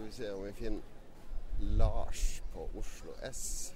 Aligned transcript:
Skal 0.00 0.06
vi 0.08 0.12
se 0.12 0.30
om 0.32 0.44
vi 0.44 0.52
finner 0.52 0.82
Lars 1.60 2.42
på 2.52 2.70
Oslo 2.78 3.12
S. 3.22 3.74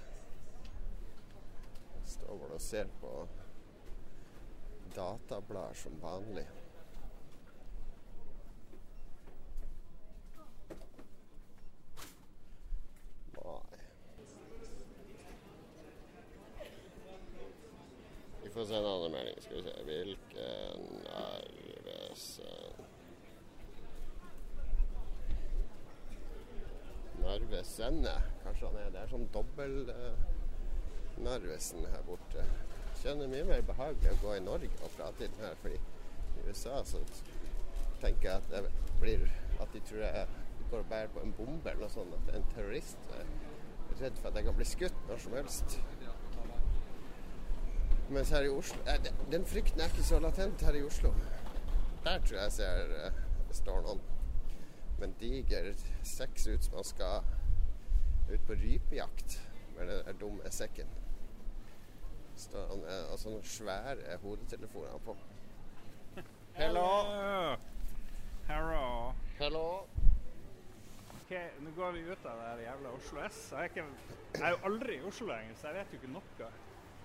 Han 1.93 2.07
står 2.07 2.39
vel 2.39 2.55
og 2.57 2.61
ser 2.61 2.89
på 3.01 3.11
datablader 4.97 5.77
som 5.77 5.99
vanlig. 6.01 6.47
Nei. 13.37 13.83
Vi 18.43 18.55
får 18.57 18.65
se 18.65 18.81
en 18.81 18.93
annen 18.95 19.13
melding. 19.13 19.43
Skal 19.45 19.61
vi 19.61 19.69
se. 19.69 19.77
Hvilken 19.91 21.05
Narvesen 21.05 22.65
Narvesenne. 27.85 28.23
Kanskje 28.43 28.67
han 28.67 28.77
er 28.77 28.91
der 28.91 29.07
som 29.09 29.27
dobbel 29.29 29.93
Narvesen 31.19 31.87
her 31.87 32.03
borte. 32.07 32.45
Kjenner 33.03 33.29
mye 33.29 33.45
mer 33.45 33.63
behagelig 33.63 34.13
å 34.13 34.21
gå 34.23 34.37
i 34.37 34.45
Norge 34.45 34.71
og 34.83 34.95
prate 34.97 35.25
i 35.25 35.29
den 35.29 35.43
her, 35.45 35.57
fordi 35.61 35.77
i 35.77 36.47
USA 36.49 36.81
så 36.85 37.03
tenker 38.01 38.31
jeg 38.31 38.37
at 38.37 38.49
det 38.51 38.63
blir 39.01 39.31
At 39.61 39.69
de 39.73 39.81
tror 39.87 40.01
jeg 40.03 40.27
går 40.71 40.79
og 40.79 40.87
bærer 40.91 41.09
på 41.15 41.21
en 41.23 41.33
bombe 41.33 41.71
eller 41.71 41.85
noe 41.85 41.91
sånt. 41.93 42.15
At 42.15 42.27
det 42.27 42.33
er 42.35 42.39
en 42.41 42.49
terrorist. 42.55 42.99
Jeg 43.13 43.21
er 43.93 44.01
redd 44.01 44.17
for 44.19 44.29
at 44.29 44.37
jeg 44.37 44.45
kan 44.45 44.57
bli 44.57 44.67
skutt 44.67 45.05
når 45.09 45.21
som 45.23 45.37
helst. 45.39 45.77
Mens 48.09 48.31
her 48.35 48.45
i 48.45 48.51
Oslo 48.53 48.77
Den 49.31 49.47
frykten 49.47 49.81
er 49.81 49.93
ikke 49.93 50.05
så 50.05 50.19
latent 50.19 50.65
her 50.67 50.75
i 50.75 50.83
Oslo. 50.83 51.13
Der 52.05 52.19
tror 52.19 52.37
jeg 52.37 52.43
jeg 52.43 52.53
ser 52.53 52.97
uh, 53.07 53.23
står 53.53 53.81
noen 53.87 54.03
med 54.99 55.09
en 55.09 55.17
diger 55.21 55.71
seks 56.03 56.47
ut 56.47 56.65
som 56.65 56.75
han 56.75 56.85
skal 56.85 57.34
ut 58.31 58.47
på 58.47 58.53
rypejakt 58.53 59.41
med 59.77 59.89
den 59.89 60.05
der 60.07 60.13
dumme 60.13 60.51
sekken. 60.51 60.87
Står 62.37 62.67
han 62.71 62.83
er, 62.91 63.05
og 63.13 63.19
sånne 63.23 63.43
svære 63.47 64.17
hodetelefoner 64.23 64.99
på. 65.05 65.15
Hello. 66.55 66.87
Hello. 68.49 69.13
Hello. 69.39 69.67
Ok, 71.15 71.33
nå 71.65 71.71
går 71.77 71.95
vi 71.97 72.03
ut 72.11 72.27
av 72.29 72.43
det 72.59 72.67
jævla 72.67 72.93
Oslo 72.99 73.23
S. 73.29 73.41
Jeg 73.53 73.59
er, 73.61 73.71
ikke, 73.71 73.87
jeg 74.35 74.45
er 74.45 74.55
jo 74.55 74.61
aldri 74.69 74.99
i 74.99 75.03
Oslo 75.09 75.27
lenger, 75.31 75.57
så 75.61 75.71
jeg 75.71 75.79
vet 75.81 75.95
jo 75.95 76.01
ikke 76.03 76.13
noe. 76.15 76.51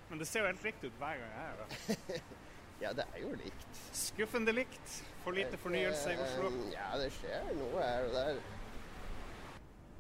Men 0.10 0.20
det 0.22 0.28
ser 0.28 0.44
jo 0.44 0.50
helt 0.52 0.66
likt 0.66 0.84
ut 0.90 0.98
hver 1.02 1.22
gang 1.22 1.34
jeg 1.34 1.50
er 1.50 1.58
her. 1.64 2.22
Ja, 2.80 2.94
det 2.96 3.04
er 3.12 3.20
jo 3.20 3.34
likt. 3.36 3.80
Skuffende 3.92 4.54
likt. 4.56 4.92
For 5.26 5.36
lite 5.36 5.58
fornyelse 5.60 6.14
i 6.14 6.20
Oslo. 6.24 6.48
Eh, 6.48 6.70
Ja, 6.72 6.86
det 6.96 7.10
skjer 7.12 7.50
noe 7.58 7.82
her 7.84 8.06
og 8.08 8.14
der. 8.16 8.38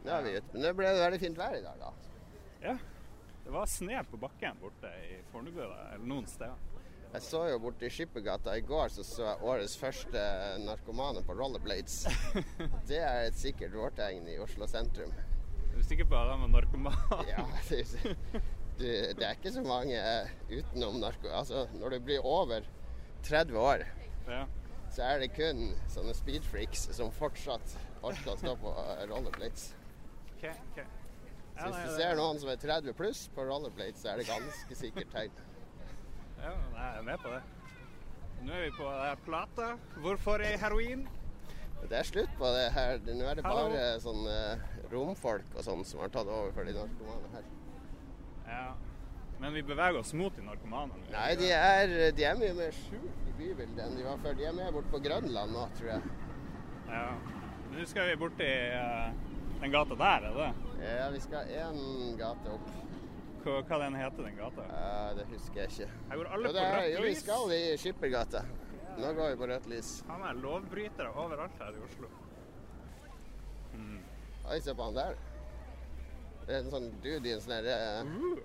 Er 0.05 0.23
vi 0.23 0.37
ute. 0.37 0.53
Men 0.53 0.61
det 0.63 0.71
ble 0.77 0.93
veldig 0.99 1.19
fint 1.21 1.37
vær 1.39 1.57
i 1.57 1.61
dag, 1.65 1.79
da. 1.81 1.91
Ja. 2.63 2.77
Det 3.43 3.53
var 3.55 3.65
sne 3.71 4.01
på 4.11 4.19
bakken 4.21 4.59
borte 4.61 4.89
i 5.09 5.17
Fornebu, 5.31 5.59
eller 5.63 6.01
noen 6.05 6.27
steder. 6.29 6.57
Jeg 7.09 7.23
så 7.25 7.39
jo 7.49 7.57
borte 7.63 7.87
i 7.87 7.89
Skippergata 7.89 8.53
i 8.59 8.61
går, 8.61 8.91
så 8.93 9.01
så 9.07 9.23
jeg 9.25 9.41
årets 9.49 9.73
første 9.81 10.21
narkomane 10.61 11.23
på 11.25 11.33
rollerblades. 11.33 12.03
Det 12.89 12.99
er 13.01 13.23
et 13.31 13.39
sikkert 13.39 13.73
vårtegn 13.73 14.27
i 14.29 14.37
Oslo 14.43 14.67
sentrum. 14.69 15.09
Er 15.15 15.79
du 15.79 15.81
sikker 15.87 16.05
på 16.09 16.17
at 16.19 16.29
han 16.35 16.43
var 16.45 16.51
narkoman? 16.53 16.99
Ja, 17.31 17.45
det, 17.69 17.81
du, 18.77 18.85
det 18.85 19.25
er 19.25 19.33
ikke 19.39 19.55
så 19.55 19.63
mange 19.65 19.97
utenom 20.51 20.99
narko... 21.01 21.31
Altså, 21.33 21.65
når 21.79 21.95
du 21.97 21.99
blir 22.11 22.25
over 22.29 22.67
30 23.25 23.57
år, 23.57 23.87
Ja. 24.29 24.43
så 24.93 25.07
er 25.09 25.23
det 25.23 25.31
kun 25.33 25.71
sånne 25.89 26.13
speedfreaks 26.17 26.91
som 26.93 27.09
fortsatt 27.17 27.73
orker 28.05 28.35
å 28.35 28.37
stå 28.37 28.53
på 28.61 28.75
eh, 28.85 29.07
okay. 30.39 30.55
ok. 30.71 30.97
Så 31.59 31.69
hvis 31.69 31.85
du 31.89 31.95
ser 31.99 32.15
noen 32.15 32.39
som 32.39 32.49
er 32.53 32.59
30 32.61 32.95
pluss 32.95 33.25
på 33.35 33.43
rollerblades, 33.43 34.01
så 34.01 34.13
er 34.13 34.21
det 34.21 34.27
ganske 34.31 34.81
sikkert 34.83 35.15
tegn. 35.15 35.39
Ja, 36.39 36.53
jeg 36.55 36.99
er 37.01 37.01
med 37.03 37.17
på 37.19 37.31
det. 37.33 37.39
Nå 38.47 38.53
er 38.55 38.61
vi 38.63 38.69
på 38.77 38.85
eh, 38.87 39.15
plata. 39.25 39.65
Hvorfor 39.99 40.39
er 40.39 40.55
heroin? 40.61 41.01
Det 41.81 41.97
er 41.99 42.07
slutt 42.07 42.31
på 42.39 42.47
det 42.55 42.69
her. 42.71 43.01
Nå 43.03 43.25
er 43.27 43.39
det 43.41 43.43
Hallo. 43.43 43.65
bare 43.73 43.89
sånne 43.99 44.37
romfolk 44.93 45.57
og 45.57 45.65
sånn 45.65 45.83
som 45.87 45.99
har 46.03 46.13
tatt 46.13 46.31
over 46.31 46.53
for 46.55 46.67
de 46.67 46.77
narkomane 46.77 47.31
her. 47.33 47.49
Ja. 48.47 48.63
Men 49.39 49.55
vi 49.55 49.63
beveger 49.67 49.99
oss 49.99 50.13
mot 50.15 50.35
de 50.35 50.43
narkomane. 50.43 50.99
Nei, 51.11 51.29
de 51.39 51.51
er, 51.55 51.93
de 52.15 52.27
er 52.27 52.39
mye 52.39 52.55
mer 52.55 52.75
skjult 52.75 53.27
i 53.27 53.35
bybildet 53.39 53.83
enn 53.85 53.99
de 53.99 54.07
var 54.07 54.23
før. 54.23 54.39
De 54.39 54.47
er 54.47 54.55
mer 54.55 54.71
borte 54.75 54.91
på 54.95 55.03
Grønland 55.03 55.55
nå, 55.55 55.67
tror 55.79 55.91
jeg. 55.93 56.15
Ja. 56.89 57.05
Nå 57.69 57.85
skal 57.87 58.09
vi 58.09 58.17
borti 58.23 58.49
uh, 58.79 59.28
den 59.61 59.71
gata 59.73 59.95
der, 59.99 60.27
er 60.29 60.37
det? 60.39 60.49
Ja, 60.85 61.09
vi 61.13 61.19
skal 61.23 61.49
én 61.51 61.79
gate 62.19 62.53
opp. 62.53 62.69
Hva, 63.43 63.57
hva 63.67 63.77
den 63.85 63.95
heter 63.99 64.25
den 64.27 64.35
gata? 64.39 64.65
Ja, 64.69 65.13
det 65.17 65.25
husker 65.31 65.61
jeg 65.63 65.71
ikke. 65.73 65.89
Her 66.09 66.21
går 66.21 66.31
alle 66.35 66.47
Jo, 66.49 66.53
på 66.53 66.63
rødt 66.65 66.89
jo, 66.93 67.01
vi 67.03 67.09
lys. 67.13 67.21
skal 67.23 67.53
i 67.55 67.61
Skippergata. 67.79 68.41
Nå 68.99 69.13
går 69.15 69.29
vi 69.33 69.39
på 69.39 69.47
rødt 69.53 69.67
lys. 69.71 69.91
Han 70.09 70.23
er 70.27 70.39
lovbrytere 70.43 71.11
overalt 71.15 71.59
her 71.63 71.77
i 71.77 71.83
Oslo. 71.87 72.09
Oi, 74.49 74.59
se 74.65 74.73
på 74.73 74.83
han 74.83 74.95
der. 74.97 75.17
Det 76.47 76.55
er 76.55 76.63
en 76.63 76.71
sånn 76.73 76.87
dude 77.03 77.29
i 77.29 77.33
en 77.35 77.41
sånn 77.43 77.67
eh, 77.69 77.99
Uh, 78.09 78.39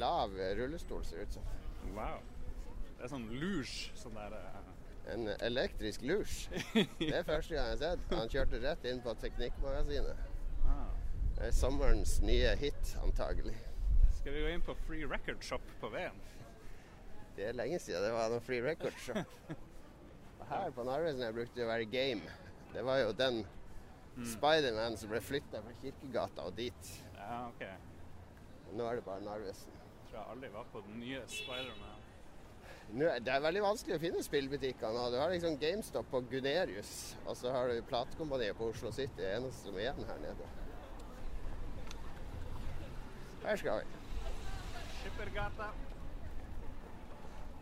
lav 0.00 0.32
rullestol, 0.56 1.02
ser 1.04 1.20
det 1.20 1.26
ut 1.28 1.34
som. 1.36 1.48
wow. 1.96 2.20
Det 2.96 3.04
er 3.04 3.10
sånn 3.12 3.26
luge, 3.36 3.90
sånn 3.98 4.14
der 4.16 4.36
uh... 4.38 4.60
En 5.12 5.26
elektrisk 5.42 6.04
lunsj. 6.06 6.46
Det 6.98 7.10
er 7.18 7.26
første 7.26 7.52
gang 7.56 7.66
jeg 7.66 7.74
har 7.74 7.80
sett. 7.82 8.04
Han 8.14 8.30
kjørte 8.32 8.60
rett 8.62 8.86
inn 8.88 9.02
på 9.04 9.12
Teknikkmagasinet. 9.20 10.31
Ah. 10.68 10.90
Det 11.36 11.48
er 11.48 11.56
sommerens 11.56 12.18
nye 12.22 12.52
hit, 12.60 12.96
antagelig. 13.02 13.56
Skal 14.20 14.36
vi 14.36 14.44
gå 14.44 14.52
inn 14.54 14.62
på 14.66 14.76
Free 14.86 15.08
Record 15.08 15.42
Shop 15.46 15.74
på 15.80 15.90
veien? 15.94 16.20
Det 17.36 17.46
er 17.48 17.56
lenge 17.56 17.78
siden 17.80 18.04
det 18.04 18.12
var 18.12 18.28
noen 18.28 18.44
free 18.44 18.60
record 18.64 18.96
shop. 19.00 19.52
Og 20.40 20.48
her 20.50 20.72
på 20.76 20.84
Narvesen 20.84 21.24
jeg 21.24 21.36
brukte 21.36 21.56
det 21.56 21.64
å 21.64 21.70
være 21.70 21.88
game. 21.88 22.34
Det 22.74 22.84
var 22.84 23.00
jo 23.00 23.14
den 23.16 23.40
Spiderman 24.28 24.98
som 25.00 25.12
ble 25.12 25.22
flytta 25.24 25.62
fra 25.64 25.72
Kirkegata 25.80 26.44
og 26.50 26.58
dit. 26.58 26.90
Ja, 27.16 27.46
OK. 27.48 27.64
Nå 28.76 28.84
er 28.88 29.00
det 29.00 29.06
bare 29.06 29.24
Narvesen. 29.24 29.72
Tror 30.10 30.18
jeg 30.18 30.34
aldri 30.34 30.52
var 30.52 30.68
på 30.74 30.82
den 30.84 31.00
nye 31.00 31.22
Spiderman. 31.32 32.01
Det 32.92 33.28
er 33.32 33.40
veldig 33.40 33.62
vanskelig 33.64 33.94
å 33.96 34.00
finne 34.02 34.20
spillbutikker 34.20 34.92
nå. 34.92 35.06
Du 35.14 35.16
har 35.16 35.30
liksom 35.32 35.54
GameStop 35.60 36.10
på 36.12 36.20
Gunerius, 36.28 37.14
og 37.24 37.38
så 37.40 37.54
har 37.54 37.70
du 37.72 37.78
Platekompaniet 37.88 38.58
på 38.58 38.68
Oslo 38.68 38.92
City, 38.92 39.16
det 39.16 39.30
eneste 39.38 39.70
som 39.70 39.78
er 39.78 39.86
igjen 39.86 40.04
her 40.10 40.20
nede. 40.20 40.50
Her 43.46 43.56
skal 43.56 43.80
vi. 43.80 43.96
Skippergata. 44.98 45.70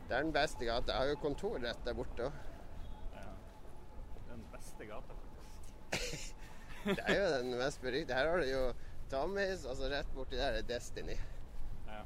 Det 0.08 0.18
er 0.18 0.26
den 0.26 0.34
beste 0.34 0.66
gata. 0.66 0.90
Jeg 0.90 0.98
har 0.98 1.12
jo 1.12 1.22
kontor 1.22 1.58
rett 1.62 1.86
der 1.86 1.94
borte 1.94 2.26
òg. 2.26 2.44
Ja. 3.14 3.26
Den 4.32 4.46
beste 4.50 4.90
gata, 4.90 5.18
faktisk. 5.22 6.46
Det 6.90 7.04
er 7.06 7.20
jo 7.20 7.28
den 7.38 7.58
mest 7.62 7.84
berykta. 7.86 8.18
Her 8.18 8.32
har 8.32 8.42
du 8.42 8.50
jo 8.50 8.68
Tommys, 9.12 9.62
og 9.62 9.78
så 9.78 9.94
rett 9.94 10.10
borti 10.16 10.42
der 10.42 10.58
er 10.58 10.66
Destiny. 10.66 11.14
Ja. 11.86 12.02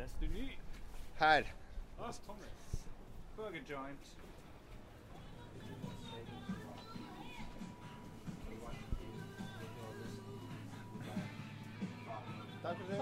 Destiny. 0.00 0.54
Her. 1.18 1.44
Burger 3.36 3.60
joint. 3.68 3.98
Takk 12.62 12.76
for 12.78 12.84
sist. 12.86 13.00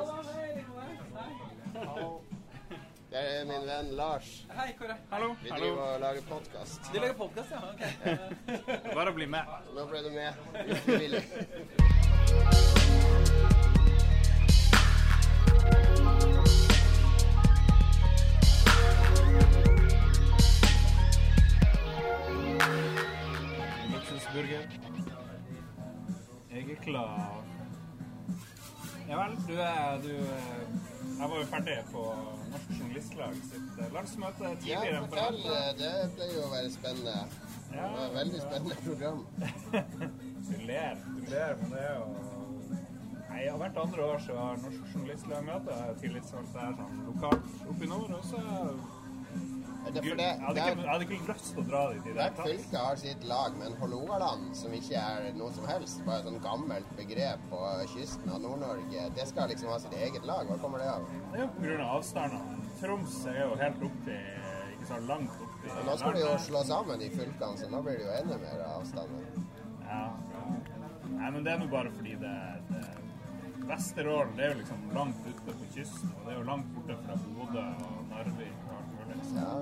Det 3.10 3.20
er 3.20 3.44
min 3.46 3.66
venn 3.66 3.90
Lars. 3.96 4.46
Hei, 4.50 4.68
er 4.80 4.96
Hallo. 5.10 5.34
Vi 5.42 5.50
Hallo. 5.50 5.64
driver 5.64 5.82
og 5.82 6.00
lager 6.00 6.22
podkast. 6.28 6.80
Du 6.92 6.98
lager 7.00 7.14
podkast, 7.14 7.50
ja? 7.50 7.58
Ok. 7.70 8.94
Bare 8.94 9.12
bli 9.14 9.26
med. 9.26 9.40
Nå 9.74 9.86
ble 9.90 10.02
du 10.06 10.10
med. 10.10 10.32
Ufrivillig. 10.70 11.22
Luksusburger. 24.34 24.66
Jeg 26.50 26.70
er 26.70 26.82
klar. 26.82 27.44
Ja 29.08 29.16
vel, 29.20 29.36
du 29.48 29.52
er 29.60 30.00
du 30.02 30.08
er- 30.08 30.66
Jeg 31.18 31.28
var 31.30 31.38
jo 31.38 31.44
ferdig 31.46 31.78
på 31.92 32.02
Norsk 32.50 32.70
Journalistlag 32.80 33.34
sitt 33.34 33.78
eh, 33.78 33.92
landsmøte 33.94 34.44
Ja, 34.44 34.54
tidligere 34.54 34.94
Ja, 34.94 35.00
fortell. 35.00 35.36
Det 35.78 35.92
pleier 36.16 36.34
jo 36.34 36.46
å 36.46 36.50
være 36.50 36.70
spennende. 36.70 37.14
Det 37.70 37.82
var 37.82 38.06
et 38.06 38.14
veldig 38.14 38.40
spennende 38.40 38.76
program. 38.86 39.26
Du 40.44 40.56
ler, 40.66 40.96
du 41.16 41.30
ler, 41.30 41.54
men 41.60 41.70
det 41.70 41.78
er 41.80 41.94
jo 41.94 42.06
Nei, 43.30 43.44
Hvert 43.58 43.76
andre 43.76 44.02
år 44.04 44.18
så 44.26 44.36
har 44.38 44.56
Norsk 44.56 44.82
Journalistlag 44.94 45.44
møte. 45.44 45.78
tillitsvalgte 46.00 46.58
er 46.58 46.74
sånn 46.80 47.00
lokalt 47.06 47.68
oppe 47.68 47.84
i 47.84 47.88
nord. 47.88 48.10
Og 48.10 48.24
så 48.24 48.42
Det 49.84 50.00
det, 50.00 50.24
jeg, 50.24 50.40
hadde 50.40 50.60
ikke, 50.60 50.80
jeg 50.80 50.88
hadde 50.88 51.04
ikke 51.06 51.28
lyst 51.28 51.50
til 51.52 51.60
å 51.60 51.64
dra 51.68 51.80
dit 51.92 51.98
i 51.98 52.12
det 52.14 52.14
hele 52.14 52.28
tatt. 52.36 52.46
fylke 52.48 52.84
har 52.86 53.00
sitt 53.02 53.26
lag, 53.28 53.56
men 53.60 53.74
Hålogaland, 53.80 54.46
som 54.56 54.76
ikke 54.78 55.00
er 55.00 55.26
noe 55.36 55.52
som 55.56 55.66
helst, 55.68 56.00
bare 56.06 56.22
et 56.22 56.28
sånn 56.30 56.40
gammelt 56.44 56.94
begrep 56.98 57.44
på 57.50 57.60
kysten 57.92 58.32
av 58.32 58.40
Nord-Norge, 58.44 59.08
det 59.18 59.26
skal 59.28 59.52
liksom 59.52 59.72
ha 59.74 59.78
sitt 59.82 59.96
eget 59.98 60.24
lag. 60.28 60.48
Hva 60.48 60.56
kommer 60.62 60.80
det 60.82 60.88
av? 60.94 61.04
Det 61.32 61.40
er 61.40 61.44
jo 61.44 61.50
grunn 61.60 61.84
av 61.84 61.98
avstandene. 61.98 62.60
Troms 62.80 63.20
er 63.30 63.40
jo 63.44 63.52
helt 63.60 63.84
oppi 63.86 64.16
Ikke 64.74 64.88
så 64.88 64.96
langt 65.06 65.36
oppi 65.44 65.52
nå 65.84 65.94
skal 65.96 66.16
de 66.16 66.20
jo 66.24 66.32
slå 66.44 66.60
sammen 66.68 67.00
de 67.00 67.10
fylkene, 67.12 67.56
så 67.60 67.68
nå 67.72 67.80
blir 67.84 68.00
det 68.00 68.04
jo 68.04 68.16
enda 68.18 68.36
mer 68.42 68.64
avstander. 68.66 69.44
Ja, 69.84 70.02
ja. 70.34 70.44
Nei, 71.14 71.30
men 71.30 71.44
det 71.46 71.54
er 71.54 71.60
nå 71.60 71.68
bare 71.72 71.92
fordi 71.94 72.16
det, 72.20 72.34
det 72.72 72.84
Vesterålen 73.64 74.34
det 74.36 74.44
er 74.44 74.52
jo 74.52 74.58
liksom 74.58 74.82
langt 74.92 75.24
ute 75.24 75.44
på 75.46 75.68
kysten, 75.72 76.10
og 76.18 76.26
det 76.26 76.34
er 76.34 76.36
jo 76.36 76.46
langt 76.50 76.72
borte 76.74 76.96
fra 77.00 77.16
Bodø 77.38 77.62
og 77.86 78.10
Narvik 78.10 78.63
Ja. 79.34 79.52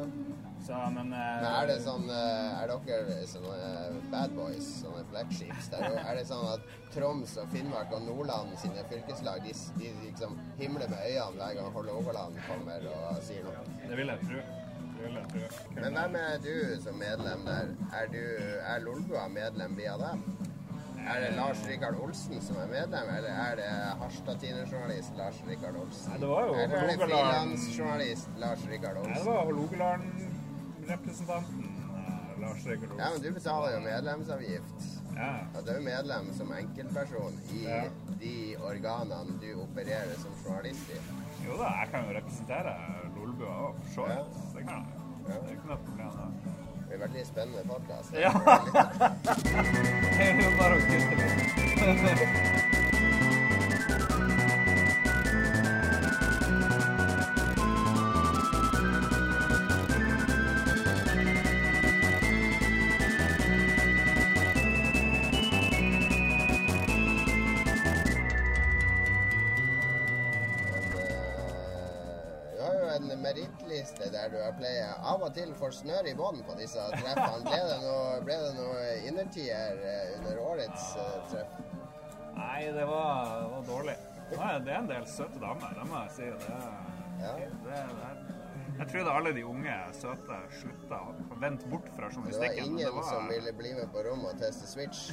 så 0.67 0.79
men, 0.94 1.12
uh, 1.12 1.19
Men 1.43 1.47
er 1.49 1.69
det 1.70 1.76
sånn 1.82 2.05
uh, 2.11 2.62
Er 2.62 2.73
dere 2.87 3.17
sånne 3.26 4.00
bad 4.12 4.35
boys, 4.37 4.69
sånne 4.82 5.03
flagships? 5.11 5.70
Der, 5.73 5.99
er 6.03 6.19
det 6.19 6.25
sånn 6.29 6.44
at 6.53 6.67
Troms 6.94 7.37
og 7.43 7.50
Finnmark 7.55 7.94
og 7.97 8.05
Nordland 8.06 8.56
sine 8.62 8.85
fylkeslag 8.91 9.47
de, 9.47 9.55
de 9.79 9.93
liksom 10.03 10.37
himler 10.61 10.91
med 10.93 11.06
øynene 11.09 11.38
hver 11.38 11.56
gang 11.59 11.73
Hålogaland 11.76 12.43
kommer 12.49 12.91
og 12.93 13.23
sier 13.26 13.47
noe? 13.49 13.64
Det 13.87 13.99
vil 13.99 14.12
jeg 14.12 14.29
tro. 14.29 14.44
Vil 15.03 15.19
jeg 15.19 15.31
tro. 15.32 15.70
Men 15.81 15.99
hvem 15.99 16.19
er 16.20 16.41
du 16.44 16.55
som 16.85 16.99
medlem 17.00 17.47
der? 17.49 17.75
Er, 17.99 18.11
du, 18.12 18.23
er 18.61 18.85
Lolbua 18.85 19.26
medlem 19.32 19.79
via 19.79 19.97
deg? 20.00 20.26
Er 21.03 21.19
det 21.21 21.31
Lars 21.37 21.59
Rikard 21.67 21.95
Olsen 22.01 22.41
som 22.43 22.57
er 22.63 22.67
medlem, 22.71 23.09
eller 23.17 23.31
er 23.31 23.57
det 23.59 23.69
Harstad 24.01 24.39
Tine-journalist 24.41 25.17
Lars 25.19 25.35
Rikard 25.49 25.77
Olsen? 25.77 26.11
Nei, 26.13 26.19
det 26.23 26.29
var 26.31 26.43
jo 26.47 26.53
eller 26.55 26.77
er 26.79 26.87
det 26.87 26.99
frilansjournalist 27.03 28.29
Lars 28.39 28.63
Rikard 28.71 28.97
Olsen? 28.97 29.11
Nei, 29.13 29.19
det 29.19 29.27
var 29.27 29.45
Hålogaland-representanten 29.51 31.65
eh, 31.65 31.69
Lars 32.45 32.63
Rikard 32.67 32.91
Olsen. 32.91 33.03
Ja, 33.03 33.07
men 33.15 33.21
du 33.23 33.31
betaler 33.39 33.69
jo 33.75 33.79
medlemsavgift. 33.89 34.79
Ja. 35.17 35.33
Og 35.59 35.63
du 35.67 35.71
er 35.75 35.81
medlem 35.85 36.27
som 36.39 36.49
enkeltperson 36.57 37.35
i 37.59 37.61
Ja. 37.67 37.83
de 38.23 38.35
organene 38.65 39.33
du 39.43 39.51
opererer 39.67 40.17
som 40.23 40.33
journalist 40.45 40.87
i. 40.95 40.97
Jo 41.45 41.53
da, 41.59 41.69
jeg 41.83 41.89
kan 41.93 42.01
jo 42.07 42.11
representere 42.21 42.73
Lolbua 43.17 43.53
òg, 43.67 43.73
for 43.83 43.89
så 43.95 44.03
vidt. 44.09 44.33
Det 44.55 44.63
kan 44.69 44.79
jeg. 44.87 44.93
Det 45.27 45.33
er 45.35 45.39
ikke 45.57 45.69
noe 45.69 45.81
problem. 45.87 46.11
da. 46.19 46.25
Er 46.93 46.97
en 46.97 47.00
veldig 47.00 47.27
spennende 47.27 47.62
podkast. 47.69 48.12
Ja. 48.12 48.33
Det 50.19 50.27
er 50.29 50.43
jo 50.43 50.50
bare 50.59 50.77
å 50.77 50.83
kutte 50.91 51.17
litt. 51.17 52.79
til 75.37 75.52
for 75.58 75.75
snør 75.75 76.08
i 76.11 76.14
bånn 76.19 76.40
på 76.46 76.55
disse 76.58 76.82
treffene. 76.94 77.43
Ble 77.46 77.61
det 77.69 77.79
noe, 77.84 78.20
ble 78.26 78.38
det 78.44 78.52
noe 78.58 78.87
innertier 79.08 79.82
eh, 79.82 80.14
under 80.19 80.40
årets 80.52 80.88
eh, 81.00 81.19
treff? 81.32 81.58
Nei, 82.37 82.61
det 82.73 82.84
var, 82.88 83.46
var 83.52 83.67
dårlig. 83.69 83.96
Nei, 84.32 84.52
det 84.64 84.73
er 84.73 84.79
en 84.79 84.88
del 84.88 85.05
søte 85.12 85.40
damer, 85.43 85.75
det 85.76 85.88
må 85.90 86.05
jeg 86.06 86.17
si. 86.17 86.31
Det, 86.46 86.62
Ja. 87.23 87.32
det, 87.38 87.49
det, 87.62 88.12
jeg 88.82 88.90
trodde 88.90 89.12
alle 89.14 89.32
de 89.37 89.43
unge, 89.46 89.75
søte 89.94 90.38
slutta 90.58 90.99
å 91.06 91.38
vente 91.43 91.69
bort 91.70 91.88
fra 91.94 92.08
Det 92.11 92.19
var 92.19 92.56
ingen 92.58 92.76
det 92.76 92.88
ingen 92.88 93.05
som 93.06 93.29
ville 93.31 93.52
bli 93.55 93.75
med 93.79 93.93
på 93.94 94.02
rommet 94.08 94.34
og 94.34 94.43
teste 94.43 94.67
Switch. 94.67 95.11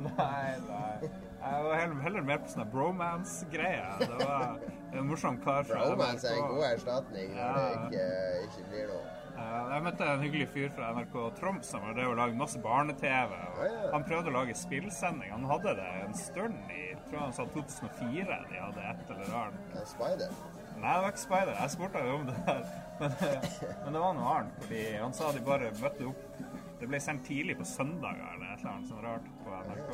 Nei, 0.00 0.52
nei. 0.64 1.08
Jeg 1.40 1.64
var 1.64 1.74
heller, 1.76 1.96
heller 2.00 2.22
mer 2.24 2.38
på 2.40 2.48
sånne 2.48 2.64
bromance-greier. 2.72 3.98
Det 4.00 4.16
var 4.22 4.62
en 4.96 5.08
morsom 5.10 5.36
kar 5.44 5.66
fra 5.68 5.82
Bromance 5.90 6.28
er 6.30 6.38
en 6.40 6.54
god 6.54 6.64
erstatning 6.70 7.34
når 7.36 7.58
det 7.58 7.66
ikke, 7.74 8.06
ikke 8.46 8.64
blir 8.70 8.86
noe. 8.94 9.16
Jeg 9.40 9.84
møtte 9.84 10.08
en 10.08 10.24
hyggelig 10.24 10.46
fyr 10.54 10.72
fra 10.76 10.90
NRK 10.96 11.18
Troms 11.38 11.68
som 11.72 11.84
har 11.84 11.94
drevet 11.96 12.12
og 12.14 12.18
laget 12.20 12.40
masse 12.40 12.60
barne-TV. 12.64 13.36
Oh, 13.36 13.60
Ja, 13.60 13.68
ja. 13.74 13.90
Han 13.94 14.04
prøvde 14.08 14.32
å 14.32 14.36
lage 14.38 14.56
spillsending. 14.56 15.30
Han 15.32 15.46
hadde 15.52 15.76
det 15.80 15.90
en 16.06 16.16
stund 16.16 16.72
i 16.72 16.80
jeg 16.90 17.04
tror 17.08 17.22
han 17.26 17.32
sa 17.36 17.46
2004 17.54 18.40
de 18.50 18.58
hadde 18.60 18.88
et 18.90 19.14
eller 19.14 19.36
annet. 19.44 19.78
En 19.80 19.88
spider. 19.88 20.34
Nei, 20.80 20.92
det 20.96 21.02
var 21.04 21.12
ikke 21.12 21.22
Spider. 21.24 21.54
Jeg 21.60 21.70
spurte 21.74 22.02
jo 22.06 22.14
om 22.16 22.26
det 22.30 22.36
der. 22.46 22.64
Men, 23.00 23.14
men 23.84 23.94
det 23.96 24.00
var 24.02 24.14
noe 24.16 24.32
annet. 24.38 24.56
Fordi 24.64 24.80
han 25.00 25.12
sa 25.16 25.30
de 25.32 25.40
bare 25.44 25.70
møtte 25.80 26.06
opp 26.10 26.42
Det 26.80 26.88
ble 26.88 26.98
sendt 27.00 27.24
tidlig 27.28 27.54
på 27.58 27.64
søndager 27.68 28.34
eller 28.34 28.50
et 28.54 28.60
eller 28.60 28.72
annet 28.74 28.88
sånt 28.88 29.04
rart 29.04 29.26
på 29.44 29.56
NRK. 29.68 29.90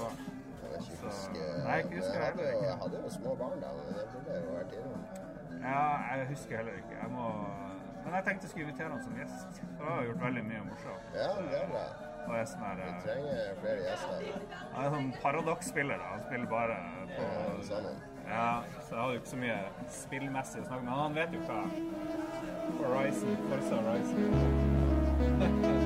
Jeg 0.66 0.82
ikke 0.82 1.12
Så- 1.12 1.30
Nei, 1.34 1.76
jeg 1.76 2.02
jeg 2.02 2.22
hadde, 2.22 2.48
jeg 2.66 2.76
hadde 2.82 3.02
jo 3.04 3.10
små 3.14 3.34
barn 3.38 3.60
da, 3.62 3.70
men 3.76 3.94
det 3.94 4.06
burde 4.12 4.40
jo 4.42 4.56
vært 4.56 4.74
innom. 4.80 5.04
Ja, 5.62 5.84
jeg 6.16 6.26
husker 6.32 6.56
heller 6.56 6.80
ikke. 6.82 6.96
Jeg 7.02 7.10
må 7.10 7.28
Men 8.04 8.14
jeg 8.14 8.24
tenkte 8.24 8.44
jeg 8.46 8.50
skulle 8.50 8.66
invitere 8.68 8.90
han 8.94 9.02
som 9.02 9.14
gjest. 9.18 9.62
For 9.76 9.84
han 9.84 9.96
har 9.98 10.04
gjort 10.10 10.20
veldig 10.26 10.44
mye 10.50 10.64
morsomt. 10.68 11.06
Ja, 11.14 11.30
det 11.42 11.56
er 11.62 11.72
det. 11.72 11.86
Og 12.26 12.34
er 12.34 12.44
sånn 12.50 12.62
her 12.66 12.76
Vi 12.76 12.90
eh, 12.90 13.00
trenger 13.06 13.56
flere 13.62 13.80
gjester. 13.86 14.44
Han 14.74 14.84
er 14.84 14.86
en 14.86 14.94
sånn 14.94 15.10
paradoksspiller. 15.22 15.98
da. 16.02 16.12
Han 16.12 16.22
spiller 16.26 16.46
bare 16.52 16.76
på 17.16 17.22
Ja, 17.22 17.62
Sammen. 17.70 17.98
Ja, 18.28 18.62
så 18.88 18.94
jeg 18.94 19.00
hadde 19.00 19.12
jo 19.12 19.20
ikke 19.20 19.32
så 19.32 19.40
mye 19.40 19.58
spillmessig 20.02 20.62
å 20.62 20.68
snakke 20.68 20.84
med. 20.84 20.94
Han 20.98 21.14
vet 21.16 21.30
jo 21.36 21.40
hva 21.46 21.60
Horizon, 22.80 23.36
Forza 23.48 23.76
Horizon. 23.86 24.30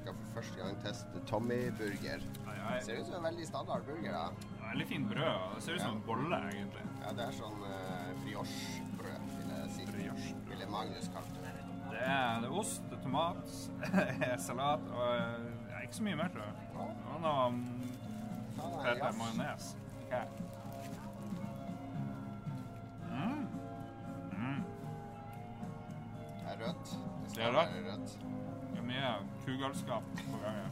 skal 0.00 0.16
for 0.16 0.32
første 0.38 0.56
gang 0.60 0.78
teste 0.84 1.22
Tommy-burger. 1.28 2.24
Ser 2.80 3.00
ut 3.00 3.06
som 3.06 3.16
en 3.18 3.24
veldig 3.24 3.46
standard 3.46 3.84
burger, 3.84 4.12
da. 4.12 4.52
Veldig 4.68 4.86
fint 4.88 5.08
brød. 5.08 5.54
Det 5.54 5.62
ser 5.62 5.74
ut 5.74 5.80
som 5.80 5.96
en 5.96 6.02
bolle, 6.06 6.40
egentlig. 6.52 6.84
Ja, 7.02 7.12
det 7.18 7.26
er 7.26 7.36
sånn 7.36 7.64
uh, 7.64 8.12
brioche-brød, 8.24 9.32
vil 9.36 9.52
jeg 9.56 9.72
si. 9.74 9.88
Ville 10.50 10.68
Magnus 10.70 11.10
kalt 11.14 11.34
det. 11.36 11.54
Det 11.90 12.04
er, 12.06 12.40
det 12.40 12.46
er 12.48 12.54
ost, 12.54 12.84
det 12.86 12.96
er 12.96 13.02
tomat, 13.02 13.54
salat 14.46 14.84
og 14.94 15.08
ja, 15.72 15.80
ikke 15.82 15.96
så 15.96 16.04
mye 16.06 16.18
mer, 16.20 16.30
tror 16.30 16.46
jeg. 16.46 16.68
Og 17.10 17.20
noe 17.24 17.48
um, 17.50 17.58
jafs. 18.86 19.18
Majones. 19.18 19.70
Okay. 20.04 20.24
Mm. 23.10 23.42
Mm. 24.38 24.62
Det 26.38 26.52
er 26.54 26.62
rødt. 26.62 26.94
Det 27.26 27.36
Det 27.36 27.44
er 27.44 27.90
rødt. 27.90 28.18
Mye 28.90 29.12
kugalskap 29.46 30.02
på 30.20 30.42
gang. 30.44 30.60
ja. 30.60 30.68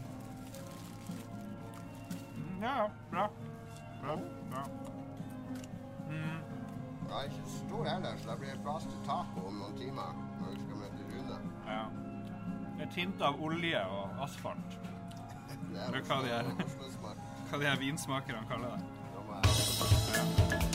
Mm, 2.36 2.62
Ja, 2.62 2.74
ja. 2.82 2.86
Bra. 3.10 3.28
Bra. 4.02 4.16
bra. 4.50 4.62
Mm. 6.10 6.40
Jeg 7.08 7.16
er 7.18 7.24
ikke 7.24 7.42
så 7.46 7.58
stor 7.58 7.84
heller, 7.88 8.16
så 8.18 8.30
det 8.30 8.38
blir 8.42 8.62
plass 8.64 8.84
til 8.84 8.98
taco 9.06 9.46
om 9.48 9.54
noen 9.62 9.76
timer 9.78 10.12
når 10.40 10.50
vi 10.52 10.60
skal 10.64 10.82
møte 10.82 11.08
Rune. 11.12 11.38
Ja. 11.68 11.84
Et 12.84 12.94
hint 12.94 13.22
av 13.22 13.40
olje 13.42 13.80
og 13.86 14.22
asfalt. 14.26 14.78
Det 15.72 15.80
er 15.84 16.00
hva 16.08 16.22
de 16.24 16.30
er. 16.32 16.44
Her 17.68 17.78
vinsmakerne 17.80 18.44
kaller 18.48 18.76
det. 18.76 18.84
Nå 19.14 20.67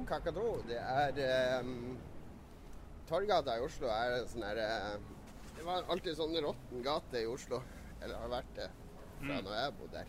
Vi 0.00 0.06
Kakadu. 0.08 0.62
Det 0.68 0.78
er 0.78 1.60
um, 1.60 1.98
Torgata 3.08 3.56
i 3.58 3.64
Oslo 3.64 3.90
er 3.92 4.16
en 4.20 4.28
sånn 4.30 4.44
herre 4.46 4.66
eh, 4.94 4.98
Det 5.56 5.64
var 5.66 5.84
alltid 5.92 6.16
sånn 6.16 6.36
råtten 6.44 6.82
gate 6.86 7.22
i 7.22 7.28
Oslo. 7.28 7.62
Eller 8.02 8.18
har 8.18 8.32
vært 8.32 8.54
det 8.56 8.68
fra 9.22 9.36
Mm. 9.38 9.44
når 9.46 9.52
jeg 9.54 9.72
bodde 9.78 10.00
der. 10.00 10.06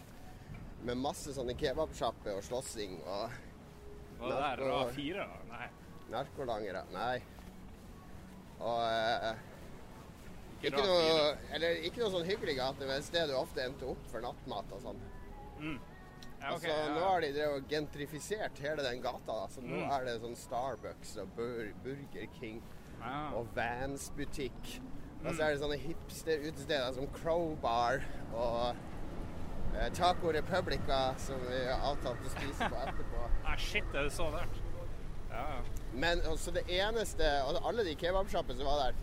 Med 0.88 0.98
masse 0.98 1.34
sånne 1.36 1.54
kebabsjapper 1.60 2.34
og 2.40 2.44
slåssing 2.48 2.96
og 3.04 3.36
Hva 4.18 4.30
det 4.32 4.40
der? 4.42 4.64
A4? 4.80 5.26
Nei. 5.52 5.68
narkolangere. 6.10 6.82
Nei. 6.94 7.22
Og 8.60 8.80
eh, 8.88 9.36
Ikke 10.64 10.72
noe, 10.80 11.38
eller, 11.54 11.78
ikke 11.86 12.02
noe 12.02 12.12
sånn 12.16 12.26
hyggelig 12.26 12.56
gate, 12.58 12.88
men 12.88 12.98
et 12.98 13.06
sted 13.06 13.28
du 13.30 13.36
ofte 13.36 13.62
endte 13.68 13.86
opp 13.92 14.04
for 14.10 14.24
nattmat 14.24 14.72
og 14.72 14.82
sånn. 14.88 15.02
Mm. 15.60 15.80
Ja, 16.44 16.52
ok, 16.58 16.64
altså. 16.68 16.94
Nå 16.94 17.04
har 17.08 17.22
de 17.24 17.30
drevet 17.34 17.62
og 17.64 17.68
gentrifisert 17.72 18.58
hele 18.60 18.84
den 18.84 19.02
gata. 19.02 19.32
Da. 19.32 19.48
Så 19.48 19.62
nå 19.64 19.78
Mm. 19.80 19.92
er 19.92 20.04
det 20.06 20.16
sånn 20.22 20.36
Starbucks 20.36 21.18
og 21.22 21.30
Bur 21.38 21.70
Burger 21.84 22.28
King 22.40 22.62
Ja. 23.00 23.30
og 23.36 23.48
Vans 23.56 24.10
butikk. 24.18 24.80
Og 25.24 25.32
Mm. 25.32 25.38
så 25.38 25.44
er 25.44 25.54
det 25.54 25.62
sånne 25.62 25.80
hipsterutesteder 25.80 26.94
som 26.94 27.08
Crowbar 27.08 28.04
og 28.36 28.76
eh, 29.76 29.90
Taco 29.90 30.32
Republica, 30.32 31.16
som 31.18 31.40
vi 31.48 31.64
har 31.66 31.80
avtalt 31.96 32.20
å 32.22 32.30
spise 32.30 32.70
på 32.70 32.76
etterpå. 32.76 33.30
Ah, 33.46 33.56
shit, 33.56 33.84
er 33.94 34.04
det 34.04 34.12
så 34.12 34.30
nært? 34.32 34.60
Ja, 35.32 35.48
ja. 35.56 35.62
Men 35.94 36.20
også 36.22 36.52
det 36.54 36.64
eneste 36.70 37.24
altså 37.24 37.66
Alle 37.66 37.84
de 37.84 37.96
kebabsjappene 37.96 38.58
som 38.58 38.66
var 38.66 38.84
der, 38.84 38.94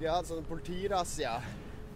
de 0.00 0.06
hadde 0.06 0.26
sånn 0.26 0.44
politirazzia. 0.44 1.40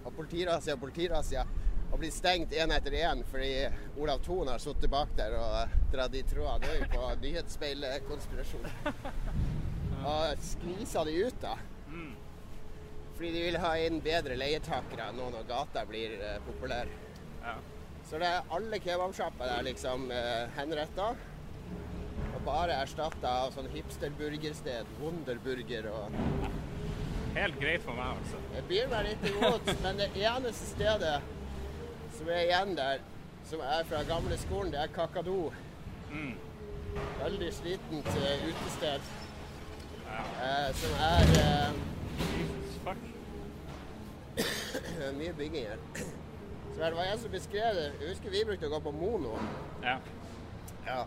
Og 0.07 0.15
politirazzia 0.17 0.73
og 0.75 0.81
politirazzia. 0.81 1.45
Og 1.89 1.99
blir 2.03 2.13
stengt 2.13 2.53
én 2.53 2.73
etter 2.75 2.95
én 3.01 3.23
fordi 3.31 3.53
Olav 3.99 4.21
Thon 4.25 4.51
har 4.53 4.61
sittet 4.63 4.91
bak 4.93 5.15
der 5.17 5.35
og 5.39 5.79
dratt 5.93 6.15
i 6.15 6.23
trådene. 6.29 6.61
Det 6.67 6.75
er 6.75 6.83
jo 6.83 6.91
på 6.93 7.15
nyhetsspeilekonspirasjon. 7.25 8.69
Og 10.09 10.45
skvisa 10.45 11.05
de 11.09 11.17
ut, 11.25 11.41
da. 11.43 11.57
Mm. 11.89 12.13
Fordi 13.17 13.33
de 13.35 13.47
vil 13.49 13.59
ha 13.59 13.73
inn 13.83 13.99
bedre 14.05 14.37
leietakere 14.39 15.09
nå 15.17 15.33
når 15.35 15.49
gata 15.49 15.83
blir 15.89 16.15
eh, 16.21 16.39
populær. 16.47 16.93
ja. 17.43 17.57
Så 18.09 18.17
det 18.17 18.29
er 18.31 18.47
alle 18.57 18.79
kebabsjapper 18.81 19.51
er 19.53 19.65
liksom 19.67 20.07
eh, 20.15 20.47
henretta. 20.57 21.11
Og 22.31 22.39
bare 22.47 22.79
erstatta 22.81 23.33
av 23.43 23.53
sånn 23.53 23.69
hipsterburgersted. 23.75 24.89
Wunderburger 25.03 25.91
og 25.93 26.15
Helt 27.35 27.59
greit 27.61 27.83
for 27.85 27.95
meg, 27.95 28.17
altså. 28.17 28.39
Jeg 28.55 28.65
blir 28.71 28.87
meg 28.91 29.11
litt 29.11 29.27
imot, 29.29 29.69
men 29.85 30.01
det 30.01 30.07
eneste 30.17 30.71
stedet 30.71 31.19
som 32.19 32.29
er 32.29 32.41
igjen 32.47 32.77
der, 32.77 32.99
som 33.45 33.61
er 33.63 33.85
fra 33.89 34.03
gamle 34.03 34.39
skolen, 34.39 34.73
det 34.73 34.81
er 34.83 34.87
Kakadu. 34.95 35.53
Mm. 36.11 36.35
Veldig 37.23 37.55
slitent 37.55 38.07
uh, 38.07 38.49
utested. 38.49 39.01
Ja. 40.09 40.21
Uh, 40.43 40.75
som 40.75 40.91
er 41.11 41.23
uh, 41.45 41.49
mye 45.21 45.33
bygging 45.33 45.67
her. 45.67 45.77
Så 46.75 46.85
det 46.85 46.97
var 46.97 47.03
en 47.13 47.19
som 47.19 47.31
beskrev 47.31 47.75
det. 47.75 47.93
Jeg 48.01 48.09
husker 48.09 48.31
vi 48.31 48.45
brukte 48.47 48.67
å 48.67 48.71
gå 48.75 48.81
på 48.89 48.93
Mono. 48.95 49.39
Ja. 49.83 49.97
Ja. 50.87 51.03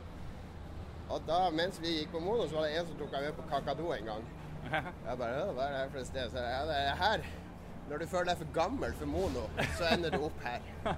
Og 1.11 1.19
da, 1.27 1.49
mens 1.51 1.81
vi 1.83 1.97
gikk 1.99 2.11
på 2.15 2.19
Mono, 2.23 2.47
så 2.47 2.55
var 2.59 2.65
det 2.69 2.79
en 2.79 2.87
som 2.87 2.97
tok 2.99 3.11
meg 3.11 3.21
med 3.27 3.35
på 3.39 3.49
Kakadu 3.51 3.85
en 3.91 4.07
gang. 4.13 4.23
Jeg 5.07 5.17
bare 5.17 5.51
Hva 5.51 5.63
er 5.67 5.71
det 5.71 5.79
her 5.79 5.89
for 5.91 5.99
et 5.99 6.07
sted? 6.07 6.29
Så 6.31 6.37
jeg, 6.37 6.51
ja, 6.53 6.65
det 6.69 6.77
er 6.77 6.95
her. 6.99 7.19
Når 7.91 7.98
du 7.98 8.07
føler 8.07 8.29
deg 8.31 8.38
for 8.39 8.51
gammel 8.55 8.93
for 8.95 9.10
Mono, 9.12 9.41
så 9.75 9.89
ender 9.91 10.13
du 10.15 10.21
opp 10.24 10.43
her. 10.45 10.62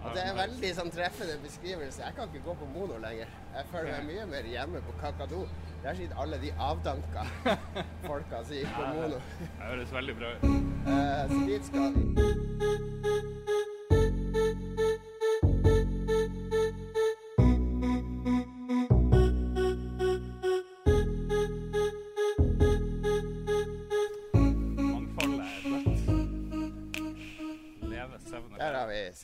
Og 0.00 0.12
det 0.14 0.20
er 0.22 0.28
en 0.30 0.38
veldig 0.38 0.68
sånn 0.76 0.92
treffende 0.94 1.34
beskrivelse. 1.42 2.04
Jeg 2.04 2.14
kan 2.16 2.30
ikke 2.30 2.44
gå 2.44 2.54
på 2.60 2.68
Mono 2.70 3.00
lenger. 3.02 3.32
Jeg 3.56 3.66
føler 3.72 3.96
meg 3.96 4.06
mye 4.12 4.28
mer 4.30 4.46
hjemme 4.48 4.80
på 4.86 4.94
Kakadu. 5.02 5.40
Der 5.82 5.98
sitter 5.98 6.22
alle 6.22 6.38
de 6.40 6.52
avdanka 6.54 7.26
folka 8.06 8.44
som 8.46 8.54
gikk 8.60 8.70
på 8.78 8.86
Mono. 8.94 9.18
Det 9.42 9.72
høres 9.72 9.96
veldig 9.98 10.16
bra 10.22 10.32
ut. 10.36 10.48
Eh, 10.94 11.34
så 11.34 11.42
dit 11.50 11.68
skal 11.72 11.98
vi. 11.98 12.30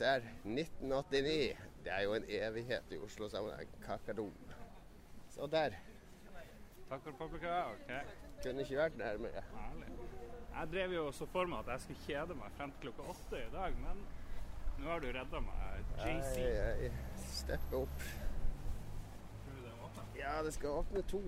Ser. 0.07 0.21
1989. 0.43 1.57
Det 1.83 1.93
er 1.93 2.01
jo 2.03 2.13
en 2.13 2.25
evighet 2.27 2.91
i 2.91 2.97
Oslo-sammenheng. 2.97 3.69
Kakadom. 3.85 4.33
Så 5.29 5.47
der. 5.51 5.69
Takk 6.89 7.03
for 7.03 7.11
publikum. 7.11 7.49
Ok, 7.49 7.91
Kunne 8.43 8.61
ikke 8.61 8.77
vært 8.77 8.97
nærmere. 8.97 9.43
herlig. 9.53 9.87
Jeg 10.57 10.67
drev 10.73 10.91
jo 10.91 11.11
så 11.11 11.25
for 11.25 11.45
meg 11.45 11.59
at 11.59 11.67
jeg 11.71 11.81
skulle 11.81 11.99
kjede 12.07 12.35
meg 12.37 12.51
frem 12.57 12.71
til 12.71 12.79
klokka 12.81 13.09
åtte 13.11 13.37
i 13.43 13.49
dag, 13.53 13.73
men 13.81 13.99
nå 14.79 14.89
har 14.89 14.99
du 14.99 15.07
redda 15.07 15.39
meg, 15.39 15.83
JC. 15.97 16.37
Ei, 16.37 16.85
ei, 16.85 16.91
Steppe 17.27 17.75
opp. 17.77 17.99
Tror 19.43 19.55
du 19.55 19.61
det 19.61 19.69
er 19.71 19.83
åpnet? 19.85 20.17
Ja, 20.19 20.43
det 20.45 20.53
skal 20.53 20.69
åpne 20.69 21.01
to. 21.11 21.21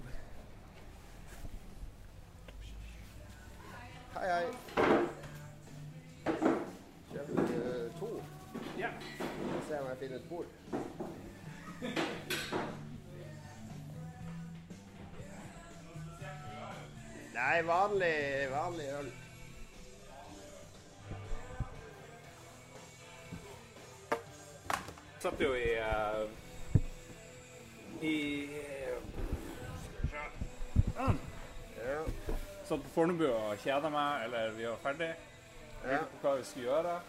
Hei, 4.16 4.28
hei. 4.34 4.48
Kjøper 7.12 7.34
du 7.36 8.00
to? 8.00 8.12
Ja. 8.80 8.90
Skal 9.18 9.62
se 9.68 9.80
om 9.82 9.88
jeg 9.90 9.98
finner 9.98 10.16
et 10.16 10.30
bord. 10.30 10.46
Nei, 17.34 17.62
vanlig, 17.68 18.48
vanlig 18.52 18.86
øl. 19.00 19.12
Satt 25.20 25.42
jo 25.44 25.52
i 25.54 25.76
uh, 25.84 26.30
I 28.02 28.16
uh, 28.48 29.04
Ja. 30.96 32.02
Satt 32.64 32.80
på 32.80 32.90
Fornebu 32.96 33.28
og 33.28 33.58
kjeda 33.60 33.92
meg, 33.92 34.24
eller 34.24 34.52
vi 34.56 34.68
var 34.72 34.84
ferdig. 34.84 35.16
Ja. 35.84 35.98
Lurte 35.98 36.12
på 36.22 36.28
hva 36.28 36.38
vi 36.40 36.48
skulle 36.48 36.70
gjøre. 36.72 37.00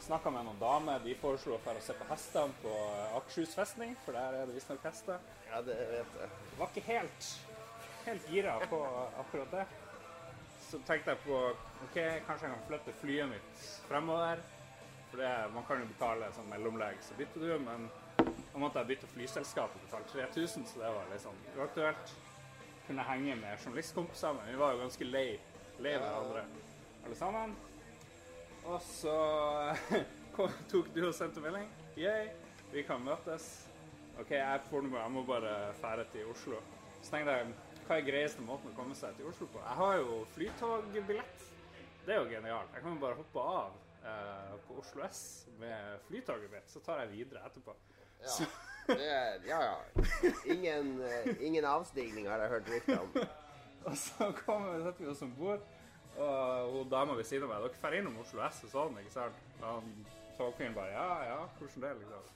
Snakka 0.00 0.30
med 0.32 0.46
noen 0.46 0.58
damer. 0.60 1.02
De 1.04 1.12
foreslo 1.20 1.58
for 1.60 1.76
å 1.76 1.82
se 1.84 1.92
på 1.96 2.06
hestene 2.08 2.56
på 2.62 2.70
eh, 2.72 3.16
Akershus 3.18 3.52
festning, 3.56 3.92
for 4.04 4.16
der 4.16 4.38
er 4.38 4.48
det 4.48 4.56
visstnok 4.56 4.86
hester. 4.88 5.20
ja, 5.50 5.60
det 5.66 5.76
vet 5.76 6.16
jeg. 6.22 6.30
Var 6.58 6.72
ikke 6.72 6.84
helt, 6.86 7.28
helt 8.06 8.30
gira 8.32 8.54
på 8.70 8.80
akkurat 9.20 9.52
det. 9.58 9.66
Så 10.70 10.80
tenkte 10.88 11.12
jeg 11.12 11.22
på 11.26 11.36
OK, 11.84 11.98
kanskje 12.26 12.48
jeg 12.48 12.54
kan 12.54 12.66
flytte 12.70 12.96
flyet 13.02 13.30
mitt 13.34 13.68
fremover. 13.90 14.40
For 15.10 15.20
det, 15.20 15.30
man 15.52 15.66
kan 15.68 15.82
jo 15.82 15.88
betale 15.90 16.32
sånn 16.32 16.48
mellomlegg, 16.48 17.00
så 17.02 17.16
bytter 17.18 17.44
du, 17.44 17.54
men 17.66 17.88
nå 18.24 18.60
måtte 18.62 18.80
jeg 18.80 18.92
bytte 18.92 19.08
flyselskap 19.10 19.74
og 19.74 19.88
betale 19.88 20.06
3000, 20.12 20.68
så 20.70 20.84
det 20.84 20.92
var 20.96 21.10
litt 21.10 21.24
sånn 21.24 21.40
uaktuelt. 21.56 22.14
Kunne 22.86 23.08
henge 23.08 23.34
med 23.42 23.58
journalistkompiser, 23.58 24.38
men 24.38 24.52
vi 24.52 24.60
var 24.62 24.76
jo 24.76 24.84
ganske 24.84 25.10
lei, 25.10 25.26
lei 25.82 25.96
hverandre 25.98 26.46
alle 27.04 27.18
sammen. 27.18 27.58
Og 28.64 28.82
så 28.84 29.16
tok 30.70 30.92
du 30.94 31.02
og 31.06 31.14
sendte 31.16 31.42
melding. 31.42 31.68
Yay, 31.98 32.30
vi 32.72 32.84
kan 32.86 33.02
møtes. 33.04 33.48
OK, 34.20 34.30
jeg 34.36 34.60
jeg 34.70 35.10
må 35.10 35.22
bare 35.24 35.72
fære 35.80 36.04
til 36.12 36.26
Oslo. 36.30 36.60
Så 37.02 37.10
tenkte 37.10 37.32
jeg, 37.32 37.54
hva 37.86 37.96
er 37.98 38.06
greieste 38.06 38.42
måten 38.44 38.70
å 38.70 38.76
komme 38.76 38.94
seg 38.94 39.16
til 39.16 39.26
Oslo 39.30 39.48
på? 39.50 39.58
Jeg 39.64 39.76
har 39.80 39.96
jo 39.98 40.18
flytogbillett. 40.34 41.46
Det 42.06 42.14
er 42.14 42.20
jo 42.20 42.28
genialt. 42.30 42.74
Jeg 42.74 42.84
kan 42.84 42.94
jo 42.94 43.00
bare 43.02 43.18
hoppe 43.18 43.46
av 43.52 43.78
eh, 44.04 44.52
på 44.66 44.76
Oslo 44.82 45.02
S 45.08 45.22
med 45.60 46.04
flytogbillett, 46.08 46.68
så 46.70 46.82
tar 46.84 47.02
jeg 47.04 47.12
videre 47.16 47.42
etterpå. 47.48 47.74
Ja. 48.20 48.46
Det 48.90 49.08
ja, 49.48 49.58
ja. 49.64 49.76
Ingen, 50.44 51.00
eh, 51.02 51.32
ingen 51.40 51.64
avstigning 51.64 52.28
har 52.28 52.44
jeg 52.44 52.54
hørt 52.54 52.70
rykter 52.74 53.00
om. 53.00 53.12
Og 53.88 53.96
så 53.96 54.30
kommer 54.44 54.76
vi, 54.76 54.84
setter 54.84 55.04
vi 55.04 55.10
oss 55.10 55.22
om 55.24 55.34
bord, 55.38 55.66
og 56.20 56.72
hun 56.74 56.90
dama 56.92 57.14
ved 57.18 57.24
siden 57.28 57.46
av 57.46 57.52
meg 57.54 57.64
Dere 57.66 57.80
drar 57.82 57.96
innom 57.98 58.18
Oslo 58.22 58.42
S 58.46 58.60
og 58.66 58.72
sånn, 58.74 58.98
ikke 59.02 59.14
sant? 59.14 59.40
Og 59.66 59.88
togfyren 60.38 60.74
bare 60.76 60.92
Ja, 60.94 61.08
ja, 61.30 61.38
hvordan 61.58 61.84
det, 61.86 61.92
liksom? 62.02 62.28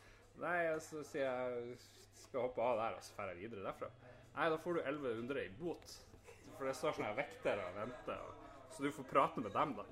Nei, 0.43 0.57
og 0.75 0.81
så 0.83 1.03
sier 1.07 1.29
jeg 1.29 1.77
skal 2.25 2.47
hoppe 2.49 2.63
av 2.65 2.81
der, 2.81 2.97
og 2.99 3.05
så 3.07 3.15
drar 3.17 3.31
jeg 3.33 3.45
videre 3.45 3.63
derfra. 3.69 3.91
Nei, 4.35 4.49
da 4.51 4.57
får 4.65 4.75
du 4.75 4.81
1100 4.83 5.45
i 5.45 5.51
bot. 5.61 5.93
For 6.57 6.67
det 6.67 6.75
står 6.79 6.97
sånne 6.97 7.11
her 7.13 7.19
vektere 7.21 7.67
og 7.69 7.77
venter, 7.79 8.25
så 8.75 8.83
du 8.83 8.91
får 8.97 9.07
prate 9.13 9.43
med 9.45 9.55
dem, 9.55 9.77
da. 9.79 9.85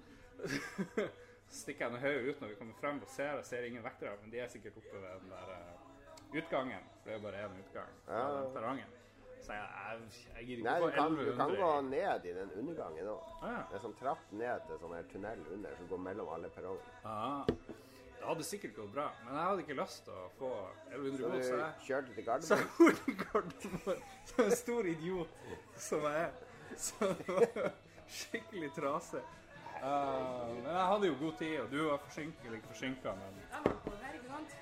Så 1.53 1.67
stikker 1.67 1.85
jeg 1.85 1.93
noe 1.93 2.01
høyere 2.01 2.31
ut 2.33 2.39
når 2.41 2.49
vi 2.49 2.55
kommer 2.57 2.77
frem 2.81 2.99
og 3.05 3.11
ser, 3.13 3.35
og 3.37 3.45
ser 3.45 3.67
ingen 3.69 3.83
vektere, 3.85 4.15
men 4.23 4.31
de 4.33 4.39
er 4.41 4.49
sikkert 4.49 4.79
oppe 4.81 4.97
ved 5.03 5.19
den 5.21 5.33
der 5.35 5.51
eh, 5.53 6.39
utgangen. 6.41 6.87
For 7.03 7.11
det 7.11 7.13
er 7.13 7.19
jo 7.19 7.25
bare 7.27 7.43
én 7.45 7.59
utgang 7.61 7.91
Ja. 8.09 8.23
den 8.39 8.55
perrongen. 8.55 8.95
Så 9.43 9.53
jeg, 9.57 9.69
jeg, 9.77 10.03
jeg 10.49 10.63
Nei, 10.63 10.75
ikke 10.79 10.87
du 10.87 10.97
kan, 10.97 10.97
kan, 10.97 11.17
du 11.27 11.37
kan 11.37 11.55
gå 11.59 11.71
ned 11.89 12.27
i 12.31 12.35
den 12.37 12.51
undergangen 12.63 13.09
òg. 13.11 13.31
Ah, 13.43 13.49
ja. 13.57 13.63
Det 13.71 13.79
er 13.79 13.83
sånn 13.87 13.97
trapp 13.99 14.29
ned 14.39 14.67
til 14.69 14.79
sånn 14.83 14.95
her 14.95 15.09
tunnel 15.11 15.41
under 15.57 15.75
som 15.81 15.89
går 15.91 16.03
mellom 16.09 16.31
alle 16.37 16.51
perrongene. 16.55 17.01
Ah, 17.05 17.43
det 18.23 18.29
hadde 18.29 18.45
sikkert 18.47 18.77
gått 18.79 18.93
bra, 18.95 19.09
men 19.25 19.35
jeg 19.35 19.47
hadde 19.49 19.63
ikke 19.65 19.77
lyst 19.81 20.05
til 20.07 20.15
å 20.15 20.29
få 20.39 20.51
1100 20.93 21.25
godt. 21.27 21.45
så 21.49 21.57
du 21.59 21.87
kjørte 21.89 22.13
til 22.15 22.23
så 22.23 22.59
jeg 22.61 22.69
Gardermoen? 22.69 22.99
til 23.03 23.17
Gardermoen 23.25 24.05
som 24.31 24.45
en 24.45 24.57
stor 24.61 24.91
idiot 24.93 25.41
som 25.89 26.07
jeg 26.07 26.21
er. 26.29 26.37
Så 26.87 27.09
det 27.19 27.35
var 27.35 27.73
skikkelig 28.21 28.71
trasig. 28.79 29.25
Uh, 29.83 30.53
men 30.55 30.69
jeg 30.71 30.87
hadde 30.93 31.09
jo 31.11 31.17
god 31.25 31.35
tid, 31.41 31.57
og 31.65 31.73
du 31.75 31.81
var 31.89 31.99
forsinket, 32.05 32.45
eller 32.47 32.61
ikke 32.61 32.71
forsinka, 32.71 33.17
men 33.19 33.41
Jeg 33.43 33.65
var 33.67 33.77
på 33.83 33.97
her, 34.05 34.15
ikke 34.21 34.31
sant? 34.31 34.55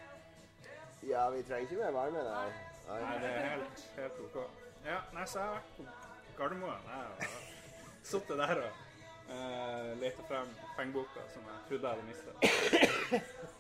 Ja, 1.11 1.27
vi 1.35 1.43
trenger 1.45 1.69
ikke 1.69 1.83
mer 1.83 1.93
varme 1.99 2.25
der. 2.25 2.59
nei, 2.89 3.01
Nei. 3.05 3.19
det 3.21 3.29
er 3.35 3.47
helt, 3.51 3.85
helt 3.99 4.25
OK. 4.25 4.41
Ja, 4.85 5.01
nei, 5.15 5.25
så 5.29 5.39
jeg 5.39 5.49
har 5.49 5.59
vært 5.59 5.75
på 5.77 6.39
Gardermoen. 6.39 6.87
Jeg 6.87 6.95
har 7.01 7.43
sittet 8.13 8.41
der 8.41 8.65
og 8.67 8.87
Uh, 9.31 9.95
Leta 10.01 10.25
frem 10.27 10.49
pengeboka 10.75 11.23
som 11.31 11.45
jeg 11.47 11.59
trodde 11.69 11.87
jeg 11.87 11.93
hadde 11.93 12.07
mista. 12.09 12.33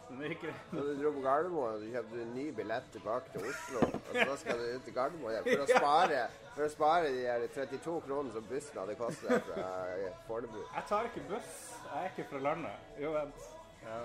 Men 0.09 0.19
det 0.19 0.31
ikke 0.35 0.55
Så 0.73 0.83
du 0.83 0.89
dro 0.99 1.13
på 1.15 1.23
Gardermoen 1.23 1.77
og 1.77 1.85
du 1.85 1.93
kjøpte 1.93 2.23
en 2.25 2.33
ny 2.35 2.47
billett 2.57 2.89
tilbake 2.91 3.31
til 3.31 3.47
Oslo, 3.47 3.85
og 3.87 4.17
så 4.17 4.35
skal 4.41 4.59
du 4.59 4.65
ut 4.67 4.89
til 4.89 4.97
Gardermoen 4.97 5.37
igjen 5.37 5.47
for 5.47 5.63
å 5.63 5.69
spare, 5.85 6.25
for 6.57 6.67
å 6.67 6.71
spare 6.75 7.13
de 7.15 7.23
her 7.23 7.47
32 7.55 7.95
kronene 8.09 8.35
som 8.35 8.51
bussen 8.51 8.81
hadde 8.83 8.97
kostet 8.99 9.47
fra 9.47 9.69
eh, 9.95 10.19
Fornebu. 10.27 10.59
Jeg 10.65 10.87
tar 10.91 11.07
ikke 11.13 11.23
buss. 11.31 11.55
Jeg 11.87 12.03
er 12.03 12.11
ikke 12.17 12.27
fra 12.33 12.43
landet. 12.49 12.91
Jo, 13.05 13.15
vent. 13.15 13.47
Ja. 13.87 14.01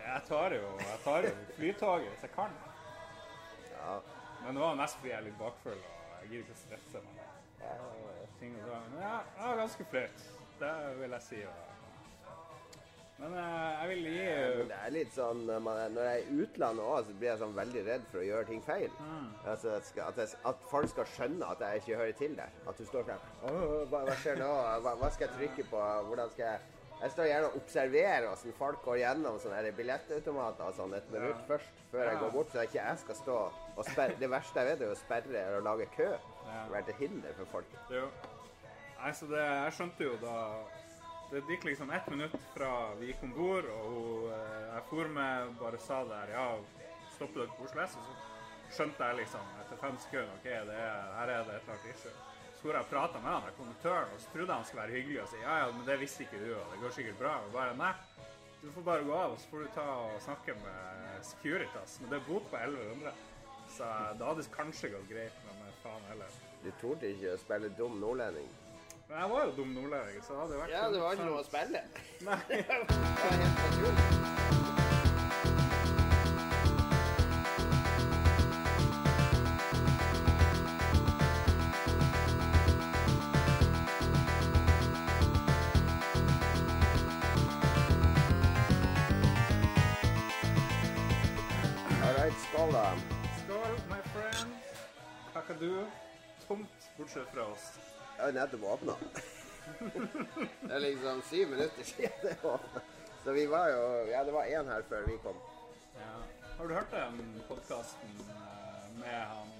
Jeg 0.00 0.22
tar 0.32 0.58
jo 0.58 0.66
jeg 0.82 1.02
tar 1.04 1.28
jo 1.30 1.36
flytoget 1.60 2.10
hvis 2.10 2.26
jeg 2.26 2.34
kan. 2.34 2.58
Ja. 3.76 4.00
Men 4.44 4.56
det 4.56 4.62
var 4.62 4.78
mest 4.78 5.00
fordi 5.00 5.12
jeg 5.12 5.18
er 5.20 5.26
litt 5.28 5.40
bakfull 5.40 5.80
og 5.80 6.14
jeg 6.20 6.30
gidder 6.30 6.44
ikke 6.44 6.56
å 6.56 6.62
stresse 6.66 7.02
meg. 7.06 7.26
Ting 8.40 8.54
og 8.56 8.70
sånn. 8.70 8.86
Men 8.94 9.02
ja, 9.04 9.16
det 9.34 9.48
var 9.48 9.60
ganske 9.64 9.90
flaut. 9.90 10.24
Det 10.60 10.72
vil 11.00 11.16
jeg 11.16 11.26
si. 11.26 11.42
Men 13.20 13.34
eh, 13.36 13.70
jeg 13.76 13.88
vil 13.90 14.06
gi 14.08 14.20
det 14.70 14.76
er 14.78 14.92
litt 14.94 15.10
sånn 15.12 15.42
når, 15.44 15.80
jeg 15.92 16.04
er 16.08 16.22
i 16.22 16.36
utlandet 16.44 16.84
òg, 16.86 17.00
så 17.04 17.16
blir 17.20 17.28
jeg 17.28 17.40
sånn 17.42 17.56
veldig 17.58 17.82
redd 17.84 18.06
for 18.08 18.22
å 18.22 18.24
gjøre 18.24 18.48
ting 18.48 18.62
feil. 18.64 18.94
Altså, 19.44 19.74
at, 19.76 20.20
jeg, 20.22 20.38
at 20.48 20.64
folk 20.70 20.88
skal 20.92 21.08
skjønne 21.14 21.50
at 21.52 21.64
jeg 21.66 21.82
ikke 21.82 21.98
hører 22.00 22.16
til 22.16 22.36
der. 22.38 22.54
At 22.64 22.80
du 22.80 22.86
står 22.88 23.10
sånn 23.10 23.26
«Åh, 23.50 23.74
hva, 23.92 24.04
hva 24.08 24.16
skjer 24.22 24.40
nå? 24.40 24.48
Hva, 24.86 24.94
hva 25.02 25.12
skal 25.12 25.28
jeg 25.28 25.36
trykke 25.36 25.68
på? 25.68 25.82
Hvordan 26.08 26.32
skal 26.32 26.46
jeg 26.46 26.79
Jeg 27.00 27.12
står 27.14 27.28
gjerne 27.30 27.48
og 27.48 27.54
observerer 27.56 28.26
hvordan 28.26 28.56
folk 28.58 28.82
går 28.84 28.98
gjennom 29.00 29.38
sånne 29.40 29.70
billettautomater 29.76 30.66
og 30.66 30.74
sånn 30.76 30.92
et 30.98 31.06
minutt 31.14 31.46
først, 31.48 31.78
før 31.92 32.10
jeg 32.10 32.18
går 32.20 32.34
bort, 32.34 32.50
så 32.52 32.64
ikke 32.66 32.76
jeg 32.82 33.00
skal 33.04 33.16
stå 33.22 33.36
og 33.76 33.86
sperre. 33.88 34.18
Det 34.20 34.28
verste 34.28 34.60
jeg 34.60 34.68
vet, 34.68 34.84
er 34.84 34.92
å 34.92 34.98
sperre 35.00 35.44
eller 35.46 35.64
lage 35.64 35.86
kø. 35.94 36.10
Være 36.74 36.84
til 36.90 36.98
hinder 36.98 37.32
for 37.38 37.54
folk. 37.54 37.78
Jo. 37.94 38.04
Nei, 39.00 39.12
så 39.16 39.30
det, 39.30 39.40
jeg 39.40 39.76
skjønte 39.78 40.04
jo 40.04 40.16
da 40.20 40.36
Det 41.30 41.40
gikk 41.46 41.62
liksom 41.68 41.92
ett 41.94 42.08
minutt 42.10 42.34
fra 42.52 42.70
vi 42.98 43.12
gikk 43.12 43.22
om 43.22 43.32
bord, 43.36 43.68
og 43.70 44.26
eh, 44.34 44.64
jeg 44.74 44.82
for 44.90 45.12
med, 45.14 45.52
bare 45.60 45.78
sa 45.80 46.00
der 46.08 46.32
Ja, 46.34 46.46
stopper 47.14 47.44
dere 47.44 47.54
på 47.54 47.68
Oslo 47.68 47.84
S? 47.84 47.94
Og 47.96 48.08
så 48.08 48.74
skjønte 48.76 49.06
jeg 49.06 49.20
liksom 49.22 49.52
etter 49.62 49.78
fem 49.78 49.96
sekunder 50.04 50.34
OK, 50.34 50.48
det 50.68 50.80
er, 50.82 51.06
her 51.16 51.32
er 51.36 51.46
det 51.46 51.56
et 51.60 51.70
annet 51.70 51.88
issue. 51.94 52.12
Så 52.60 52.68
hvor 52.68 52.76
jeg 52.76 52.84
prata 52.90 53.20
med 53.24 53.30
han 53.32 53.44
der 53.46 53.54
konduktøren, 53.56 54.10
og 54.12 54.18
så 54.20 54.26
trodde 54.32 54.46
jeg 54.52 54.54
han 54.58 54.64
skulle 54.68 54.82
være 54.82 54.96
hyggelig 54.98 55.20
og 55.22 55.28
si 55.30 55.38
ja, 55.40 55.54
ja, 55.62 55.68
men 55.72 55.86
det 55.86 55.94
visste 56.00 56.26
ikke 56.26 56.40
du, 56.42 56.50
og 56.58 56.66
det 56.72 56.80
går 56.82 56.90
sikkert 56.92 57.18
bra. 57.22 57.32
Og 57.46 57.52
bare 57.54 57.76
nei. 57.78 57.94
Du 58.60 58.66
får 58.74 58.84
bare 58.84 59.06
gå 59.06 59.14
av, 59.16 59.32
og 59.32 59.40
så 59.40 59.48
får 59.48 59.58
du 59.64 59.68
ta 59.78 59.86
og 60.04 60.18
snakke 60.20 60.52
med 60.60 61.24
Securitas. 61.24 61.96
Men 62.02 62.12
det 62.12 62.18
er 62.18 62.26
bot 62.28 62.44
på 62.52 62.56
1100. 62.60 63.12
Så 63.76 63.88
det 64.18 64.26
hadde 64.28 64.44
kanskje 64.52 64.92
gått 64.92 65.08
greit, 65.08 65.36
men 65.46 65.72
faen 65.80 66.04
heller. 66.10 66.28
Du 66.60 66.70
torde 66.82 67.08
ikke 67.14 67.32
å 67.32 67.40
spille 67.40 67.72
dum 67.80 67.96
nordlending. 68.02 68.50
Men 69.08 69.16
jeg 69.22 69.32
var 69.32 69.40
jo 69.46 69.56
dum 69.62 69.72
nordlending, 69.78 70.20
så 70.26 70.36
det 70.36 70.40
hadde 70.42 70.60
vært 70.60 70.76
Ja, 70.76 70.84
det 70.92 71.00
var 71.00 71.16
ikke 71.16 71.30
noe 71.30 71.40
å 71.40 71.48
spille. 71.48 71.80
Nei. 72.28 72.40
Jeg 98.30 98.38
har 98.38 98.46
nettopp 98.46 98.64
åpna. 98.64 98.94
Det 100.68 100.74
er 100.74 100.82
liksom 100.84 101.22
syv 101.26 101.48
minutter 101.50 101.82
siden 101.84 102.20
det 102.22 102.36
åpna. 102.46 102.80
Så 103.24 103.32
vi 103.32 103.46
var 103.46 103.68
jo 103.68 103.80
Ja, 104.10 104.24
det 104.24 104.32
var 104.32 104.44
én 104.44 104.68
her 104.70 104.82
før 104.88 105.06
vi 105.06 105.16
kom. 105.24 105.36
Ja. 105.96 106.12
Har 106.58 106.68
du 106.68 106.74
hørt 106.74 106.90
den 106.94 107.42
podkasten 107.48 108.12
med 109.00 109.20
han 109.32 109.50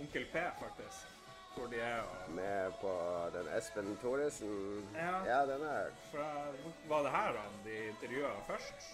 Onkel 0.00 0.26
P, 0.32 0.42
faktisk? 0.60 1.06
Hvor 1.54 1.66
de 1.70 1.78
er 1.80 2.00
og 2.02 2.30
Med 2.34 2.72
på 2.80 2.92
den 3.36 3.48
Espen 3.58 3.96
Thoresen. 4.02 4.88
Ja. 4.96 5.14
ja 5.26 5.40
den 5.46 5.62
er 5.62 5.90
Fra- 6.10 6.52
Var 6.88 7.02
det 7.02 7.10
her 7.10 7.38
han 7.38 7.58
de 7.64 7.76
intervjua 7.88 8.32
først? 8.46 8.88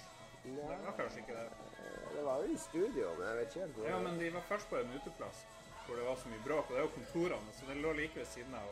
Det 0.44 0.57
var 0.68 0.92
kanskje 0.97 1.18
ikke 1.25 1.33
det. 1.33 1.49
Det 2.16 2.25
var 2.25 2.42
jo 2.42 2.53
i 2.53 2.59
studio, 2.59 3.14
men 3.18 3.29
jeg 3.29 3.37
vet 3.37 3.49
ikke 3.49 3.61
helt 3.61 3.75
hvor. 3.77 3.88
Ja, 3.88 3.99
men 3.99 4.21
de 4.21 4.35
var 4.35 4.44
først 4.49 4.68
på 4.68 4.77
en 4.77 4.92
uteplass 5.01 5.47
hvor 5.88 5.97
det 5.97 6.05
var 6.05 6.16
så 6.21 6.29
mye 6.29 6.44
bråk. 6.44 6.66
Og 6.68 6.75
det 6.77 6.81
er 6.83 6.87
jo 6.87 6.94
kontorene, 6.94 7.53
så 7.57 7.66
det 7.68 7.77
lå 7.81 7.92
like 7.97 8.18
ved 8.21 8.27
siden 8.29 8.55
av 8.55 8.68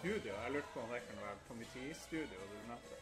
studio. 0.00 0.32
Jeg 0.44 0.50
lurte 0.54 0.70
på 0.74 0.80
om 0.80 0.88
det 0.94 1.00
kunne 1.08 1.22
være 1.26 1.38
Tommy 1.48 1.64
T-studio 1.74 2.38
du 2.52 2.56
nevnte. 2.68 2.96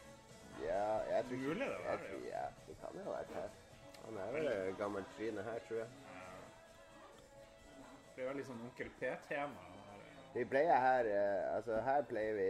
Ja, 0.65 0.85
jeg 1.15 1.25
tror 1.25 1.37
Mulig 1.47 1.67
det 1.67 1.77
var 1.87 1.97
tror- 2.03 2.25
Ja, 2.35 2.45
det 2.67 2.75
kan 2.81 2.97
jo 2.99 3.03
ha 3.03 3.11
vært 3.17 3.33
her. 3.39 3.49
Han 4.05 4.17
er 4.17 4.31
vel 4.31 4.75
gammel 4.77 5.03
tryne 5.17 5.43
her, 5.43 5.59
tror 5.67 5.77
jeg. 5.77 5.87
Det 8.15 8.23
er 8.23 8.27
veldig 8.33 8.45
sånn 8.45 8.61
Onkel 8.67 8.89
P-tema. 8.99 9.65
Vi 10.33 10.43
pleier 10.45 10.79
her 10.79 11.07
eh, 11.09 11.55
Altså, 11.55 11.79
her 11.81 12.01
pleier 12.09 12.33
vi 12.37 12.49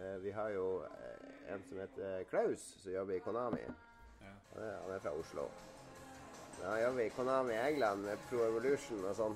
eh, 0.00 0.22
Vi 0.22 0.30
har 0.30 0.48
jo 0.54 0.84
eh, 0.84 1.52
en 1.54 1.64
som 1.68 1.78
heter 1.82 2.22
Klaus, 2.30 2.60
som 2.82 2.92
jobber 2.92 3.14
i 3.14 3.18
Konami. 3.18 3.60
Ja. 4.22 4.32
Han 4.54 4.94
er 4.94 4.98
fra 4.98 5.10
Oslo. 5.18 5.48
Men 6.62 6.70
Han 6.70 6.82
jobber 6.82 7.02
i 7.02 7.10
Konami 7.10 7.54
i 7.54 7.56
England 7.56 8.04
med 8.06 8.18
Pro 8.30 8.44
Evolution 8.46 9.00
og 9.04 9.16
sånn. 9.18 9.32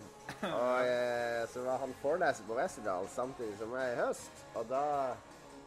Og 0.46 0.86
eh, 0.86 1.42
så 1.50 1.64
var 1.66 1.80
han 1.82 1.94
foreleser 2.02 2.46
på 2.46 2.54
Westerdal 2.58 3.08
samtidig 3.10 3.56
som 3.58 3.74
jeg 3.74 3.94
i 3.94 3.98
høst. 3.98 4.44
Og 4.54 4.68
da 4.70 4.84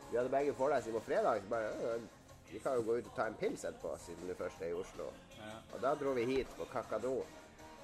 Vi 0.10 0.18
hadde 0.18 0.32
begge 0.34 0.54
forelesning 0.58 0.96
på 0.96 1.04
fredag. 1.06 1.44
Så 1.44 1.50
bare 1.52 1.74
«Øh, 1.86 2.02
Vi 2.50 2.60
kan 2.60 2.80
jo 2.80 2.82
gå 2.82 2.96
ut 2.98 3.06
og 3.06 3.14
ta 3.16 3.28
en 3.30 3.36
pils 3.38 3.62
etterpå, 3.64 3.92
siden 4.02 4.26
du 4.28 4.34
først 4.34 4.62
er 4.62 4.72
i 4.72 4.74
Oslo. 4.74 5.12
Ja. 5.38 5.52
Og 5.76 5.82
da 5.84 5.92
dro 6.00 6.16
vi 6.18 6.24
hit 6.26 6.50
på 6.58 6.66
Kakado. 6.72 7.20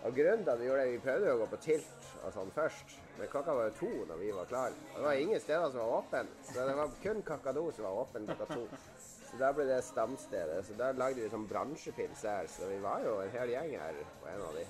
Og 0.05 0.15
grunnen 0.15 0.41
til 0.43 0.51
at 0.51 0.59
vi 0.59 0.65
gjorde 0.65 0.81
det, 0.85 0.93
vi 0.95 1.03
prøvde 1.03 1.27
jo 1.27 1.35
å 1.35 1.41
gå 1.43 1.45
på 1.51 1.59
tilt 1.61 2.07
og 2.25 2.33
sånn 2.33 2.49
først, 2.55 2.95
men 3.19 3.29
klokka 3.29 3.53
var 3.57 3.69
jo 3.69 3.75
to 3.79 3.91
når 4.09 4.19
vi 4.23 4.31
var 4.33 4.49
klare. 4.49 4.73
Og 4.93 4.97
det 4.97 5.05
var 5.05 5.21
ingen 5.21 5.39
steder 5.43 5.69
som 5.69 5.81
var 5.81 5.93
åpne, 5.99 6.23
så 6.49 6.65
det 6.67 6.75
var 6.77 6.97
kun 7.03 7.21
Kakado 7.29 7.63
som 7.71 7.85
var 7.87 8.01
åpen 8.01 8.27
klokka 8.31 8.47
to. 8.55 8.65
Så 9.35 9.39
da 9.41 9.49
ble 9.51 9.65
det 9.67 9.81
stamstedet. 9.83 10.61
Så 10.63 10.73
da 10.79 10.93
lagde 10.95 11.19
vi 11.19 11.27
sånn 11.27 11.43
bransjepils 11.49 12.21
her, 12.23 12.47
så 12.47 12.69
vi 12.69 12.77
var 12.79 13.01
jo 13.03 13.17
en 13.19 13.33
hel 13.33 13.49
gjeng 13.51 13.73
her 13.81 13.97
på 14.21 14.29
en 14.31 14.43
av 14.45 14.53
de. 14.55 14.61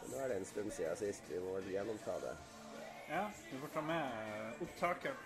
Så 0.00 0.08
nå 0.10 0.18
er 0.20 0.28
det 0.28 0.34
en 0.36 0.48
stund 0.50 0.74
siden 0.76 0.98
sist. 1.00 1.30
Vi 1.32 1.38
må 1.40 1.54
gjennomta 1.64 2.18
det. 2.20 2.34
Ja, 3.08 3.22
vi 3.46 3.60
får 3.62 3.72
ta 3.72 3.82
med 3.86 4.18
eh, 4.18 4.60
opptaket, 4.66 5.22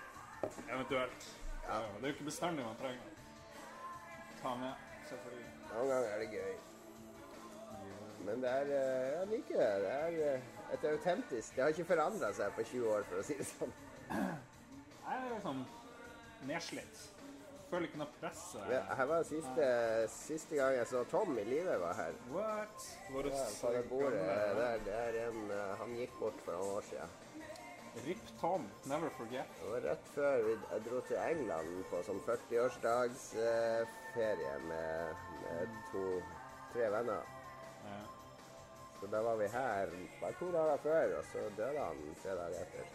eventuelt. 0.69 1.27
Ja. 1.65 1.81
Det 1.81 1.99
er 1.99 2.07
jo 2.07 2.13
ikke 2.15 2.29
bestandig 2.29 2.69
man 2.69 2.79
trenger 2.79 3.09
å 3.09 4.37
ta 4.39 4.55
med, 4.63 4.87
selvfølgelig. 5.11 5.51
Noen 5.73 5.91
ganger 5.91 6.13
er 6.13 6.23
det 6.23 6.31
gøy. 6.39 6.55
Men 8.29 8.47
det 8.47 8.55
er 8.61 8.73
eh, 8.77 9.09
Jeg 9.17 9.31
liker 9.33 9.65
det. 9.65 9.73
Det 9.83 9.97
er 9.97 10.21
eh, 10.29 10.47
et 10.77 10.87
autentisk 10.93 11.59
Det 11.59 11.67
har 11.67 11.75
ikke 11.75 11.89
forandra 11.91 12.31
seg 12.39 12.55
på 12.55 12.69
20 12.71 12.95
år, 12.95 13.11
for 13.11 13.19
å 13.19 13.27
si 13.27 13.41
det 13.43 13.49
sånn. 13.51 13.75
Jeg 14.15 15.19
er 15.19 15.29
liksom 15.35 15.67
nedslitt. 16.47 17.05
Føler 17.75 17.89
ikke 17.91 17.99
noe 17.99 18.15
press. 18.21 18.43
Her 18.71 19.09
var 19.11 19.25
siste, 19.27 19.65
siste 20.13 20.59
gang 20.61 20.77
jeg 20.77 20.87
så 20.87 21.01
Tom 21.11 21.35
i 21.43 21.45
live, 21.49 21.75
var 21.83 21.97
her. 21.99 22.13
What? 22.31 22.85
Var 23.11 23.27
Ja, 23.33 23.41
på 23.61 23.73
det 23.75 23.83
bordet 23.91 24.21
der, 24.61 24.79
det 24.87 24.95
er 24.95 25.19
en 25.25 25.51
eh, 25.51 25.73
Han 25.81 25.97
gikk 25.99 26.15
bort 26.21 26.39
for 26.47 26.55
noen 26.55 26.77
år 26.79 26.87
siden. 26.87 27.21
Rip 28.07 28.31
Tom, 28.41 28.71
never 28.91 29.11
forget. 29.19 29.51
Det 29.59 29.73
var 29.73 29.85
rett 29.89 30.09
før 30.15 30.47
vi 30.47 30.55
dro 30.87 31.03
til 31.09 31.19
England 31.25 31.85
på 31.91 32.03
sånn 32.07 32.23
40-årsdagsferie 32.31 33.91
ferie 34.15 34.55
med, 34.69 35.27
med 35.43 35.77
to-tre 35.91 36.89
venner. 36.95 37.27
Ja. 37.85 38.01
Så 39.01 39.11
da 39.11 39.23
var 39.27 39.37
vi 39.43 39.51
her 39.51 39.95
bare 40.21 40.39
to 40.39 40.51
dager 40.55 40.83
før, 40.87 41.19
og 41.19 41.25
så 41.33 41.47
døde 41.59 41.87
han 41.91 42.03
tre 42.23 42.39
dager 42.39 42.63
etter. 42.63 42.91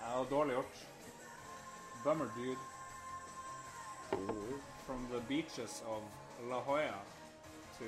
Ja, 0.00 0.06
det 0.10 0.16
var 0.18 0.30
dårlig 0.36 0.58
gjort. 0.58 0.86
Bummer 2.04 2.30
dude. 2.36 2.73
From 4.86 5.08
the 5.10 5.20
beaches 5.28 5.82
of 5.88 6.02
La 6.48 6.60
Jolla 6.60 7.00
to 7.78 7.84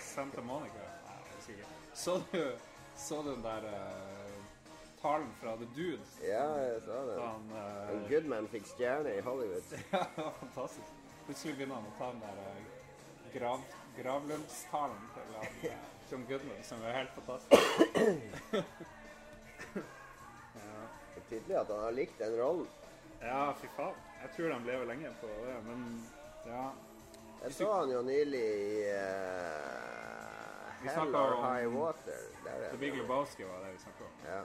Santa 0.00 0.40
Monica. 0.40 0.84
Nei, 1.04 1.16
jeg 1.16 1.34
husker 1.36 1.52
ikke. 1.52 1.66
Så 1.94 2.22
du, 2.32 2.44
så 2.96 3.22
du 3.22 3.30
den 3.34 3.42
der 3.42 3.66
uh, 3.66 4.44
talen 5.02 5.28
fra 5.40 5.56
The 5.56 5.68
Dude? 5.76 6.06
Ja, 6.22 6.46
jeg 6.62 6.80
sa 6.86 7.02
det. 7.10 7.18
Han 7.20 7.50
uh, 7.52 7.92
En 7.96 8.06
Goodman 8.08 8.48
fikk 8.48 8.66
stjerne 8.70 9.16
i 9.18 9.20
Hollywood. 9.20 9.76
Ja, 9.92 10.04
det 10.16 10.24
var 10.24 10.34
fantastisk. 10.40 10.96
Plutselig 11.26 11.54
begynner 11.58 11.82
han 11.82 11.90
å 11.90 11.94
ta 11.98 12.10
den 12.14 12.24
der 12.24 12.40
uh, 12.40 12.48
grav, 13.36 13.68
gravlønnstalen 14.00 15.06
til 15.16 15.36
han, 15.36 15.62
uh, 15.68 15.86
John 16.10 16.26
Goodman, 16.30 16.64
som 16.64 16.84
er 16.88 17.00
helt 17.02 17.16
fantastisk. 17.18 17.58
Det 20.56 21.24
er 21.24 21.28
tydelig 21.28 21.56
at 21.60 21.72
han 21.74 21.82
har 21.84 21.96
likt 21.98 22.20
den 22.22 22.38
rollen. 22.40 22.68
Ja, 23.20 23.50
fy 23.58 23.68
faen. 23.76 24.07
Jeg 24.22 24.30
tror 24.36 24.48
de 24.52 24.58
lever 24.66 24.84
lenge 24.84 25.14
på 25.20 25.26
det, 25.26 25.56
men 25.64 26.08
ja. 26.46 26.70
Jeg 27.42 27.54
så 27.54 27.72
han 27.72 27.90
jo 27.90 28.02
nylig 28.02 28.42
i 28.42 28.82
uh, 28.90 28.98
Hell 30.82 31.14
or 31.14 31.34
om 31.36 31.44
High 31.44 31.74
Water. 31.74 32.22
Der 32.44 32.50
er 32.50 32.70
The. 32.70 32.78
Big 32.78 32.96
Lebowski 32.96 33.44
var 33.44 33.58
det 33.64 33.72
vi 33.72 33.78
snakket 33.78 34.06
om. 34.06 34.12
Ja, 34.26 34.40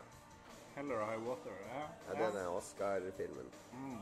Hell 0.76 0.92
or 0.92 1.06
High 1.12 1.28
Water. 1.28 1.52
Ja. 1.74 1.84
ja 2.08 2.26
den 2.26 2.38
er 2.38 2.48
Oscar-filmen. 2.48 3.52
Mm. 3.74 4.02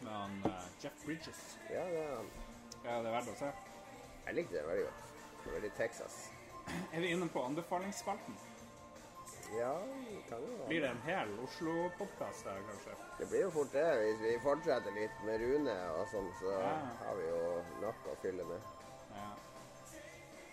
med 0.00 0.12
han 0.12 0.42
uh, 0.44 0.50
Jeff 0.84 1.04
Bridges. 1.04 1.58
Ja, 1.70 1.84
det 1.84 1.98
er 1.98 2.16
han. 2.16 2.30
Ja, 2.84 2.98
det 2.98 3.06
er 3.06 3.12
verdt 3.18 3.28
å 3.32 3.38
se. 3.38 3.52
Jeg 4.26 4.34
likte 4.34 4.56
det 4.56 4.66
veldig 4.68 4.84
godt. 4.88 5.14
Det 5.44 5.46
var 5.46 5.60
Veldig 5.60 5.72
Texas. 5.76 6.32
Er 6.92 7.00
vi 7.00 7.06
inne 7.14 7.28
på 7.28 7.42
anbefalingsspalten? 7.42 8.34
Ja, 9.54 9.72
det 10.10 10.22
kan 10.28 10.40
jo 10.42 10.52
være. 10.58 10.66
Blir 10.68 10.80
det 10.82 10.90
en 10.90 11.02
hel 11.06 11.28
Oslo-podkast 11.44 12.48
her, 12.48 12.58
kanskje? 12.70 12.94
Det 13.18 13.28
blir 13.30 13.44
jo 13.46 13.50
fort 13.54 13.72
det. 13.72 13.84
Hvis 14.02 14.20
vi 14.24 14.32
fortsetter 14.42 14.96
litt 14.96 15.20
med 15.28 15.40
Rune 15.44 15.76
og 16.00 16.08
sånn, 16.12 16.28
så 16.40 16.50
Ja. 16.60 16.72
har 17.04 17.14
vi 17.20 17.28
jo 17.28 17.62
nok 17.84 18.08
å 18.12 18.16
fylle 18.22 18.44
med. 18.44 18.60
Ja. 19.14 19.28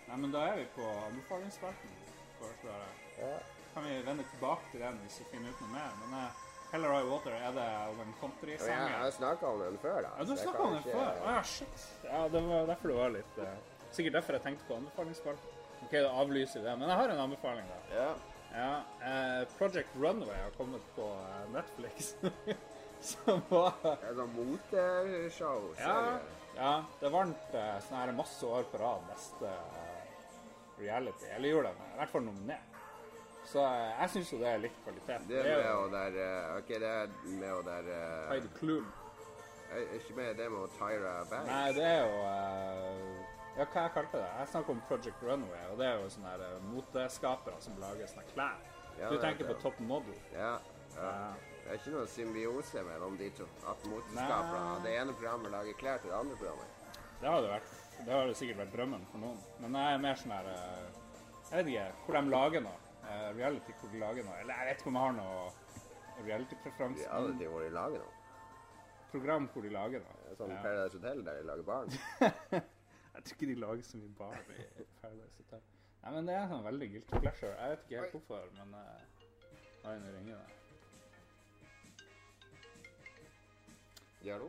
Nei, 0.08 0.16
men 0.16 0.30
da 0.32 0.44
er 0.52 0.56
vi 0.56 0.64
på 0.76 0.86
anbefalingsspalten, 1.08 1.90
foreslår 2.38 2.78
jeg. 2.84 2.94
Ja. 3.18 3.38
Kan 3.74 3.84
vi 3.84 4.02
vende 4.06 4.24
tilbake 4.30 4.70
til 4.70 4.80
den 4.80 4.98
hvis 5.02 5.18
vi 5.18 5.24
finner 5.32 5.50
ut 5.50 5.60
noe 5.60 5.70
mer. 5.74 5.90
Men 6.04 6.18
eh, 6.20 6.30
Heller 6.72 6.90
Eye 6.94 7.06
Water, 7.10 7.30
er 7.30 7.52
det 7.52 7.68
om 7.90 8.00
en 8.00 8.00
Og 8.00 8.06
jeg 8.06 8.20
countrysanger? 8.20 8.96
har 8.98 9.10
snakka 9.10 9.46
om 9.46 9.60
den 9.60 9.78
før, 9.78 10.02
da. 10.02 10.10
Ja, 10.18 10.24
du 10.24 10.36
snakka 10.36 10.58
om 10.62 10.72
den 10.74 10.82
ikke- 10.82 10.92
før. 10.92 11.22
Å 11.22 11.34
ja, 11.34 11.42
shit. 11.42 11.88
Ja, 12.04 12.28
det 12.28 12.42
var 12.48 12.66
derfor 12.66 12.88
det 12.88 12.96
var 12.96 13.08
litt 13.10 13.38
uh... 13.38 13.56
Sikkert 13.94 14.12
derfor 14.12 14.32
jeg 14.32 14.42
tenkte 14.42 14.64
på 14.68 14.74
anbefalingsspalten. 14.76 15.50
OK, 15.84 15.90
da 15.92 16.08
avlyser 16.10 16.60
vi 16.60 16.66
det. 16.66 16.78
Men 16.78 16.88
jeg 16.88 16.96
har 16.98 17.08
en 17.08 17.18
anbefaling, 17.20 17.66
da. 17.68 17.94
Ja. 17.94 18.14
Ja, 18.54 18.82
eh, 19.02 19.48
Project 19.58 19.96
Runway 19.98 20.36
har 20.42 20.50
kommet 20.56 20.82
på 20.96 21.08
eh, 21.10 21.50
Netflix. 21.52 22.14
Som 23.00 23.42
var 23.48 23.72
er 23.84 24.14
det 24.16 24.26
moteshow. 24.36 25.74
ja, 25.78 26.18
ja, 26.56 26.74
det 27.00 27.10
vant 27.12 27.50
eh, 27.58 27.74
sånn 27.84 27.98
her 27.98 28.12
masse 28.16 28.46
år 28.46 28.64
på 28.70 28.78
rad 28.80 29.02
beste 29.10 29.50
eh, 29.50 30.14
reality. 30.78 31.26
Eller 31.34 31.48
gjorde 31.50 31.74
det, 31.74 31.90
i 31.94 31.98
hvert 31.98 32.14
fall 32.14 32.24
nominert. 32.28 32.70
Så 33.44 33.60
eh, 33.66 33.90
jeg 34.00 34.12
syns 34.14 34.32
jo 34.32 34.40
det 34.40 34.48
er 34.54 34.62
litt 34.62 34.78
kvalitet. 34.86 35.26
Det 35.28 35.40
er 35.42 35.50
med 35.50 35.70
og 35.74 35.90
der 35.92 36.20
eh, 36.24 36.58
OK, 36.60 36.70
det 36.86 36.92
er 37.02 37.16
med 37.26 37.50
og 37.58 37.64
der 37.68 37.90
eh, 37.98 38.28
Heidi 38.32 38.52
Klum. 38.56 38.86
er 39.74 39.92
Ikke 39.98 40.16
med 40.16 40.34
det 40.38 40.48
med 40.54 40.78
Tyra 40.78 41.14
Banks? 41.30 41.50
Nei, 41.50 41.72
det 41.76 41.88
er 41.90 42.00
jo 42.06 42.24
eh, 42.30 43.23
Ja, 43.64 43.70
hva 43.72 43.82
jeg 43.86 43.92
kalte 43.94 44.18
det? 44.20 44.30
Jeg 44.38 44.48
snakker 44.52 44.74
om 44.74 44.80
Project 44.88 45.22
Runway, 45.24 45.60
og 45.72 45.78
det 45.80 45.86
er 45.88 46.00
jo 46.02 46.08
sånne 46.12 46.32
her, 46.34 46.42
eh, 46.44 46.64
moteskapere 46.68 47.60
som 47.64 47.78
lager 47.80 48.10
sånne 48.10 48.24
klær. 48.34 48.58
Ja, 48.98 49.08
du 49.08 49.16
er 49.16 49.22
tenker 49.22 49.46
det. 49.46 49.54
på 49.54 49.62
Top 49.62 49.78
Model. 49.80 50.18
Ja, 50.34 50.58
ja. 50.98 51.12
Det 51.64 51.70
er 51.72 51.78
ikke 51.78 51.94
noen 51.94 52.10
symbiose 52.12 52.82
mellom 52.84 53.16
de 53.16 53.30
to. 53.38 53.46
At 53.66 53.86
moteskapere 53.88 54.60
av 54.74 54.82
Det 54.84 54.92
ene 55.00 55.14
programmet 55.16 55.50
lager 55.54 55.78
klær 55.80 55.98
til 56.02 56.10
det 56.12 56.18
andre 56.18 56.36
programmet. 56.36 56.66
Det 57.22 57.30
har 57.30 57.40
det 57.40 57.50
vært. 57.54 57.72
Det 58.04 58.12
har 58.12 58.26
det 58.26 58.36
sikkert 58.36 58.60
vært 58.60 58.74
drømmen 58.76 59.06
for 59.10 59.18
noen. 59.24 59.40
Men 59.60 59.78
jeg 59.80 59.94
er 59.94 60.02
mer 60.04 60.20
sånn 60.20 60.34
her 60.36 60.50
eh, 60.52 61.00
Jeg 61.48 61.64
vet 61.64 61.72
ikke 61.72 62.04
hvor 62.04 62.20
de 62.20 62.34
lager 62.36 62.66
noe. 62.68 62.78
Eh, 63.08 63.30
reality 63.38 63.72
hvor 63.80 63.94
de 63.94 64.02
lager 64.04 64.28
noe. 64.28 64.36
Eller 64.42 64.60
jeg 64.60 64.68
vet 64.68 64.84
ikke 64.84 64.92
om 64.92 65.00
jeg 65.00 65.08
har 65.08 65.16
noe 65.22 66.28
reality-preferanse. 66.28 67.08
Ting 67.40 67.50
hvor 67.50 67.64
de 67.64 67.72
lager 67.80 68.04
noe. 68.04 68.14
Program 69.14 69.48
hvor 69.54 69.62
de 69.62 69.72
lager 69.72 70.04
noe. 70.04 70.36
Sånn. 70.36 70.56
Paradise 70.60 70.98
Hotel 70.98 71.24
der 71.24 71.40
de 71.40 71.48
lager 71.48 71.62
barn. 71.62 72.62
Jeg 73.14 73.24
tror 73.24 73.34
ikke 73.34 73.46
de 73.54 73.60
lager 73.60 73.82
så 73.82 73.96
mye 73.96 74.14
barn 74.18 74.38
i 74.80 74.84
Paradise 75.00 75.36
Hotel. 75.36 75.60
Nei, 76.02 76.10
men 76.14 76.26
det 76.28 76.34
er 76.36 76.48
sånn 76.50 76.64
veldig 76.66 76.88
guilty 76.94 77.20
pleasure. 77.22 77.52
Jeg 77.54 77.70
vet 77.70 77.84
ikke 77.84 78.00
helt 78.00 78.16
hvorfor, 78.16 78.48
men 78.58 78.74
uh, 78.74 79.88
Oi, 79.88 79.94
nå 80.00 80.08
ringer 80.16 80.36
deg. 80.40 80.48
Hallo? 84.24 84.48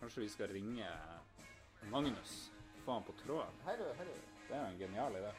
Kanskje 0.00 0.24
vi 0.24 0.28
skal 0.32 0.48
ringe 0.48 0.88
Magnus? 1.92 2.52
Få 2.84 2.92
han 2.96 3.04
på 3.04 3.12
tråden? 3.24 3.54
Hei 3.66 3.76
du, 3.76 3.86
hei 3.98 4.06
du. 4.08 4.14
Det 4.48 4.56
er 4.56 4.60
jo 4.60 4.66
en 4.72 4.78
genial 4.80 5.12
idé. 5.20 5.32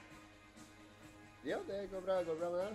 Ja, 1.43 1.57
det 1.67 1.89
går 1.91 2.01
bra. 2.05 2.19
Det 2.19 2.25
går 2.25 2.35
bra 2.35 2.49
med 2.49 2.59
det. 2.61 2.67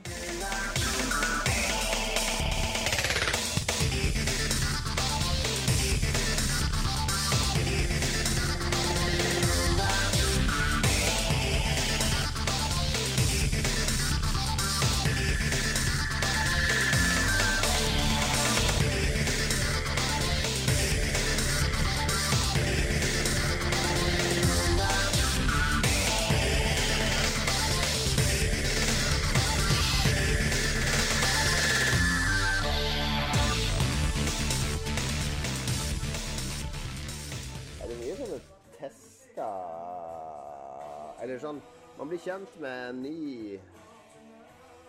Kjent 42.27 42.57
med 42.63 42.95
ny 43.05 43.61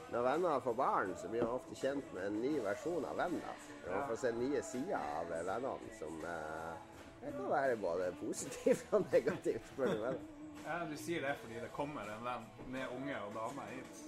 Når 0.07 0.23
venner 0.23 0.61
får 0.63 0.73
barn, 0.73 1.09
så 1.19 1.27
blir 1.27 1.43
man 1.43 1.57
ofte 1.59 1.75
kjent 1.75 2.13
med 2.15 2.29
en 2.29 2.37
ny 2.39 2.53
versjon 2.63 3.03
av 3.05 3.17
venner. 3.19 3.65
Man 3.89 4.05
får 4.07 4.19
se 4.21 4.31
nye 4.37 4.61
sider 4.63 4.95
av 5.19 5.27
vennene 5.27 5.89
som 5.99 6.21
eh, 6.23 6.77
kan 7.25 7.49
være 7.51 7.75
både 7.81 8.07
positivt 8.21 8.85
og 8.95 9.03
negativt. 9.11 9.67
spør 9.73 9.91
du 9.91 10.05
meg. 10.05 10.21
Ja, 10.63 10.77
Du 10.87 10.95
sier 10.99 11.27
det 11.27 11.33
fordi 11.41 11.59
det 11.59 11.73
kommer 11.75 12.07
en 12.13 12.23
venn 12.23 12.47
med 12.71 12.95
unge 12.95 13.19
og 13.25 13.35
dame 13.35 13.67
hit. 13.73 14.05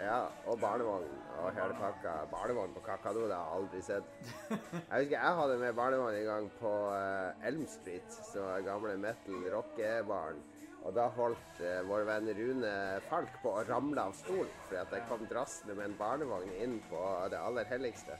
Ja, 0.00 0.20
og 0.48 0.60
barnevogn 0.60 1.08
og 1.40 1.50
hele 1.56 1.74
pakka. 1.80 2.14
Barnevogn 2.30 2.76
på 2.76 2.84
Kakadu, 2.84 3.22
det 3.28 3.36
har 3.36 3.48
jeg 3.48 3.56
aldri 3.62 3.82
sett. 3.84 4.14
Jeg 4.50 4.92
husker 4.92 5.16
jeg 5.16 5.34
hadde 5.40 5.58
med 5.64 5.76
barnevogn 5.80 6.20
en 6.20 6.28
gang 6.34 6.52
på 6.60 6.76
eh, 7.00 7.48
Elm 7.48 7.64
Street, 7.68 8.20
som 8.28 8.44
var 8.48 8.64
gamle 8.68 8.96
metal 9.00 9.44
rockebaren. 9.56 10.40
Og 10.80 10.94
da 10.96 11.06
holdt 11.12 11.60
eh, 11.60 11.82
vår 11.84 12.06
venn 12.08 12.30
Rune 12.38 12.72
Falk 13.10 13.34
på 13.42 13.52
å 13.52 13.64
ramle 13.68 14.06
av 14.08 14.14
stolen 14.16 14.48
fordi 14.64 14.78
at 14.80 14.94
jeg 14.96 15.06
kom 15.10 15.26
drassende 15.28 15.76
med 15.76 15.90
en 15.90 15.98
barnevogn 15.98 16.54
inn 16.64 16.78
på 16.88 17.02
det 17.32 17.40
aller 17.40 17.68
helligste. 17.68 18.16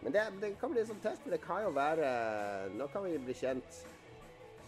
Men 0.00 0.14
det, 0.16 0.24
det 0.40 0.54
kan 0.60 0.72
bli 0.72 0.82
en 0.82 0.90
sånn 0.90 1.02
test, 1.04 1.22
for 1.22 1.34
det 1.34 1.42
kan 1.44 1.62
jo 1.66 1.72
være 1.76 2.10
Nå 2.74 2.88
kan 2.92 3.04
vi 3.06 3.18
bli 3.20 3.36
kjent 3.36 3.80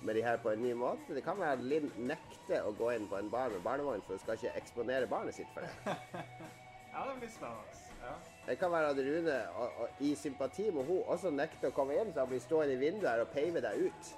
med 0.03 0.19
de 0.19 0.25
her 0.27 0.41
på 0.43 0.51
en 0.51 0.63
ny 0.63 0.73
måte. 0.75 1.15
Det 1.15 1.23
kan 1.25 1.39
være 1.39 1.59
at 1.59 1.63
Linn 1.63 1.93
nekter 2.09 2.67
å 2.67 2.73
gå 2.75 2.91
inn 2.97 3.07
på 3.11 3.19
en 3.19 3.31
bar 3.31 3.55
med 3.55 3.63
barnevogn, 3.63 4.03
for 4.03 4.17
hun 4.17 4.23
skal 4.23 4.39
ikke 4.39 4.59
eksponere 4.59 5.07
barnet 5.11 5.39
sitt 5.39 5.51
for 5.55 5.67
det. 5.67 5.95
Ja, 6.93 7.07
det 7.09 7.23
blir 7.23 7.31
spennende. 7.33 7.79
Ja. 8.03 8.11
Det 8.45 8.59
kan 8.61 8.73
være 8.73 8.89
at 8.93 8.99
Rune 9.01 9.37
og, 9.57 9.79
og, 9.81 10.01
i 10.05 10.11
sympati 10.15 10.67
med 10.71 10.85
hun 10.85 10.99
også 11.15 11.31
nekter 11.33 11.71
å 11.71 11.77
komme 11.77 11.97
inn, 11.97 12.11
så 12.13 12.21
han 12.21 12.29
blir 12.29 12.43
stående 12.45 12.75
i 12.75 12.81
vinduet 12.83 13.09
her 13.09 13.23
og 13.23 13.31
peive 13.33 13.63
deg 13.65 13.87
ut. 13.87 14.11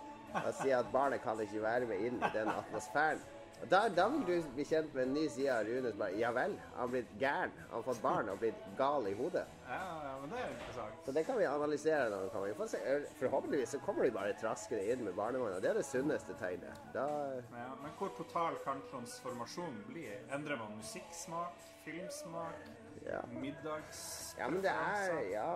Og 0.42 0.50
si 0.58 0.74
at 0.74 0.90
barnet 0.92 1.22
kan 1.22 1.40
ikke 1.40 1.62
være 1.62 1.86
med 1.90 2.04
inn 2.08 2.20
i 2.20 2.34
den 2.34 2.50
atmosfæren. 2.50 3.22
Og 3.62 3.70
da, 3.70 3.78
da 3.96 4.04
vil 4.12 4.24
du 4.26 4.48
bli 4.56 4.64
kjent 4.66 4.92
med 4.92 5.06
en 5.06 5.12
ny 5.14 5.22
side 5.32 5.52
av 5.54 5.64
Rune 5.64 5.88
som 5.92 6.00
bare 6.02 6.18
Ja 6.18 6.32
vel, 6.36 6.56
han 6.74 6.80
har 6.82 6.90
blitt 6.92 7.12
gæren. 7.20 7.54
Han 7.62 7.76
har 7.78 7.84
fått 7.86 8.02
barn 8.02 8.28
og 8.32 8.40
blitt 8.42 8.66
gal 8.76 9.06
i 9.08 9.14
hodet. 9.16 9.44
Ja, 9.68 9.78
ja, 10.04 10.14
men 10.20 10.34
det 10.34 10.40
er 10.42 10.50
interessant. 10.50 10.98
Så 11.06 11.14
det 11.16 11.24
kan 11.28 11.38
vi 11.38 11.46
analysere 11.48 12.10
når 12.12 12.26
han 12.26 12.32
kommer 12.34 13.06
Forhåpentligvis 13.20 13.72
så 13.76 13.80
kommer 13.86 14.04
de 14.04 14.12
bare 14.18 14.36
traskende 14.42 14.84
inn 14.92 15.04
med 15.06 15.16
barnevogna. 15.16 15.56
og 15.56 15.62
det 15.62 15.70
er 15.70 15.80
det 15.80 15.86
sunneste 15.88 16.36
tegnet. 16.40 16.82
Da 16.96 17.06
Ja, 17.54 17.70
men 17.80 17.94
hvor 17.98 18.12
total 18.18 18.58
kan 18.66 18.82
transformasjonen 18.90 19.84
bli? 19.88 20.08
Endrer 20.34 20.60
man 20.60 20.76
musikksmak, 20.76 21.56
filmsmak, 21.86 22.60
Ja. 23.04 23.20
middags... 23.40 24.34
Ja, 24.38 24.48
men 24.48 24.62
det 24.64 24.70
er, 24.70 25.18
ja, 25.28 25.48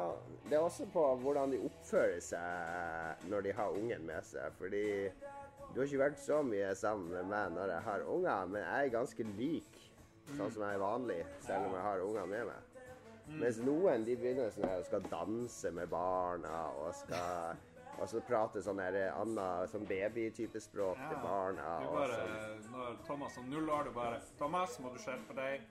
det 0.45 0.59
er 0.59 0.65
også 0.65 0.87
på 0.93 1.05
hvordan 1.23 1.55
de 1.55 1.63
oppfører 1.65 2.21
seg 2.23 3.29
når 3.33 3.47
de 3.47 3.55
har 3.57 3.77
ungen 3.79 4.05
med 4.07 4.27
seg. 4.29 4.53
Fordi 4.61 4.85
du 5.73 5.81
har 5.81 5.89
ikke 5.89 6.03
vært 6.03 6.21
så 6.23 6.43
mye 6.45 6.75
sammen 6.79 7.13
med 7.15 7.31
meg 7.33 7.55
når 7.57 7.73
jeg 7.75 7.87
har 7.89 8.05
unger, 8.09 8.51
men 8.53 8.65
jeg 8.65 8.89
er 8.89 8.97
ganske 8.99 9.29
lik 9.39 9.81
sånn 10.37 10.53
som 10.53 10.65
jeg 10.65 10.77
er 10.77 10.83
vanlig, 10.83 11.23
selv 11.45 11.69
om 11.69 11.77
jeg 11.79 11.87
har 11.87 12.05
unger 12.05 12.29
med 12.29 12.51
meg. 12.51 12.77
Mens 13.29 13.59
noen 13.61 14.05
de 14.07 14.17
begynner 14.17 14.53
sånn 14.53 14.69
her 14.69 14.81
og 14.81 14.87
skal 14.89 15.09
danse 15.13 15.73
med 15.77 15.91
barna 15.93 16.63
og 16.81 16.95
skal 16.97 17.59
og 17.99 18.07
så 18.07 18.21
prate 18.23 18.61
sånn 18.63 18.79
her 18.79 18.97
anna 19.11 19.67
sånn 19.71 19.87
babytype 19.89 20.61
språk 20.63 21.01
til 21.11 21.19
barna. 21.25 21.79
Bare, 21.91 22.19
sånn. 22.23 22.69
når 22.77 23.01
Thomas 23.09 23.39
er 23.41 23.49
null 23.51 23.73
år, 23.75 23.89
du 23.89 23.97
bare 23.97 24.21
Thomas, 24.39 24.77
må 24.83 24.93
du 24.95 25.01
skjerpe 25.03 25.35
deg. 25.35 25.65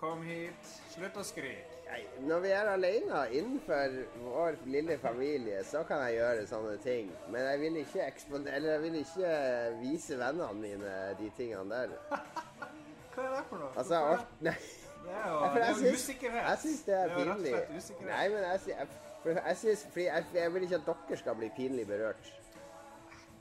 Kom 0.00 0.22
hit. 0.24 0.70
Slutt 0.94 1.16
å 1.20 1.24
skrike. 1.24 1.76
Når 2.22 2.40
vi 2.44 2.50
er 2.54 2.68
alene 2.70 3.20
innenfor 3.34 3.96
vår 4.22 4.56
lille 4.70 4.94
familie, 5.02 5.58
så 5.66 5.82
kan 5.88 6.04
jeg 6.06 6.20
gjøre 6.20 6.44
sånne 6.46 6.76
ting. 6.84 7.10
Men 7.34 7.48
jeg 7.48 7.60
vil 7.64 7.78
ikke, 7.82 8.06
eller 8.54 8.68
jeg 8.76 8.82
vil 8.84 8.98
ikke 9.00 9.32
vise 9.80 10.18
vennene 10.20 10.54
mine 10.60 10.92
de 11.18 11.30
tingene 11.36 11.66
der. 11.82 11.96
Hva 13.14 13.26
er 13.26 13.34
det 13.34 13.42
for 13.50 13.58
noe? 13.64 13.72
Altså, 13.82 14.00
nei, 14.46 14.54
det 15.02 15.16
er 15.18 15.28
jo, 15.34 15.38
det 15.56 15.62
er 15.66 15.70
jo 15.82 15.92
usikkerhet. 15.98 16.42
Jeg 16.46 16.62
syns 16.64 16.82
det 16.86 16.94
er 16.96 17.04
jo 17.10 17.18
rett 17.18 17.20
og 17.20 17.36
pinlig. 17.36 17.54
slett 17.56 17.76
usikkerhet. 17.82 18.12
Nei, 18.14 18.24
men 18.36 18.46
jeg, 18.46 18.60
jeg, 18.70 18.88
for 19.24 19.40
jeg 19.42 19.56
synes, 19.64 19.86
Fordi 19.92 20.06
jeg, 20.06 20.26
jeg 20.38 20.54
vil 20.54 20.68
ikke 20.68 20.78
at 20.80 20.90
dere 20.92 21.18
skal 21.24 21.40
bli 21.42 21.50
pinlig 21.58 21.86
berørt. 21.90 22.30
Er- 22.30 22.36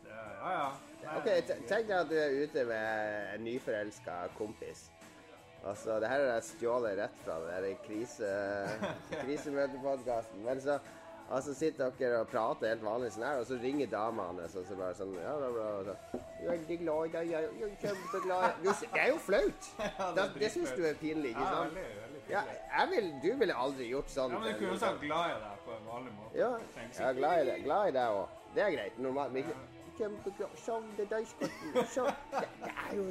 Ja, 0.10 0.52
ja. 0.58 0.70
Nei, 1.04 1.16
Ok, 1.22 1.28
Tenk 1.70 1.88
deg 1.88 1.96
at 2.02 2.10
du 2.10 2.16
er 2.20 2.34
ute 2.44 2.64
med 2.68 3.36
en 3.38 3.46
nyforelska 3.46 4.18
kompis. 4.38 4.90
Altså, 5.66 6.00
det 6.00 6.08
her 6.08 6.22
har 6.24 6.34
jeg 6.38 6.44
stjålet 6.44 6.98
rett 6.98 7.18
fra 7.26 7.36
den 7.44 7.64
der 7.64 7.76
krise, 7.84 8.30
krisemøtepodkasten. 9.24 10.44
Men 10.46 10.62
så 10.62 10.78
altså, 11.30 11.54
sitter 11.54 11.92
dere 12.00 12.22
og 12.22 12.28
prater 12.32 12.72
helt 12.72 12.84
vanlig 12.86 13.12
sånn 13.14 13.26
her, 13.28 13.42
og 13.42 13.48
så 13.50 13.58
ringer 13.62 13.90
dama 13.92 14.30
hans 14.30 14.56
og 14.56 14.68
så 14.70 14.78
bare 14.80 14.96
sånn 14.98 15.16
Ja, 15.20 15.36
bla, 15.42 15.50
bla, 15.56 15.68
og 15.80 15.90
så, 15.90 16.22
veldig 16.48 16.78
glad 16.84 17.10
i 17.10 17.14
deg. 17.18 17.32
Jeg 17.34 17.50
jeg 17.60 17.70
er 17.70 17.76
kjempeglad 17.84 18.62
Du, 18.64 18.70
Det 18.70 19.02
er 19.04 19.10
jo 19.12 19.18
flaut. 19.26 19.72
Ja, 20.00 20.12
Det, 20.16 20.28
det 20.44 20.52
syns 20.56 20.76
du 20.78 20.86
er 20.88 21.00
pinlig, 21.02 21.34
ikke 21.36 21.48
Ja, 21.48 21.56
sant? 21.56 21.76
veldig, 21.76 21.98
veldig 22.04 22.24
Ja, 22.30 22.44
jeg 22.78 22.92
vil, 22.94 23.10
du 23.24 23.30
ville 23.42 23.58
aldri 23.66 23.90
gjort 23.90 24.14
sånn. 24.14 24.32
Ja, 24.36 24.40
men 24.40 24.54
du 24.54 24.60
kunne 24.62 24.76
jo 24.76 24.84
sagt 24.86 25.02
'glad 25.02 25.34
i 25.34 25.40
deg' 25.44 25.66
på 25.66 25.76
en 25.76 25.88
vanlig 25.90 26.14
måte. 26.14 26.38
Ja, 26.38 26.52
er 27.10 27.14
glad 27.18 27.42
i 27.42 27.50
deg. 27.52 27.64
Glad 27.66 27.90
i 27.90 27.96
deg 27.98 28.20
òg. 28.22 28.38
Det 28.56 28.64
er 28.64 28.72
greit. 28.78 29.00
Normalt. 29.02 29.52
Kjempeglad 30.00 30.56
Savner 30.56 31.10
deg, 31.10 31.28
skotten. 31.28 31.74
Det, 31.74 32.48
det 32.62 32.72
er 32.72 32.96
jo 32.96 33.08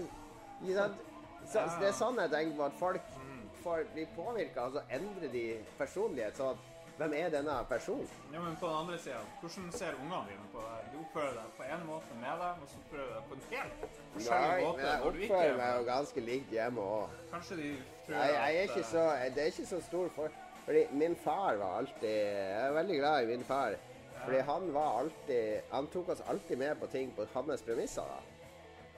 ikke 0.63 0.75
sant? 0.79 1.08
Så, 1.49 1.63
så 1.65 1.77
det 1.81 1.89
er 1.89 1.97
sånn 1.97 2.19
jeg 2.21 2.33
tenker 2.35 2.59
på 2.59 2.65
at 2.69 2.75
folk 2.79 3.15
får 3.63 3.87
bli 3.95 4.05
påvirka, 4.17 4.67
og 4.69 4.77
så 4.77 4.83
endrer 4.93 5.33
de 5.33 5.45
personlighet. 5.79 6.37
sånn 6.37 6.53
at 6.57 6.67
hvem 6.99 7.13
er 7.15 7.29
denne 7.31 7.55
personen? 7.71 8.09
Ja, 8.33 8.41
men 8.43 8.57
på 8.59 8.67
den 8.67 8.77
andre 8.77 8.97
sida, 8.99 9.21
hvordan 9.41 9.69
ser 9.73 9.95
ungene 10.03 10.25
dine 10.33 10.47
på 10.53 10.63
det? 10.65 10.79
Du 10.93 10.97
oppfører 10.99 11.37
deg 11.37 11.53
på 11.57 11.67
en 11.69 11.85
måte 11.87 12.17
med 12.19 12.41
dem, 12.43 12.65
og 12.65 12.73
så 12.73 12.81
oppfører 12.81 13.07
du 13.07 13.13
deg 13.15 13.29
på 13.29 13.37
en 13.37 13.45
helt 13.53 13.99
forskjellig 14.15 14.49
Nei, 14.49 14.65
måte 14.65 14.81
men 14.81 14.89
jeg 14.89 15.05
oppfører 15.11 15.53
er 15.53 15.61
meg 15.61 15.77
jo 15.77 15.85
ganske 15.89 16.25
likt 16.29 16.55
hjemme 16.57 16.87
òg. 16.97 17.13
Kanskje 17.35 17.61
de 17.61 17.69
tror 18.07 18.17
Nei, 18.17 18.25
jeg 18.33 18.41
er 18.41 18.49
at, 18.49 18.73
ikke 18.73 18.83
eh, 18.83 18.91
så, 18.91 19.05
det 19.37 19.45
er 19.45 19.53
ikke 19.53 19.69
så 19.71 19.81
stor 19.87 20.11
for 20.17 20.41
Fordi 20.65 20.83
min 21.01 21.15
far 21.17 21.61
var 21.63 21.79
alltid 21.83 22.09
Jeg 22.09 22.65
er 22.65 22.75
veldig 22.81 22.99
glad 22.99 23.23
i 23.23 23.31
min 23.31 23.47
far. 23.53 23.79
Fordi 24.25 24.41
han 24.51 24.73
var 24.75 24.99
alltid 25.05 25.71
Han 25.71 25.87
tok 25.95 26.11
oss 26.17 26.25
alltid 26.27 26.59
med 26.59 26.83
på 26.83 26.91
ting 26.93 27.15
på 27.17 27.29
hans 27.35 27.63
premisser. 27.63 28.03
da. 28.03 28.38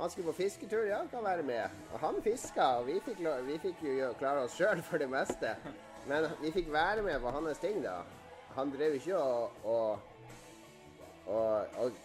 Han 0.01 0.11
skulle 0.11 0.27
på 0.27 0.33
fisketur, 0.33 0.87
ja, 0.89 1.03
kan 1.11 1.25
være 1.25 1.43
med. 1.43 1.69
Og 1.93 1.99
han 2.01 2.23
fiska, 2.25 2.65
og 2.81 2.87
vi 2.87 2.95
fikk, 3.05 3.19
vi 3.45 3.59
fikk 3.61 3.83
jo 3.85 4.13
klare 4.17 4.47
oss 4.47 4.55
sjøl 4.57 4.81
for 4.87 5.03
det 5.03 5.11
meste. 5.13 5.51
Men 6.09 6.31
vi 6.41 6.53
fikk 6.55 6.71
være 6.73 7.03
med 7.05 7.21
på 7.21 7.33
hans 7.35 7.61
ting, 7.61 7.83
da. 7.85 7.99
Han 8.57 8.73
drev 8.73 8.97
ikke 8.97 9.19
og, 9.21 9.67
og, 9.69 10.01
og, 11.27 11.77
og 11.85 12.01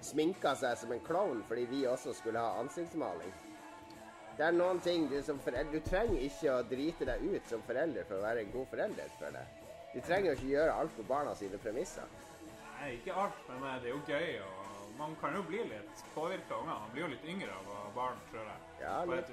sminka 0.00 0.54
seg 0.56 0.78
som 0.78 0.94
en 0.94 1.02
klovn 1.04 1.42
fordi 1.48 1.66
vi 1.68 1.82
også 1.90 2.14
skulle 2.14 2.40
ha 2.40 2.62
ansiktsmaling. 2.62 3.34
Det 4.38 4.46
er 4.46 4.54
noen 4.54 4.78
ting 4.78 5.08
du 5.10 5.18
som 5.26 5.42
forelder 5.42 5.74
Du 5.74 5.82
trenger 5.90 6.22
ikke 6.22 6.54
å 6.54 6.62
drite 6.70 7.08
deg 7.08 7.26
ut 7.34 7.50
som 7.50 7.66
forelder 7.66 8.06
for 8.06 8.20
å 8.20 8.26
være 8.28 8.46
en 8.46 8.54
god 8.54 8.70
forelder, 8.70 9.10
føler 9.18 9.42
jeg. 9.42 9.74
Du 9.90 10.00
trenger 10.06 10.30
jo 10.30 10.38
ikke 10.38 10.54
gjøre 10.54 10.80
alt 10.84 10.94
på 10.94 11.10
barna 11.10 11.34
sine 11.34 11.58
premisser. 11.58 12.06
Nei, 12.78 12.94
ikke 13.00 13.18
alt, 13.26 13.46
men 13.50 13.66
eh, 13.66 13.78
det 13.82 13.90
er 13.90 13.96
jo 13.96 14.02
gøy. 14.06 14.32
og 14.46 14.67
Man 14.98 15.16
kan 15.20 15.36
jo 15.36 15.42
bli 15.46 15.60
litt 15.70 16.00
påvirka 16.14 16.54
av 16.54 16.60
ungene. 16.64 16.78
Man 16.80 16.90
blir 16.94 17.04
jo 17.04 17.08
litt 17.12 17.24
yngre 17.24 17.54
av 17.54 17.92
barn, 17.94 18.18
tror 18.30 18.48
jeg. 18.48 18.62
Ja, 18.80 18.94
litt. 19.06 19.28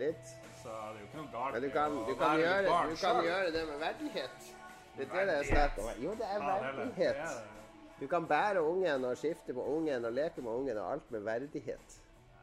litt. 0.00 0.30
Så 0.62 0.68
det 0.72 0.76
er 0.76 1.00
jo 1.00 1.08
ikke 1.08 1.18
noe 1.20 1.32
galt 1.34 1.56
Men 1.56 1.62
du 1.62 1.68
i 1.68 1.72
kan, 1.74 1.96
å 1.96 2.04
du 2.06 2.14
kan, 2.14 2.22
være 2.30 2.46
gjøre, 2.46 2.68
barn 2.70 2.92
du 2.92 2.96
kan 3.02 3.18
gjøre 3.26 3.50
det 3.56 3.64
med 3.68 3.82
verdighet. 3.82 4.46
Det 4.96 5.08
er 5.08 5.26
det 5.28 5.34
jeg 5.36 5.42
er 5.42 5.50
snakk 5.50 5.82
om. 5.82 5.90
Jo, 6.04 6.14
det 6.20 6.28
er 6.28 6.38
Ja, 6.38 6.54
er 6.54 6.64
verdighet. 6.78 7.20
er. 7.26 7.50
Du 8.00 8.06
kan 8.08 8.26
bære 8.26 8.62
ungen 8.66 9.04
og 9.04 9.16
skifte 9.20 9.54
på 9.54 9.64
ungen 9.76 10.04
og 10.04 10.12
leke 10.12 10.42
med 10.42 10.52
ungen 10.52 10.78
og 10.78 10.92
alt 10.92 11.10
med 11.10 11.20
verdighet. 11.28 11.98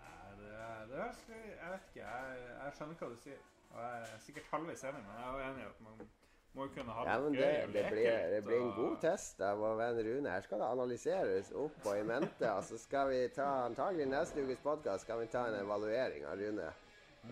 Nei, 0.05 0.29
det, 0.37 0.53
det 0.91 1.01
er, 1.07 1.17
jeg 1.63 1.73
vet 1.73 1.89
ikke. 1.89 2.05
Jeg, 2.05 2.37
jeg 2.63 2.77
skjønner 2.77 3.01
hva 3.01 3.09
du 3.09 3.17
sier. 3.23 3.41
Og 3.73 3.81
jeg 3.83 4.05
er 4.13 4.21
sikkert 4.25 4.53
halvveis 4.53 4.83
enig, 4.83 5.01
men 5.05 5.17
jeg 5.17 5.25
er 5.25 5.33
jo 5.33 5.49
enig 5.49 5.65
i 5.65 5.69
at 5.69 5.81
man 5.85 6.09
må 6.55 6.65
jo 6.65 6.71
kunne 6.75 6.95
ha 6.95 7.05
Ja, 7.07 7.17
det 7.21 7.37
gøy 7.37 7.57
og 7.63 7.73
det, 7.73 7.85
blir, 7.91 8.09
det 8.33 8.41
blir 8.45 8.61
en 8.63 8.73
god 8.77 8.97
test 9.03 9.41
av 9.45 9.61
vår 9.61 9.77
venn 9.79 10.01
Rune. 10.07 10.33
Her 10.33 10.45
skal 10.45 10.63
det 10.63 10.69
analyseres 10.69 11.51
opp 11.53 11.85
og 11.85 11.93
i 11.95 12.05
mente. 12.07 12.51
Og 12.51 12.63
så 12.69 12.79
skal 12.81 13.13
vi 13.13 13.21
ta 13.35 13.49
antagelig 13.67 14.09
neste 14.09 14.45
ukes 14.45 14.63
podkast 14.65 15.07
skal 15.07 15.23
vi 15.23 15.29
ta 15.31 15.47
en 15.49 15.59
evaluering 15.61 16.25
av 16.29 16.39
Rune. 16.41 16.71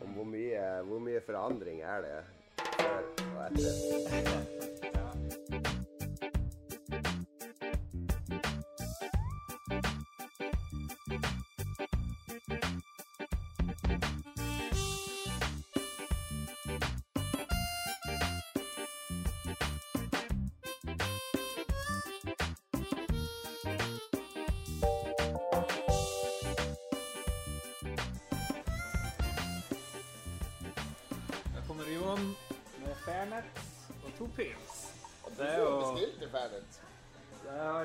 Om 0.03 0.17
hvor 0.17 0.27
mye, 0.27 0.63
hvor 0.87 1.01
mye 1.01 1.23
forandring 1.23 1.81
er 1.81 2.05
det 2.05 2.17
før 2.77 3.11
og 3.33 3.43
etter. 3.47 5.06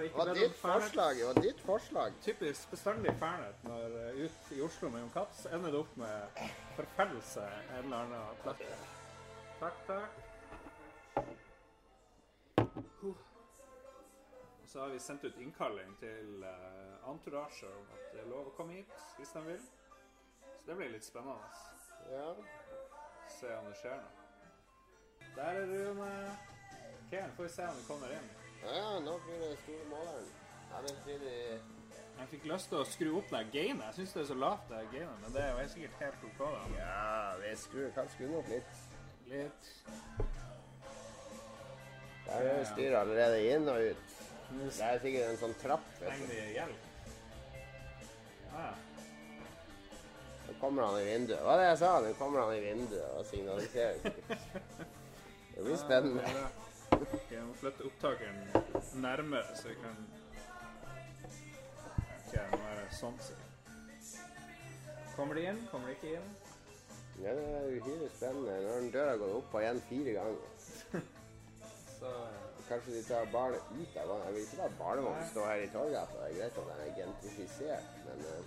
Har 0.03 0.09
ikke 0.09 0.19
var 0.19 0.35
ditt 0.35 0.57
forslag. 0.57 1.27
Var 1.27 1.43
ditt 1.43 1.61
forslag. 1.61 2.13
Typisk 2.23 2.71
bestandig 2.71 3.15
Fairnet 3.21 3.65
når 3.67 3.97
uh, 3.97 4.25
ut 4.25 4.53
i 4.57 4.61
Oslo 4.65 4.89
med 4.91 5.01
Jon 5.05 5.13
Katz 5.15 5.47
ender 5.47 5.71
det 5.71 5.79
opp 5.83 5.97
med 6.01 6.43
forfølgelse 6.77 7.45
en 7.77 7.85
eller 7.85 7.97
annen 7.97 8.41
plass. 8.43 8.63
Takk, 9.61 9.79
takk. 9.87 10.11
Og 14.63 14.69
så 14.69 14.81
har 14.81 14.89
vi 14.89 14.99
sendt 14.99 15.25
ut 15.25 15.39
innkalling 15.39 15.95
til 16.01 16.43
uh, 16.43 17.11
Entourage 17.11 17.69
om 17.69 17.87
at 17.95 18.11
det 18.15 18.25
er 18.25 18.31
lov 18.33 18.51
å 18.51 18.57
komme 18.57 18.81
hit 18.81 18.93
hvis 19.19 19.35
de 19.37 19.45
vil. 19.47 19.63
Så 20.59 20.71
det 20.71 20.79
blir 20.81 20.95
litt 20.97 21.07
spennende. 21.07 21.47
Ja. 22.11 22.29
Se 23.39 23.55
om 23.57 23.71
det 23.71 23.79
skjer 23.79 23.99
noe. 24.03 24.19
Der 25.37 25.63
er 25.63 25.67
Rune. 25.71 26.13
Ok, 27.07 27.13
nå 27.13 27.29
får 27.37 27.45
vi 27.47 27.53
se 27.55 27.67
om 27.69 27.77
vi 27.79 27.85
kommer 27.87 28.17
inn. 28.17 28.42
Ja, 28.63 28.75
ja, 28.77 28.99
nå 29.01 29.19
blir 29.27 29.39
det 29.43 29.57
store 29.63 29.85
måleren. 29.91 30.29
Ja, 30.73 30.83
Jeg 32.21 32.29
fikk 32.31 32.45
lyst 32.47 32.69
til 32.71 32.79
å 32.79 32.85
skru 32.87 33.09
opp 33.19 33.31
det 33.33 33.41
gainet. 33.53 33.83
Jeg 33.89 33.95
syns 33.97 34.13
det 34.15 34.21
er 34.23 34.29
så 34.31 34.37
lavt, 34.39 34.69
det 34.71 34.83
gainet, 34.93 35.19
men 35.25 35.35
det 35.35 35.43
er 35.43 35.51
jo 35.59 35.69
sikkert 35.73 35.99
helt 36.05 36.25
OK. 36.29 36.39
da. 36.45 36.63
Ja, 36.79 37.35
vi 37.43 37.57
skrur, 37.59 37.91
kan 37.97 38.13
skru 38.13 38.25
den 38.29 38.39
opp 38.39 38.53
litt. 38.53 38.73
Litt 39.33 39.73
Der 42.27 42.49
er 42.53 42.65
styret 42.69 42.99
allerede 43.01 43.43
inn 43.49 43.69
og 43.69 43.91
ut. 43.91 44.17
Det 44.53 44.87
er 44.87 45.03
sikkert 45.03 45.29
en 45.33 45.41
sånn 45.41 45.55
trapp. 45.63 45.85
trenger 45.99 46.31
vi 46.31 46.41
hjelp. 46.55 46.89
Ja. 48.53 48.71
Så 50.47 50.57
kommer 50.61 50.87
han 50.87 51.01
i 51.01 51.07
vinduet. 51.09 51.41
Hva 51.43 51.57
er 51.57 51.63
det 51.63 51.69
jeg 51.71 51.79
sa? 51.83 51.93
Nå 52.05 52.13
kommer 52.21 52.45
han 52.45 52.55
i 52.57 52.65
vinduet 52.67 53.17
og 53.19 53.25
signaliserer. 53.31 53.97
Det 55.53 55.65
blir 55.65 55.77
spennende. 55.77 56.45
Er 57.03 57.35
jeg 57.35 57.45
må 57.47 57.55
flytte 57.59 57.85
opptakeren 57.89 58.37
nærmere, 59.03 59.57
så 59.57 59.69
jeg 59.69 59.77
kan 59.83 59.97
Ok, 62.27 62.35
nå 62.53 62.59
er 62.69 62.77
det 62.79 62.85
sånn. 62.97 63.17
Så. 63.21 63.35
Kommer 65.17 65.35
de 65.35 65.43
inn? 65.51 65.59
Kommer 65.73 65.91
de 65.91 65.97
ikke 65.97 66.13
inn? 66.21 66.29
Ja, 67.25 67.33
det 67.37 67.43
er 67.43 67.67
uhyre 67.75 68.11
spennende. 68.15 68.55
Når 68.67 68.79
den 68.79 68.93
døra 68.95 69.17
går 69.21 69.35
opp 69.41 69.57
og 69.57 69.65
igjen 69.65 69.83
fire 69.89 70.15
ganger. 70.17 71.03
Så 71.99 72.13
Kanskje 72.69 72.95
de 72.95 73.03
tar 73.09 73.27
barnet 73.33 73.73
ut 73.75 73.97
av 74.01 74.09
vannet. 74.09 74.29
Jeg 74.29 74.35
vil 74.37 74.47
ikke 74.47 74.61
la 74.61 74.69
barnevognen 74.79 75.27
stå 75.33 75.47
her 75.49 75.65
i 75.65 75.71
Torgata. 75.75 76.21
Det 76.21 76.29
er 76.29 76.39
greit 76.39 76.61
at 76.63 76.71
den 76.71 76.85
er 76.85 76.95
gentrifisert, 77.01 77.99
men 78.07 78.23
eh, 78.31 78.47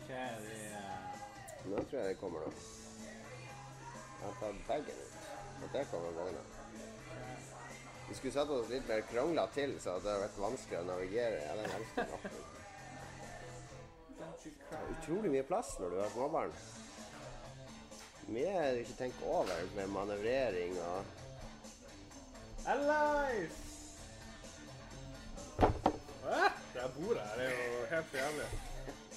Ok, 0.00 0.10
de 0.46 0.56
eh, 0.70 1.68
nå 1.68 1.84
tror 1.84 2.00
jeg 2.00 2.14
det 2.14 2.18
kommer 2.24 2.48
noe. 2.48 2.64
Jeg 3.04 4.24
har 4.24 4.40
tatt 4.40 4.64
bagen 4.72 5.04
ut. 5.04 5.30
Og 5.60 5.76
der 5.76 5.92
kommer 5.92 6.18
vogna. 6.18 6.59
Vi 8.10 8.16
skulle 8.16 8.32
satt 8.32 8.48
oss 8.50 8.68
litt 8.68 8.88
mer 8.88 9.00
krongla 9.06 9.46
til, 9.54 9.76
så 9.78 9.92
det 10.02 10.10
hadde 10.10 10.22
vært 10.24 10.38
vanskelig 10.42 10.78
å 10.80 10.86
navigere. 10.88 11.36
i 11.38 11.58
den 11.60 11.74
eldste 11.76 12.06
natten. 12.10 12.30
Det 14.18 14.78
er 14.78 14.88
utrolig 14.96 15.30
mye 15.30 15.44
plass 15.46 15.70
når 15.78 15.94
du 15.94 16.00
har 16.00 16.10
småbarn. 16.10 16.56
Mye 18.34 18.64
du 18.74 18.80
ikke 18.82 18.96
tenker 18.98 19.30
over 19.30 19.62
med 19.76 19.92
manøvrering 19.94 20.74
og 20.88 21.04
Alive! 22.66 23.54
Hæ? 26.26 26.50
Det 26.74 26.90
bordet 26.98 27.22
her 27.30 27.44
er 27.46 27.54
jo 27.54 27.86
helt 27.94 28.18
jævlig. 28.18 28.50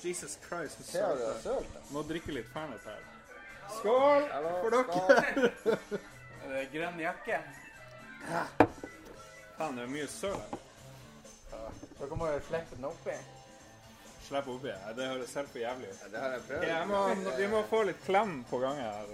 Jesus 0.03 0.39
Christ, 0.45 0.85
så 0.85 0.91
sølt. 0.91 1.43
sølt, 1.43 1.73
da. 1.73 1.83
Må 1.89 2.05
drikke 2.05 2.37
litt 2.37 2.53
Fernet 2.53 2.85
her. 2.85 3.03
Skål 3.79 4.29
Hello, 4.31 4.55
for 4.61 4.69
dere! 4.77 5.51
skål. 5.65 5.99
Er 6.53 6.65
grønn 6.73 6.99
jakke? 6.99 7.37
Faen, 9.57 9.75
det 9.77 9.83
er 9.83 9.87
mye 9.93 10.07
søl 10.09 10.35
her. 10.35 10.47
Dere 11.99 12.15
må 12.19 12.25
jo 12.27 12.39
slippe 12.47 12.75
den 12.75 12.85
oppi. 12.89 13.15
Slippe 14.27 14.49
oppi. 14.55 14.67
Ja, 14.73 14.93
Det 14.97 15.03
høres 15.11 15.33
helt 15.37 15.49
for 15.51 15.59
jævlig 15.61 15.87
ut. 15.89 15.97
Ja, 16.03 16.07
det 16.13 16.19
har 16.23 16.29
jeg 16.35 16.41
prøvd. 16.47 16.63
Jeg 16.67 16.87
må, 16.87 16.99
vi 17.37 17.47
må 17.51 17.59
få 17.69 17.83
litt 17.89 18.01
klem 18.05 18.31
på 18.49 18.59
gang 18.63 18.77
her. 18.81 19.05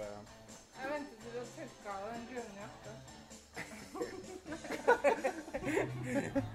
Jeg 0.80 0.86
venter 0.92 1.16
til 1.22 1.30
du 1.32 1.38
har 1.38 1.46
tørka 1.56 1.90
av 1.96 2.02
den 2.10 2.24
grønne 2.30 2.58
jakka. 2.64 2.90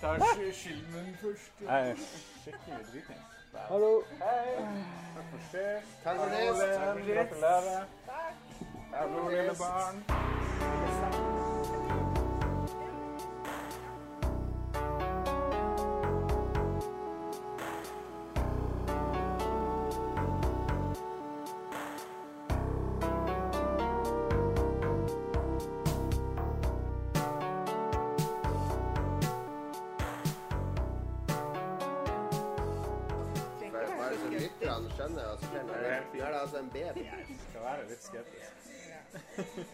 Ta 0.00 0.08
sk- 0.14 0.22
først. 1.20 1.52
Jeg 1.60 1.90
er 1.90 1.94
skikkelig 2.42 2.84
dritings. 2.92 3.26
Hallo. 3.68 3.92
Hei. 4.22 4.50
Takk 5.16 5.26
for 5.30 5.40
sist. 5.50 5.88
Takk 6.04 6.16
for 6.16 6.28
sist. 6.28 6.60
Len. 6.62 6.96
Gratulerer. 7.10 7.84
Hallo, 8.94 9.20
lille 9.28 9.54
barn. 9.58 9.96
lytterne 34.58 34.90
skjønner 34.94 35.30
og 35.32 35.42
skjønner. 35.42 35.82
Nå 36.12 36.20
er 36.22 36.32
det 36.32 36.40
altså 36.40 36.58
en 36.58 36.70
baby 36.74 37.04
her. 37.06 37.24
Skal 37.48 37.64
være 37.64 37.88
litt 37.90 38.04
skeptisk. 38.04 38.64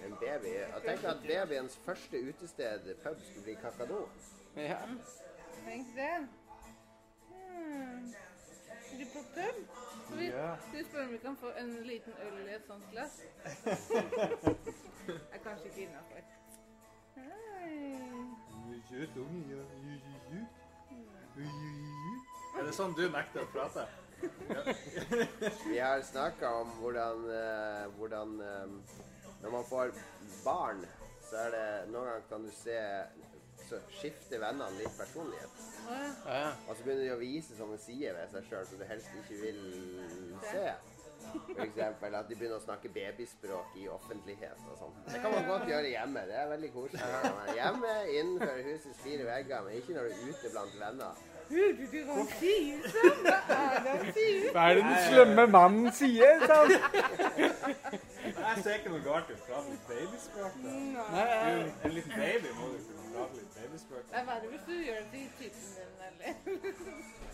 En. 0.05 0.17
Jeg 0.23 0.83
tenkte 0.85 1.09
at 1.11 1.27
babyens 1.27 1.77
første 1.85 2.23
utested, 2.29 2.95
pub, 3.03 3.21
skulle 3.29 3.45
bli 3.49 3.59
kakado. 3.63 4.05
Ja. 4.57 4.79
Tenk 5.65 5.87
det. 5.97 6.29
Hmm. 7.29 8.15
Er 8.93 8.99
du 8.99 9.05
på 9.13 9.23
pub? 9.35 9.69
Skal 10.07 10.19
vi, 10.19 10.27
Ja. 10.27 10.57
skal 10.69 10.79
vi 10.79 10.85
spørre 10.85 11.05
om 11.05 11.13
vi 11.13 11.19
kan 11.19 11.37
få 11.37 11.51
en 11.59 11.75
liten 11.83 12.13
øl 12.13 12.49
i 12.49 12.55
et 12.55 12.67
sånt 12.67 12.91
glass? 12.91 13.21
er 15.35 15.39
kanskje 15.45 15.67
ikke 15.67 15.81
innafor. 15.81 16.21
Er 22.59 22.63
det 22.65 22.75
sånn 22.77 22.95
du 22.95 23.09
nekter 23.11 23.43
å 23.43 23.47
prate? 23.51 23.89
Vi 25.69 25.79
har 25.79 26.03
snakka 26.07 26.51
om 26.63 26.71
hvordan, 26.79 27.25
eh, 27.29 27.87
hvordan 27.99 28.41
eh, 28.41 28.69
Når 29.43 29.51
man 29.51 29.65
får 29.69 29.91
barn, 30.45 30.85
så 31.29 31.37
er 31.37 31.51
det 31.51 31.67
Noen 31.91 32.07
ganger 32.07 32.29
kan 32.31 32.47
du 32.47 32.51
se 32.55 32.79
Så 33.69 33.79
skifter 33.97 34.39
vennene 34.43 34.77
litt 34.79 34.97
personlighet. 34.99 35.63
Ja. 35.89 36.51
Og 36.69 36.75
så 36.77 36.83
begynner 36.85 37.05
de 37.07 37.13
å 37.15 37.21
vise 37.21 37.57
sånne 37.57 37.79
sider 37.81 38.13
ved 38.19 38.35
seg 38.35 38.51
sjøl 38.51 38.67
som 38.69 38.83
du 38.83 38.85
helst 38.91 39.15
ikke 39.23 39.39
vil 39.41 39.63
se. 40.51 40.67
Eksempel 41.65 42.15
at 42.19 42.27
de 42.29 42.37
begynner 42.37 42.59
å 42.61 42.65
snakke 42.65 42.91
babyspråk 42.93 43.77
i 43.81 43.87
offentlighet 43.89 44.61
og 44.69 44.77
sånn. 44.83 44.97
Det 45.09 45.21
kan 45.23 45.33
man 45.33 45.47
godt 45.49 45.65
gjøre 45.71 45.89
hjemme. 45.95 46.25
Det 46.29 46.37
er 46.43 46.51
veldig 46.53 46.71
koselig. 46.75 47.13
Hjemme 47.57 47.95
innenfor 48.13 48.61
husets 48.69 49.01
fire 49.07 49.25
vegger, 49.31 49.63
men 49.65 49.79
ikke 49.81 49.97
når 49.97 50.11
du 50.11 50.19
er 50.19 50.35
ute 50.35 50.53
blant 50.53 50.77
venner. 50.83 51.23
Hørte 51.45 51.87
du 51.93 51.97
hva 52.09 52.15
han 52.19 52.29
sier? 52.39 52.85
Sam? 52.93 53.19
Hva 53.25 53.33
er 53.65 53.81
det 53.85 53.95
han 53.95 54.13
sier? 54.19 54.47
Hva 54.55 54.63
er 54.69 54.79
det 54.79 54.85
den 54.85 55.01
slemme 55.09 55.45
mannen 55.53 55.91
sier? 55.93 56.45
sa? 56.45 56.61
Jeg 58.25 58.63
ser 58.65 58.79
ikke 58.79 58.93
noe 58.95 59.03
galt 59.05 59.29
i 59.33 59.37
å 59.37 59.41
prate 59.49 59.77
babyspråk. 59.89 60.61
da. 60.65 60.69
Nei. 60.69 61.25
Nei, 61.25 61.73
En 61.89 61.97
liten 61.99 62.15
baby 62.17 62.55
må 62.61 62.71
du 62.73 62.79
kunne 62.87 63.04
prate 63.15 63.39
litt. 63.39 63.55
Det 63.55 64.21
er 64.21 64.27
verre 64.31 64.51
hvis 64.53 64.65
du 64.69 64.75
gjør 64.75 65.01
det 65.01 65.09
til 65.15 65.31
typen 65.39 65.67
din, 65.79 65.93
eller? 66.09 66.31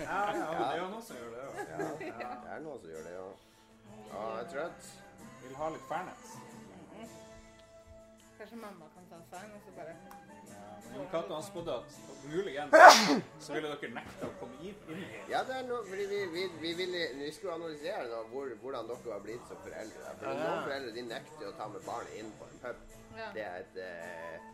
Ja, 0.00 0.20
ja, 0.36 0.46
det 0.58 0.66
er 0.68 0.78
jo 0.82 0.88
noen 0.94 1.04
som 1.08 1.16
gjør 1.20 1.30
det 1.34 1.42
òg. 1.48 1.60
Ja, 1.66 2.30
det 2.44 2.54
er 2.56 2.64
noen 2.68 2.80
som 2.84 2.90
gjør 2.94 3.04
det, 3.08 3.16
ja. 3.18 3.28
Ja, 4.10 4.22
jeg 4.30 4.44
er 4.44 4.50
trøtt. 4.54 4.94
Vil 5.42 5.56
ha 5.56 5.68
litt 5.74 5.86
fernet. 5.88 6.30
Kanskje 8.40 8.56
mamma 8.56 8.86
kan 8.94 9.04
ta 9.10 9.18
seg 9.28 9.42
en, 9.44 9.56
og 9.58 9.64
så 9.66 9.72
bare 9.76 9.92
Ja, 10.50 10.94
men 10.96 11.02
Jon 11.12 11.32
han 11.34 11.42
spådde 11.44 11.74
at 11.76 11.96
muligens 12.24 12.72
så 13.44 13.52
ville 13.52 13.68
dere 13.74 13.90
nekte 13.98 14.28
å 14.30 14.30
komme 14.40 14.56
inn 14.64 14.78
hit. 14.88 15.18
Ja, 15.28 15.42
det 15.46 15.58
er 15.58 15.66
noe, 15.68 15.82
fordi 15.86 16.06
vi, 16.08 16.20
vi, 16.32 16.46
vi, 16.62 16.70
ville, 16.78 17.02
vi 17.20 17.28
skulle 17.36 17.58
analysere 17.58 18.06
nå 18.08 18.22
hvor, 18.32 18.54
hvordan 18.62 18.88
dere 18.88 19.10
var 19.12 19.20
blitt 19.26 19.44
som 19.50 19.60
foreldre. 19.66 20.14
For 20.22 20.24
Ja. 20.30 20.32
noen 20.40 20.64
foreldre 20.64 20.94
de 20.96 21.04
nekter 21.10 21.50
å 21.50 21.52
ta 21.60 21.68
med 21.74 21.84
barnet 21.84 22.16
inn 22.22 22.32
på 22.40 22.48
en 22.48 22.58
pub. 22.64 22.80
Ja. 23.20 23.28
Det 23.36 23.44
er 23.44 23.60
et, 23.60 23.76
eh, 23.84 24.48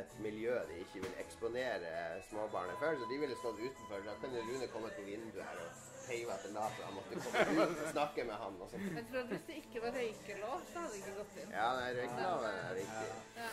et 0.00 0.14
miljø 0.24 0.54
de 0.68 0.78
ikke 0.84 1.00
vil 1.04 1.14
eksponere 1.22 1.90
småbarnet 2.28 2.78
for, 2.80 2.96
så 3.00 3.08
de 3.10 3.18
ville 3.22 3.36
stått 3.40 3.58
utenfor. 3.60 4.02
Da 4.06 4.14
kunne 4.22 4.42
Rune 4.48 4.68
kommet 4.74 4.96
på 4.98 5.04
vinduet 5.06 5.44
her 5.48 5.60
og 5.64 5.84
peiva 6.06 6.34
etter 6.38 6.52
nato, 6.54 6.82
Han 6.86 6.94
måtte 6.94 7.20
komme 7.24 7.66
ut 7.70 7.80
og 7.84 7.88
snakke 7.92 8.24
med 8.28 8.36
han 8.42 8.60
og 8.62 8.70
sånt. 8.70 8.90
Jeg 8.98 9.06
tror 9.10 9.20
at 9.24 9.32
hvis 9.34 9.44
det 9.48 9.56
ikke 9.62 9.82
var 9.86 9.96
røykelov, 9.98 10.60
så 10.72 10.78
hadde 10.84 10.92
det 10.92 11.00
ikke 11.02 11.14
gått 11.20 11.36
inn. 11.42 11.50
Ja, 11.58 11.68
nei, 11.80 11.90
røykeloven 12.00 12.60
er 12.62 12.74
viktig. 12.80 13.10
Ja. 13.40 13.50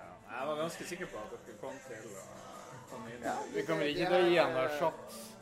Ja, 0.00 0.10
jeg 0.36 0.46
var 0.50 0.56
ganske 0.62 0.84
sikker 0.92 1.06
på 1.12 1.18
at 1.24 1.34
dere 1.34 1.58
kom 1.60 1.76
til 1.88 2.08
å 2.10 2.24
komme 2.90 3.12
inn. 3.14 3.24
Ja, 3.30 3.36
Vi 3.54 3.66
kommer 3.68 3.84
ikke 3.90 4.06
til 4.12 4.16
å 4.24 4.30
gi 4.30 4.38
han 4.40 4.52
noe 4.56 4.68
shots. 4.78 5.20
shot. 5.20 5.36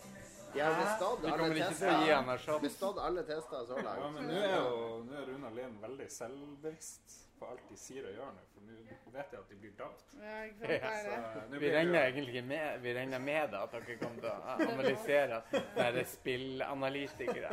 De 0.55 0.61
har 0.65 0.75
bestått 0.81 1.21
Vi 1.23 1.29
alle 1.29 1.39
kommer 1.43 1.59
ikke 1.61 1.75
til 1.79 1.89
å 1.93 1.97
gi 2.07 2.13
han 2.13 2.25
tester. 2.25 2.29
noe 2.31 2.39
shot. 2.45 2.63
Bestått 2.65 2.99
alle 3.05 3.23
tester 3.29 3.67
så 3.69 3.77
Ja, 3.77 3.83
langt. 3.89 4.15
men 4.15 4.29
nå 4.31 4.39
er 4.43 4.55
jo 4.57 5.27
Runa 5.29 5.51
Lind 5.59 5.81
veldig 5.83 6.07
selvbevisst 6.11 7.19
på 7.41 7.47
alt 7.53 7.65
de 7.71 7.77
sier 7.79 8.07
og 8.09 8.15
gjør 8.17 8.33
nå, 8.37 8.45
for 8.55 8.61
nå 8.69 9.13
vet 9.15 9.33
jeg 9.33 9.41
at 9.41 9.49
de 9.53 9.57
blir 9.63 9.75
dømt. 9.79 10.05
Ja, 10.23 10.39
ja. 10.45 10.93
Så 11.03 11.11
er 11.17 11.51
det. 11.51 11.61
Vi 11.63 11.71
regner 11.75 12.01
egentlig 12.09 12.35
ikke 12.35 12.47
med, 12.49 12.79
vi 12.85 12.95
regner 12.99 13.19
med 13.19 13.53
det, 13.53 13.61
at 13.67 13.77
dere 13.77 13.99
kommer 14.03 14.21
til 14.21 14.31
å 14.31 14.73
analysere 14.73 15.43
at 15.43 16.01
spillanalytikere. 16.17 17.53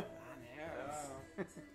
ja, 0.57 0.71
spillanalytikere. 1.03 1.71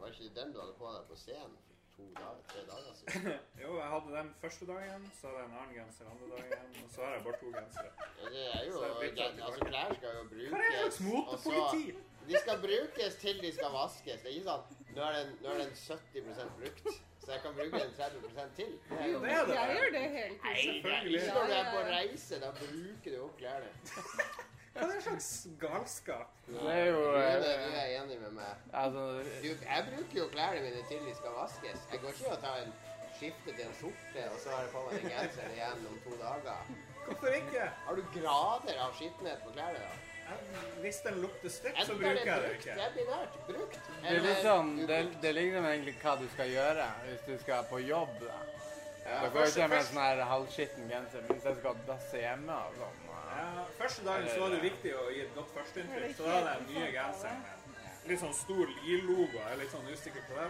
Var 0.00 0.14
ikke 0.14 0.34
den 0.40 0.52
du 0.54 0.60
hadde 0.62 0.74
på 0.80 0.90
deg 0.94 1.02
på 1.10 1.16
scenen 1.20 1.56
for 1.66 1.74
to 1.96 2.04
dager, 2.16 2.44
tre 2.52 2.62
dager 2.70 2.94
siden? 3.00 3.32
Jo, 3.62 3.74
jeg 3.76 3.88
hadde 3.94 4.12
den 4.16 4.30
første 4.40 4.68
dagen, 4.70 5.02
så 5.18 5.28
hadde 5.28 5.40
jeg 5.42 5.48
en 5.50 5.56
annen 5.60 5.74
genser 5.76 6.12
andre 6.12 6.28
dagen, 6.36 6.78
og 6.84 6.94
så 6.94 7.02
har 7.04 7.12
jeg 7.18 7.24
bare 7.26 7.40
to 7.42 7.50
gensere. 7.56 7.90
Ja, 8.20 8.30
det 8.36 8.44
er 8.54 8.62
jo 8.70 8.78
Altså, 8.80 9.66
klær 9.68 9.92
skal 9.98 10.16
jo 10.16 10.22
Hva 10.22 10.22
er 10.22 10.30
det 10.30 10.30
brukes 10.30 10.78
slags 10.78 11.00
motepoliti? 11.08 11.82
og 11.90 11.98
så- 11.98 12.06
De 12.30 12.38
skal 12.38 12.58
brukes 12.62 13.14
til 13.20 13.38
de 13.42 13.50
skal 13.52 13.70
vaskes. 13.74 14.20
Det 14.22 14.28
er 14.30 14.34
ikke 14.38 14.48
sant? 14.48 14.74
Nå 14.96 15.02
er 15.02 15.12
den, 15.18 15.30
nå 15.42 15.48
er 15.50 15.58
den 15.64 15.72
70% 15.74 16.50
brukt, 16.60 16.90
så 17.24 17.32
jeg 17.32 17.40
kan 17.44 17.54
bruke 17.54 17.80
den 17.84 17.92
30 17.96 18.20
til. 18.56 18.70
Jo 19.12 19.18
Det 19.24 19.32
er 19.32 19.44
det. 19.46 19.54
Jeg 19.54 19.76
gjør 19.76 19.90
det 19.96 20.04
hele 20.16 20.34
tiden. 20.44 20.66
Selvfølgelig. 20.66 21.20
Når 21.34 21.46
du 21.50 21.52
er 21.60 21.66
på 21.74 21.80
reise, 21.94 22.40
da 22.44 22.50
bruker 22.60 23.10
du 23.16 23.18
opp 23.24 23.36
klærne. 23.38 23.70
Hva 24.74 24.84
er 24.86 24.90
det 24.94 25.02
slags 25.02 25.30
galskap? 25.60 26.28
Det 26.46 26.60
er 26.72 26.84
jo 26.86 27.00
Du 27.00 27.16
er, 27.20 27.36
eh, 27.36 27.64
du 27.64 27.72
er 27.82 27.88
enig 28.02 28.20
med 28.20 28.30
meg. 28.38 28.52
Altså, 28.82 29.02
Du, 29.42 29.48
jeg 29.70 29.80
bruker 29.90 30.18
jo 30.22 30.28
klærne 30.36 30.60
mine 30.66 30.82
til 30.90 30.98
de 31.08 31.14
skal 31.20 31.34
vaskes. 31.40 31.80
Jeg 31.92 32.00
går 32.02 32.08
ikke 32.14 32.32
og 32.36 32.40
tar 32.44 32.56
en 32.64 32.72
skifte 33.18 33.50
til 33.56 33.64
en 33.66 33.74
skjorte, 33.80 34.22
og 34.32 34.38
så 34.42 34.48
har 34.54 34.60
jeg 34.64 34.70
på 34.74 34.84
meg 34.86 35.02
den 35.02 35.10
genseren 35.16 35.52
igjen 35.56 35.86
om 35.90 35.98
to 36.06 36.12
dager. 36.22 36.70
Hvorfor 37.06 37.26
ikke? 37.40 37.64
Har 37.86 37.94
du 37.98 38.02
grader 38.16 38.76
av 38.86 38.94
skittenhet 39.00 39.42
på 39.44 39.52
klærne, 39.56 39.82
da? 39.88 40.09
Hvis 40.80 41.00
den 41.04 41.18
lukter 41.20 41.52
stygt, 41.52 41.76
så 41.86 41.92
er 41.92 41.98
bruker 42.00 42.30
jeg 42.30 42.42
det 42.42 42.52
ikke. 42.56 42.74
det 42.78 42.84
er 42.86 42.94
binært. 42.96 43.34
Brukt. 43.48 43.78
det 44.02 44.14
er 44.14 44.24
litt 44.24 44.42
sånn, 44.46 44.72
det, 44.88 45.00
det 45.22 45.34
ligner 45.36 45.68
egentlig 45.72 45.94
hva 46.00 46.16
du 46.20 46.26
skal 46.32 46.50
gjøre 46.54 46.88
hvis 47.04 47.26
du 47.26 47.34
skal 47.42 47.68
på 47.68 47.82
jobb. 47.84 48.16
da. 48.22 48.40
Ja, 49.04 49.20
Da 49.22 49.28
går 49.28 49.46
jeg 49.46 49.54
ikke 49.54 49.68
med 49.68 49.78
en 49.80 49.88
sånn 49.90 50.02
her 50.04 50.24
halvskitten 50.30 50.90
genser 50.90 51.24
hvis 51.28 51.46
jeg 51.50 51.60
skal 51.60 51.80
dasse 51.88 52.24
hjemme 52.24 52.58
og 52.66 52.76
sånn. 52.80 53.06
Ja, 53.30 53.64
første 53.78 54.04
dagen 54.04 54.28
så 54.28 54.40
var 54.42 54.52
det 54.56 54.60
viktig 54.64 54.92
å 54.98 55.06
gi 55.14 55.22
et 55.22 55.34
godt 55.36 55.52
førsteinntrykk, 55.54 56.16
så 56.18 56.26
da 56.26 56.36
hadde 56.36 56.52
jeg 56.52 56.62
den 56.66 56.74
nye 56.74 56.92
genseren 56.96 57.42
med 57.46 58.10
litt 58.10 58.22
sånn 58.22 58.36
stor 58.36 58.70
LIL-logo. 58.80 59.38
Jeg 59.38 59.52
er 59.52 59.60
litt 59.60 59.74
sånn 59.74 59.90
usikker 59.90 60.24
på 60.28 60.38
det. 60.38 60.48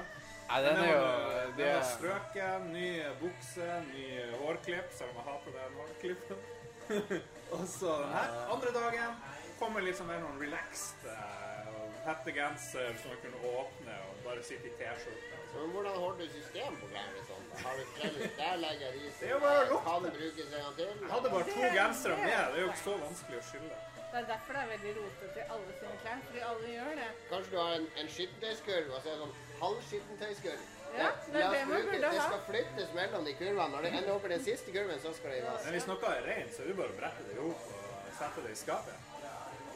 Ja, 0.50 0.60
den 0.64 0.80
er 0.82 0.88
jo 0.90 1.02
det 1.04 1.50
Den 1.58 1.76
er, 1.76 1.84
strøken, 1.86 2.70
ny 2.74 2.88
bukse, 3.20 3.68
ny 3.90 4.06
hårklipp, 4.40 4.88
selv 4.96 5.12
om 5.12 5.20
jeg 5.20 5.26
hater 5.28 5.58
den 5.58 5.76
hårklippen. 5.80 6.48
og 7.54 7.66
så 7.70 7.98
den 8.00 8.14
her. 8.16 8.32
Andre 8.54 8.72
dagen 8.74 9.20
kommer 9.60 9.84
litt 9.84 9.98
sånn 9.98 10.08
mer 10.08 10.22
noen 10.24 10.40
relaxed 10.40 11.04
eh, 11.12 11.60
hettegenser 12.06 12.96
som 13.02 13.12
man 13.12 13.20
kunne 13.24 13.52
åpne 13.60 13.98
og 14.08 14.24
bare 14.24 14.42
sitte 14.46 14.70
i 14.70 14.72
T-skjorte. 14.78 15.38
Men 15.50 15.72
hvordan 15.74 15.96
har 16.02 16.16
du 16.18 16.24
system 16.30 16.80
på 16.80 16.88
greiene 16.92 17.22
sånn? 17.28 17.46
Har 17.60 17.78
du 17.78 17.86
forskjellig 17.92 18.30
Der 18.40 18.58
legger 18.64 18.98
jeg 18.98 19.12
Det 19.20 19.30
er 19.34 19.44
bare. 19.44 19.78
Kan 19.86 20.08
brukes 20.08 20.42
en 20.46 20.56
gang 20.56 20.74
til. 20.78 20.90
Jeg 20.90 21.12
hadde 21.14 21.32
bare 21.36 21.48
to 21.50 21.70
gensere 21.76 22.18
med, 22.22 22.34
det 22.34 22.58
er 22.58 22.64
jo 22.64 22.72
ikke 22.72 22.84
så 22.84 22.98
vanskelig 23.04 23.40
å 23.40 23.46
skylde. 23.50 23.80
Det 24.10 24.18
er 24.18 24.26
derfor 24.26 24.56
det 24.56 24.60
er 24.60 24.70
veldig 24.72 24.92
rotete 24.96 25.38
i 25.38 25.44
alle 25.54 25.74
sine 25.78 25.96
klær, 26.02 26.22
fordi 26.28 26.40
alle 26.50 26.70
gjør 26.72 26.96
det. 26.98 27.10
Kanskje 27.28 27.52
du 27.52 27.58
har 27.60 27.74
en, 27.76 27.84
en 28.02 28.08
skittentøyskurv, 28.14 28.88
og 28.90 29.04
så 29.04 29.10
er 29.10 29.12
det 29.12 29.20
sånn 29.20 29.36
halvskittentøyskurv. 29.60 30.64
Ja, 30.90 31.10
det 31.30 31.38
er 31.38 31.44
La 31.44 31.50
oss 31.50 31.54
det 31.54 31.60
man 31.68 31.84
burde 31.86 32.08
ha. 32.08 32.16
Det 32.16 32.24
skal 32.24 32.42
flyttes 32.48 32.96
mellom 32.96 33.28
de 33.28 33.36
kurvene. 33.38 33.68
Når 33.76 33.86
det 33.86 33.92
ender 34.00 34.10
opp 34.16 34.26
i 34.26 34.32
den 34.34 34.42
siste 34.48 34.74
kurven, 34.74 34.98
så 35.04 35.14
skal 35.14 35.34
det 35.36 35.38
i 35.38 35.46
vask. 35.46 35.68
Men 35.68 35.78
hvis 35.78 35.86
noe 35.92 36.10
er 36.16 36.26
rent, 36.26 36.56
så 36.56 36.64
er 36.64 36.72
det 36.72 36.76
bare 36.80 36.96
å 36.96 36.98
brette 36.98 37.28
det 37.28 37.38
ihop 37.38 37.70
og 37.70 38.10
sette 38.18 38.46
det 38.48 38.56
i 38.56 38.60
skapet. 38.64 39.09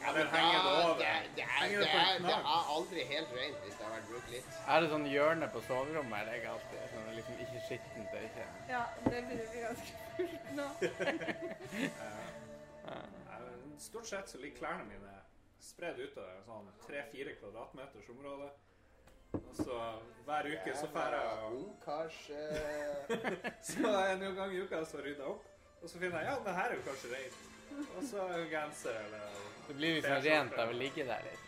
Ja, 0.05 0.11
men 0.13 0.27
henger 0.29 0.59
det 0.65 0.71
over. 0.71 0.95
Det, 0.99 1.05
det, 1.35 1.43
Henger 1.55 1.79
det, 1.79 1.85
det 1.85 1.91
på 1.91 1.97
en 1.97 2.01
det 2.29 2.35
er 2.35 2.39
aldri 2.75 3.01
helt 3.11 3.31
rent 3.39 3.57
hvis 3.63 3.75
det 3.77 3.83
har 3.85 3.91
vært 3.95 4.07
brukt 4.11 4.29
litt. 4.35 4.49
er 4.67 4.77
det 4.83 4.87
sånn 4.91 5.07
hjørne 5.09 5.47
på 5.55 5.59
soverommet 5.65 6.17
jeg 6.21 6.27
legger 6.29 6.49
alltid? 6.53 6.79
Sånn 6.91 7.05
liksom 7.15 7.35
ikke 7.45 7.59
skittent 7.67 8.11
ikke 8.21 8.45
Ja, 8.69 8.83
det 9.07 9.17
begynner 9.29 9.45
å 9.45 9.47
bli 9.55 9.61
ganske 9.65 9.93
fullt 10.19 10.45
nå. 10.59 10.67
Stort 13.85 14.07
sett 14.07 14.29
så 14.29 14.37
ligger 14.39 14.57
klærne 14.61 14.83
mine 14.87 15.13
spredd 15.59 15.97
utover 15.99 16.37
sånn 16.45 16.69
tre-fire 16.85 17.33
kvadratmeters 17.39 18.09
område. 18.13 18.47
Og 19.35 19.53
så 19.57 19.75
hver 20.27 20.43
uke 20.53 20.71
så 20.77 20.87
drar 20.93 21.13
jeg 21.17 21.27
og 21.33 21.39
Ungkars... 21.57 22.19
eh, 22.29 23.09
Så 23.73 23.87
en 23.89 24.21
gang 24.37 24.51
i 24.53 24.61
uka 24.63 24.77
så 24.87 24.97
rydder 25.01 25.23
jeg 25.25 25.31
opp. 25.33 25.43
Og 25.81 25.87
så 25.91 25.95
finner 25.99 26.17
jeg 26.23 26.29
ja, 26.31 26.35
det 26.45 26.53
her 26.55 26.67
er 26.71 26.75
jo 26.79 26.83
kanskje 26.87 27.09
reint. 27.11 27.37
Og 27.97 28.03
så 28.09 28.27
genser 28.51 28.89
eller 28.89 29.19
Det 29.67 29.75
blir 29.75 29.95
liksom 30.01 30.21
rent 30.25 30.53
av 30.61 30.69
å 30.69 30.77
ligge 30.77 31.05
der 31.07 31.23
litt. 31.25 31.41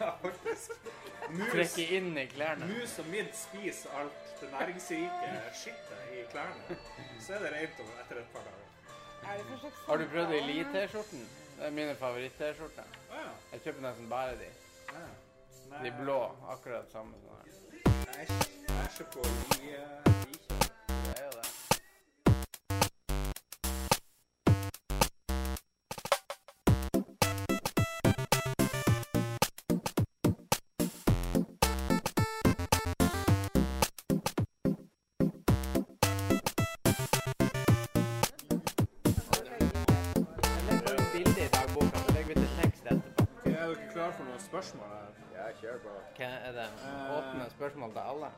Ja, 0.00 0.10
faktisk. 0.22 0.70
Mus, 1.30 1.50
Trekke 1.52 1.84
inn 1.96 2.12
i 2.18 2.26
klærne. 2.32 2.66
mus 2.70 2.94
og 3.02 3.06
midd 3.12 3.32
spiser 3.36 3.90
alt 3.98 4.40
det 4.40 4.48
næringsrike 4.52 5.32
skittet 5.52 6.14
i 6.16 6.22
klærne. 6.32 6.76
Så 7.20 7.34
er 7.34 7.42
det 7.44 7.50
rent 7.52 7.80
om- 7.84 7.90
etter 8.04 8.20
et 8.22 8.30
par 8.32 8.46
dager. 8.46 8.62
Er 9.26 9.36
det 9.42 9.58
slags 9.60 9.82
Har 9.86 9.96
du 9.98 10.06
prøvd? 10.14 10.32
Elite-T-skjorten? 10.38 11.26
Det 11.58 11.66
er 11.66 11.70
mine 11.70 11.94
favoritt-T-skjorter. 12.00 12.88
Ah, 13.10 13.20
ja. 13.20 13.28
Jeg 13.52 13.62
kjøper 13.66 13.80
nesten 13.88 14.08
bare 14.08 14.36
de. 14.40 14.48
Ah, 14.88 15.08
Nei, 15.70 15.82
De 15.90 15.92
blå. 16.04 16.18
Akkurat 16.48 16.90
samme 16.92 17.14
som 17.20 17.36
her. 17.36 17.44
Jeg 18.06 18.16
er 18.16 18.22
ikke- 18.22 18.64
jeg 18.68 18.90
kjøper 18.96 19.20
ikke 19.20 19.80
på 20.48 20.55
for 44.16 44.28
noen 44.28 44.42
spørsmål 44.42 44.92
her? 44.92 45.20
Ja, 45.34 45.46
kjør 45.60 45.80
på. 45.84 45.94
Hva 46.18 46.30
er 46.48 46.56
det? 46.56 46.66
Eh. 46.88 47.12
Åpne 47.16 47.48
spørsmål 47.52 47.94
til 47.96 48.02
alle? 48.14 48.30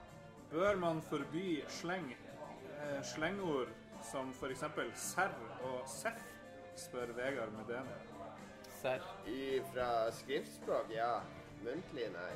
Bør 0.51 0.81
man 0.81 1.03
forby 1.11 1.47
sleng, 1.69 2.13
eh, 2.13 3.01
slengord 3.05 3.73
som 4.11 4.31
f.eks. 4.33 4.65
serr 4.95 5.35
og 5.71 5.83
seff, 5.91 6.23
spør 6.77 7.13
Vegard 7.17 7.53
Medeni. 7.57 7.99
Serr. 8.81 9.03
I, 9.27 9.59
fra 9.73 9.89
skriftspråk, 10.15 10.93
ja. 10.95 11.19
Muntlig, 11.65 12.07
nei. 12.15 12.31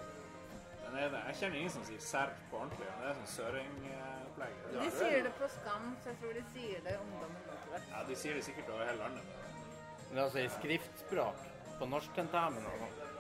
Men 0.83 0.97
er 0.99 1.13
det, 1.13 1.21
jeg 1.29 1.39
kjenner 1.41 1.61
ingen 1.61 1.73
som 1.73 1.85
sier 1.87 2.03
serr 2.03 2.35
på 2.51 2.59
ordentlig. 2.59 2.89
Det 2.99 3.07
er 3.09 3.15
sånn 3.21 3.31
søringopplegg. 3.37 4.59
De 4.75 4.89
sier 4.99 5.23
det 5.29 5.33
på 5.39 5.49
Skam, 5.55 5.87
så 6.03 6.11
jeg 6.11 6.19
tror 6.25 6.35
de 6.37 6.43
sier 6.57 6.83
det 6.89 6.97
ungdommen. 6.99 7.47
Ja, 7.79 8.03
de 8.09 8.19
sier 8.19 8.37
det 8.37 8.45
sikkert 8.49 8.75
over 8.75 8.91
hele 8.91 8.99
landet. 9.05 9.39
Men 10.11 10.25
altså 10.27 10.43
i 10.43 10.51
skriftspråk. 10.59 11.49
På 11.79 11.89
norsktentamen 11.89 12.67
og 12.69 12.83
sånn. 12.83 13.12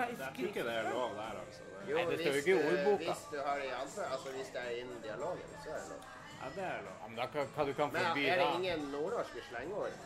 Jeg 0.00 0.16
tror 0.18 0.46
ikke 0.48 0.64
det 0.68 0.74
er 0.80 0.90
lov 0.90 1.10
der, 1.20 1.38
altså. 1.44 1.62
Det, 1.68 1.90
Jo, 1.90 1.96
Nei, 1.96 2.04
det 2.10 2.18
står 2.20 2.32
jo 2.32 2.40
ikke 2.42 2.50
i 2.50 2.60
ordboka. 2.70 3.04
Hvis 3.04 3.22
du 3.32 3.36
har 3.46 3.54
det 3.60 3.64
i 3.68 3.72
anfør, 3.82 4.06
altså 4.16 4.28
hvis 4.36 4.48
det 4.54 4.60
er 4.66 4.70
innen 4.80 5.00
dialogen, 5.02 5.48
så 5.64 5.70
er 5.70 5.80
det 5.82 5.88
lov. 5.92 6.02
ja, 6.42 6.46
det 6.56 6.64
er 6.70 6.82
lov. 6.88 6.96
Men 7.08 7.16
da, 7.20 7.26
hva, 7.34 7.44
hva 7.56 7.64
du 7.68 7.72
kan 7.80 7.92
Men 7.92 8.06
forby 8.06 8.24
er 8.32 8.36
det 8.42 8.46
ingen 8.58 8.80
nordnorske 8.94 9.40
slengeord? 9.48 9.98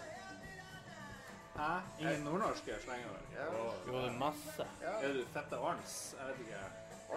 Hæ? 1.58 1.70
Ingen 2.00 2.20
nordnorske 2.24 2.74
slengeord? 2.84 3.22
Ja. 3.36 3.46
Jo, 3.86 3.94
det 4.02 4.04
er 4.10 4.18
masse. 4.18 4.66
Ja. 4.82 4.92
Er 5.06 5.12
du 5.18 5.22
fette 5.36 5.58
ons, 5.70 5.94
Jeg 6.18 6.26
vet 6.28 6.42
ikke. 6.46 6.64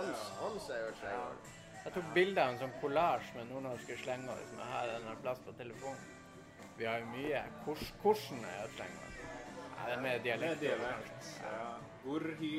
Ons, 0.02 0.24
ons 0.50 0.70
er 0.70 0.80
jo 0.86 0.94
slengeord. 1.02 1.42
Ja. 1.44 1.58
Jeg 1.86 1.94
tok 1.98 2.10
bilde 2.14 2.42
av 2.46 2.50
en 2.54 2.60
sånn 2.62 2.74
kollasj 2.82 3.30
med 3.36 3.48
nordnorske 3.50 3.96
slengord 4.04 4.42
som 4.50 4.60
jeg 4.62 4.68
har 4.76 4.92
en 5.00 5.08
plass 5.24 5.40
på 5.46 5.54
telefonen. 5.58 6.04
Vi 6.78 6.86
har 6.86 7.00
jo 7.02 7.08
mye. 7.16 7.42
Hvordan 7.66 8.44
er 8.46 8.58
det 8.58 8.66
et 8.70 8.76
slengord. 8.78 9.08
Det 9.86 9.94
er 9.96 10.02
mer 10.02 10.12
Det 10.12 10.20
er 10.20 10.38
dialekt. 10.38 10.62
dialekt. 10.62 11.32
Ja. 12.06 12.10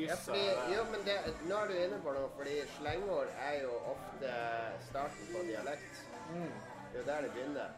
Ja, 0.07 0.15
fordi, 0.15 0.43
jo, 0.75 0.83
men 0.91 1.01
det, 1.05 1.15
nå 1.49 1.55
er 1.59 1.67
du 1.67 1.73
inne 1.75 1.97
på 2.03 2.11
noe, 2.15 2.29
fordi 2.37 2.53
slengord 2.77 3.27
er 3.43 3.57
jo 3.63 3.73
ofte 3.91 4.29
starten 4.89 5.27
på 5.33 5.41
dialekt. 5.49 5.97
Det 6.31 6.93
er 6.93 6.99
jo 6.99 7.03
der 7.09 7.21
det 7.25 7.31
begynner. 7.35 7.69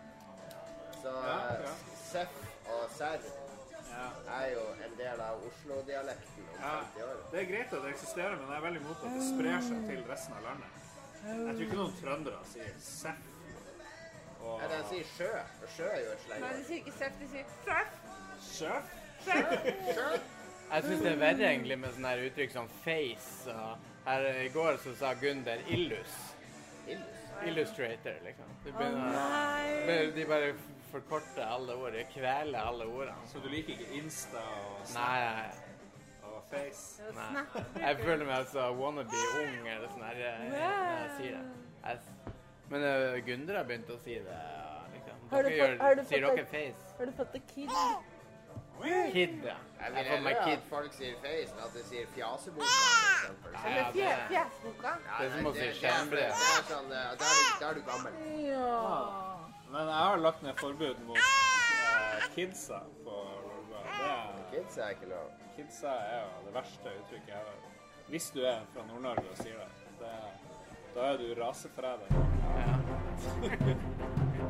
Så 1.02 1.10
Ja, 1.26 1.40
ja. 1.66 1.74
seff 2.12 2.36
og 2.70 2.86
serr 2.98 3.26
Ja. 3.96 4.06
er 4.42 4.48
jo 4.54 4.62
en 4.86 4.94
del 4.98 5.20
av 5.22 5.42
Oslo-dialekten 5.48 6.44
om 6.54 6.60
Ja, 6.62 6.76
50 6.96 7.04
år. 7.04 7.18
det 7.32 7.40
er 7.42 7.46
greit 7.52 7.74
at 7.74 7.82
det 7.84 7.90
eksisterer, 7.96 8.36
men 8.36 8.48
jeg 8.50 8.58
er 8.58 8.62
veldig 8.68 8.82
imot 8.82 9.04
at 9.06 9.12
det 9.18 9.24
sprer 9.32 9.62
seg 9.70 9.86
til 9.90 10.04
resten 10.12 10.34
av 10.34 10.42
landet. 10.44 10.70
Jeg 11.26 11.56
tror 11.56 11.62
ikke 11.66 11.76
noen 11.82 11.96
trøndere 12.02 12.46
sier 12.54 12.74
seff. 12.80 13.24
Og 14.42 14.62
Ja, 14.62 14.68
de 14.78 14.84
sier 14.90 15.06
sjø, 15.18 15.32
og 15.64 15.70
sjø 15.76 15.86
er 15.90 16.00
jo 16.06 16.12
et 16.12 16.40
Nei, 16.42 16.54
de 16.58 16.64
sier 16.66 16.78
ikke 16.78 16.98
seff, 16.98 17.14
de 17.20 17.28
sier 17.28 17.46
treff. 17.66 17.92
sjøf. 18.52 18.86
Sjø? 19.26 20.20
Jeg 20.72 20.84
syns 20.84 21.02
det 21.06 21.12
er 21.12 21.20
verre 21.22 21.50
egentlig 21.52 21.78
med 21.80 21.94
sånne 21.96 22.14
her 22.14 22.24
uttrykk 22.30 22.52
som 22.56 22.70
face. 22.84 23.54
Og 23.54 23.78
her 24.06 24.26
I 24.46 24.48
går 24.54 24.80
så 24.84 24.96
sa 25.00 25.14
Gunder 25.22 25.62
illus. 25.72 26.16
Illus. 26.88 27.22
Illustrator, 27.46 28.18
liksom. 28.26 28.50
De, 28.64 28.72
begynner. 28.72 30.12
De 30.16 30.26
bare 30.30 30.54
forkorter 30.92 31.46
alle 31.46 31.76
ord. 31.76 31.92
de 31.94 32.04
Kveler 32.14 32.60
alle 32.60 32.86
ordene. 32.86 33.28
Så 33.28 33.40
du 33.44 33.50
liker 33.52 33.76
ikke 33.76 34.00
Insta 34.00 34.42
og 34.42 34.88
Snap 34.88 35.62
og 36.24 36.42
Face? 36.50 37.04
nei. 37.16 37.44
Jeg 37.82 37.98
føler 38.02 38.26
meg 38.26 38.36
altså 38.38 38.70
wannabe 38.80 39.22
ung 39.42 39.68
eller 39.68 39.88
sånn 39.92 40.06
her 40.08 40.22
eh, 40.30 40.44
når 40.50 40.58
jeg 40.60 41.12
sier 41.20 41.38
det. 41.38 41.46
Jeg, 41.86 42.34
men 42.72 42.86
uh, 42.88 43.20
Gunder 43.28 43.60
har 43.60 43.68
begynt 43.70 43.92
å 43.94 44.00
si 44.02 44.18
det. 44.26 44.40
Liksom. 44.96 44.96
Liksom. 44.96 45.30
Har 45.32 45.44
du 45.44 45.50
Dere 45.50 45.68
fått- 45.68 45.82
har 45.86 45.96
du 45.96 46.02
gjør, 46.02 46.10
sier 46.10 46.28
dere 46.28 46.46
face? 46.56 46.94
Har 46.98 47.06
du 47.12 47.18
fått 47.20 47.34
the 47.36 47.42
kid? 47.54 47.70
Kid, 49.12 49.44
ja. 49.44 49.56
Jeg 49.82 49.90
vil 49.94 50.04
heller 50.04 50.34
kid. 50.46 50.54
at 50.54 50.64
folk 50.70 50.94
sier 50.94 51.16
face 51.22 51.52
enn 51.54 51.60
at 51.66 51.74
de 51.74 51.84
sier 51.88 52.06
fjaseboka, 52.16 52.66
for 52.66 53.10
eksempel. 53.16 53.52
Ja, 53.54 53.60
Eller 53.70 53.86
fje, 53.92 54.08
det- 54.10 54.28
fjesboka? 54.32 54.88
Ja, 55.06 55.18
Det 55.20 55.26
er 55.26 55.32
som 55.38 55.46
å 55.46 55.54
si 55.54 55.60
det- 55.60 55.66
det 55.66 55.70
er- 55.70 55.80
skjermbrev. 55.82 56.32
Sånn, 56.72 56.90
eh, 56.92 56.92
da 56.92 57.26
er 57.26 57.36
du, 57.38 57.44
da 57.60 57.66
er 57.70 57.74
du 57.74 57.82
gammel. 57.82 58.12
Ja. 58.50 58.76
Men 59.72 59.82
jeg 59.88 59.96
har 59.96 60.18
lagt 60.18 60.42
ned 60.44 60.56
forbud 60.58 61.00
mot 61.08 61.18
eh, 61.18 61.24
kidsa 62.36 62.80
på 63.04 63.16
Rolva. 63.46 63.80
Det 64.36 64.46
Kids 64.52 64.78
er 64.78 64.90
ikke 64.90 65.08
lov. 65.10 65.30
kidsa 65.58 65.88
er 65.88 66.22
jo 66.22 66.28
det 66.46 66.54
verste 66.54 66.88
uttrykket 67.00 67.28
jeg 67.28 67.36
har. 67.36 67.44
Hvis 68.10 68.32
du 68.34 68.42
er 68.46 68.60
fra 68.74 68.82
Nord-Norge 68.88 69.30
og 69.32 69.38
sier 69.38 69.58
det, 69.58 69.70
det 70.00 70.12
da 70.96 71.02
er 71.14 71.18
du 71.18 71.36
raseforræder. 71.42 72.08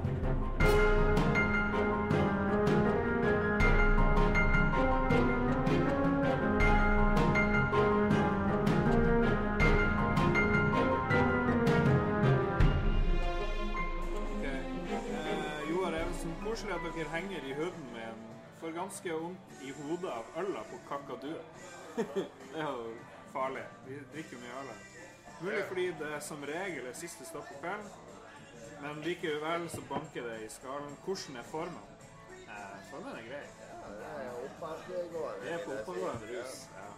koselig 16.65 16.87
at 16.87 16.95
dere 16.95 17.09
henger 17.09 17.43
i 17.45 17.53
huden 17.53 17.89
med 17.93 18.01
en 18.01 18.21
for 18.59 18.71
ganske 18.71 19.13
vondt 19.13 19.59
i 19.61 19.71
hodet 19.71 20.09
av 20.09 20.25
øla 20.37 20.63
på 20.69 20.79
kakadue. 20.89 21.41
det 22.53 22.61
er 22.61 22.71
jo 22.71 22.93
farlig. 23.33 23.65
Vi 23.85 23.99
drikker 24.13 24.39
mye 24.41 24.55
øl. 24.61 24.71
her. 24.71 24.79
Mulig 25.41 25.65
fordi 25.67 25.85
det 25.99 26.23
som 26.23 26.43
regel 26.43 26.87
er 26.87 26.97
siste 26.97 27.25
stopp 27.25 27.45
på 27.51 27.59
kvelden, 27.61 27.91
men 28.81 29.03
likevel 29.05 29.69
så 29.69 29.81
banker 29.89 30.25
det 30.29 30.39
i 30.45 30.49
skallen. 30.49 30.97
Hvordan 31.05 31.37
er 31.37 31.43
formen? 31.43 31.85
Eh, 32.31 32.75
formen 32.89 33.13
er 33.13 33.29
grei. 33.29 33.45
Ja, 33.69 33.93
det 33.99 34.09
er 34.25 34.33
oppadgående. 34.47 35.53
Er 35.53 35.85
på 35.85 35.93
rus. 35.93 36.57
Ja. 36.79 36.89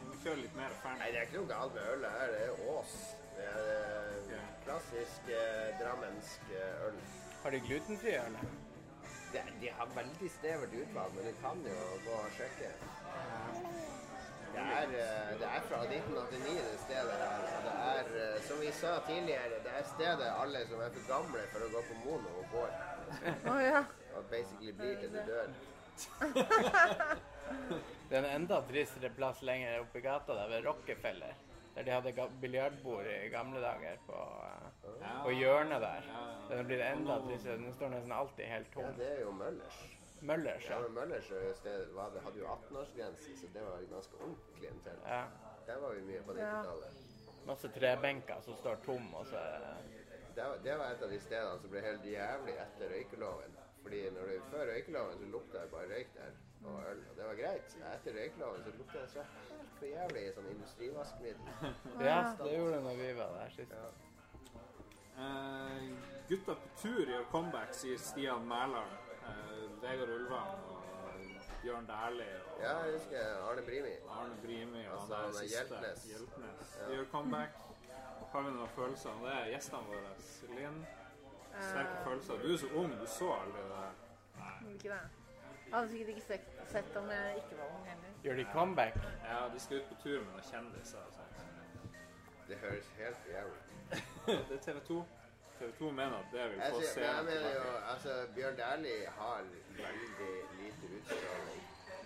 Vi 0.00 0.08
må 0.08 0.18
kjøre 0.24 0.40
litt 0.40 0.56
mer 0.56 0.80
fern. 0.80 0.98
Nei, 1.04 1.12
det 1.12 1.20
er 1.20 1.28
ikke 1.28 1.40
noe 1.42 1.52
galt 1.52 1.76
med 1.76 1.94
ølet 1.94 2.18
her. 2.18 2.36
Det 2.36 2.42
er 2.48 2.66
Ås. 2.78 2.98
Det 3.36 3.52
er 3.52 4.34
eh, 4.40 4.50
klassisk 4.64 5.32
eh, 5.36 5.70
drammensk 5.82 6.52
eh, 6.56 6.84
øl. 6.88 7.00
Har 7.42 7.50
de 7.50 7.66
glutenfri 7.68 8.20
øl? 8.24 8.44
Det, 9.32 9.42
de 9.60 9.68
har 9.78 9.88
veldig 9.96 10.30
snevert 10.38 10.74
utvalg, 10.82 11.14
men 11.16 11.24
du 11.28 11.34
kan 11.40 11.60
jo 11.64 11.76
gå 12.06 12.16
og 12.18 12.34
sjekke. 12.36 12.70
Det 14.52 14.60
er, 14.60 14.90
eh, 15.02 15.30
det 15.40 15.48
er 15.48 15.62
fra 15.68 15.78
1989 15.86 16.56
det 16.66 16.80
stedet 16.82 17.14
her. 17.22 17.46
Det 17.66 17.74
er, 17.92 18.10
eh, 18.22 18.42
som 18.48 18.60
vi 18.60 18.72
sa 18.80 18.90
tidligere, 19.06 19.62
det 19.64 19.72
er 19.78 19.86
stedet 19.94 20.28
alle 20.42 20.66
som 20.68 20.82
er 20.84 20.90
for 20.96 21.08
gamle 21.08 21.44
for 21.52 21.64
å 21.64 21.70
gå 21.72 21.84
på 21.88 21.98
mono 22.04 22.34
og 22.42 22.56
går. 22.56 22.74
Oh, 23.52 23.60
ja. 23.62 23.84
Og 24.16 24.28
basically 24.30 24.72
blir 24.72 25.00
til 25.00 25.12
de 25.16 25.24
dør. 25.30 25.48
Det 28.08 28.18
er 28.18 28.24
en 28.24 28.42
enda 28.42 28.60
tristere 28.68 29.08
plass 29.16 29.40
lenger 29.44 29.80
oppe 29.80 30.00
i 30.00 30.04
gata, 30.04 30.34
der 30.36 30.48
ved 30.48 30.66
Rockefeller. 30.66 31.34
Der 31.74 31.84
de 31.86 31.92
hadde 31.94 32.28
biljardbord 32.40 33.08
i 33.08 33.28
gamle 33.32 33.60
dager 33.60 33.96
på, 34.06 34.20
eh, 34.48 34.71
På 35.24 35.30
hjørnet 35.30 35.80
der. 35.80 36.06
Ja, 36.08 36.22
ja. 36.50 36.56
Den 36.56 36.66
blir 36.66 36.82
enda 36.84 37.18
tristere. 37.26 37.56
Den 37.62 37.72
står 37.74 37.88
nesten 37.94 38.12
alltid 38.12 38.44
helt 38.50 38.72
tom. 38.74 38.82
Ja, 38.84 38.90
det 38.98 39.10
er 39.16 39.20
jo 39.20 39.30
Møllers. 39.32 39.78
Møllers, 40.22 40.64
Ja, 40.68 40.74
ja. 40.76 40.80
men 40.82 40.94
Møllers 40.94 41.30
er 41.30 41.86
var, 41.94 42.10
det 42.14 42.22
hadde 42.22 42.38
jo 42.38 42.46
18-årsgrense, 42.46 43.36
så 43.40 43.46
det 43.54 43.62
var 43.62 43.80
ganske 43.90 44.14
ordentlig 44.20 44.54
klientell. 44.58 44.98
ja. 45.06 45.22
Der 45.66 45.78
var 45.78 45.94
vi 45.94 46.00
mye 46.02 46.22
på 46.26 46.32
90-tallet. 46.34 47.00
Masse 47.46 47.68
trebenker 47.74 48.40
som 48.42 48.54
står 48.56 48.76
tom, 48.86 49.14
og 49.14 49.26
så 49.26 49.38
Det, 50.34 50.42
var- 50.44 50.58
det 50.64 50.78
var 50.78 50.84
et 50.90 51.02
av 51.02 51.10
de 51.10 51.18
stedene 51.20 51.58
som 51.60 51.70
ble 51.70 51.80
helt 51.80 52.04
jævlig 52.04 52.54
etter 52.64 52.88
røykeloven. 52.94 53.56
Fordi 53.82 54.10
når 54.10 54.26
du, 54.30 54.40
før 54.50 54.66
røykeloven 54.72 55.18
så 55.18 55.24
lukta 55.32 55.62
det 55.62 55.70
bare 55.70 55.88
røyk 55.94 56.14
der, 56.14 56.30
og 56.64 56.78
øl. 56.90 57.00
Og 57.10 57.16
det 57.16 57.24
var 57.26 57.34
greit. 57.34 57.76
Etter 57.94 58.12
røykeloven 58.20 58.62
så 58.64 58.70
lukta 58.78 58.98
det 59.02 59.10
så 59.10 59.22
helt 59.22 59.74
for 59.78 59.86
jævlig 59.86 60.22
i 60.28 60.32
sånn 60.32 60.48
industrivaskmiddel. 60.54 61.74
Ja, 62.00 62.20
det 62.44 62.52
gjorde 62.56 62.72
det 62.76 62.82
når 62.86 62.96
vi 63.02 63.12
var 63.18 63.34
der 63.40 63.50
sist. 63.56 63.70
Ja. 63.72 63.90
Eh, 65.18 65.92
gutta 66.28 66.54
på 66.54 66.68
tur 66.82 67.04
gjør 67.06 67.24
comeback, 67.30 67.74
sier 67.74 67.98
Stian 67.98 68.46
Mæland. 68.48 68.92
Eh, 69.28 69.82
Vegard 69.82 70.08
Ulvang 70.08 70.54
og 70.70 70.82
Bjørn 71.62 71.86
Dæhlie 71.86 72.42
ja, 72.62 72.78
jeg 72.78 72.92
husker 72.92 73.18
Arne 73.50 73.62
Brimi. 73.62 73.94
Arne 74.10 74.34
Brimi 74.42 74.86
og 74.86 74.92
Altså, 75.00 75.14
han 75.14 75.32
der 75.32 75.38
er 75.38 75.48
Hjeltnes. 75.54 76.04
Hjeltnes. 76.04 76.78
Ja. 76.80 76.90
De 76.90 76.94
gjør 76.96 77.04
comeback. 77.10 77.50
Har 78.32 78.42
vi 78.42 78.50
noen 78.50 78.68
følelser? 78.68 79.10
Det 79.24 79.32
er 79.32 79.48
gjestene 79.52 79.82
våre. 79.88 80.12
Linn, 80.56 80.86
sterke 81.58 81.96
følelser. 82.04 82.34
Du 82.42 82.52
er 82.52 82.58
så 82.58 82.70
ung, 82.74 82.92
du 83.00 83.06
så 83.06 83.32
aldri 83.32 83.62
det 83.62 83.80
Nei. 84.38 84.74
Ikke 84.74 84.88
det. 84.88 85.00
Jeg 85.66 85.74
hadde 85.78 85.90
sikkert 85.90 86.08
ikke 86.08 86.26
sett, 86.26 86.46
sett 86.68 86.96
om 86.96 87.10
jeg 87.10 87.36
ikke 87.36 87.58
var 87.58 87.68
ung 87.76 87.84
heller. 87.88 88.14
Gjør 88.24 88.36
de 88.36 88.46
comeback? 88.52 88.94
Ja, 89.24 89.38
de 89.54 89.60
skal 89.60 89.76
ut 89.80 89.88
på 89.90 89.94
tur 90.04 90.18
med 90.20 90.30
noen 90.32 90.48
kjendiser. 90.50 90.98
Det 92.48 92.56
høres 92.56 92.88
helt 92.98 93.22
jævlig 93.32 93.58
ut. 93.58 93.61
Det 94.26 94.54
er 94.56 94.62
TV 94.66 94.78
2. 94.88 95.04
TV 95.58 95.70
2 95.78 95.90
mener 95.90 96.16
at 96.18 96.28
det 96.32 96.44
vil 96.50 96.60
få 96.62 96.74
få 96.74 96.80
se 96.94 97.00
men 97.00 97.08
jeg 97.08 97.24
mener 97.24 97.50
jo, 97.58 97.70
altså 97.92 98.12
Bjørn 98.34 98.56
Dæhlie 98.60 99.06
har 99.18 99.38
veldig 99.82 100.32
lite 100.60 100.84
utstråling. 100.96 101.60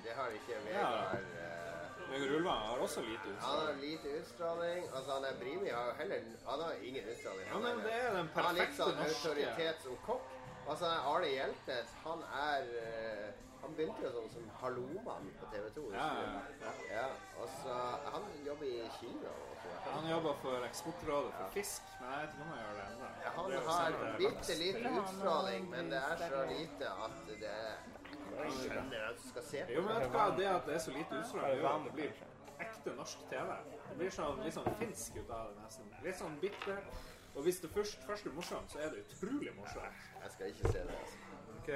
Det 0.04 0.12
har 0.18 0.28
ikke 0.38 0.54
Vegard. 0.64 1.14
eh, 1.14 2.10
Vegard 2.10 2.34
Ulvang 2.38 2.60
har 2.68 2.76
også 2.86 3.00
lite 3.00 3.26
utstråling. 3.32 3.44
Han 3.46 3.66
har 3.66 3.72
lite 3.86 4.08
utstråling. 4.20 4.80
Altså, 4.96 5.10
han 5.16 5.24
er 5.30 5.34
Brimi 5.40 5.68
har 5.68 5.84
jo 5.90 5.94
heller 6.00 6.18
Han 6.50 6.60
har 6.66 6.72
ingen 6.88 7.04
utstråling. 7.12 7.46
Ja, 7.48 7.52
Han 7.52 7.62
men 7.62 7.84
det 7.86 7.94
er 8.02 8.10
den 8.16 8.28
han 8.34 8.44
har 8.44 8.52
litt 8.60 8.76
sånn 8.80 8.94
norske 9.00 9.28
autoritet 9.32 9.82
som 9.86 9.96
kokk. 10.08 10.28
Altså, 10.70 10.86
Arne 11.12 11.28
Hjeltnes, 11.36 11.90
han 12.06 12.22
er 12.52 12.62
eh, 12.84 13.26
Han 13.62 13.74
begynte 13.74 14.02
jo 14.04 14.10
sånn 14.14 14.28
som 14.30 14.44
Hallomann 14.60 15.26
på 15.40 15.46
TV 15.52 15.64
2. 15.76 15.84
Ja, 15.96 16.06
ja, 16.22 16.42
ja. 16.62 16.72
ja. 16.96 17.06
Og 17.40 17.48
så 17.62 17.76
Han 18.14 18.26
jobber 18.46 18.66
i 18.66 18.82
Kina. 19.00 19.32
Han 19.94 20.08
jobber 20.10 20.34
for 20.42 20.64
Eksportrådet 20.66 21.32
for 21.38 21.48
fisk, 21.54 21.82
men 22.00 22.10
jeg 22.12 22.20
vet 22.22 22.32
ikke 22.32 22.42
om 22.42 22.48
han 22.52 22.58
gjør 22.62 22.72
det 22.78 22.86
ennå. 22.92 23.10
Ja, 23.24 23.30
Han 23.36 23.50
Det 23.50 23.60
har 23.66 24.16
bitte 24.18 24.56
noe 24.86 25.02
utstråling, 25.02 25.68
men 25.70 25.90
det 25.90 26.00
er 26.10 26.16
så 26.22 26.44
lite 26.52 26.90
at 27.06 27.18
det 27.28 27.40
Jeg 28.36 28.52
skjønner 28.60 29.04
at 29.08 29.20
du 29.22 29.28
skal 29.28 29.42
se 29.50 29.64
Jo, 29.74 29.82
men 29.82 29.94
vet 29.94 30.08
du 30.08 30.16
hva, 30.18 30.30
det 30.38 30.48
at 30.52 30.66
det 30.66 30.74
er 30.74 30.82
så 30.86 30.94
lite 30.96 31.20
utstråling, 31.20 31.60
gjør 31.60 31.68
at 31.72 31.84
det 31.84 31.92
blir 31.98 32.24
ekte 32.66 32.94
norsk 32.96 33.26
TV. 33.30 33.58
Det 33.88 33.98
blir 34.00 34.14
sånn 34.16 34.40
litt 34.44 34.56
sånn 34.56 34.78
finsk 34.80 35.18
ut 35.20 35.30
av 35.30 35.50
det, 35.52 35.62
nesten. 35.62 35.92
Litt 36.04 36.18
sånn 36.20 36.38
bitter. 36.40 36.80
Og 37.36 37.44
hvis 37.44 37.60
det 37.60 37.70
først, 37.70 37.98
først 38.08 38.26
er 38.26 38.32
morsomt, 38.32 38.72
så 38.72 38.80
er 38.80 38.94
det 38.94 39.04
utrolig 39.04 39.52
morsomt. 39.56 40.04
Jeg 40.22 40.32
skal 40.32 40.54
ikke 40.54 40.72
se 40.72 40.84
det. 40.88 40.96
altså. 41.02 41.18
Ok. 41.58 41.70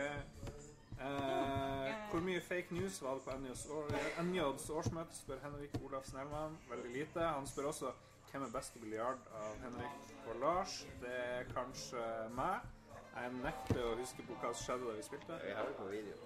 Eh, 1.00 1.94
hvor 2.10 2.20
mye 2.20 2.40
fake 2.40 2.74
news 2.74 3.02
var 3.02 3.14
det 3.14 3.22
på 3.24 3.36
NJs, 3.40 3.66
år, 3.66 3.94
NJs 4.22 4.70
årsmøte, 4.70 5.16
spør 5.16 5.38
Henrik 5.42 5.70
Olav 5.84 6.02
Snellmann. 6.04 6.58
Veldig 6.70 6.90
lite. 6.92 7.20
Han 7.20 7.46
spør 7.46 7.70
også 7.70 7.92
hvem 8.32 8.42
er 8.42 8.52
best 8.54 8.76
i 8.76 8.82
biljard 8.82 9.22
av 9.34 9.54
Henrik 9.62 10.12
og 10.28 10.36
Lars. 10.40 10.74
Det 11.00 11.14
er 11.14 11.48
kanskje 11.54 12.04
meg. 12.36 12.68
Jeg 13.14 13.32
nekter 13.40 13.80
å 13.84 13.96
huske 13.98 14.26
på 14.28 14.36
hva 14.42 14.52
som 14.52 14.66
skjedde 14.66 14.90
da 14.90 14.98
vi 14.98 15.06
spilte. 15.08 15.40
Vi 15.46 15.56
har 15.56 15.70
det 15.70 15.78
på 15.78 15.88
video. 15.90 16.20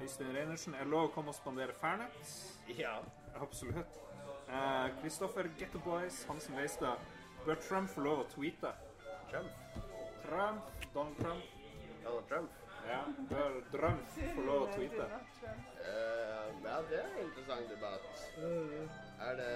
Øystein 0.00 0.32
Reinertsen. 0.36 0.74
Er 0.74 0.88
lov 0.90 1.10
å 1.10 1.12
komme 1.14 1.30
og 1.30 1.36
spandere 1.36 1.76
Fernet? 1.78 2.32
Ja. 2.78 2.96
Absolutt. 3.44 4.00
Eh, 4.48 4.88
Kristoffer 5.02 5.50
Getto 5.58 5.78
Boys, 5.84 6.24
Hansen 6.28 6.56
Leistad. 6.56 7.04
Bør 7.44 7.60
Trump 7.68 7.92
få 7.92 8.08
lov 8.08 8.24
å 8.24 8.28
tweete? 8.32 8.72
Trump. 9.30 9.52
Trump, 10.24 10.74
Donald 10.94 11.20
Trump. 11.20 11.56
Donald 12.04 12.28
Trump. 12.28 12.63
Ja, 12.88 13.00
bør 13.30 13.60
Trump 13.72 14.16
få 14.36 14.42
lov 14.44 14.64
å 14.66 14.70
tweete? 14.74 15.04
Uh, 15.04 16.50
ja, 16.64 16.74
det 16.88 16.98
er 17.00 17.06
en 17.10 17.20
interessant 17.24 17.70
debatt. 17.70 18.08
Er 19.28 19.38
det 19.40 19.52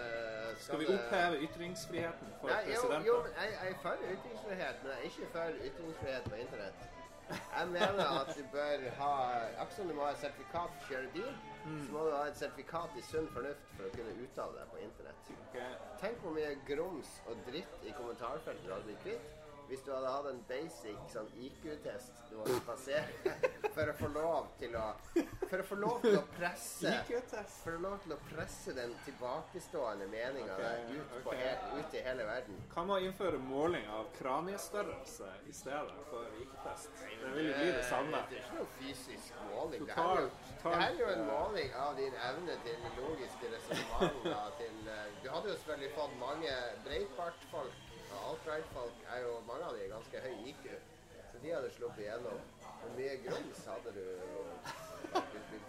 Skal 0.64 0.80
vi 0.80 0.86
oppheve 0.94 1.40
ytringsfriheten 1.46 2.32
for 2.40 2.52
Nei, 2.52 2.60
jo, 2.60 2.70
presidenten? 2.70 3.06
jo, 3.06 3.16
men 3.26 3.34
jeg, 3.40 3.56
jeg 3.56 3.74
er 3.74 3.82
for 3.82 4.06
ytringsfrihet, 4.14 4.80
men 4.82 4.92
jeg 4.92 4.98
er 5.00 5.10
ikke 5.10 5.28
for 5.34 5.60
ytringsfrihet 5.70 6.30
på 6.30 6.40
internett. 6.44 6.88
Jeg 7.28 7.68
mener 7.68 8.20
at 8.20 8.30
du 8.36 8.44
bør 8.52 8.84
ha 8.98 9.12
Akkurat 9.48 9.74
som 9.76 9.88
du 9.88 9.94
må 9.94 10.04
ha 10.06 10.12
et 10.14 10.20
sertifikat 10.22 10.70
for 10.78 10.84
å 10.84 10.92
kjøre 10.92 11.10
bil, 11.16 11.32
så 11.66 11.92
må 11.92 12.04
du 12.06 12.14
ha 12.16 12.22
et 12.30 12.38
sertifikat 12.40 12.96
i 12.96 13.02
sunn 13.10 13.28
fornuft 13.34 13.74
for 13.74 13.88
å 13.88 13.90
kunne 13.96 14.14
uttale 14.24 14.56
deg 14.60 14.70
på 14.72 14.80
internett. 14.86 15.32
Okay. 15.48 15.74
Tenk 16.00 16.22
hvor 16.24 16.32
mye 16.38 16.54
grums 16.70 17.10
og 17.28 17.42
dritt 17.50 17.84
i 17.84 17.92
kommentarfeltet 17.98 18.64
du 18.64 18.72
hadde 18.72 18.88
blitt 18.88 19.04
kvitt 19.04 19.37
hvis 19.68 19.82
du 19.84 19.90
hadde 19.92 20.12
hatt 20.12 20.26
en 20.30 20.40
basic 20.48 21.10
sånn 21.12 21.28
IQ-test 21.44 22.22
du 22.30 22.36
måtte 22.38 22.58
passere 22.66 23.34
for 23.76 23.90
å 23.90 23.94
få 23.98 24.08
lov 24.14 24.48
til 24.60 24.76
å 24.76 24.86
For 25.48 25.62
å 25.62 25.64
få 25.64 25.78
lov 25.80 26.02
til 26.04 26.16
å 26.18 26.22
presse. 26.34 26.92
For 27.06 27.72
å 27.72 27.78
få 27.78 27.80
lov 27.80 27.96
til 28.04 28.14
å 28.14 28.18
presse 28.28 28.74
den 28.76 28.92
tilbakestående 29.06 30.08
meninga 30.12 30.56
okay, 30.56 30.82
ut, 30.92 31.14
okay. 31.22 31.54
ut 31.78 31.96
i 31.96 32.02
hele 32.04 32.26
verden. 32.28 32.58
Kan 32.74 32.88
man 32.90 33.04
innføre 33.04 33.40
måling 33.40 33.88
av 33.96 34.10
kraniestørrelse 34.18 35.30
i 35.48 35.56
stedet 35.56 36.04
for 36.10 36.28
IQ-test? 36.42 37.00
Det 37.22 37.32
vil 37.36 37.50
jo 37.50 37.56
bli 37.60 37.72
det 37.78 37.84
samme. 37.88 38.22
Det 38.28 38.40
er 38.40 38.44
ikke 38.44 38.60
noe 38.60 38.70
fysisk 38.76 39.42
måling. 39.48 39.88
Det 39.88 39.98
her 39.98 40.22
er 40.24 40.28
det 40.28 40.74
her 40.74 40.86
er 40.88 41.00
jo 41.00 41.10
en 41.14 41.26
måling 41.28 41.76
av 41.80 41.96
din 41.96 42.16
evne 42.28 42.56
til 42.66 42.88
logiske 42.98 43.52
resonnementer. 43.56 44.56
til, 44.60 44.88
eh, 44.88 45.22
Du 45.22 45.28
hadde 45.30 45.48
jo 45.48 45.56
selvfølgelig 45.56 45.94
fått 45.94 46.18
mange 46.20 46.56
Breitbart-folk 46.84 47.87
og 48.14 48.30
alt-right-folk 48.32 49.06
er 49.14 49.22
jo 49.24 49.36
mange 49.48 49.68
av 49.68 49.76
de 49.76 49.84
er 49.84 49.92
ganske 49.92 50.22
høy 50.24 50.50
IQ. 50.52 50.66
Så 51.32 51.40
de 51.42 51.54
hadde 51.54 51.70
sluppet 51.76 52.04
igjennom. 52.04 52.44
Hvor 52.80 52.92
mye 52.96 53.16
grums 53.24 53.64
hadde 53.68 53.94
du 53.96 54.04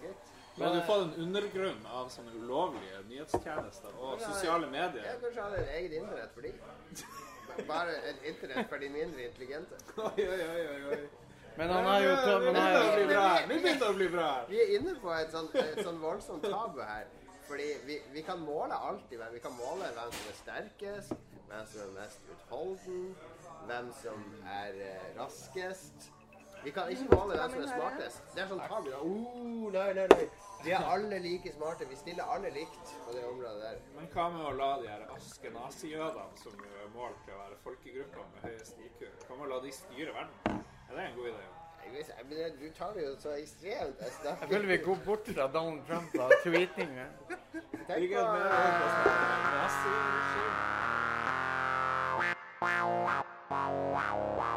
kvitt? 0.00 0.28
Men 0.56 0.66
hadde 0.66 0.80
du 0.80 0.86
fått 0.88 1.02
en 1.06 1.24
undergrunn 1.24 1.86
av 1.86 2.10
sånne 2.12 2.34
ulovlige 2.36 3.00
nyhetstjenester 3.08 3.96
og 3.96 4.20
sosiale 4.24 4.68
medier. 4.70 5.06
Jeg 5.06 5.22
kanskje 5.24 5.46
hadde 5.46 5.62
en 5.62 5.74
egen 5.78 5.98
internett 6.02 6.34
for 6.34 6.46
de. 6.46 6.54
Bare 7.70 7.96
et 8.10 8.28
internett 8.30 8.68
for 8.70 8.82
de 8.82 8.88
mindre 8.92 9.26
intelligente. 9.26 9.78
Oi, 9.96 10.26
oi, 10.26 10.42
oi, 10.48 10.82
oi. 10.90 11.00
Men 11.56 11.72
han 11.74 11.86
er 11.86 12.04
jo 12.04 12.12
men 12.40 12.56
han 12.56 12.68
begynner 12.72 12.84
å 12.84 12.92
bli 12.94 13.06
bra 13.10 13.24
her. 13.28 13.48
Nå 13.48 13.56
begynner 13.64 13.88
å 13.88 13.96
bli 13.96 14.10
bra 14.12 14.28
her. 14.34 14.44
Vi 14.50 14.60
er 14.62 14.76
inne 14.78 14.94
på 15.02 15.10
et 15.16 15.32
sånn, 15.34 15.48
et 15.60 15.80
sånn 15.84 15.98
voldsomt 16.02 16.46
tabu 16.46 16.80
her. 16.80 17.08
Fordi 17.48 17.66
vi, 17.88 17.96
vi 18.14 18.22
kan 18.24 18.40
måle 18.44 18.76
alltid 18.90 19.18
hvem. 19.18 19.32
Vi 19.34 19.42
kan 19.44 19.56
måle 19.58 19.90
hvem 19.96 20.12
som 20.14 20.30
er 20.30 20.36
sterkest, 20.38 21.29
hvem 21.50 21.66
som 21.66 21.80
er 21.80 21.92
mest 22.00 22.20
utholden, 22.32 23.16
hvem 23.66 23.92
som 24.02 24.24
er 24.62 24.80
eh, 24.86 25.06
raskest. 25.18 26.12
Vi 26.64 26.70
kan 26.70 26.90
ikke 26.92 27.06
måle 27.10 27.38
hvem 27.38 27.50
som 27.50 27.62
er 27.62 27.70
smartest. 27.72 28.24
Det 28.34 28.42
er 28.42 28.48
sånn 28.50 28.62
tall. 28.68 28.88
Oh, 29.00 29.70
nei, 29.72 29.86
nei, 29.96 30.06
nei. 30.12 30.26
Vi 30.64 30.74
er 30.76 30.84
alle 30.94 31.18
like 31.24 31.52
smarte. 31.54 31.88
Vi 31.88 31.96
stiller 31.96 32.28
alle 32.34 32.50
likt 32.54 32.92
på 33.06 33.14
det 33.16 33.24
området 33.26 33.62
der. 33.64 33.78
Men 33.96 34.10
hva 34.12 34.26
med 34.34 34.44
å 34.50 34.52
la 34.58 34.68
de 34.82 34.90
her 34.92 35.06
askenazijødene, 35.16 36.26
som 36.42 36.66
jo 36.66 36.82
er 36.84 36.92
målt 36.94 37.24
til 37.24 37.34
å 37.34 37.40
være 37.40 37.56
folkegruppa 37.64 38.26
med 38.34 38.44
høyest 38.50 38.84
IQ, 38.84 39.06
hva 39.24 39.38
med 39.38 39.46
å 39.48 39.50
la 39.54 39.62
de 39.64 39.72
styre 39.78 40.12
verden? 40.18 40.62
Er 40.90 40.98
det 40.98 41.08
en 41.08 41.16
god 41.16 41.32
idé? 41.32 41.48
Men 42.28 42.58
Du 42.60 42.66
tar 42.76 42.92
det 42.94 43.02
jo 43.06 43.14
så 43.18 43.32
ekstremt. 43.34 44.02
Jeg 44.24 44.48
føler 44.48 44.66
vi 44.68 44.76
går 44.84 44.98
bort 45.06 45.26
fra 45.26 45.48
Donald 45.48 45.80
Trump 45.88 46.14
og 46.20 46.32
tweetinga. 46.44 47.08
Tenk 47.88 48.12
på 48.14 48.28
sånn 52.60 52.90
naziregime. 53.00 54.50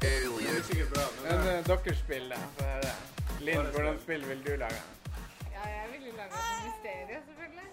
Det 0.00 0.08
er 0.10 0.62
sikkert 0.66 0.90
bra, 0.94 1.06
men 1.22 1.38
uh, 1.46 1.60
dere 1.66 1.94
spiller. 1.96 2.48
Linn, 3.40 3.70
hvordan 3.74 4.00
spill 4.02 4.26
vil 4.26 4.42
du 4.46 4.56
lage? 4.56 4.99
Ja, 5.60 5.68
jeg 5.82 5.88
ville 5.92 6.12
laga 6.16 6.40
et 6.40 6.60
mysterium, 6.68 7.22
selvfølgelig. 7.28 7.68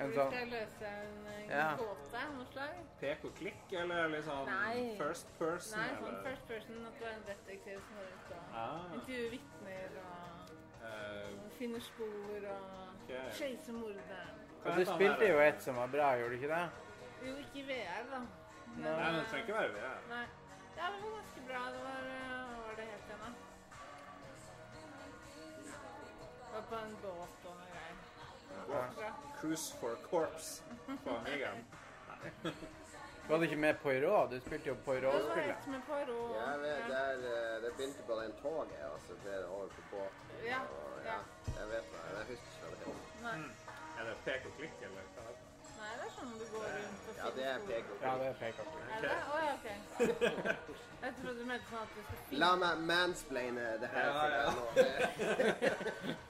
En 0.00 0.10
Vi 0.10 0.16
sånn 0.16 0.30
skal 0.32 0.48
løse 0.52 0.86
en 0.86 1.50
Ja. 1.50 1.68
gåte 1.76 2.16
av 2.20 2.32
noe 2.36 2.46
slag. 2.52 2.74
pek 3.00 3.24
og 3.24 3.34
klikk, 3.34 3.72
eller 3.72 4.08
liksom 4.08 4.32
sånn 4.32 4.46
Nei. 4.46 4.96
first 4.98 5.26
person? 5.38 5.78
Nei, 5.80 5.88
sånn 5.88 6.08
eller? 6.08 6.22
first 6.30 6.46
person, 6.48 6.86
at 6.86 6.98
du 6.98 7.04
er 7.04 7.14
en 7.14 7.22
detektiv 7.26 7.80
som 7.86 7.96
går 7.96 8.08
ut 8.16 8.30
og 8.36 8.54
Ah, 8.54 8.94
intervjuer 8.94 9.30
vitner 9.30 9.90
og 9.96 10.50
uh. 10.82 11.44
og 11.46 11.52
finner 11.58 11.80
spor 11.80 12.46
og 12.50 12.66
Ok. 13.08 13.32
chaser 13.32 13.72
morderen. 13.72 14.34
du 14.76 14.84
spilte 14.84 15.28
jo 15.28 15.38
et 15.40 15.62
som 15.62 15.76
var 15.76 15.86
bra, 15.86 16.12
gjorde 16.18 16.30
du 16.30 16.34
ikke 16.42 16.54
det? 16.54 16.70
Jo, 17.22 17.36
ikke 17.36 17.56
i 17.56 17.62
VR, 17.62 18.04
da. 18.10 18.18
Nei, 18.76 19.12
men 19.12 19.14
det 19.14 19.26
trenger 19.28 19.46
ikke 19.46 19.54
være 19.54 19.72
VR. 19.72 20.00
Nei. 20.08 20.26
Ja, 20.76 20.86
det 20.92 21.00
var 21.02 21.10
ganske 21.16 21.40
bra. 21.48 21.62
Det 21.72 21.80
var 21.88 22.02
eh, 22.04 22.66
var 22.66 22.74
det 22.76 22.84
helt 22.84 23.06
igjen, 23.08 23.34
var 26.56 26.62
på 26.70 26.76
en 26.84 26.96
båt 27.02 27.48
og 27.48 27.56
noe 27.56 27.66
greier. 27.72 27.96
Ja. 29.00 29.10
Cruise 29.40 29.76
for 29.80 29.98
Corps 30.10 30.62
på 31.04 31.16
Amigaen. 31.16 31.64
Var 33.28 33.38
du 33.38 33.44
ikke 33.44 33.58
med 33.60 33.74
Poirot? 33.82 34.30
Du 34.30 34.38
spilte 34.40 34.70
jo 34.70 34.76
Poirot-spillet. 34.86 35.66
Jeg 35.66 36.60
vet, 36.62 36.82
der, 36.88 37.24
eh, 37.32 37.56
det 37.64 37.72
begynte 37.76 38.02
på 38.08 38.20
den 38.22 38.32
toget, 38.42 38.84
og 38.92 39.00
så 39.06 39.18
ble 39.22 39.34
det 39.42 39.46
over 39.46 39.68
på 39.76 39.82
båt. 39.90 40.22
Ja, 40.46 40.60
Og, 40.78 41.04
ja. 41.04 41.18
Jeg 41.58 41.68
vet 41.74 41.90
hva, 41.92 42.04
jeg 42.14 42.26
husker 42.30 42.50
ikke 42.52 42.62
hva 42.62 42.70
det 42.70 42.78
heter. 42.86 43.74
Er 43.98 44.04
det 44.10 44.16
pek 44.24 44.46
og 44.46 44.56
klikk, 44.58 44.78
eller 44.88 45.02
sånn 46.26 46.38
du 46.42 46.46
går 46.52 46.68
rundt 46.76 47.08
og 47.08 47.16
Ja, 47.22 47.30
det 47.38 47.44
er 47.46 47.58
spor. 47.58 47.68
pek 47.72 47.84
og 47.90 47.96
Ja, 48.02 48.12
det 48.20 48.26
er. 48.26 48.34
Er 48.92 49.00
det? 49.06 49.16
Å 49.32 49.40
ja, 49.46 49.52
OK. 49.56 49.66
Jeg 51.06 51.12
trodde 51.20 51.38
du 51.38 51.44
mente 51.46 51.66
sånn 51.70 51.82
at 51.82 51.90
du 51.96 52.00
skal 52.02 52.16
finne 52.28 52.40
La 52.42 52.50
meg 52.62 52.84
mansplaine 52.90 53.66
det 53.82 53.90
her 53.94 54.06
Ja, 54.06 54.12
for 54.16 54.28
ja. 54.30 54.40
deg 54.76 55.56
nå. 55.56 56.16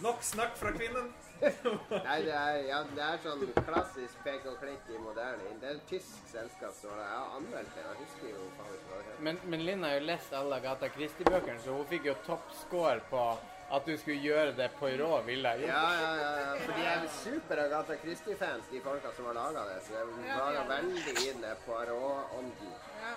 Nok 0.00 0.22
snakk 0.24 0.54
fra 0.56 0.70
kvinnen! 0.72 1.10
Nei, 1.40 2.16
det 2.24 2.32
er, 2.36 2.54
ja, 2.68 2.78
det 2.96 3.02
er 3.04 3.18
sånn 3.24 3.42
klassisk 3.66 4.16
pek 4.24 4.46
og 4.48 4.56
klikk 4.60 4.88
i 4.92 4.98
moderne. 5.00 5.50
Det 5.60 5.68
er 5.70 5.76
et 5.78 5.86
tysk 5.88 6.26
selskap 6.28 6.72
som 6.76 6.92
har 6.96 7.04
har 7.10 7.34
anmeldt 7.36 7.70
det. 7.76 7.84
Jeg 7.84 7.98
husker 8.00 8.30
jo 8.32 8.46
faen 8.56 8.74
ikke 8.76 8.88
hva 8.90 8.98
det 9.00 9.06
heter. 9.10 9.22
Men, 9.28 9.40
men 9.52 9.64
Linn 9.68 9.84
har 9.84 9.94
jo 9.98 10.02
lest 10.08 10.32
alle 10.40 10.58
Gata 10.64 10.88
Christie-bøkene, 10.96 11.60
så 11.64 11.76
hun 11.76 11.88
fikk 11.92 12.08
jo 12.10 12.14
toppscore 12.26 13.04
på 13.12 13.24
at 13.70 13.86
du 13.86 13.92
skulle 13.98 14.18
gjøre 14.20 14.52
det 14.58 14.70
Poirot 14.78 15.26
ville 15.26 15.48
jeg 15.54 15.68
Ja, 15.68 15.80
gjort. 15.80 16.00
ja, 16.02 16.12
ja, 16.20 16.30
ja. 16.40 16.54
For 16.64 16.72
de 16.78 16.86
er 16.92 17.04
super 17.22 17.62
Agatha 17.64 17.96
Christie-fans, 18.02 18.64
de 18.72 18.80
folka 18.82 19.12
som 19.16 19.24
har 19.30 19.36
laga 19.38 19.64
det. 19.70 19.78
Så 19.86 19.92
de 19.94 20.26
Ja, 20.26 20.38
laga 20.38 20.60
ja. 20.60 20.66
veldig 20.76 21.14
i 21.16 21.32
den 21.32 21.42
der 21.42 21.54
Poirot-ånden. 21.66 22.72
Ja. 23.02 23.08
ja. 23.08 23.14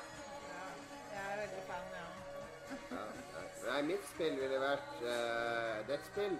Jeg 1.14 1.24
er 1.32 1.38
veldig 1.42 1.64
fan, 1.70 1.86
ja. 1.98 2.08
Ja, 2.92 3.04
ja. 3.36 3.72
Nei, 3.72 3.82
mitt 3.88 4.06
spill 4.14 4.36
ville 4.40 4.58
vært 4.60 4.96
uh, 5.04 5.78
Det 5.88 5.94
et 5.96 6.08
spill 6.12 6.34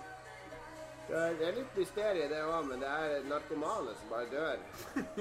Det 1.08 1.16
er, 1.20 1.34
det 1.40 1.46
er 1.48 1.56
litt 1.58 1.76
mysterium, 1.78 2.30
det 2.32 2.40
òg, 2.48 2.66
men 2.70 2.80
det 2.84 2.90
er 2.90 3.26
narkomane 3.28 3.92
som 4.00 4.10
bare 4.14 4.30
dør. 4.32 4.62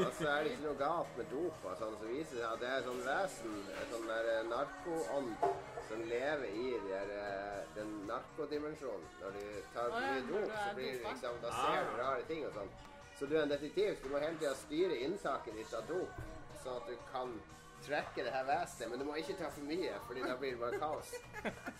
Og 0.04 0.12
så 0.18 0.28
er 0.30 0.44
det 0.44 0.52
ikke 0.52 0.66
noe 0.68 0.78
galt 0.78 1.16
med 1.18 1.26
dop 1.32 1.64
og 1.66 1.74
sånn, 1.80 1.96
så 1.98 2.10
viser 2.10 2.36
det 2.36 2.42
seg 2.44 2.52
at 2.52 2.60
det 2.62 2.68
er 2.76 2.84
sånn 2.86 3.00
vesen, 3.08 3.56
en 3.80 3.90
sånn 3.90 4.06
narkoånd, 4.52 5.46
som 5.88 6.04
lever 6.12 6.46
i 6.54 6.68
de 6.76 6.92
der, 6.92 7.10
eh, 7.18 7.61
den 8.22 8.62
narkodimensjonen. 8.62 9.06
Når 9.20 9.30
du 9.30 9.62
tar 9.74 9.88
ja, 9.88 10.00
mye 10.00 10.20
når 10.20 10.40
dop, 10.40 10.52
så 10.58 10.74
blir 10.74 10.92
det 10.92 11.08
liksom, 11.08 11.40
da 11.42 11.50
ser 11.50 11.88
du 11.88 11.96
rare 12.02 12.22
ting 12.28 12.46
og 12.46 12.52
sånn. 12.54 12.70
Så 13.18 13.26
du 13.26 13.36
er 13.36 13.42
en 13.42 13.50
detektiv, 13.50 13.98
du 14.02 14.08
må 14.10 14.18
hele 14.18 14.38
tida 14.38 14.54
styre 14.54 15.00
inntaket 15.06 15.54
ditt 15.58 15.74
av 15.74 15.84
dop, 15.88 16.22
sånn 16.62 16.78
at 16.80 16.88
du 16.88 16.96
kan 17.12 17.34
trekke 17.82 18.24
det 18.24 18.32
her 18.32 18.44
vesenet. 18.46 18.90
Men 18.90 18.98
du 19.02 19.04
må 19.04 19.16
ikke 19.18 19.36
ta 19.38 19.50
for 19.50 19.66
mye, 19.66 19.94
fordi 20.06 20.24
da 20.24 20.36
blir 20.40 20.56
det 20.56 20.60
bare 20.62 20.80
kaos. 20.82 21.14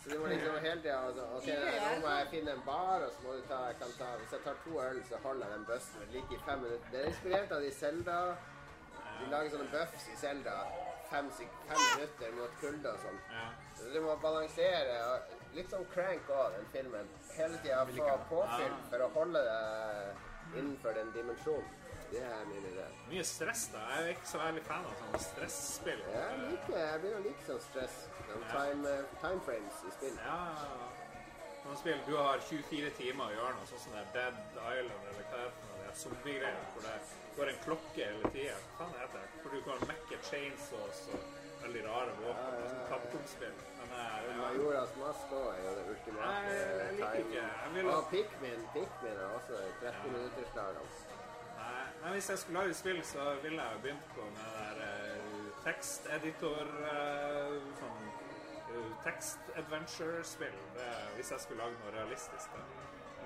Så 0.03 0.11
du 0.11 0.17
må 0.19 0.31
liksom 0.31 0.57
hele 0.61 0.81
tida 0.83 1.01
altså, 1.09 1.27
OK, 1.39 1.49
nå 1.49 1.99
må 2.05 2.15
jeg 2.19 2.31
finne 2.37 2.57
en 2.57 2.65
bar, 2.67 3.05
og 3.07 3.13
så 3.17 3.27
må 3.27 3.37
du 3.39 3.45
ta, 3.51 3.61
jeg 3.71 3.79
kan 3.83 3.99
ta 3.99 4.15
Hvis 4.21 4.33
jeg 4.37 4.47
tar 4.47 4.63
to 4.65 4.81
øl, 4.87 5.03
så 5.09 5.21
holder 5.27 5.47
jeg 5.47 5.59
den 5.59 5.69
bøssen 5.73 6.01
ved 6.01 6.17
like 6.17 6.35
i 6.35 6.41
fem 6.47 6.65
minutter. 6.67 6.89
Det 6.93 7.03
er 7.03 7.13
inspirert 7.13 7.53
av 7.59 7.67
de 7.67 7.75
Selda. 7.81 8.23
De 9.21 9.29
lager 9.31 9.55
sånne 9.55 9.71
buffs 9.71 10.09
i 10.11 10.17
Selda. 10.19 10.57
Fem, 11.13 11.29
fem 11.39 11.83
minutter 11.87 12.35
mot 12.39 12.59
kulde 12.61 12.93
og 12.93 13.03
sånn. 13.03 13.19
Ja. 13.31 13.47
Så 13.79 13.91
du 13.93 14.01
må 14.03 14.17
balansere. 14.23 14.99
og 15.13 15.42
Litt 15.57 15.69
sånn 15.73 15.85
crank 15.93 16.29
òg, 16.33 16.55
den 16.57 16.69
filmen. 16.73 17.09
Hele 17.37 17.61
tida 17.65 17.85
få 17.93 18.19
påfyll 18.31 18.77
for 18.89 19.05
å 19.05 19.09
holde 19.19 19.43
det 19.49 20.59
innenfor 20.59 20.97
den 20.97 21.13
dimensjonen. 21.17 21.79
Det 22.13 22.21
er 22.29 22.41
min 22.45 22.65
idé. 22.69 22.87
Mye 23.09 23.23
stress, 23.25 23.67
da. 23.73 23.83
Jeg 23.89 24.05
er 24.05 24.11
ikke 24.13 24.29
så 24.29 24.41
veldig 24.43 24.63
fan 24.67 24.85
av 24.85 24.99
sånne 25.01 25.21
stresspill. 25.25 26.03
Jeg 26.13 26.41
liker, 26.43 26.75
jeg 26.77 27.01
begynner 27.01 27.21
å 27.21 27.25
like 27.25 27.47
sånn 27.47 27.63
stress. 27.69 27.95
Sånn 28.19 28.45
time, 28.51 28.91
eh, 28.91 29.15
time 29.23 29.41
frames 29.47 29.79
i 29.89 29.93
spill. 29.95 30.19
Ja. 30.21 30.41
Spill 31.81 32.03
du 32.05 32.17
har 32.19 32.43
24 32.49 32.91
timer 32.99 33.31
å 33.31 33.37
gjøre 33.37 33.55
noe 33.57 33.69
sånn 33.71 33.81
som 33.85 33.95
det 33.97 34.03
er 34.03 34.11
Dead 34.17 34.41
Island 34.61 35.07
eller 35.09 35.29
hva 35.31 35.39
det 35.39 35.47
er 35.47 35.55
for 35.57 35.71
noe, 35.71 35.79
det 35.79 35.89
er 35.89 35.99
zombiegreier 36.03 36.67
hvor 36.75 36.85
det 36.89 36.97
går 37.39 37.53
en 37.53 37.61
klokke 37.65 38.09
hele 38.11 38.33
tida. 38.35 38.57
Hva 38.77 38.83
faen 38.83 38.99
heter 38.99 39.23
det? 39.23 39.41
Hvor 39.43 39.55
du 39.57 39.61
kan 39.69 39.87
mekke 39.93 40.19
chainsaws 40.29 41.03
og 41.15 41.42
veldig 41.67 41.83
rare 41.87 42.13
våpen. 42.21 42.49
Ja, 42.49 42.63
ja, 42.63 42.69
Sånn 42.73 42.83
ja. 42.83 43.53
Men 43.83 43.95
eh. 44.01 44.37
Majoras 44.43 44.93
Mask 45.01 45.33
òg 45.37 45.49
er 45.55 45.65
jo 45.67 45.73
det 45.79 45.85
ultimate 45.95 46.29
Nei, 46.29 46.55
jeg 46.57 46.95
liker 46.99 47.17
time. 47.17 47.33
ikke. 47.33 47.73
Vil 47.77 47.91
Og 47.93 48.07
Pikmin, 48.13 48.63
Pikmin 48.77 49.19
er 49.25 49.35
også 49.39 49.61
30 49.83 50.15
minutters 50.17 50.55
lag. 50.59 50.79
Altså. 50.83 51.19
Nei, 51.59 51.85
nei, 52.03 52.13
hvis 52.17 52.31
jeg 52.33 52.39
skulle 52.43 52.63
lage 52.63 52.79
spill, 52.79 53.03
så 53.05 53.29
ville 53.43 53.67
jeg 53.69 53.83
begynt 53.87 54.09
på 54.17 54.29
med 54.37 54.45
det 54.57 54.65
der 54.69 54.83
eh, 54.87 55.51
teksteditor 55.67 56.73
eh, 56.93 57.57
Sånn 57.81 58.01
eh, 58.09 58.91
tekst-adventure-spill. 59.05 60.59
Hvis 61.19 61.35
jeg 61.35 61.45
skulle 61.47 61.67
lage 61.67 61.79
noe 61.83 61.95
realistisk. 61.99 62.57
da. 62.57 62.65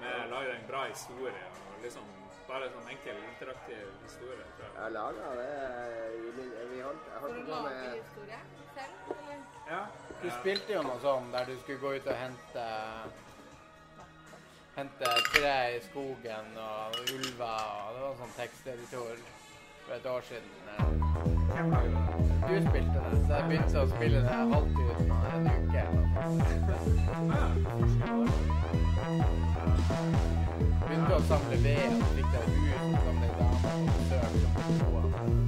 Med 0.01 0.29
lage 0.35 0.53
en 0.59 0.67
bra 0.69 0.83
historie 0.91 1.45
og 1.71 1.85
liksom 1.85 2.09
bare 2.49 2.69
sånn 2.73 2.89
enkel, 2.95 3.21
interaktiv 3.33 3.85
historie. 4.03 4.47
tror 4.57 4.67
jeg. 4.67 4.73
Jeg 4.77 4.83
har 4.83 4.93
laga 4.95 5.31
det 5.41 5.51
i 6.17 6.33
min 6.39 6.51
vi 6.73 6.81
holdt, 6.85 7.09
Jeg 7.13 7.23
holdt 7.25 7.39
på 7.39 7.51
lage 7.51 7.75
med 7.75 7.97
historie 8.03 8.41
selv, 8.75 9.13
eller? 9.21 9.45
Ja. 9.71 9.83
Du 10.23 10.29
spilte 10.41 10.77
jo 10.77 10.83
noe 10.87 10.99
sånn 11.03 11.31
der 11.35 11.49
du 11.51 11.57
skulle 11.63 11.83
gå 11.85 11.95
ut 11.97 12.13
og 12.13 12.21
hente 12.25 12.67
Hente 14.77 15.13
tre 15.33 15.57
i 15.73 15.81
skogen 15.87 16.59
og 16.61 16.99
ulver 17.15 17.63
og 17.87 17.95
Det 17.97 18.03
var 18.03 18.17
sånn 18.21 18.35
teksteditor 18.37 19.23
for 19.87 19.95
et 19.95 20.07
år 20.07 20.21
siden. 20.29 20.43
Det? 20.67 20.85
Du 22.49 22.55
spilte 22.71 22.99
det, 23.11 23.27
så 23.27 23.35
jeg 23.35 23.45
begynte 23.49 23.77
å 23.81 23.87
spille 23.95 24.19
det 24.27 24.35
halvt 24.53 24.77
ut 24.83 25.01
nå 25.09 25.17
en 25.35 25.45
uke. 25.57 25.83
Begynte 30.87 31.15
å 31.17 31.23
samle 31.31 31.57
ved 31.63 31.83
fikk 32.17 32.29
det 32.35 32.43
hus 32.53 32.75
som 32.83 32.95
samle 33.07 33.27
damer 33.39 33.59
på 33.65 33.71
besøk. 33.97 34.33
på 34.55 34.63
gode. 34.85 35.46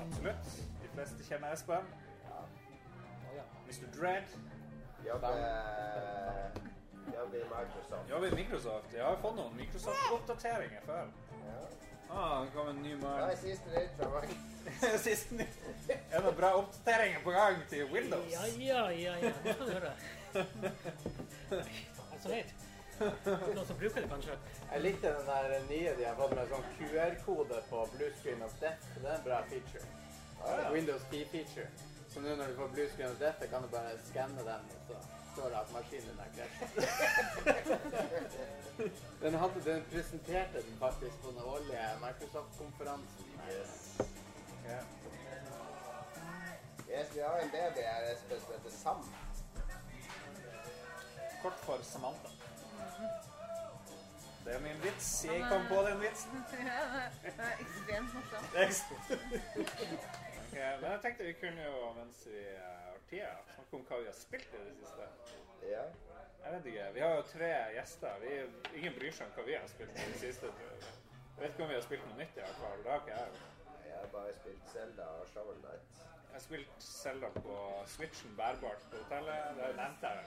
Absolutt. 0.00 0.44
De 0.82 0.88
fleste 0.94 1.24
kjenner 1.24 1.52
Espen. 1.52 1.76
Mr. 3.66 3.86
Dread. 3.98 4.22
Jobber 5.04 5.30
i 7.34 7.42
Microsoft. 7.42 8.10
Jobber 8.10 8.26
i 8.26 8.34
Microsoft. 8.34 8.94
Jeg 8.94 9.04
har 9.04 9.16
fått 9.16 9.36
noen 9.36 9.56
Microsoft-oppdateringer 9.56 10.86
før. 10.86 11.10
Ja. 12.10 12.20
Ah, 12.20 12.40
det 12.44 12.50
kom 12.54 12.68
en 12.68 12.82
ny 12.82 12.94
mann. 12.96 13.20
Det 13.20 13.32
er 13.32 13.36
siste 13.36 13.68
nytt 13.74 13.92
fra 13.98 14.08
meg. 14.14 14.32
siste 15.04 15.34
nytt. 15.34 15.60
Er 15.90 16.16
det 16.16 16.22
noen 16.24 16.36
bra 16.40 16.50
oppdateringer 16.58 17.20
på 17.24 17.34
gang 17.36 17.60
til 17.70 17.86
Windows? 17.92 18.32
Ja, 18.32 18.46
ja, 18.58 18.82
ja, 18.90 19.14
ja. 19.22 19.32
Det 19.44 19.54
skal 19.54 19.66
du 19.66 19.72
høre. 19.72 19.92
Altså, 22.12 22.28
vet. 22.28 22.50
Noen 23.00 23.66
som 23.66 23.78
bruker 23.80 24.02
det, 24.02 24.08
kanskje. 24.10 24.34
Jeg 24.72 24.82
likte 24.84 25.14
den 25.16 25.30
der 25.30 25.54
nye 25.70 25.94
de 25.98 26.04
har 26.04 26.18
fått 26.18 26.34
med 26.36 26.50
sånn 26.50 26.66
QR-kode 26.80 27.62
på 27.70 27.86
Blue 27.94 28.10
Screen 28.18 28.42
of 28.44 28.58
Death. 28.60 28.90
Det 28.98 29.06
er 29.08 29.14
en 29.16 29.24
bra 29.24 29.38
feature. 29.52 29.86
Windows 30.74 31.06
10-feature. 31.12 31.68
Så 32.10 32.20
nå 32.24 32.34
når 32.36 32.46
du 32.52 32.54
får 32.58 32.68
Blue 32.74 32.88
Screen 32.92 33.10
of 33.14 33.18
Death, 33.22 33.46
kan 33.52 33.62
du 33.64 33.68
bare 33.72 33.94
skanne 34.10 34.44
den, 34.44 34.62
og 34.76 34.80
så 34.90 34.94
står 35.32 35.46
det 35.54 35.58
at 35.62 35.72
maskinen 35.78 36.16
er 36.20 36.30
krasjet. 36.36 36.70
den, 39.22 39.34
hadde, 39.34 39.64
den 39.64 39.84
presenterte 39.92 40.62
den 40.62 40.76
faktisk 40.78 41.22
på 41.22 41.30
den 41.30 41.42
årlige 41.52 41.86
Microsoft-konferansen. 42.04 43.24
Ja. 44.64 44.80
Yes, 46.90 47.14
vi 47.14 47.20
har 47.20 47.38
en 47.38 47.50
baby 47.50 47.80
her, 47.90 48.12
Espen, 48.12 48.40
som 48.40 48.52
heter 48.52 48.70
Sam. 48.70 49.14
Kort 51.42 51.52
for 51.52 51.78
Samantha. 51.82 52.28
Det 54.44 54.54
er 54.54 54.60
min 54.60 54.82
vits. 54.82 55.24
Jeg 55.24 55.46
kom 55.52 55.62
på 55.68 55.88
den 55.88 56.00
vitsen. 56.00 56.44
Ja, 56.70 56.82
det 57.22 57.32
er 57.38 57.52
ekstremt 57.64 58.14
morsomt. 58.14 58.50
Ok, 59.56 60.56
men 60.80 60.90
jeg 60.90 61.00
tenkte 61.02 61.24
vi 61.24 61.32
kunne 61.32 61.62
jo, 61.70 61.92
mens 61.98 62.26
vi 62.26 62.42
har 62.58 62.96
tida, 63.10 63.32
snakke 63.54 63.76
om 63.76 63.84
hva 63.88 63.98
vi 64.00 64.08
har 64.12 64.18
spilt 64.26 64.54
i 64.54 64.62
det 64.64 64.74
siste. 64.80 65.04
Ja. 65.74 65.84
Jeg 66.44 66.52
vet 66.52 66.66
ikke. 66.66 66.86
Vi 66.94 67.00
har 67.00 67.14
jo 67.14 67.22
tre 67.22 67.50
gjester. 67.76 68.18
Vi, 68.24 68.34
ingen 68.78 68.94
bryr 68.98 69.14
seg 69.16 69.26
om 69.28 69.36
hva 69.36 69.46
vi 69.46 69.56
har 69.58 69.66
spilt 69.70 69.96
i 69.96 70.06
det 70.12 70.20
siste. 70.22 70.52
jeg. 70.60 70.92
Vet 71.40 71.52
ikke 71.52 71.64
om 71.64 71.72
vi 71.72 71.78
har 71.78 71.84
spilt 71.86 72.06
noe 72.08 72.18
nytt 72.20 72.38
i 72.38 72.44
hvert 72.44 72.60
fall. 72.62 72.84
Det 72.84 72.92
har 72.92 73.02
ikke 73.04 73.18
jeg. 73.18 73.42
Jeg 73.86 73.96
har 73.98 74.12
bare 74.14 74.32
spilt 74.38 74.72
Zelda 74.72 75.08
og 75.20 75.26
Shovel 75.32 75.60
Knight. 75.64 76.00
Jeg 76.30 76.36
har 76.36 76.44
spilt 76.46 76.82
Zelda 76.86 77.28
på 77.36 77.56
Switchen 77.94 78.36
bærbart 78.36 78.86
på 78.90 79.02
hotellet. 79.02 79.56
Det 79.58 79.70
nevnte 79.80 80.12
jeg. 80.14 80.24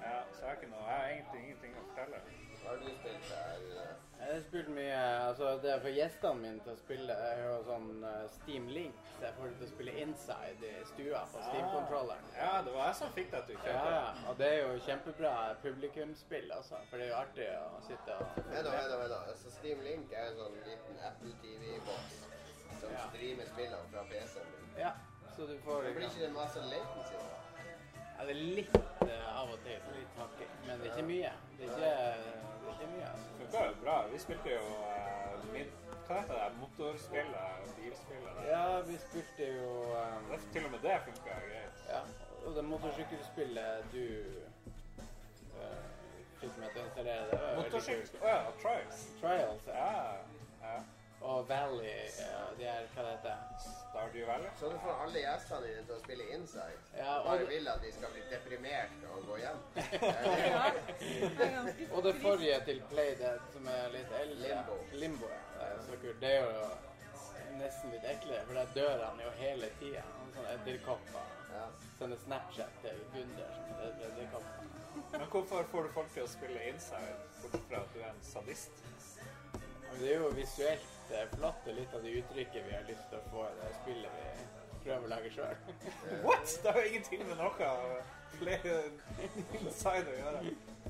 Ja, 0.00 0.18
så 0.32 0.40
jeg 0.40 0.48
har, 0.48 0.56
ikke 0.58 0.70
noe, 0.72 0.84
jeg 0.88 0.98
har 1.00 1.08
egentlig 1.14 1.42
ingenting 1.44 1.78
å 1.80 1.86
fortelle. 1.90 2.22
Hva 2.62 2.72
har 2.72 2.82
du 2.82 2.90
spilt 3.00 3.32
her? 3.32 4.05
Jeg 4.16 4.32
har 4.32 4.40
spilt 4.46 4.68
mye 4.72 5.00
altså 5.28 5.48
Det 5.62 5.72
å 5.76 5.80
få 5.84 5.90
gjestene 5.92 6.40
mine 6.40 6.62
til 6.64 6.72
å 6.72 6.76
spille 6.80 7.14
Jeg 7.20 7.34
har 7.36 7.42
jo 7.50 7.56
sånn 7.66 7.88
eh, 8.08 8.22
Steam 8.32 8.68
Link, 8.72 8.96
så 9.18 9.26
jeg 9.26 9.34
får 9.36 9.44
dem 9.50 9.56
til 9.60 9.66
å 9.66 9.70
spille 9.72 9.94
inside 10.02 10.64
i 10.70 10.72
stua 10.90 11.20
på 11.32 11.42
Steam-kontrolleren. 11.46 12.30
Ja, 12.38 12.52
det 12.66 12.72
var 12.74 12.88
jeg 12.90 12.96
som 13.00 13.12
fikk 13.16 13.28
deg 13.34 13.44
til 13.50 13.58
å 13.58 13.60
Ja, 13.60 13.66
kjøpe 13.66 13.92
ja. 13.92 14.00
det. 14.16 14.24
Og 14.32 14.38
det 14.40 14.48
er 14.54 14.58
jo 14.62 14.80
kjempebra 14.88 15.32
publikumsspill, 15.62 16.48
altså. 16.56 16.80
For 16.90 16.96
det 17.00 17.06
er 17.06 17.12
jo 17.12 17.18
artig 17.20 17.48
å 17.60 17.82
sitte 17.86 18.16
og 18.16 18.40
Vent 18.40 18.66
da, 18.66 18.72
vent 18.72 18.90
da. 18.94 18.98
vent 19.02 19.12
da. 19.14 19.20
Altså, 19.34 19.52
Steam 19.58 19.84
Link 19.86 20.12
er 20.16 20.30
en 20.32 20.40
sånn 20.40 20.58
liten 20.64 21.00
Apple 21.10 21.34
TV-boks 21.44 22.18
som 22.80 22.92
Ja. 22.96 23.04
streamer 23.10 23.46
spillene 23.52 23.88
fra 23.92 24.04
PC-en 24.10 24.52
din. 24.56 24.72
Ja, 24.80 24.94
så 25.36 25.46
du 25.48 25.54
får 25.64 25.82
Men 25.86 25.94
Blir 26.00 26.08
ikke 26.10 26.24
det 26.26 26.32
masse 26.34 26.64
latency 26.72 27.20
da? 27.20 27.42
Ja, 28.16 28.24
det 28.24 28.32
er 28.32 28.42
litt 28.56 28.76
uh, 29.04 29.40
av 29.42 29.50
og 29.52 29.58
til. 29.64 29.80
Litt 29.92 30.14
hakking. 30.16 30.52
Men 30.66 30.80
det 30.80 30.88
er 30.88 30.94
ikke 30.96 31.08
mye. 31.08 31.32
Det 31.58 31.64
er 31.64 31.70
ikke, 31.70 31.80
det 31.80 32.68
er 32.68 32.72
ikke 32.72 32.88
mye, 32.92 33.08
altså. 33.12 33.28
Funka 33.38 33.64
jo 33.66 33.74
bra. 33.84 33.96
Vi 34.12 34.18
spilte 34.18 34.50
jo 34.50 34.64
eh, 34.92 35.52
min, 35.52 35.70
Hva 36.06 36.20
heter 36.20 36.34
det? 36.34 36.48
Motorspillet? 36.60 37.72
Bilspillet? 37.76 38.40
Ja, 38.50 38.80
vi 38.90 38.96
spilte 39.06 39.48
jo 39.56 39.70
um, 39.82 40.30
Det, 40.30 40.40
til 40.52 40.64
og 40.64 40.70
med 40.70 40.78
det 40.86 40.96
funka 41.04 41.38
greit. 41.48 41.84
Ja, 41.88 42.00
og 42.46 42.54
det 42.54 42.64
motorsykkelspillet 42.64 43.92
du 43.92 44.04
uh, 45.58 45.86
fikk 46.40 46.58
meg 46.60 46.74
til 46.74 46.82
å 46.82 46.86
installere, 46.86 47.28
det 47.30 47.40
var 47.40 47.46
veldig 47.48 47.62
Motorsykkel... 47.64 48.22
Å 48.22 48.32
ja, 48.34 48.40
Trials. 48.62 49.04
Trials, 49.22 49.70
ja. 49.72 49.86
Ja. 49.90 50.35
Og 51.20 51.48
Valley, 51.48 52.10
ja, 52.18 52.42
de 52.58 52.64
er 52.68 52.88
hva 52.94 53.02
det 53.02 53.12
heter 53.14 53.36
Stardew 53.64 54.26
Valley? 54.28 54.50
Så 54.60 54.68
du 54.70 54.76
får 54.82 54.98
alle 55.04 55.22
gjestene 55.22 55.60
dine 55.64 55.84
til 55.88 55.94
å 55.96 56.00
spille 56.02 56.26
inside. 56.36 56.80
Ja, 56.98 57.14
og 57.18 57.28
bare 57.30 57.46
vil 57.50 57.70
at 57.72 57.80
de 57.84 57.92
skal 57.96 58.12
bli 58.12 58.24
deprimert 58.30 59.06
og 59.12 59.30
gå 59.30 59.38
hjem. 59.40 59.62
Og 61.94 62.02
det 62.04 62.14
forrige 62.20 62.58
til 62.68 62.82
Playdead, 62.90 63.40
som 63.54 63.70
er 63.72 63.88
litt 63.94 64.12
eldre 64.20 64.42
Limbo. 64.42 64.76
Limbo, 65.04 65.32
ja. 65.32 65.40
Det 65.56 65.70
er 65.70 65.82
så 65.88 65.98
kult. 66.04 66.20
Det 66.20 66.34
er 66.34 66.44
jo 66.44 66.68
nesten 67.60 67.94
litt 67.94 68.06
eklere, 68.12 68.44
for 68.46 68.60
der 68.60 68.74
dør 68.76 69.04
han 69.08 69.24
jo 69.24 69.32
hele 69.40 69.72
tida. 69.80 70.04
Sånne 70.36 70.56
edderkopper. 70.58 71.34
Ja. 71.56 71.66
Sender 71.98 72.20
Snapchat 72.26 72.82
til 72.84 73.00
Gunder 73.14 73.54
som 73.56 73.78
er 73.80 74.02
edderkopper. 74.10 74.66
Men 75.12 75.26
hvorfor 75.32 75.64
får 75.70 75.82
du 75.82 75.94
folk 75.94 76.12
til 76.12 76.24
å 76.24 76.28
spille 76.30 76.68
inside, 76.70 77.16
bortsett 77.40 77.66
fra 77.70 77.80
at 77.84 77.94
du 77.94 78.02
er 78.02 78.10
en 78.10 78.22
sadist? 78.24 78.84
Men 79.90 80.00
det 80.02 80.12
er 80.12 80.20
jo 80.20 80.28
visuelt 80.36 81.12
eh, 81.14 81.26
flott, 81.36 81.66
og 81.70 81.78
litt 81.78 81.94
av 81.96 82.04
det 82.06 82.14
uttrykket 82.20 82.66
vi 82.68 82.74
har 82.76 82.86
lyst 82.90 83.06
til 83.10 83.18
å 83.20 83.30
få 83.32 83.46
i 83.48 83.54
det 83.62 83.70
spillet 83.80 84.18
vi 84.20 84.26
prøver 84.86 85.06
å 85.08 85.12
lage 85.14 85.32
sjøl. 85.34 85.56
What?! 86.26 86.56
Det 86.62 86.72
har 86.74 86.80
jo 86.82 86.90
ingenting 86.92 87.24
med 87.30 87.40
noe 87.40 87.70
flere 88.36 88.74
inside 89.60 90.12
å 90.12 90.18
gjøre. 90.20 90.42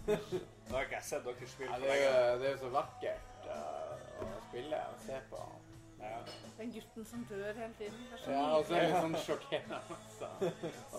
Nå 0.06 0.74
har 0.74 0.82
ikke 0.88 0.98
jeg 0.98 1.06
sett 1.08 1.24
dere 1.28 1.48
spille 1.48 1.70
Ja, 1.70 1.78
på 1.78 1.86
det, 1.86 1.94
er 1.94 2.02
lenge. 2.02 2.26
jo, 2.26 2.40
det 2.42 2.48
er 2.48 2.52
jo 2.56 2.58
så 2.64 2.72
vakkert 2.74 3.48
eh, 3.54 4.20
å 4.26 4.28
spille 4.48 4.82
og 4.90 5.00
se 5.06 5.20
på. 5.30 5.44
Ja. 5.96 6.18
Den 6.58 6.70
gutten 6.74 7.06
som 7.08 7.22
dør 7.30 7.56
hele 7.56 7.72
tiden. 7.78 8.02
Det 8.10 8.18
er 8.18 8.20
så 8.22 8.34
Ja, 8.34 8.42
og 8.58 8.66
så 8.68 8.74
er 8.76 8.82
det 8.84 8.90
litt 8.90 9.06
sånn 9.06 9.16
sjokkerende. 9.24 9.78
Så. 10.18 10.28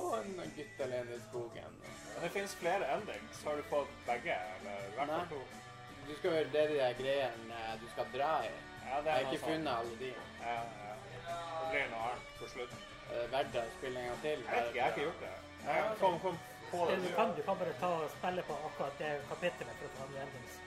Å, 0.02 0.08
en 0.18 0.56
gutt 0.58 0.82
alene 0.88 1.16
i 1.16 1.22
skogen. 1.28 1.78
Men 1.84 2.26
det 2.26 2.32
finnes 2.34 2.56
flere 2.60 2.90
endings. 2.96 3.44
Har 3.46 3.62
du 3.62 3.64
fått 3.70 3.94
begge? 4.08 4.36
Eller 4.58 4.82
i 4.90 4.96
hvert 4.98 5.14
fall 5.14 5.14
Nei. 5.14 5.30
to? 5.32 5.67
Du 6.08 6.14
skal 6.18 6.32
høre 6.38 6.50
det 6.56 6.64
de 6.72 6.76
der 6.80 6.94
greiene 7.02 7.56
eh, 7.64 7.74
du 7.82 7.88
skal 7.94 8.06
dra 8.16 8.32
i. 8.48 8.52
Ja, 8.88 9.00
det 9.04 9.12
er 9.12 9.18
Jeg 9.18 9.26
har 9.26 9.34
ikke 9.34 9.40
sånt. 9.40 9.52
funnet 9.52 9.72
alle 9.80 9.96
de. 10.04 10.12
Ja, 10.42 10.54
ja. 10.84 10.94
Det 11.62 11.66
blir 11.72 11.90
noe 11.94 12.04
annet 12.10 12.30
på 12.40 12.48
slutten. 12.54 12.84
Er 13.08 13.18
det 13.24 13.32
verdt 13.34 13.58
å 13.60 13.64
spille 13.80 14.00
en 14.04 14.08
gang 14.12 14.22
til? 14.24 14.46
Jeg 14.48 14.54
vet 14.56 14.70
ikke, 14.70 14.78
jeg 14.78 14.84
har 14.86 14.94
ikke 14.96 15.06
gjort 15.08 15.22
det. 15.26 15.34
Jeg 15.68 15.98
kom, 16.04 16.16
kom 16.26 16.38
på 16.72 16.80
det. 16.90 16.96
Du 17.04 17.10
kan, 17.20 17.34
du 17.38 17.42
kan 17.50 17.60
bare 17.62 17.74
ta 17.82 17.90
og 17.98 18.10
spille 18.16 18.46
på 18.50 18.58
akkurat 18.70 19.02
det 19.04 19.12
kapittelet 19.34 19.80
for 19.82 19.90
å 19.90 19.94
få 19.98 20.06
andre 20.08 20.24
endings. 20.28 20.58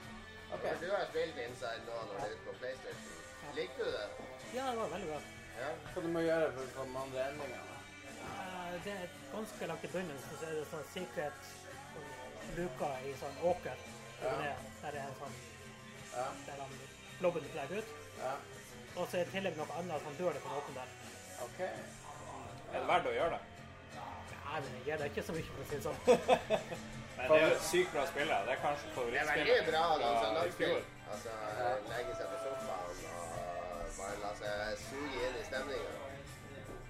Ok. 0.57 0.65
Du 0.83 0.87
har 0.93 1.05
spilt 1.09 1.41
inside 1.47 1.83
nå 1.87 1.97
når 1.97 2.13
du 2.13 2.23
er 2.25 2.33
ute 2.35 2.45
på 2.49 2.55
PlayStation. 2.61 3.17
Likte 3.57 3.87
du 3.87 3.91
det? 3.97 4.07
Ja, 4.55 4.65
det 4.71 4.77
var 4.83 4.93
veldig 4.93 5.09
bra. 5.13 5.19
Ja. 5.61 5.69
Hva 5.93 6.03
du 6.05 6.09
må 6.15 6.23
gjøre 6.25 6.51
for 6.57 6.61
å 6.67 6.73
få 6.75 6.85
de 6.91 6.99
andre 7.05 7.25
endringene? 7.31 7.79
Uh, 8.21 8.77
Det 8.85 8.93
er 8.93 9.15
ganske 9.33 9.67
langt 9.73 9.83
i 9.89 9.91
bunnen, 9.95 10.21
så 10.27 10.37
er 10.47 10.53
det 10.59 10.67
sånn 10.69 10.85
secret 10.93 11.49
luker 12.57 13.09
i 13.09 13.13
sånn 13.21 13.41
åker. 13.53 13.81
Ja. 14.21 14.55
Der 14.81 14.97
er 14.97 15.03
en 15.07 15.15
sånn 15.19 15.35
Ja, 16.11 16.25
der 16.47 16.59
han 16.61 16.73
blobben 17.19 17.43
legger 17.55 17.77
ut. 17.77 17.93
ja. 18.19 18.33
Og 18.95 19.07
så 19.07 19.17
er 19.17 19.23
det 19.23 19.31
tillegg 19.31 19.55
noe 19.57 19.77
annet 19.79 20.03
han 20.03 20.15
dør 20.19 20.33
det 20.35 20.41
på 20.43 20.49
å 20.51 20.57
åpne 20.59 20.73
der. 20.75 20.89
OK. 21.45 21.59
Er 21.61 22.79
det 22.79 22.87
verdt 22.89 23.05
å 23.07 23.13
gjøre 23.15 23.37
det? 23.37 23.41
Nei, 24.51 24.57
men 24.59 24.73
jeg 24.75 24.83
gir 24.85 24.97
deg 24.99 25.11
ikke 25.13 25.23
så 25.23 25.35
mye, 25.37 25.45
for 25.47 25.61
å 25.63 25.67
si 25.69 25.75
det 25.77 25.83
sånn. 25.85 25.99
Men 27.21 27.29
det 27.29 27.37
er 27.37 27.43
jo 27.45 27.55
et 27.55 27.63
sykt 27.69 27.91
bra 27.93 28.03
spill. 28.09 28.31
Det 28.33 28.51
er 28.51 28.59
kanskje 28.63 28.85
Det 28.97 29.19
er 29.21 29.27
veldig 29.29 29.55
bra 29.69 29.81
i 30.41 30.51
fjor. 30.57 30.81
Altså, 31.11 31.33
legge 31.91 32.15
seg 32.17 32.29
på 32.31 32.37
sofaen 32.43 32.83
og 33.11 33.97
bare 33.97 34.15
la 34.23 34.31
seg 34.39 34.79
suge 34.85 35.19
inn 35.27 35.35
i 35.37 35.43
stemninga. 35.45 35.93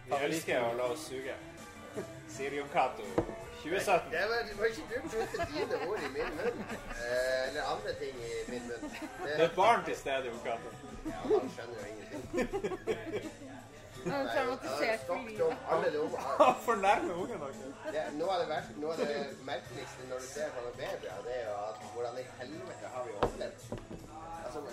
Vi 0.05 0.19
elsker 0.27 0.65
å 0.65 0.73
la 0.79 0.87
oss 0.93 1.03
suge. 1.09 1.35
Sirium 2.29 2.69
Cato 2.73 3.03
2017. 3.63 4.11
Det 4.11 4.23
var, 4.31 4.39
det 4.49 4.55
var 4.59 4.65
ikke 4.65 4.83
du 4.89 4.97
putte 5.09 5.47
dine 5.53 5.75
ord 5.89 5.99
i 6.07 6.11
min 6.17 6.31
munn. 6.37 6.57
Eh, 7.05 7.47
eller 7.47 7.61
andre 7.73 7.93
ting 8.01 8.15
i 8.29 8.51
min 8.51 8.63
munn. 8.69 8.95
Det 9.23 9.35
er 9.35 9.45
et 9.45 9.55
barn 9.55 9.85
til 9.85 9.97
stede, 9.97 10.25
Jon 10.25 10.41
Cato. 10.45 10.69
ja, 11.05 11.19
han 11.39 11.51
skjønner 11.55 11.75
jo 11.79 11.85
ingenting. 11.93 13.31
Han 14.05 14.27
er 14.27 14.33
traumatisert 14.33 14.99
for 15.07 15.17
livet. 15.27 15.57
Han 16.37 16.55
fornærmer 16.61 17.13
ungen 17.13 17.39
deres. 17.41 17.55
Det, 17.91 18.03
noe, 18.17 18.29
av 18.33 18.39
det 18.41 18.49
verste, 18.49 18.75
noe 18.81 18.93
av 18.93 19.01
det 19.03 19.37
merkeligste 19.45 20.07
når 20.09 20.23
du 20.23 20.27
ser 20.31 20.53
på 20.55 20.65
noen 20.65 20.77
babyer, 20.79 21.23
det 21.27 21.35
er 21.37 21.49
jo 21.49 21.57
at 21.67 21.87
hvordan 21.93 22.19
i 22.23 22.25
helvete 22.39 22.93
har 22.95 23.07
vi 23.07 23.17
overlevd? 23.19 23.80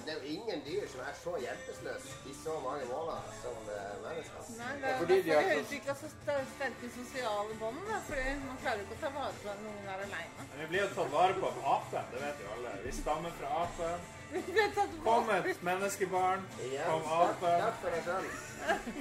Det 0.09 0.15
er 0.17 0.21
jo 0.25 0.29
ingen 0.41 0.61
dyr 0.65 0.85
som 0.89 1.01
er 1.05 1.17
så 1.23 1.33
hjelpeløse 1.43 2.13
i 2.31 2.35
så 2.43 2.53
mange 2.65 2.85
måneder 2.89 3.33
som 3.43 3.57
eh, 3.75 3.97
mennesker. 4.05 4.47
Nei, 4.61 4.69
det 4.81 4.89
er 4.91 4.95
fordi 5.03 5.17
de 5.27 5.33
har 5.37 5.43
de 5.43 5.57
så- 5.59 5.65
utvikla 5.65 5.95
så 6.03 6.09
sta- 6.15 6.37
sterke 6.55 6.89
sosiale 6.95 7.57
bånd. 7.63 7.81
da, 7.89 7.99
Fordi 8.07 8.25
man 8.47 8.57
klarer 8.63 8.81
ikke 8.85 8.97
å 8.97 9.01
ta 9.03 9.11
vare 9.19 9.35
på 9.43 9.57
noen 9.65 9.83
der 9.89 10.05
aleine. 10.07 10.47
Men 10.53 10.63
vi 10.63 10.69
blir 10.71 10.81
jo 10.87 10.89
tatt 10.95 11.11
vare 11.13 11.35
på 11.43 11.51
av 11.51 11.59
apen, 11.75 12.07
det 12.15 12.23
vet 12.23 12.41
jo 12.45 12.55
alle. 12.55 12.73
Vi 12.87 12.93
stammer 13.01 13.37
fra 13.41 13.51
apen. 13.67 14.09
Kom 15.09 15.31
et 15.37 15.63
menneskebarn. 15.69 16.49
Kom 16.89 17.05
apen. 17.19 17.61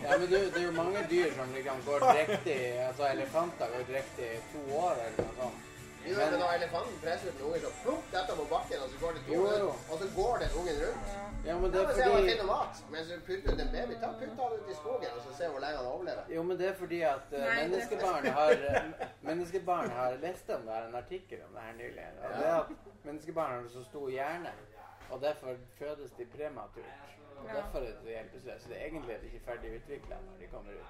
Ja, 0.03 0.17
men 0.17 0.27
det, 0.31 0.41
det 0.53 0.59
er 0.61 0.67
jo 0.67 0.75
mange 0.81 1.07
dyr 1.09 1.31
som 1.39 1.55
liksom 1.55 1.81
går 1.87 1.99
drektig 2.11 2.59
Altså 2.87 3.07
elefanter 3.13 3.67
går 3.77 3.87
drektig 3.93 4.27
i 4.35 4.43
to 4.51 4.61
år 4.83 4.91
eller 5.07 5.23
noe 5.23 5.35
sånt. 5.39 5.63
Jo, 6.09 6.15
men 6.19 6.39
når 6.41 6.51
elefanten 6.57 6.99
presser 7.03 7.27
ut 7.31 7.39
en 7.39 7.45
unge, 7.47 7.59
så 7.65 7.71
plump 7.83 8.05
dette 8.15 8.35
på 8.39 8.45
bakken, 8.53 8.77
og 8.83 8.89
så 8.91 8.97
går 9.03 9.11
det 9.15 9.21
to 9.27 9.33
Jo, 9.33 9.71
og 9.91 9.95
så 10.01 10.07
går 10.19 10.33
den 10.43 10.51
ungen 10.59 10.75
rundt. 10.83 11.07
Ja, 11.47 11.53
men 11.61 11.67
det 11.73 11.79
er 11.81 11.87
fordi... 11.87 12.03
se 12.03 12.29
finner 12.29 12.47
mat. 12.53 12.75
Mens 12.93 13.07
du 13.11 13.17
putter 13.27 13.49
ut 13.53 13.61
en 13.65 13.71
baby, 13.75 13.93
ta 14.03 14.09
putt 14.21 14.39
han 14.41 14.55
ut 14.59 14.69
i 14.73 14.77
skogen, 14.81 15.09
og 15.17 15.21
så 15.25 15.31
se 15.39 15.49
hvor 15.51 15.59
lenge 15.65 15.77
han 15.81 15.89
overlever. 15.95 16.23
Jo, 16.35 16.43
men 16.47 16.59
det 16.59 16.67
er 16.71 16.75
fordi 16.83 17.01
at 17.15 17.27
uh, 17.31 17.43
menneskebarn 17.61 18.25
har 18.39 18.51
eh, 18.69 19.07
Menneskebarn 19.29 19.89
har 19.99 20.17
lest 20.25 20.49
om 20.55 20.61
det 20.67 20.73
her, 20.77 20.87
en 20.91 20.97
artikkel 21.03 21.39
om 21.47 21.51
det 21.55 21.61
her 21.67 21.75
nylig. 21.81 22.07
Og 22.23 22.29
det 22.39 22.49
at 22.61 22.71
menneskebarn 23.07 23.51
har 23.55 23.69
så 23.77 23.83
stor 23.91 24.09
hjerne, 24.09 24.51
og 25.09 25.21
derfor 25.21 25.51
fødes 25.79 26.11
de 26.17 26.25
prematurt. 26.37 27.03
Og 27.41 27.49
derfor 27.55 27.79
er 27.79 27.91
de 27.91 27.97
så 28.03 28.09
hjelpeløse. 28.15 28.69
Det 28.69 28.77
er 28.81 28.85
egentlig 28.85 29.13
er 29.15 29.19
de 29.19 29.25
ikke 29.25 29.45
ferdig 29.45 29.75
utvikla 29.77 30.15
når 30.27 30.35
de 30.41 30.47
kommer 30.53 30.71
ut. 30.71 30.89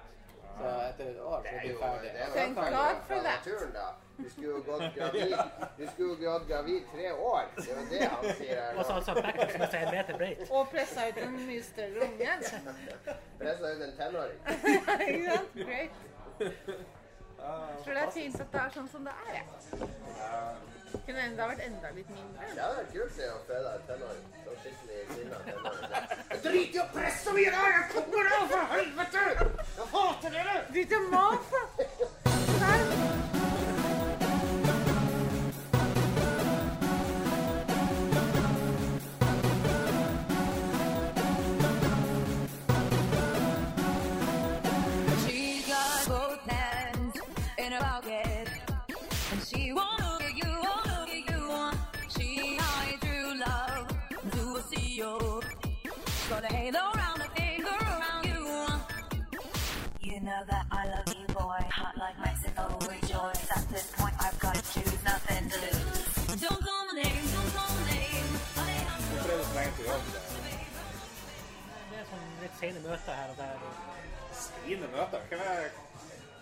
Så 0.58 0.68
etter 0.88 1.04
et 1.10 1.20
år 1.20 1.42
så 1.46 1.54
blir 1.60 1.70
er 1.70 1.88
er 1.88 1.98
de 2.02 2.08
det 2.08 2.20
er 2.20 2.26
jo 2.26 2.48
du- 2.48 2.54
for 2.54 2.64
fra 3.08 3.22
naturen, 3.22 3.72
da. 3.72 3.88
Du 4.18 4.30
skulle 4.30 4.48
jo 4.48 4.62
gått 4.66 4.94
gravid 4.96 5.34
Du 5.78 5.86
skulle 5.92 6.24
jo 6.24 6.30
gått 6.30 6.48
gravid 6.48 6.80
tre 6.94 7.12
år. 7.12 7.42
Det 7.56 7.68
er 7.68 7.74
jo 7.80 7.86
det 7.90 8.08
han 8.08 8.24
sier 8.36 8.62
her 8.62 8.78
Og 8.78 8.84
så 8.86 8.92
altså 8.92 9.14
bekken 9.14 9.50
som 9.50 9.60
er 9.62 9.86
en 9.86 9.94
meter 9.94 10.16
breit. 10.16 10.50
Og 10.56 10.68
pressa 10.68 11.08
ut 11.08 11.16
en 11.22 11.36
mye 11.46 11.62
større 11.62 12.00
unge. 12.08 12.30
Pressa 13.40 13.72
ut 13.74 13.82
en 13.82 13.94
tenåring. 14.00 14.40
Ikke 15.08 15.30
sant? 15.30 15.54
Great. 15.54 15.90
Jeg 16.38 17.84
tror 17.84 17.94
det 17.94 18.02
er 18.02 18.10
fint 18.10 18.40
at 18.40 18.52
det 18.52 18.60
er 18.60 18.70
sånn 18.74 18.88
som 18.88 19.04
det 19.06 19.14
er. 19.28 19.32
jeg. 19.38 20.77
Kunne 20.92 21.20
enda 21.24 21.48
vært 21.50 21.62
enda 21.66 21.88
litt 21.96 22.10
mindre. 22.12 22.46
Det 22.54 22.62
hadde 22.62 22.76
vært 22.78 22.92
kult 22.94 23.14
det 23.20 23.28
å 23.32 23.34
føde 23.48 23.68
en 23.74 23.84
tenåring. 23.90 24.26
Så 24.44 24.50
skikkelig 24.62 24.98
sinna 25.12 25.38
tenåring. 25.48 25.88
Drit 26.48 26.72
i 26.78 26.80
å 26.82 26.84
presse 26.96 27.28
meg 27.36 27.44
i 27.46 27.54
dag! 27.58 27.68
Jeg 27.76 27.84
kommer 27.94 28.24
av, 28.38 28.44
for 28.54 28.64
helvete! 28.74 29.20
Jeg 29.78 29.86
hater 29.94 30.30
dere! 30.38 30.54
Drit 30.72 30.90
i 30.92 30.94
å 30.98 31.00
da! 31.14 31.24
det 71.90 71.98
er 71.98 72.06
sånn 72.08 72.26
litt 72.42 72.56
sene 72.60 72.80
møter 72.84 73.12
her 73.16 73.30
og 73.32 73.36
der. 73.40 73.54
Sine 74.38 74.88
møter? 74.92 75.20
Hvem 75.30 75.40
er 75.40 75.68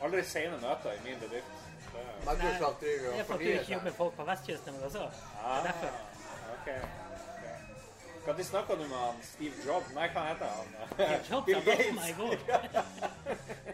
Aldri 0.04 0.22
sene 0.28 0.56
møter 0.60 0.92
i 0.92 0.98
min 1.04 1.20
bedrift. 1.20 1.52
Det 1.92 2.00
er- 2.02 2.24
driver 2.80 3.12
Det 3.12 3.20
er 3.20 3.24
for 3.24 3.34
at 3.34 3.40
du 3.40 3.44
ikke 3.46 3.72
jobber 3.72 3.84
med 3.84 3.92
folk 3.94 4.16
på 4.16 4.24
vestkysten, 4.24 4.72
men. 4.72 4.82
Det 4.82 4.94
er 4.96 5.62
derfor. 5.62 5.92
Ok. 6.54 6.68
ok. 6.68 8.26
Når 8.26 8.42
snakka 8.42 8.72
du 8.72 8.78
med 8.88 8.96
han 8.96 9.22
Steve 9.22 9.54
Jobs? 9.66 9.94
Nei, 9.94 10.08
hva 10.08 10.22
heter 10.28 10.46
han? 10.46 10.66
Jobs, 11.30 11.46
Bill 11.46 11.64
Gates. 11.64 12.16
går. 12.16 12.36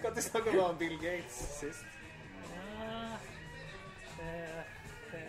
Når 0.03 0.21
snakka 0.21 0.51
du 0.51 0.57
med 0.57 0.67
han 0.67 0.77
Bill 0.79 0.99
Gates 1.03 1.35
sist? 1.61 1.85
Ja, 2.81 3.17
det 4.19 4.62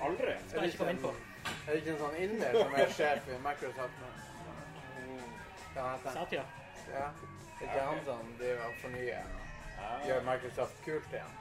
Aldri. 0.07 0.33
skal 0.47 0.59
jeg 0.61 0.73
ikke 0.73 0.77
komme 0.77 0.95
inn 0.95 1.01
på. 1.03 1.13
Er 1.51 1.69
det 1.71 1.77
ikke 1.81 1.93
en 1.93 2.01
sånn 2.01 2.19
inder 2.25 2.57
som 2.57 2.75
er 2.79 2.91
sjef 2.97 3.29
i 3.29 3.39
Microsoft 3.45 4.03
nå? 4.03 4.11
Hva 5.73 5.87
heter 5.93 6.09
han? 6.09 6.17
Satya. 6.17 6.43
Ja. 6.93 7.07
Det 7.59 7.67
er 7.67 7.71
ikke 7.71 7.87
han 7.87 8.03
som 8.05 8.35
driver 8.39 8.67
og 8.67 8.75
fornyer 8.81 9.31
og 9.83 10.05
gjør 10.07 10.21
Microsoft 10.27 10.83
kult 10.85 11.15
igjen. 11.15 11.39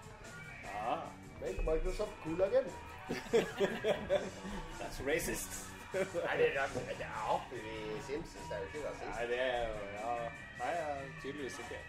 Make 1.42 1.62
Microsoft 1.66 2.14
cool 2.24 2.42
again. 2.42 2.68
that's 4.78 5.00
racist. 5.06 5.52
Er 5.94 6.36
det 6.36 6.48
rart? 6.60 6.74
Det 6.74 7.04
er 7.04 7.34
aper 7.34 7.56
i 7.56 8.00
Simpsons, 8.06 8.46
det 8.48 8.56
er 8.56 8.60
jo 8.60 8.66
ikke 8.66 8.88
rasist. 8.88 9.10
Nei, 9.16 9.26
det 9.26 9.40
er 9.40 9.68
jo 9.68 9.74
Ja. 9.98 10.14
Nei, 10.60 10.72
ja, 10.78 10.94
tydeligvis 11.22 11.58
ikke. 11.58 11.80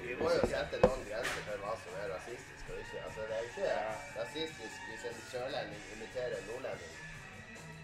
Vi 0.00 0.14
må 0.20 0.30
jo 0.30 0.46
sette 0.46 0.80
noen 0.82 1.04
grenser 1.10 1.42
for 1.46 1.56
hva 1.62 1.72
som 1.82 1.92
er 2.02 2.06
rasistisk 2.14 2.57
og 2.72 2.78
ikke. 2.82 2.98
Altså, 3.06 3.20
det 3.28 3.34
er 3.36 3.40
jo 3.42 3.48
ikke 3.52 3.70
rasistisk 4.20 4.78
hvis 4.88 5.04
en 5.10 5.20
sørlending 5.32 5.82
imiterer 5.96 6.36
en 6.38 6.46
nordlending. 6.50 6.94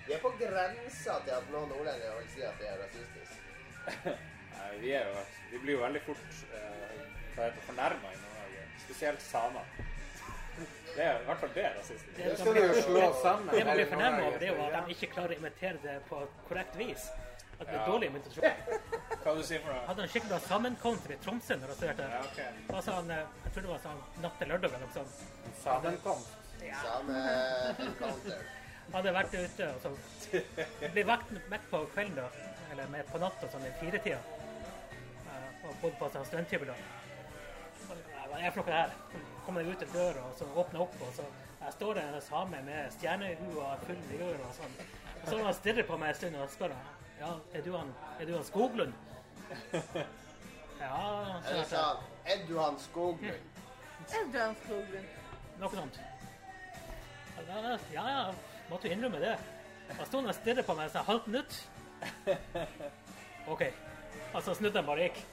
Vi 0.07 0.13
er 0.13 0.21
på 0.27 0.33
grensa 0.43 1.15
til 1.25 1.35
at 1.39 1.51
noen 1.53 1.69
nordlendinger 1.73 2.21
vil 2.21 2.31
si 2.35 2.45
at 2.51 2.61
det 2.61 2.69
er 2.73 2.79
rasistisk. 2.85 3.33
Nei, 4.59 4.71
vi, 4.83 4.93
er 4.99 5.09
jo, 5.09 5.25
vi 5.53 5.59
blir 5.65 5.77
jo 5.79 5.83
veldig 5.83 6.03
fort 6.07 6.39
eh, 6.59 7.01
det, 7.37 7.51
fornærma 7.69 8.13
i 8.13 8.21
Nord-Norge. 8.23 8.63
Spesielt 8.87 9.23
samer. 9.23 9.75
Det 10.95 11.03
er 11.03 11.17
i 11.21 11.25
hvert 11.27 11.41
fall 11.43 11.51
det 11.55 11.63
rasistisk. 11.77 12.17
Det 12.17 12.35
skal 12.39 12.55
vi 12.55 12.61
jo 12.61 12.83
slå 12.83 13.07
sammen. 13.23 13.49
Det 13.49 13.65
man 13.65 13.73
hele 13.73 13.75
blir 13.81 13.89
fornærma 13.95 14.19
Nord-Norge. 14.19 14.29
over, 14.29 14.39
det 14.39 14.49
er 14.49 14.53
jo 14.53 14.67
at 14.67 14.89
de 14.89 14.95
ikke 14.95 15.09
klarer 15.15 15.35
å 15.35 15.39
imitere 15.43 15.79
det 15.83 15.97
på 16.11 16.21
korrekt 16.49 16.77
vis. 16.79 17.09
At 17.61 17.67
det 17.69 17.75
ja. 17.77 17.85
dårlig 17.87 18.09
imitasjon. 18.11 18.45
Hva 19.25 19.35
du 19.39 19.43
sier 19.47 19.61
for 19.63 19.71
noe? 19.73 19.83
hadde 19.89 20.03
en 20.05 20.11
skikkelig 20.13 20.41
sammenkomst 20.49 21.11
i 21.11 21.17
Tromsø 21.25 21.57
når 21.61 21.73
jeg 21.73 21.79
studerte. 21.81 22.09
Ja, 22.11 22.23
okay. 22.29 22.89
Han, 22.89 23.11
eh, 23.15 23.23
jeg 23.45 23.53
tror 23.55 23.67
det 23.67 23.71
var 23.71 23.83
sånn 23.85 24.03
natt 24.25 24.41
til 24.41 24.51
lørdag 24.53 24.69
eller 24.71 24.83
noe 24.85 24.97
sånt. 24.97 25.23
Sammenkomst. 25.63 26.35
Samme 26.83 27.23
encounter. 27.85 28.43
Hadde 28.95 29.15
vært 29.17 29.35
ute 29.35 29.69
og 29.71 29.79
så 29.85 30.41
ble 30.93 31.05
vakten 31.09 31.41
midt 31.53 31.71
på 31.71 31.81
kvelden 31.95 32.19
da, 32.19 32.27
eller 32.73 32.91
med 32.93 33.07
på 33.09 33.21
natta 33.23 33.49
sånn 33.53 33.65
i 33.69 33.73
firetida. 33.81 34.19
Eh, 34.19 35.49
Og 35.65 35.79
bodde 35.81 35.97
på 36.01 36.11
sånn 36.13 36.27
studenthybel 36.29 36.75
Hva 36.75 38.41
er 38.41 38.45
det 38.45 38.53
for 38.53 38.67
noe 38.67 38.77
her? 38.77 38.93
Kom 39.47 39.57
jeg 39.61 39.73
ut 39.73 39.81
til 39.85 39.91
døra 39.95 40.27
og 40.27 40.37
så 40.39 40.49
åpna 40.61 40.83
opp, 40.85 40.95
og 41.01 41.13
så 41.17 41.25
jeg 41.65 41.73
står 41.79 41.95
det 41.97 42.03
en 42.05 42.21
same 42.21 42.59
med 42.67 42.93
stjernehua 42.93 43.71
full 43.87 44.01
i 44.13 44.19
øret 44.21 44.43
og 44.45 44.55
sånn. 44.59 44.75
Og 45.23 45.29
så 45.31 45.39
han 45.47 45.55
stirrer 45.57 45.87
på 45.89 45.97
meg 46.01 46.11
en 46.13 46.19
stund 46.19 46.37
og 46.37 46.51
spør 46.53 46.75
han, 46.77 46.91
ja, 47.21 47.31
er 47.55 47.63
du 47.63 47.77
han, 47.77 47.95
er 48.21 48.27
du 48.29 48.35
han 48.35 48.45
Skoglund? 48.45 48.93
Ja, 50.81 51.41
så 51.45 51.51
Eller 51.51 51.65
sa 51.65 51.83
han 52.61 52.79
Skoglund. 52.79 53.53
Edvard 54.21 54.57
Skoglund. 54.65 55.07
noe 55.61 55.71
sånt. 55.71 56.01
Ja, 57.49 57.77
ja, 57.93 58.05
ja, 58.11 58.35
måtte 58.71 58.89
jo 58.89 58.95
innrømme 58.95 59.21
det. 59.23 59.37
Han 59.97 60.07
sto 60.07 60.21
han 60.21 60.29
og 60.29 60.35
stirret 60.35 60.67
på 60.67 60.75
meg 60.77 60.91
et 60.91 61.09
halvt 61.09 61.27
minutt. 61.27 61.57
OK. 63.53 63.63
Altså 64.35 64.55
snudde 64.55 64.81
han 64.81 64.87
bare 64.87 65.07
og 65.07 65.09
gikk. 65.09 65.25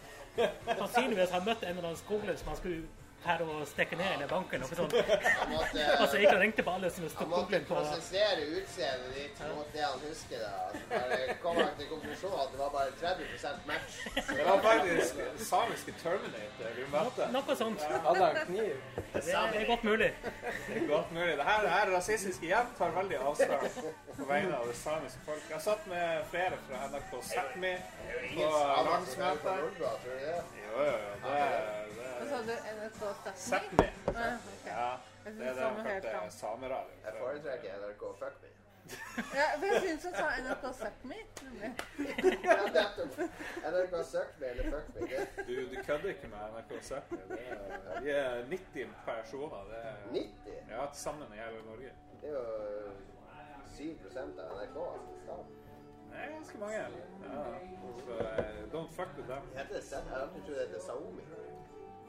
Sannsynligvis 0.77 1.31
har 1.31 1.39
han 1.39 1.47
møtt 1.47 1.63
en 1.63 1.73
eller 1.73 1.89
annen 1.89 1.99
Skoglund 1.99 2.37
som 2.39 2.51
han 2.53 2.59
skulle 2.59 3.00
her 3.25 3.41
og 3.45 3.67
stikke 3.69 3.95
ned 3.99 4.07
eller 4.15 4.27
banke 4.31 4.55
eller 4.57 4.67
noe 4.67 4.77
sånt. 4.79 4.93
Måtte, 5.51 5.83
Altså 6.01 6.17
han 6.21 6.39
ringte 6.41 6.63
på 6.65 6.71
alle 6.75 6.89
som 6.89 7.03
han 7.05 7.11
sto 7.13 7.25
måtte 7.29 7.43
skolen 7.45 7.65
på. 7.69 7.75
prosessere 7.75 8.47
utseendet 8.57 9.11
ditt 9.17 9.41
mot 9.55 9.67
det 9.75 9.83
han 9.85 9.99
husker. 10.07 10.41
da. 10.41 10.51
Altså, 10.67 10.87
bare 10.93 11.35
kom 11.43 11.59
han 11.61 11.75
til 11.77 11.89
konklusjonen 11.91 12.39
at 12.45 12.55
det 12.55 12.59
var 12.63 12.71
bare 12.77 12.91
30% 13.01 13.67
match. 13.69 13.99
Det 14.31 14.45
var 14.47 14.61
faktisk 14.65 15.21
samiske 15.51 15.95
Terminator 16.01 16.73
du 16.77 16.81
møtte. 16.95 17.29
Noe 17.35 17.57
sånt. 17.61 17.85
Hadde 18.07 18.25
han 18.25 18.39
kniv? 18.49 18.75
Det 19.13 19.35
er 19.35 19.67
godt 19.69 19.83
mulig. 19.83 20.11
Det 20.67 20.77
er 20.81 20.87
godt 20.89 21.11
mulig. 21.11 21.37
Det 21.37 21.45
her, 21.51 21.61
det 21.67 21.73
her 21.75 21.93
rasistiske 21.97 22.45
igjen 22.49 22.73
tar 22.77 22.95
veldig 22.97 23.19
avstand 23.21 23.69
på 24.17 24.27
vegne 24.31 24.57
av 24.57 24.65
det 24.71 24.75
samiske 24.81 25.21
folk. 25.25 25.43
Jeg 25.49 25.57
har 25.59 25.63
satt 25.67 25.87
med 25.91 26.25
flere 26.33 26.59
fra 26.67 26.83
NRK 26.91 27.13
Sápmi 27.31 27.73
på 28.35 28.49
landsmøte. 28.89 29.55
Det? 30.71 30.77
Jo, 30.77 30.83
jo, 30.83 30.97
jo. 30.97 31.15
Det 31.23 31.37
er, 31.37 31.85
det 31.97 32.09
Hva 32.17 32.25
sa 32.29 32.41
du? 32.47 32.53
NRK 32.75 32.99
Fuck 33.35 33.71
Me? 33.79 33.87
Ah. 34.07 34.37
Ja, 34.65 34.89
det 35.25 35.47
er 35.47 35.53
det 35.53 36.01
de 36.03 36.09
kalte 36.09 36.31
sameradio. 36.31 36.97
Jeg 37.05 37.13
foretrekker 37.19 37.79
NRK 37.81 38.03
Fuck 38.19 38.41
Me. 38.41 38.51
Ja, 39.37 39.45
for 39.59 39.65
jeg 39.65 39.81
syns 39.81 40.03
han 40.03 40.15
sa 40.15 40.29
NRK 40.41 40.63
Suck 40.79 41.03
Me. 41.09 41.19
Ja, 42.45 42.55
nettopp. 42.77 43.19
NRK 43.71 43.93
Suck 44.11 44.39
Me 44.39 44.47
eller 44.47 44.71
Fuck 44.71 44.95
Me. 44.95 45.07
Det 45.07 45.47
Du, 45.47 45.53
du 45.75 45.77
kødder 45.83 46.09
ikke 46.09 46.27
med 46.31 46.55
NRK 46.55 46.83
Suck 46.87 47.11
Me. 47.11 47.21
De 48.01 48.11
er 48.11 48.45
90 48.49 48.95
personer. 49.05 49.67
Det 49.71 49.81
er, 49.91 49.95
90. 50.11 50.59
ja, 50.69 50.87
sammen 50.93 51.33
i 51.35 51.41
hele 51.43 51.65
Norge. 51.67 51.91
Det 52.21 52.29
er 52.29 52.33
jo 52.33 52.91
7 53.77 54.15
av 54.15 54.31
NRK. 54.35 54.77
Altså. 54.87 55.60
Det 56.11 56.17
er 56.23 56.27
ganske 56.35 56.57
mange. 56.63 56.75
Ja. 56.75 56.85
Så 58.05 58.13
eh, 58.27 58.61
don't 58.73 58.91
fuck 58.97 59.11
with 59.17 59.29
them. 59.31 59.43
Heter 59.57 59.73
det 59.75 59.83
Sed? 59.83 59.97
Jeg 59.97 60.13
har 60.13 60.21
alltid 60.25 60.41
trodd 60.45 60.57
det 60.59 60.67
heter 60.67 60.81
Saomi. 60.87 61.23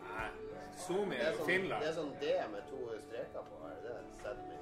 Nei. 0.03 0.29
Zoomi 0.87 1.17
Det 1.17 1.27
er 1.27 1.33
jo 1.33 1.37
sånn, 1.39 1.69
det 1.71 1.89
er 1.89 1.95
sånn 2.01 2.15
D 2.23 2.25
med 2.55 2.63
to 2.71 2.79
streker 3.07 3.43
på. 3.49 3.55
Er 3.69 3.75
det 3.85 3.91
det? 3.91 4.03
Sedmi. 4.23 4.57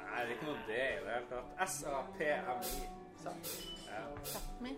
Nei, 0.00 0.18
det 0.20 0.28
er 0.28 0.34
ikke 0.36 0.48
noe 0.50 0.60
D 0.68 0.70
i 0.72 0.74
det 1.04 1.12
hele 1.14 1.28
tatt. 1.34 1.48
S-A-P-M-I. 1.68 2.84
Ja. 3.90 4.02
Sápmi. 4.24 4.72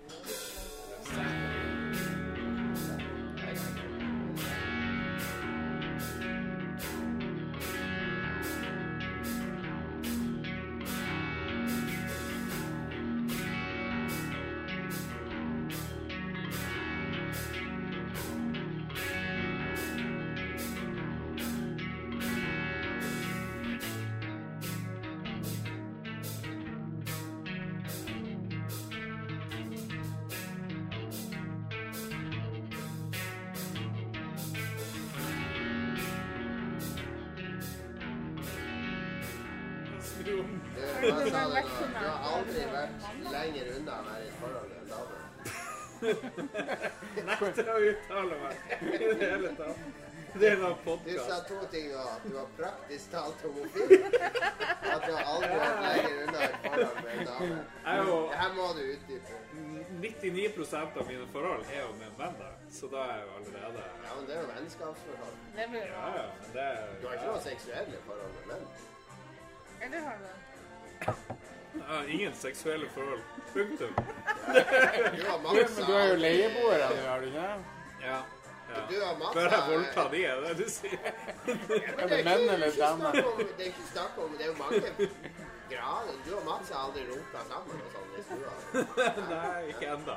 Aldri 42.37 42.63
vært 42.73 42.95
lenger 43.33 43.65
unna 43.79 43.93
å 43.99 44.07
være 44.09 44.23
i 44.23 44.29
et 44.29 44.37
forhold 44.43 44.67
til 44.69 44.79
en 44.83 44.89
dame. 44.93 45.17
Nekter 47.29 47.69
å 47.73 47.75
uttale 47.91 48.39
meg 48.43 48.55
i 48.89 48.97
det 49.03 49.29
hele 49.33 49.51
tatt. 49.59 49.79
Det 50.33 50.47
er 50.49 50.55
en 50.57 50.61
Du 50.63 50.65
sa 50.65 50.77
podkast. 50.87 51.49
to 51.49 51.57
ting 51.71 51.91
nå. 51.93 52.03
At 52.09 52.23
du 52.25 52.31
var 52.33 52.47
praktisk 52.57 53.11
talt 53.13 53.43
homofil. 53.45 53.91
Og 53.93 54.93
at 54.95 55.03
du 55.05 55.11
har 55.13 55.27
aldri 55.29 55.59
vært 55.61 55.83
lenger 55.85 56.15
unna 56.23 56.41
et 56.47 56.57
forhold 56.65 56.97
med 57.05 57.11
en 57.13 57.27
dame. 57.29 57.59
Jeg 57.85 57.93
er 57.93 58.01
jo 58.09 58.17
Det 58.31 58.39
her 58.41 58.55
må 58.57 58.69
du 58.79 58.83
utdype. 58.95 59.35
99% 60.03 60.97
av 61.03 61.07
mine 61.13 61.27
forhold 61.35 61.63
er 61.69 61.81
jo 61.85 61.91
med 62.01 62.17
menn, 62.23 62.39
da. 62.41 62.49
Så 62.73 62.89
da 62.95 63.03
er 63.05 63.21
jeg 63.21 63.27
jo 63.29 63.33
allerede 63.43 63.85
Ja, 64.07 64.15
men 64.17 64.25
det 64.31 64.35
er 64.35 64.41
jo 64.41 64.49
vennskapsforhold. 64.55 65.37
Det 65.61 65.67
blir 65.75 65.85
Ja, 65.85 66.01
bra. 66.01 66.17
ja. 66.17 66.27
Men 66.41 66.51
det 66.57 66.65
er 66.71 66.81
Du 67.03 67.07
har 67.07 67.15
ikke 67.21 67.29
noe 67.35 67.45
seksuelle 67.51 67.99
forhold 68.09 68.33
med 68.39 68.45
menn. 68.55 68.65
Eller 69.85 70.01
har 70.09 70.17
du 70.17 70.25
det? 70.25 70.33
Jeg 71.75 71.85
har 71.89 72.05
ingen 72.09 72.35
seksuelle 72.35 72.89
forhold. 72.95 73.23
Punktum. 73.53 73.95
Du 73.97 75.25
har 75.29 75.39
Du, 75.39 75.75
men 75.77 75.87
du 75.87 75.93
er 75.97 76.09
jo 76.09 76.17
leieboer, 76.21 76.85
nå, 76.91 76.97
har 77.09 77.21
du 77.21 77.27
ikke? 77.27 77.49
Ja. 78.03 78.19
ja. 78.73 78.83
Du 78.91 78.95
har 79.05 79.33
Bør 79.35 79.49
jeg 79.55 79.63
voldta 79.71 80.05
de, 80.13 80.25
er 80.25 80.41
det 80.47 80.57
du 80.59 80.71
sier? 80.71 80.99
Men 81.47 81.59
Er 81.99 82.13
det 82.13 82.21
menn 82.29 82.45
eller 82.57 82.77
damer? 82.79 83.13
Det 83.13 83.59
er 83.59 83.71
ikke 83.71 83.89
snakk 83.93 84.19
om 84.19 84.37
Det 84.39 84.47
er 84.47 84.51
jo 84.53 84.57
mange 84.61 85.09
grader. 85.73 86.15
Du 86.27 86.35
og 86.37 86.45
Mats 86.51 86.71
har 86.71 86.87
aldri 86.89 87.07
runka 87.11 87.45
sammen 87.49 87.81
og 87.81 87.91
sånn 87.97 88.15
i 88.21 88.25
stua. 88.29 88.55
Nei, 89.33 89.59
ikke 89.73 89.93
ennå. 89.97 90.17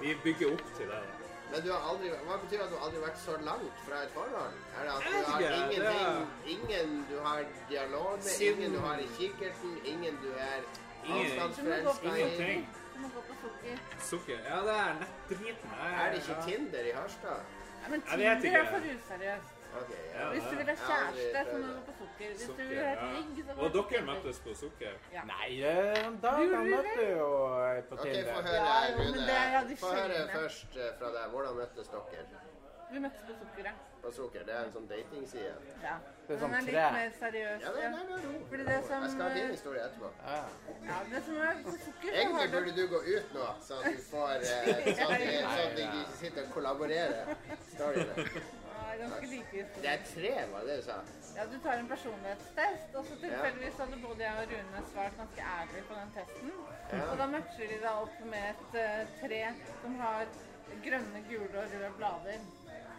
Vi 0.00 0.16
bygger 0.24 0.52
opp 0.54 0.68
til 0.78 0.92
det. 0.92 1.00
da. 1.04 1.17
Men 1.52 1.62
du 1.64 1.70
har 1.72 1.82
aldri 1.90 2.10
Hva 2.28 2.36
betyr 2.44 2.62
at 2.64 2.72
du 2.72 2.76
aldri 2.76 3.00
har 3.00 3.06
vært 3.08 3.20
så 3.22 3.36
langt 3.50 3.78
fra 3.86 4.02
et 4.06 4.12
forhold? 4.16 4.58
Er 4.78 4.88
det 4.88 4.92
at 4.96 5.02
du 5.06 5.12
har 5.30 5.40
ingenting 5.60 6.54
Ingen 6.56 7.06
du 7.10 7.16
har 7.26 7.44
dialog 7.70 8.18
med, 8.24 8.40
ingen 8.48 8.76
du 8.76 8.80
har 8.86 8.96
i 9.04 9.08
kikkerten, 9.18 9.78
ingen 9.84 10.18
du 10.24 10.30
er 10.48 10.60
avstandsforelska 11.08 12.16
i? 12.16 12.66
Du 12.94 13.02
må 13.02 13.08
gå 13.14 13.20
på 13.28 13.34
sukker. 13.42 13.84
Sukker. 14.10 14.38
Ja, 14.50 14.58
det 14.68 14.74
er 14.84 14.94
nettdriten. 15.02 15.76
Er 15.78 16.10
det 16.10 16.18
ikke 16.22 16.36
ja. 16.38 16.42
Tinder 16.46 16.90
i 16.90 16.96
Harstad? 16.96 17.40
Ja, 17.82 17.90
men 17.92 18.02
Tinder 18.10 18.58
er 18.60 18.70
for 18.72 18.90
useriøst. 18.94 19.54
Okay, 19.80 20.02
ja. 20.14 20.28
Hvis 20.32 20.42
du 20.50 20.56
vil 20.56 20.66
ha 20.66 20.74
kjæreste, 20.74 21.44
så 21.50 21.58
må 21.58 21.66
du 21.66 21.72
gå 21.88 21.92
på 21.97 21.97
sukker. 22.18 22.28
Hvis 22.28 22.40
du 22.40 22.46
Sukker, 22.46 22.64
vil 22.68 22.78
ha 22.78 22.92
et 22.92 22.98
ja. 22.98 23.10
ligg, 23.14 23.44
så 23.46 23.54
går 23.54 23.62
Og 23.64 23.72
du 23.74 23.82
på 23.82 23.88
dere 23.94 24.04
møttes 24.10 24.38
på 24.46 24.54
sukker? 24.54 24.92
Ja. 25.12 25.22
Nei, 25.32 25.50
da 26.22 26.30
Lurer. 26.38 26.58
Du 26.58 26.70
møtte 26.74 27.04
jo 27.18 27.28
på 27.90 27.96
Tinder. 28.02 28.22
Ok, 28.22 28.34
få 28.34 28.40
høre, 28.48 28.60
Ja, 28.68 28.78
jo, 28.90 28.98
det 28.98 29.40
Rune. 29.54 29.76
Få 29.82 29.92
høre 29.98 30.28
først 30.34 30.76
eh, 30.76 30.92
fra 30.98 31.08
deg. 31.16 31.24
Hvordan 31.34 31.54
møttes 31.62 31.88
dere 31.94 32.02
Vi 32.90 32.98
møttes 33.04 33.22
på 33.28 33.34
sukkeret. 33.40 33.74
på 34.02 34.10
Sukker? 34.16 34.44
Det 34.48 34.54
er 34.54 34.64
en 34.64 34.72
sånn 34.72 34.86
datingside. 34.88 35.54
Ja. 35.82 35.96
Det 36.28 36.34
er 36.34 36.38
Den 36.38 36.38
sånn 36.42 36.54
er 36.58 36.62
litt 36.66 36.74
tre. 36.74 36.84
mer 36.94 37.10
seriøs. 37.18 37.62
Ja, 37.64 37.70
nei, 37.76 37.88
nei, 37.94 38.04
nei, 38.08 38.18
nei. 38.24 38.40
Fordi 38.50 38.64
det 38.68 38.76
som 38.88 39.02
Jeg 39.04 39.10
skal 39.14 39.22
ha 39.28 39.34
din 39.38 39.50
historie 39.52 39.82
etterpå. 39.84 40.10
Ja. 40.28 40.38
Ja, 40.88 40.98
det 41.12 41.20
som 41.26 41.36
er 41.48 41.60
på 41.64 41.70
sukker, 41.74 42.08
så 42.08 42.14
har 42.14 42.20
Egentlig 42.22 42.46
du 42.48 42.54
burde 42.56 42.72
du 42.78 42.84
gå 42.94 43.00
ut 43.16 43.34
nå, 43.34 43.46
så 43.66 43.80
at 43.80 43.84
du 43.92 44.02
får 44.10 44.32
eh, 44.36 44.94
Sånn 44.98 45.12
at 45.12 45.20
du- 45.20 45.34
sånn 45.48 45.66
at 45.66 45.82
ikke 45.84 46.16
sitter 46.22 46.42
og 46.46 46.52
kollaborerer. 46.56 47.34
Storyene. 47.74 48.26
Ja, 48.78 48.96
ganske 49.02 49.26
like 49.26 49.52
Det 49.52 49.64
historier. 49.64 49.92
er 49.92 49.98
tre, 50.14 50.34
var 50.52 50.60
det 50.60 50.68
det 50.68 50.76
du 50.80 50.86
sa? 50.88 50.98
Ja, 51.36 51.44
du 51.52 51.58
tar 51.64 51.72
en 51.82 51.88
personlighetstest, 51.88 52.94
og 52.98 53.04
så 53.06 53.16
tilfeldigvis 53.20 53.76
hadde 53.82 53.98
både 54.02 54.22
jeg 54.24 54.32
og 54.42 54.52
Rune 54.54 54.84
svart 54.92 55.18
ganske 55.20 55.42
ærlig 55.58 55.82
på 55.90 55.94
den 56.00 56.14
testen. 56.16 56.52
Ja. 56.92 57.02
Og 57.12 57.18
da 57.20 57.26
matcher 57.34 57.66
de 57.74 57.80
da 57.82 57.92
opp 58.02 58.20
med 58.24 58.54
et 58.54 58.78
eh, 58.84 59.12
tre 59.20 59.42
som 59.82 59.98
har 60.00 60.24
grønne, 60.86 61.20
gule 61.28 61.44
og 61.48 61.54
røde 61.74 61.90
blader. 61.98 62.40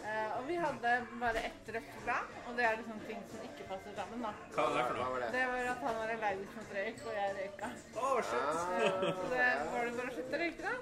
Eh, 0.04 0.38
og 0.38 0.48
vi 0.48 0.56
hadde 0.56 0.92
bare 1.22 1.42
ett 1.50 1.68
rødt 1.76 1.98
blad, 2.06 2.30
og 2.48 2.56
det 2.58 2.64
er 2.66 2.78
liksom 2.80 3.00
ting 3.08 3.20
som 3.32 3.40
ikke 3.50 3.64
passer 3.72 3.94
sammen. 3.98 4.22
da. 4.26 4.32
Hva 4.56 4.66
var 4.70 4.78
det 4.78 4.86
for 4.90 4.96
noe? 5.00 5.20
det? 5.24 5.32
Det 5.36 5.44
var 5.52 5.72
at 5.74 5.84
han 5.88 5.96
var 6.02 6.14
allergisk 6.16 6.56
mot 6.60 6.72
røyk, 6.78 7.04
og 7.06 7.14
jeg 7.20 7.36
røyka. 7.40 7.72
Oh, 8.04 8.22
shit! 8.30 8.40
Eh, 8.40 9.10
Så 9.20 9.26
det 9.34 9.50
var 9.74 9.86
det 9.86 9.94
bare 10.00 10.10
å 10.10 10.16
slutte 10.18 10.40
å 10.40 10.42
røyke, 10.46 10.62
da. 10.64 10.74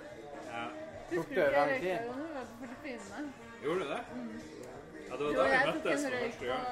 Ja. 0.52 0.64
Husker 1.08 1.18
Tok 1.18 1.28
du 1.28 1.34
ikke 1.34 1.52
lang 1.56 1.70
jeg 1.70 1.82
røyka 1.82 1.98
tid? 2.84 3.34
Gjorde 3.64 3.80
du 3.80 3.90
det? 3.96 4.02
Ja, 5.08 5.16
det 5.18 5.26
var 5.26 5.34
da 5.38 5.44
vi 5.48 5.72
møttes 5.72 6.04
for 6.04 6.16
første 6.22 6.46
gang. 6.46 6.66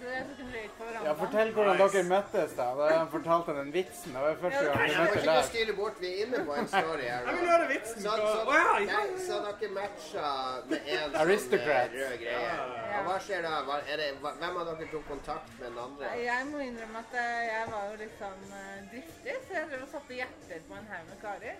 du 0.00 0.06
og 0.06 0.12
jeg 0.12 0.24
tok 0.28 0.40
en 0.42 0.50
røyk 0.56 0.72
på 0.78 0.84
hverandre. 0.84 1.06
Ja, 1.08 1.12
fortell 1.22 1.50
hvordan 1.56 1.76
Nice. 1.76 1.92
dere 1.96 2.04
møttes, 2.12 2.52
da. 2.60 2.66
Da 2.78 2.86
han 2.98 3.10
fortalte 3.16 3.54
den 3.58 3.72
vitsen. 3.76 4.12
Det 4.16 4.22
var 4.24 4.36
første 4.44 4.62
gang 4.64 4.78
vi 4.82 4.88
jeg 4.92 4.98
må 4.98 5.04
møtte 5.04 5.18
ikke 5.22 5.34
der. 5.36 5.42
stille 5.52 5.74
bort. 5.80 6.00
Vi 6.02 6.08
er 6.12 6.26
inne 6.26 6.44
på 6.48 6.54
en 6.62 6.68
story 6.68 7.06
her 7.12 7.22
Jeg 7.28 7.36
vil 7.40 7.50
høre 7.52 7.68
vitsen! 7.72 8.00
Så, 8.06 8.10
så, 8.16 8.40
Å 8.48 8.56
ja! 8.58 8.72
nei, 8.92 9.04
så 9.26 9.40
dere 9.46 9.70
matcha 9.76 10.32
med 10.72 10.90
en 10.96 11.04
sånn 11.12 11.20
Aristocrat. 11.22 11.92
eh, 11.92 12.02
rød 12.02 12.16
greie. 12.24 12.56
Og 12.98 13.06
hva 13.08 13.16
skjer 13.26 13.46
da? 13.46 13.54
Hva, 13.68 13.78
er 13.92 14.02
det, 14.02 14.08
hva, 14.24 14.34
hvem 14.42 14.60
av 14.62 14.70
dere 14.72 14.90
tok 14.94 15.06
kontakt 15.12 15.54
med 15.60 15.68
den 15.68 15.80
andre? 15.86 16.12
Jeg 16.22 16.50
må 16.52 16.64
innrømme 16.66 17.04
at 17.04 17.16
eh, 17.22 17.40
jeg 17.52 17.70
var 17.72 17.88
jo 17.92 17.96
litt 18.02 18.26
eh, 18.28 18.76
driftig, 18.92 19.36
så 19.46 19.58
jeg 19.58 19.70
drev 19.72 19.86
og 19.86 19.90
satte 19.96 20.20
hjerter 20.20 20.68
på 20.68 20.78
en 20.80 20.92
haug 20.92 21.10
med 21.12 21.18
karer. 21.22 21.56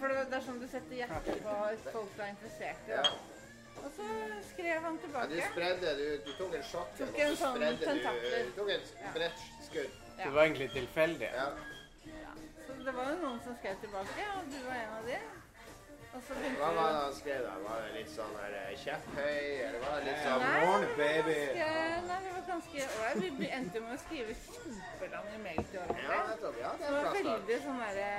For 0.00 0.08
det 0.08 0.24
det 0.30 0.38
er 0.38 0.44
sånn 0.46 0.60
du 0.62 0.68
setter 0.70 0.96
hjerter 1.02 1.44
på 1.44 1.58
folk 1.92 2.16
du 2.16 2.22
er 2.24 2.32
interessert 2.34 2.88
i. 2.88 2.96
Ja. 2.96 3.02
da. 3.04 3.39
Og 3.84 3.90
så 3.96 4.06
skrev 4.52 4.82
han 4.84 4.98
tilbake. 4.98 5.34
Ja, 5.34 5.36
du 5.36 5.52
spredde, 5.52 5.94
du, 6.00 6.06
du 6.26 6.32
tok 6.38 6.54
en 6.54 6.62
shot, 6.70 6.94
Tok 6.98 7.18
en 7.24 7.34
så 7.36 7.40
sånn 7.44 7.56
spredde 7.56 7.76
du 7.80 7.84
tentakler. 7.88 8.38
Du 8.44 8.52
tok 8.60 8.70
et 8.76 8.94
bredt 9.16 9.44
skudd. 9.68 9.98
Det 10.20 10.32
var 10.34 10.42
egentlig 10.44 10.70
tilfeldig. 10.76 11.30
Ja. 11.34 11.48
Så 12.66 12.80
det 12.84 12.94
var 12.96 13.12
jo 13.12 13.20
noen 13.26 13.38
som 13.44 13.56
skrev 13.60 13.76
tilbake, 13.84 14.26
og 14.36 14.50
du 14.52 14.58
var 14.68 14.76
en 14.84 14.96
av 15.00 15.06
de. 15.12 15.20
Hva 16.10 16.68
var 16.74 16.88
det 16.90 17.00
han 17.00 17.12
skrev 17.14 17.44
da? 17.46 17.50
Var 17.62 17.82
det 17.86 17.90
litt 17.94 18.08
sånn 18.10 18.32
her 18.34 18.54
eh, 18.58 18.70
kjepphøy, 18.82 19.44
eller 19.62 19.76
var 19.84 19.92
det 20.00 20.06
litt 20.08 20.22
sånn 20.24 20.40
Nei, 20.42 20.64
Morning, 20.66 20.94
baby. 20.98 21.34
ganske- 21.54 22.00
Nei, 22.08 22.16
det 22.24 22.32
var 22.34 22.42
ganske 22.48 22.86
ålreit. 22.96 23.36
Vi 23.38 23.50
endte 23.58 23.78
jo 23.78 23.82
med 23.84 23.94
å 23.94 24.00
skrive 24.02 24.34
kjempelange 24.40 25.38
mail 25.44 25.60
til 25.70 25.78
Ja, 25.78 25.84
hverandre. 25.86 26.24
nettopp. 26.32 26.58
Ja, 26.64 26.72
det 26.72 26.78
Det 26.80 26.88
er 26.88 26.96
var 26.96 27.06
plass 27.06 27.14
da. 27.14 27.30
veldig 27.30 27.58
sånn 27.66 27.78
derre 27.84 28.10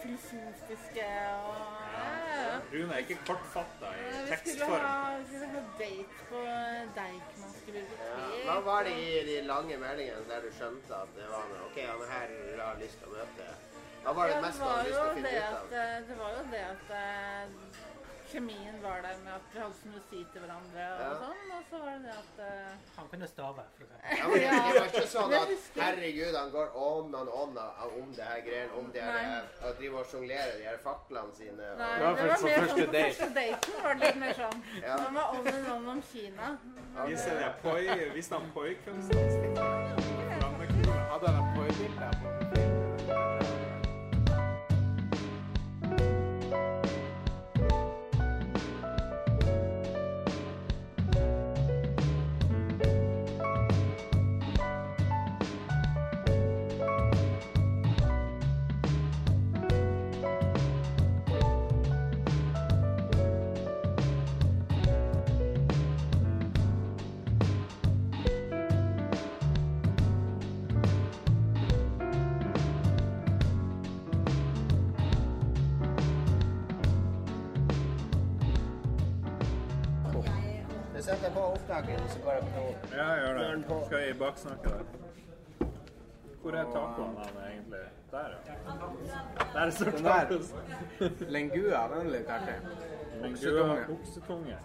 filosofiske 0.00 1.08
og 1.36 1.60
ja, 1.92 2.08
ja. 2.34 2.56
Rune 2.72 2.94
er 2.94 3.02
ikke 3.04 3.18
kortfatta 3.28 3.90
i 3.98 4.08
tekstform. 4.30 4.84
Ja, 4.84 5.16
vi 5.18 5.24
skulle 5.26 5.48
ha 5.54 5.62
date 5.78 6.26
på 6.30 6.40
Deichman. 6.98 7.52
Ja. 7.74 8.26
Hva 8.48 8.56
var 8.68 8.82
det 8.88 8.94
i 9.04 9.10
de 9.28 9.36
lange 9.48 9.76
meldingene 9.84 10.26
der 10.30 10.40
du 10.46 10.50
skjønte 10.58 10.98
at 11.02 11.14
det 11.18 11.28
var 11.30 11.46
noe? 11.52 11.62
OK, 11.70 11.78
han 11.90 12.04
er 12.06 12.12
her 12.16 12.64
har 12.64 12.80
lyst 12.82 12.98
til 13.02 13.08
å 13.10 13.16
møte. 13.18 13.48
Hva 14.04 14.12
var 14.18 14.28
det 14.28 14.34
Ja, 14.36 14.40
mest 14.44 14.58
det 14.60 14.64
du 14.64 14.70
hadde 14.70 14.88
lyst 14.88 14.98
til 14.98 15.06
å 15.08 15.14
finne 15.14 15.30
ut 15.38 15.44
av? 15.44 15.72
eh, 15.80 15.98
det 16.08 16.16
var 16.18 16.30
jo 16.36 16.42
det 16.52 16.64
at 16.74 16.90
eh, 17.00 17.44
kjemien 18.34 18.76
var 18.82 18.98
der 19.06 19.16
med 19.24 19.32
at 19.38 19.44
vi 19.54 19.58
hadde 19.62 19.74
så 19.80 19.88
mye 19.90 20.00
å 20.00 20.06
si 20.10 20.20
til 20.32 20.40
hverandre 20.42 20.84
og 20.94 21.00
Ja. 21.04 21.10
sånn. 21.22 21.42
Og 21.54 21.62
så 21.70 21.78
var 21.84 21.90
det 21.94 22.02
det 22.04 22.14
at 22.22 22.34
uh, 22.42 22.96
Han 22.96 23.08
kunne 23.12 23.26
stave, 23.30 23.62
for 23.76 23.84
eksempel. 23.84 24.18
Ja, 24.18 24.24
men 24.28 24.34
det 24.34 24.48
det 24.50 24.80
var 24.80 24.88
ikke 24.90 25.08
sånn 25.14 25.34
at 25.38 25.52
herregud, 25.84 26.34
han 26.40 26.50
går 26.56 26.68
on 26.88 27.14
and 27.20 27.28
on 27.28 27.58
om 28.02 28.12
det 28.16 28.24
her 28.30 28.40
greiene, 28.46 28.72
om 28.80 28.90
det 28.92 29.02
her 29.02 29.12
Nei. 29.22 29.38
eh, 29.38 29.68
Å 29.68 29.72
drive 29.78 29.94
og 30.02 30.06
sjonglere 30.10 30.52
de 30.58 30.64
her 30.68 30.78
faklene 30.84 31.34
sine. 31.38 31.70
og- 31.72 31.78
Nei, 31.78 31.94
Det 31.98 32.04
var 32.04 32.14
det 32.14 32.22
var 32.22 32.28
først 32.28 32.42
på 32.42 32.48
mer 32.48 32.58
første 32.58 32.74
sånn 32.74 32.86
på 32.86 32.92
date. 32.92 33.14
første 33.14 33.34
daten 33.34 33.82
var 33.84 33.94
det 33.94 34.00
litt 34.06 34.20
mer 34.24 34.34
sånn. 34.42 34.58
Ja. 34.82 34.96
Han 35.04 35.14
var 35.14 35.26
on 35.38 35.48
and 35.54 35.68
on 35.76 35.88
om 35.88 36.02
Kina. 36.12 36.46
Hvis 37.06 37.24
det 37.24 37.54
poi, 37.62 37.82
viste 38.14 38.34
han 38.38 38.50
poi-kunstene 38.54 39.30
sine? 39.30 39.54
Flammekule. 40.38 40.92
Hadde 41.12 41.26
han 41.28 41.36
et 41.42 41.56
poi-bilde 41.58 42.33
Ja, 82.94 83.08
gjør 83.18 83.38
det. 83.38 83.46
Skal 83.86 83.98
jeg 84.06 84.18
baksnakke 84.18 84.68
deg? 84.74 84.84
Hvor 86.42 86.52
er 86.60 86.64
tacoen 86.74 87.16
han 87.18 87.38
egentlig? 87.48 87.84
Der, 88.10 88.28
ja. 88.46 88.54
Der 89.54 89.70
står 89.70 89.90
Den 89.90 90.04
der. 90.04 90.10
tacos. 90.24 90.54
Lengua, 91.28 91.80
den 91.94 92.06
er 92.06 92.10
litt 92.12 92.28
artig. 92.30 92.58
Lengua 93.22 93.78
oksetunge. 93.96 94.56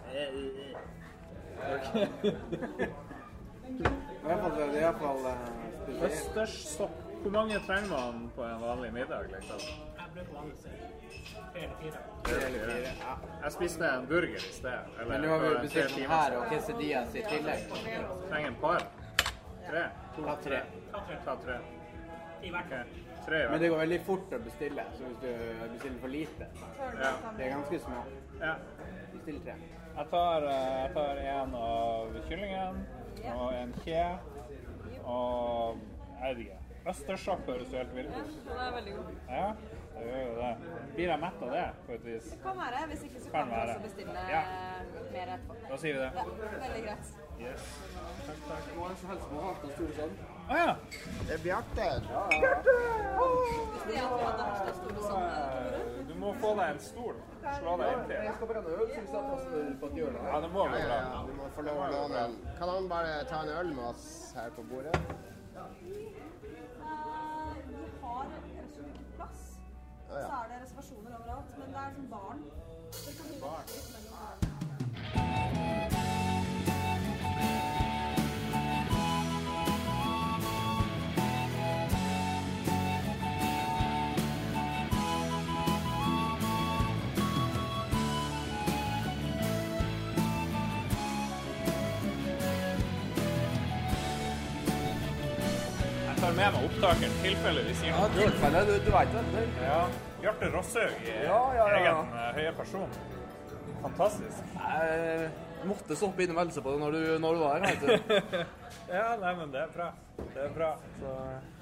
I 3.70 4.22
hvert 4.24 4.40
fall, 4.40 4.52
det 4.56 4.64
er 4.66 4.80
iallfall 4.80 5.18
spesielt. 5.24 6.04
Østerssopp. 6.10 7.09
Hvor 7.22 7.30
mange 7.30 7.58
trenger 7.66 7.90
man 7.90 8.30
på 8.36 8.44
en 8.44 8.60
vanlig 8.60 8.92
middag, 8.92 9.22
liksom? 9.22 9.58
Jeg 9.98 10.06
bruker 10.14 10.32
vanligvis 10.34 10.62
tre. 10.64 10.70
Ja. 13.00 13.16
Jeg 13.42 13.52
spiste 13.52 13.88
en 13.88 14.06
burger 14.06 14.36
i 14.36 14.52
sted. 14.54 14.78
Eller 15.00 15.10
Men 15.10 15.20
nå 15.20 15.28
har 15.28 15.42
vi 15.48 15.54
bestilt 15.66 15.96
den 15.96 16.10
her 16.10 16.36
og 16.38 16.46
quesadillas 16.52 17.14
i 17.14 17.24
tillegg. 17.28 17.66
Trenger 18.30 18.48
en 18.48 18.56
par? 18.62 18.86
Tre? 19.68 19.84
Tre. 20.16 20.24
Ta 20.24 20.36
tre. 20.44 20.62
Ta 21.24 21.36
tre. 21.44 21.58
I 22.42 22.50
hvert 22.50 22.72
fall. 22.72 22.94
Tre, 23.26 23.42
i 23.44 23.50
Men 23.50 23.60
det 23.60 23.68
går 23.68 23.82
veldig 23.82 24.00
fort 24.06 24.32
å 24.32 24.38
bestille, 24.44 24.84
så 24.96 25.04
hvis 25.04 25.18
du 25.20 25.66
bestiller 25.74 25.98
for 26.00 26.08
lite 26.08 26.48
Ja. 27.02 27.12
Det 27.36 27.44
er 27.46 27.50
ganske 27.50 27.80
små. 27.84 28.04
Ja. 28.40 28.54
Bestill 29.12 29.40
tre. 29.44 29.54
Jeg 29.96 30.06
tar, 30.10 30.42
eh, 30.42 30.82
jeg 30.82 30.94
tar 30.94 31.16
en 31.16 31.54
av 31.54 32.16
kyllingen 32.28 32.80
og 33.34 33.52
en 33.54 33.74
kje 33.84 34.18
og 35.04 35.78
jeg 36.22 36.36
vet 36.36 36.46
ikke. 36.46 36.59
Østersopp 36.88 37.44
høres 37.46 37.68
jo 37.72 37.76
helt 37.78 37.94
vilt 37.94 38.14
ut. 38.16 38.30
Den 38.48 38.58
er 38.58 38.70
veldig 38.72 38.92
god. 38.96 39.08
Ja, 39.28 39.48
det 39.94 40.04
gjør 40.06 40.22
jo 40.26 40.34
det. 40.40 40.52
Blir 40.94 41.08
jeg 41.12 41.20
mett 41.20 41.42
av 41.44 41.50
det, 41.54 41.64
på 41.86 41.92
et 41.96 42.04
vis? 42.08 42.30
Det 42.32 42.38
Kan 42.42 42.56
være. 42.56 42.86
Hvis 42.92 43.02
ikke 43.08 43.20
så 43.20 43.30
Kan 43.30 43.40
kan 43.40 43.48
vi 43.50 43.54
være. 43.56 43.74
også 43.74 43.82
bestille 43.82 44.12
Ja. 44.30 44.42
mer 45.12 45.26
etterpå. 45.34 45.54
Da 45.70 45.76
sier 45.76 45.92
vi 45.94 45.98
det. 46.00 46.10
Ja, 46.14 46.24
veldig 46.64 46.82
greit. 46.86 47.06
Yes. 47.40 47.62
Takk, 48.26 48.40
takk. 48.48 48.64
Må 48.76 48.88
helst 49.10 49.24
små 49.28 49.40
og 49.50 49.56
store 49.72 49.92
sånn. 49.98 50.14
Å 50.50 50.56
ja. 50.56 50.72
Det 51.28 51.34
er 51.36 51.42
Bjarte. 51.44 51.86
Hvis 53.76 53.84
er 54.60 54.66
det 54.66 54.74
store 54.80 55.02
sånn. 55.10 55.22
Eh, 55.22 56.04
Du 56.10 56.14
må 56.20 56.32
få 56.40 56.50
deg 56.56 56.70
en 56.74 56.78
stol. 56.80 57.14
Slå 57.60 57.76
deg 57.80 57.92
inntil. 57.92 58.24
skal 58.34 58.46
brenne 58.50 58.68
øl, 58.76 58.88
så 58.88 59.00
vi 59.00 59.06
setter 59.06 59.32
oss 59.32 59.44
på 59.80 59.86
et 59.86 59.94
hjørne 60.00 60.24
Ja, 60.32 60.40
det 60.40 60.50
må 60.52 60.66
bli 60.68 60.82
bra. 60.84 61.24
Du 61.26 61.32
må 61.32 61.48
få 61.56 61.62
lov 61.62 61.76
å 61.76 61.88
låne 61.92 62.16
en. 62.24 62.34
Kan 62.58 62.68
han 62.68 62.88
bare 62.88 63.24
ta 63.24 63.42
en 63.42 63.48
øl 63.48 63.74
med 63.74 63.84
oss 63.84 64.32
her 64.36 64.50
på 64.50 64.62
bordet? 64.68 64.96
Ja. 70.18 70.26
Så 70.30 70.34
er 70.42 70.46
det 70.50 70.56
reservasjoner 70.64 71.10
overalt. 71.18 71.48
Men 71.58 71.68
det 71.74 71.80
er 71.84 71.90
som 71.94 72.06
barn. 72.16 72.38
Det 73.04 73.12
kan 73.16 73.24
bli 73.30 73.38
barn. 73.46 75.49
Med 96.40 96.54
meg 96.54 96.62
opptakeren 96.70 97.16
tilfelle 97.20 97.62
vi 97.66 97.72
sier 97.76 97.92
noe 97.92 98.06
ja, 98.06 98.12
tilfelle. 98.16 98.60
Du, 98.64 98.72
du 98.86 98.90
vet 98.94 99.16
det. 99.34 99.42
Ja. 99.60 99.80
Bjarte 100.22 100.48
Rosshaug 100.54 101.02
i 101.04 101.14
Ja, 101.26 101.38
ja, 101.56 101.64
ja. 101.68 101.80
egen 101.80 102.14
uh, 102.14 102.26
høye 102.36 102.52
person. 102.56 102.94
Fantastisk. 103.82 104.38
Jeg 104.56 105.68
måtte 105.68 105.96
stoppe 106.00 106.24
innmeldelse 106.24 106.62
på 106.64 106.72
det 106.72 106.80
når 106.80 106.96
du, 106.96 107.02
når 107.24 107.36
du 107.36 107.42
var 107.44 107.64
her. 107.64 107.66
vet 107.68 107.82
du. 107.84 108.40
Ja, 108.90 109.04
nei, 109.20 109.32
men 109.38 109.52
det 109.52 109.60
er 109.66 109.74
bra. 109.74 109.90
Det 110.18 110.40
er 110.46 110.54
bra. 110.56 110.70
Så 110.98 111.10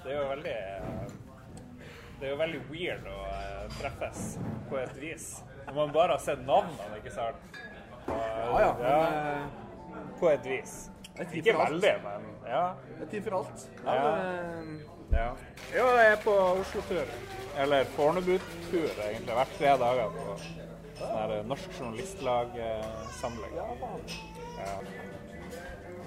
det 0.05 0.13
er 0.15 0.17
jo 0.17 0.29
veldig 0.31 0.53
eh, 0.55 1.11
Det 2.21 2.29
er 2.29 2.31
jo 2.33 2.39
veldig 2.41 2.61
weird 2.71 3.09
å 3.13 3.17
eh, 3.35 3.65
treffes 3.81 4.23
på 4.71 4.79
et 4.81 4.95
vis. 5.03 5.27
Når 5.67 5.77
man 5.77 5.93
bare 5.99 6.15
har 6.17 6.23
sett 6.25 6.41
navnene, 6.49 7.03
ikke 7.03 7.13
sant? 7.13 7.59
Og, 8.07 8.15
Ja, 8.15 8.63
ja. 8.63 8.71
Men, 8.79 8.87
ja, 8.87 10.07
på 10.23 10.31
et 10.33 10.47
vis. 10.49 10.79
Det 11.19 11.27
tipper 11.33 11.51
Ikke 11.51 11.59
veldig, 11.65 11.95
men 12.05 12.29
ja. 12.47 12.63
Det 12.99 13.07
er 13.07 13.11
tid 13.11 13.23
for 13.29 13.39
alt. 13.41 13.69
Ja, 13.85 13.95
Ja. 13.95 14.05
det. 15.11 15.79
Jo, 15.79 15.85
jeg 15.97 16.13
er 16.13 16.17
på 16.25 16.35
Oslo-tur. 16.61 17.13
Eller 17.59 17.85
Fornebu-tur, 17.97 18.89
egentlig. 19.03 19.35
Hvert 19.35 19.55
tre 19.59 19.77
dager 19.83 20.11
på 20.15 20.39
Sånn 20.99 21.31
eh, 21.31 21.45
Norsk 21.47 21.71
Journalistlag-samling. 21.79 23.53
Ja, 23.55 23.67
faen. 23.81 24.01
Ja. 24.59 24.73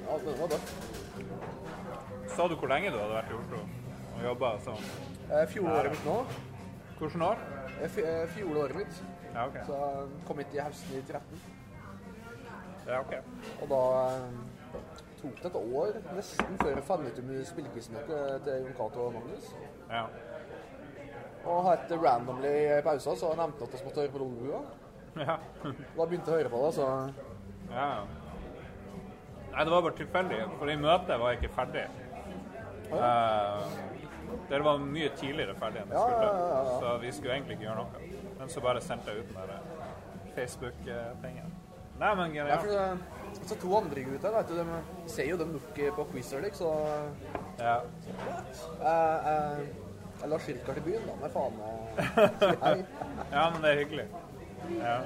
Ja, 0.08 0.18
den 0.26 0.40
var 0.42 0.48
det. 0.52 0.60
Sa 2.36 2.48
du 2.48 2.56
hvor 2.60 2.68
lenge 2.72 2.92
du 2.92 2.98
hadde 3.00 3.16
vært 3.16 3.32
i 3.32 3.38
Oslo 3.38 3.62
og 3.62 4.24
jobba 4.26 4.50
sånn? 4.66 4.84
Eh, 5.32 5.46
Fjoråret 5.52 5.94
mitt 5.96 6.06
nå. 6.06 6.18
Hvilket 7.00 7.24
år? 7.28 7.40
Eh, 7.82 7.98
eh, 8.04 8.26
Fjoråret 8.36 8.76
mitt. 8.76 9.02
Ja, 9.34 9.46
OK. 9.48 9.58
Så 9.68 9.78
jeg 9.80 10.26
kom 10.28 10.42
hit 10.44 10.56
i 10.58 10.60
høsten 10.60 10.98
i 10.98 11.04
13. 11.08 11.42
Ja, 12.88 13.00
ok. 13.00 13.14
Og 13.62 13.72
da 13.72 13.82
eh, 14.18 15.01
tok 15.22 15.42
det 15.42 15.50
et 15.52 15.58
år 15.62 15.98
nesten 16.16 16.58
før 16.62 16.72
jeg 16.76 16.84
fant 16.88 17.08
ut 17.08 17.20
om 17.24 17.32
spillequizen 17.50 17.98
til 18.08 18.62
Jon 18.66 18.76
Cato 18.78 19.06
og 19.08 19.14
Magnus. 19.18 19.52
Ja. 19.90 20.06
Og 21.46 21.64
helt 21.70 21.94
randomly 22.04 22.52
i 22.78 22.82
pausen 22.86 23.18
så 23.18 23.32
nevnte 23.38 23.64
han 23.66 23.70
at 23.72 23.80
vi 23.80 23.86
måtte 23.88 24.04
høre 24.06 24.14
på 24.16 24.22
Lolbua. 24.24 24.62
Ja. 25.22 25.38
Da 25.66 26.06
begynte 26.08 26.32
jeg 26.32 26.36
å 26.36 26.40
høre 26.40 26.52
på 26.54 26.60
det, 26.66 26.74
så 26.78 26.90
ja. 27.72 27.88
Nei, 29.52 29.64
det 29.68 29.72
var 29.74 29.82
bare 29.84 29.98
tilfeldig, 29.98 30.38
for 30.60 30.70
i 30.72 30.76
møtet 30.80 31.18
var 31.20 31.34
jeg 31.34 31.42
ikke 31.42 31.56
ferdig. 31.58 31.82
Eh, 32.92 33.74
dere 34.52 34.64
var 34.64 34.80
mye 34.84 35.10
tidligere 35.20 35.56
ferdig 35.60 35.82
enn 35.82 35.92
jeg 35.92 35.98
Ja, 35.98 36.06
skulle, 36.06 36.28
ja, 36.28 36.46
ja, 36.46 36.62
ja. 36.68 36.78
så 36.80 36.94
vi 37.02 37.12
skulle 37.16 37.34
egentlig 37.36 37.58
ikke 37.58 37.68
gjøre 37.68 37.84
noe. 37.84 38.30
Men 38.40 38.50
så 38.54 38.64
bare 38.64 38.82
sendte 38.84 39.12
jeg 39.12 39.26
ut 39.26 39.34
den 39.34 39.52
der 39.52 39.60
Facebook-tingen. 40.38 41.52
Nei, 42.00 42.14
men 42.16 42.36
Ja, 42.36 42.46
genialt. 42.62 43.02
Så 43.48 43.56
to 43.62 43.72
andre 43.78 44.04
gutter, 44.06 44.32
vet 44.36 44.50
du, 44.50 44.58
de 44.58 45.12
ser 45.12 45.30
jo 45.30 45.38
dem 45.40 45.54
nok 45.56 45.80
på 45.96 46.08
quizer, 46.14 46.42
liksom, 46.46 46.68
så 46.68 47.64
Ja. 47.64 47.78
Eh, 48.82 49.32
eh, 49.32 49.60
jeg 50.22 50.30
la 50.30 50.38
Schirka 50.40 50.74
til 50.74 50.84
byen, 50.86 51.08
da, 51.08 51.16
med 51.22 51.32
faen 51.34 51.56
meg 51.58 51.72
hei. 52.62 52.76
ja, 53.36 53.50
men 53.50 53.62
det 53.64 53.72
er 53.72 53.80
hyggelig. 53.80 54.08
Ja. 54.78 54.98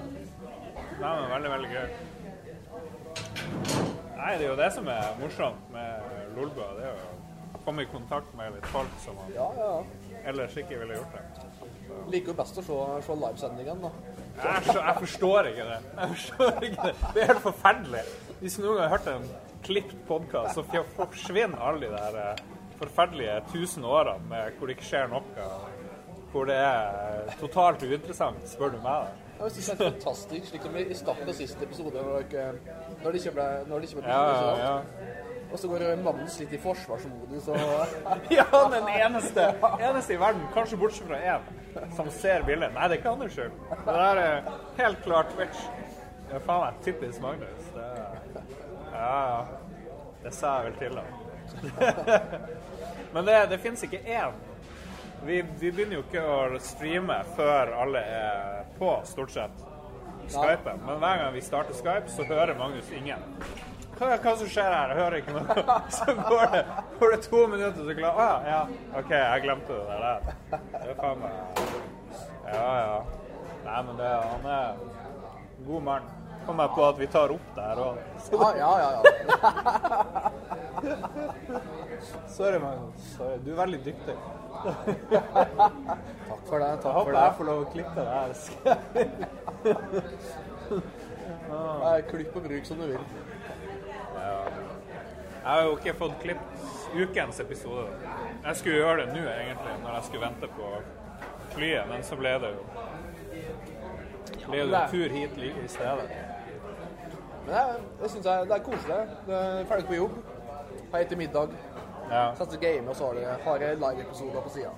Nei, 1.00 1.12
men 1.22 1.30
veldig, 1.32 1.52
veldig 1.52 1.70
gøy. 1.72 1.88
Nei, 4.18 4.32
det 4.38 4.46
er 4.46 4.50
jo 4.50 4.58
det 4.60 4.72
som 4.74 4.88
er 4.92 5.16
morsomt 5.20 5.72
med 5.72 6.36
Lolbua. 6.36 6.68
Det 6.78 6.90
er 6.90 7.00
jo 7.00 7.08
å 7.56 7.62
komme 7.66 7.86
i 7.86 7.90
kontakt 7.92 8.36
med 8.38 8.56
litt 8.58 8.68
folk 8.74 9.00
som 9.04 9.16
man 9.20 9.32
Ja, 9.36 9.48
ja, 9.60 10.20
ellers 10.28 10.56
ikke 10.60 10.80
ville 10.82 11.00
gjort 11.00 11.16
det. 11.16 11.24
Liker 12.12 12.34
jo 12.34 12.38
best 12.38 12.60
å 12.60 12.66
se, 12.66 12.80
se 13.08 13.18
livesendingen, 13.22 13.88
da. 13.88 13.92
Jeg, 14.36 14.64
så, 14.68 14.80
jeg 14.82 14.96
forstår 15.00 15.50
ikke 15.52 15.66
det. 15.70 15.80
Jeg 15.96 16.10
forstår 16.16 16.66
ikke 16.68 16.88
det. 16.90 16.96
Det 17.16 17.22
er 17.24 17.30
helt 17.32 17.44
forferdelig. 17.46 18.04
Hvis 18.42 18.58
noen 18.60 18.82
har 18.84 18.92
hørt 18.92 19.08
en 19.08 19.26
klippet 19.66 20.00
podkast, 20.10 20.58
så 20.58 20.84
forsvinner 20.98 21.62
alle 21.64 21.88
de 21.88 21.92
der 21.94 22.18
eh, 22.20 22.42
forferdelige 22.80 23.36
tusen 23.54 23.86
årene 23.88 24.28
med 24.30 24.58
hvor 24.58 24.68
det 24.70 24.76
ikke 24.76 24.90
skjer 24.90 25.12
noe. 25.14 25.46
Hvor 26.34 26.50
det 26.50 26.58
er 26.60 26.98
eh, 27.30 27.38
totalt 27.40 27.86
uinteressant, 27.88 28.44
spør 28.52 28.76
du 28.76 28.82
meg. 28.84 29.06
da. 29.08 29.22
Jeg 29.46 29.52
synes 29.56 29.70
det 29.70 29.76
er 29.76 29.92
fantastisk, 29.92 30.50
slik 30.52 30.66
som 30.68 30.76
i 30.80 30.84
starten 30.96 31.32
av 31.32 31.38
siste 31.38 31.64
episode, 31.64 31.96
når, 31.96 32.28
dere, 32.32 32.76
når 33.04 33.16
det 33.16 33.22
ikke 33.22 33.34
ble, 33.36 33.48
når 33.70 33.82
det 33.82 33.90
ikke 33.90 34.04
ble 34.04 34.12
Ja, 34.12 34.22
ja, 34.36 34.52
ja. 34.62 35.16
Og 35.46 35.60
så 35.62 35.70
går 35.72 35.84
Magnus 36.04 36.38
litt 36.42 36.54
i 36.56 36.60
forsvarsmodus, 36.60 37.50
og 37.54 37.58
Ja, 38.36 38.46
den 38.74 38.88
eneste, 38.92 39.50
eneste 39.80 40.16
i 40.16 40.20
verden, 40.20 40.44
kanskje 40.56 40.80
bortsett 40.82 41.08
fra 41.08 41.20
én, 41.20 41.52
som 41.96 42.12
ser 42.12 42.44
bildet. 42.48 42.74
Nei, 42.76 42.88
det 42.92 42.98
er 42.98 43.04
ikke 43.04 43.16
hans 43.16 43.36
skyld. 43.36 43.60
Det 43.72 44.00
der 44.00 44.24
er 44.24 44.50
helt 44.82 45.04
klart 45.08 45.32
Twitch. 45.36 45.68
Det 46.26 46.40
er 46.40 46.48
faen 46.48 46.64
meg 46.66 46.80
typisk 46.88 47.22
Magnus. 47.24 47.75
Ja, 48.94 49.14
ja. 49.30 49.46
Det 50.24 50.34
sa 50.34 50.56
jeg 50.58 50.72
vel 50.72 50.78
til 50.80 50.96
da. 50.98 51.04
Men 53.14 53.28
det, 53.28 53.38
det 53.52 53.60
fins 53.62 53.84
ikke 53.86 54.02
én. 54.02 54.34
Vi, 55.26 55.40
vi 55.60 55.72
begynner 55.72 56.00
jo 56.00 56.04
ikke 56.04 56.24
å 56.26 56.60
streame 56.62 57.20
før 57.38 57.72
alle 57.84 58.02
er 58.02 58.66
på, 58.80 58.90
stort 59.08 59.34
sett. 59.34 59.64
Skype. 60.28 60.74
Men 60.86 61.00
hver 61.02 61.22
gang 61.22 61.34
vi 61.34 61.42
starter 61.46 61.78
Skype, 61.78 62.10
så 62.12 62.26
hører 62.26 62.58
Magnus 62.58 62.90
ingen. 62.98 63.22
Hva, 63.96 64.10
hva 64.20 64.34
som 64.36 64.50
skjer 64.52 64.74
her? 64.74 64.92
Jeg 64.92 65.00
hører 65.00 65.22
ikke 65.22 65.36
noe. 65.38 65.76
Så 65.96 66.16
går 66.18 66.50
det, 66.52 66.64
går 67.00 67.14
det 67.14 67.20
to 67.24 67.44
minutter, 67.48 67.86
så 67.88 67.94
klarer 67.96 68.18
Å 68.20 68.26
ja, 68.26 68.34
ja. 68.50 68.90
OK, 69.00 69.14
jeg 69.16 69.44
glemte 69.46 69.78
det 69.78 70.00
der. 70.02 70.26
Det 70.74 70.82
er 70.92 70.98
faen 71.00 71.22
meg 71.22 71.62
Ja, 72.50 72.66
ja. 72.82 72.98
Nei, 73.66 73.78
men 73.88 74.02
det, 74.02 74.10
han 74.34 74.50
er 74.52 74.66
en 74.76 75.70
god 75.70 75.86
mann. 75.88 76.10
Kom 76.46 76.60
jeg 76.62 76.70
på 76.76 76.82
at 76.86 76.98
vi 77.00 77.08
tar 77.10 77.30
opp 77.34 77.48
det 77.56 77.64
her 77.70 77.78
òg. 77.86 77.98
Ja, 78.36 78.50
ja, 78.58 78.72
ja. 78.82 78.90
ja. 79.00 79.06
Sorry, 82.36 82.60
Magnus. 82.60 83.02
Sorry. 83.18 83.38
Du 83.46 83.52
er 83.54 83.58
veldig 83.62 83.80
dyktig. 83.86 84.16
Takk 85.16 86.44
for 86.50 86.60
det. 86.60 86.68
Jeg 86.68 86.80
Takk 86.84 86.94
håper 86.94 87.12
for 87.12 87.16
jeg 87.16 87.26
det. 87.26 87.36
får 87.38 87.46
lov 87.50 87.58
å 87.62 87.66
klippe 87.74 88.00
det 88.02 88.14
her. 88.16 88.30
Nei, 91.50 91.98
Klipp 92.10 92.36
og 92.36 92.44
bruk 92.50 92.66
som 92.68 92.78
du 92.82 92.86
vil. 92.90 93.06
Ja. 94.16 94.36
Jeg 95.46 95.52
har 95.52 95.62
jo 95.68 95.74
ikke 95.78 95.94
fått 96.00 96.16
klippet 96.24 96.54
ukens 96.96 97.40
episode. 97.44 97.88
Jeg 98.46 98.56
skulle 98.62 98.78
gjøre 98.80 98.98
det 99.04 99.08
nå, 99.14 99.24
egentlig, 99.30 99.76
når 99.84 99.92
jeg 100.00 100.04
skulle 100.10 100.26
vente 100.26 100.48
på 100.56 100.66
flyet, 101.56 101.84
men 101.92 102.00
så 102.04 102.18
ble 102.20 102.32
det 102.42 102.50
jo 102.56 102.64
ble 104.46 104.58
jo 104.62 104.66
en 104.70 104.90
tur 104.92 105.10
hit 105.14 105.38
i 105.42 105.68
stedet. 105.70 106.08
Men 107.46 107.54
jeg, 107.56 107.82
jeg 108.02 108.10
synes 108.10 108.26
jeg, 108.26 108.48
det 108.50 108.56
er 108.58 108.64
koselig. 108.66 109.00
Det 109.28 109.36
er 109.40 109.66
ferdig 109.70 109.88
på 109.90 109.98
jobb. 110.00 110.16
Har 110.92 111.00
etter 111.06 111.18
middag. 111.20 111.54
Ja. 112.10 112.24
Setter 112.38 112.58
game, 112.62 112.90
og 112.90 112.96
så 112.96 113.08
har 113.12 113.20
jeg, 113.22 113.38
har 113.46 113.64
jeg 113.66 113.78
live-episoder 113.82 114.42
på 114.46 114.50
sida. 114.54 114.72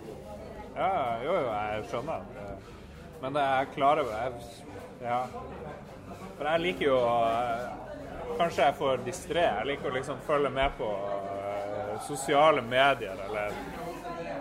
Ja, 0.78 0.92
jo, 1.24 1.34
jo, 1.34 1.48
jeg 1.52 1.84
skjønner. 1.92 2.28
Men 3.22 3.34
det 3.36 3.44
er 3.44 3.72
klar 3.76 4.00
over 4.04 4.14
jeg, 4.14 4.32
Ja. 5.02 5.22
For 6.38 6.46
jeg 6.46 6.60
liker 6.62 6.86
jo 6.86 6.98
å- 6.98 7.74
Kanskje 8.38 8.64
jeg 8.66 8.76
for 8.76 8.98
distré. 9.06 9.42
Jeg 9.42 9.66
liker 9.66 9.90
å 9.90 9.94
liksom 9.96 10.18
følge 10.28 10.50
med 10.54 10.72
på 10.78 10.86
eh, 10.94 12.00
sosiale 12.06 12.62
medier 12.62 13.16
eller 13.26 13.52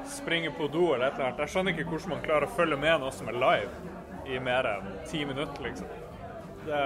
springe 0.04 0.50
på 0.58 0.66
do 0.68 0.92
eller 0.94 1.06
et 1.06 1.14
eller 1.14 1.26
annet. 1.30 1.38
Jeg 1.38 1.48
skjønner 1.54 1.72
ikke 1.72 1.88
hvordan 1.90 2.08
man 2.12 2.20
klarer 2.26 2.46
å 2.46 2.56
følge 2.56 2.76
med 2.76 3.00
noe 3.00 3.12
som 3.12 3.28
er 3.28 3.38
live 3.40 3.70
i 4.26 4.38
mer 4.42 4.68
enn 4.74 4.90
ti 5.08 5.24
minutter, 5.24 5.62
liksom. 5.62 5.86
Det, 6.66 6.82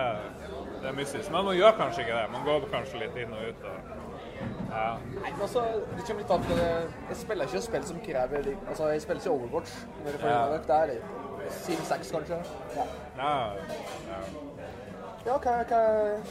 det 0.81 0.89
er 0.89 0.97
mystisk. 0.97 1.31
Men 1.31 1.45
man 1.45 1.57
gjør 1.57 1.73
kanskje 1.79 2.05
ikke 2.05 2.19
det. 2.19 2.27
Man 2.33 2.45
går 2.49 2.69
kanskje 2.73 3.01
litt 3.05 3.17
inn 3.23 3.33
og 3.37 3.49
ut. 3.49 3.65
Og, 3.71 3.97
ja. 4.71 4.85
Nei, 5.17 5.33
men 5.33 5.43
altså, 5.47 5.65
det 5.97 6.05
kommer 6.07 6.23
litt 6.23 6.35
an 6.37 6.47
på. 6.47 6.59
Jeg 6.61 7.19
spiller 7.23 7.51
ikke 7.51 7.63
spill 7.67 7.89
som 7.89 7.99
krever 8.05 8.53
Altså, 8.69 8.89
jeg 8.95 9.03
spiller 9.05 9.23
ikke 9.25 9.35
Overwatch. 9.35 9.75
Når 10.05 10.11
jeg 10.11 10.21
får 10.21 10.29
Ja. 10.29 10.39
ja. 10.53 10.63
Det 10.69 10.79
er 10.79 10.95
litt 10.95 11.19
Sim 11.51 11.83
6, 11.89 12.11
kanskje. 12.15 12.39
Ja. 12.77 12.85
Ja, 13.19 13.35
ja. 14.09 14.23
Ja, 15.27 15.37
hva, 15.37 15.57
hva, 15.69 15.81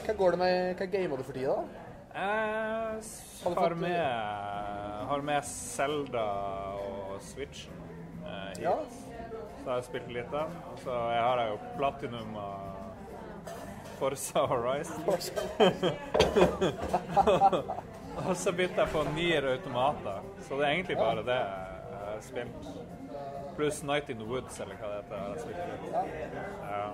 hva 0.05 0.13
går 0.17 0.31
det 0.33 0.39
med 0.39 0.79
Hva 0.79 0.85
gamer 0.89 1.17
du 1.17 1.23
for 1.27 1.37
tida? 1.37 1.55
da? 1.59 1.85
Jeg 2.19 3.03
Har 3.43 3.53
du 3.53 3.59
har 3.59 3.75
med, 3.75 3.99
har 5.09 5.21
med 5.21 5.43
Zelda 5.45 6.23
og 6.79 7.19
Switch 7.21 7.67
eh, 8.25 8.49
hit. 8.49 8.63
Ja. 8.63 8.73
Så 9.63 9.69
har 9.69 9.75
jeg 9.75 9.83
spilt 9.83 10.09
litt 10.15 10.33
av. 10.33 10.49
Så 10.83 10.95
jeg 11.13 11.21
har 11.21 11.43
jo 11.51 11.59
Platinum 11.77 12.35
og 12.39 12.78
Forza 13.99 14.45
Horizon. 14.47 15.03
og 18.27 18.37
så 18.37 18.51
begynte 18.51 18.81
jeg 18.81 18.89
på 18.93 19.03
Nier 19.13 19.43
automater, 19.51 20.21
Så 20.47 20.55
det 20.59 20.65
er 20.67 20.71
egentlig 20.71 20.97
bare 20.97 21.23
det 21.27 21.39
jeg 21.39 21.99
har 22.05 22.21
spilt. 22.21 22.69
Pluss 23.55 23.83
Night 23.83 24.09
in 24.09 24.17
the 24.17 24.25
Woods, 24.25 24.59
eller 24.63 24.75
hva 24.79 24.87
det 24.87 25.03
heter. 25.03 25.53
Ja. 26.63 26.85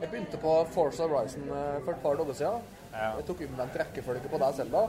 Jeg 0.00 0.10
begynte 0.10 0.38
på 0.38 0.52
Forza 0.70 1.06
Horizon 1.08 1.48
eh, 1.48 1.78
for 1.84 1.92
et 1.92 2.02
par 2.02 2.14
dager 2.20 2.32
siden. 2.32 2.66
Ja. 2.92 3.10
Jeg 3.18 3.26
tok 3.26 3.42
omvendt 3.48 3.78
rekkefølge 3.80 4.30
på 4.30 4.38
deg 4.42 4.54
selv 4.60 4.76
da. 4.76 4.88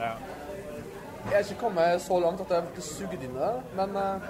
ja. 0.00 0.12
Jeg 1.26 1.34
er 1.34 1.38
ikke 1.42 1.60
kommet 1.60 2.02
så 2.02 2.20
langt 2.22 2.40
at 2.44 2.52
jeg 2.54 2.68
ble 2.70 2.82
sugd 2.86 3.14
inn 3.16 3.32
i 3.34 3.40
det, 3.40 3.54
men 3.74 3.96
uh, 3.98 4.26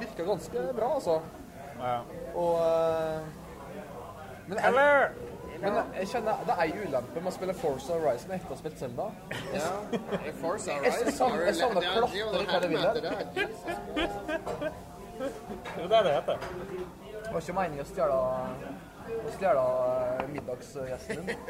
virker 0.00 0.24
ganske 0.24 0.62
bra, 0.72 0.94
altså. 0.94 1.18
ja. 1.82 1.98
Og 2.32 2.54
uh, 2.62 3.26
men, 4.48 4.58
Eller 4.64 5.10
men 5.60 5.72
jeg 5.98 6.06
kjenner 6.12 6.32
det 6.46 6.54
er 6.58 6.62
en 6.64 6.78
ulempe 6.88 7.20
med 7.20 7.30
å 7.30 7.34
spille 7.34 7.54
Forza 7.54 7.92
Horizon 7.98 8.30
etter 8.36 8.46
å 8.46 8.48
ha 8.54 8.56
spilt 8.60 8.78
Zelda. 8.78 9.06
Ja. 9.54 9.70
Forza 10.40 10.70
Jeg- 10.72 10.82
jeg 10.84 10.92
Horizon. 10.92 11.12
savner- 11.18 11.44
jeg 11.46 11.54
savner 11.54 11.82
er- 11.82 11.86
er 11.86 11.90
klatre, 11.98 12.18
noe 12.32 12.44
hva 12.46 12.58
det 12.60 12.68
vil 12.70 12.78
her. 12.78 12.94
det. 12.94 13.02
er 15.78 15.88
det 15.88 16.04
det 16.04 16.12
heter. 16.14 16.36
Det 17.24 17.32
var 17.32 17.40
ikke 17.40 17.52
meningen 17.60 17.84
å 17.84 17.88
stjele 17.88 18.14
å 19.18 19.30
stjele 19.36 19.62
eh, 20.20 20.26
middagsgjesten 20.34 21.26
din. 21.26 21.38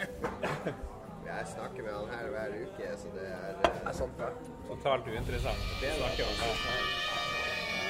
Jeg 1.28 1.46
snakker 1.46 1.82
med 1.84 1.92
han 1.92 2.08
her 2.08 2.28
hver 2.32 2.50
uke, 2.64 2.86
så 2.96 3.06
det 3.14 3.26
er 3.28 3.50
eh, 3.50 3.56
Det 3.62 3.70
er 3.88 3.92
sant, 3.92 4.14
det. 4.18 4.28
Totalt 4.68 5.04
uinteressant. 5.06 5.60
Det 5.80 5.90
snakker 5.98 6.24
om 6.24 6.34
det. 6.40 6.52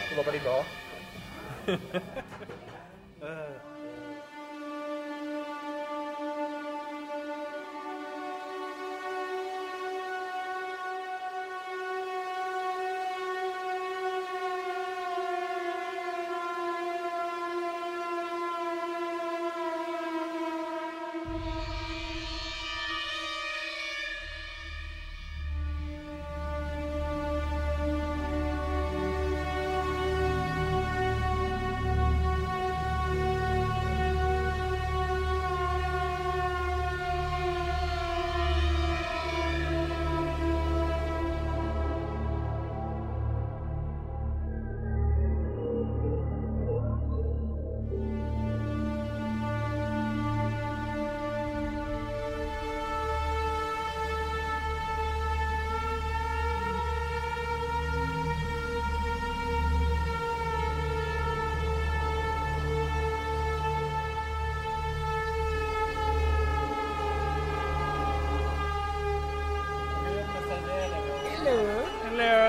da 0.08 0.14
var 0.16 0.24
bare 0.24 0.38
glad. 0.42 0.64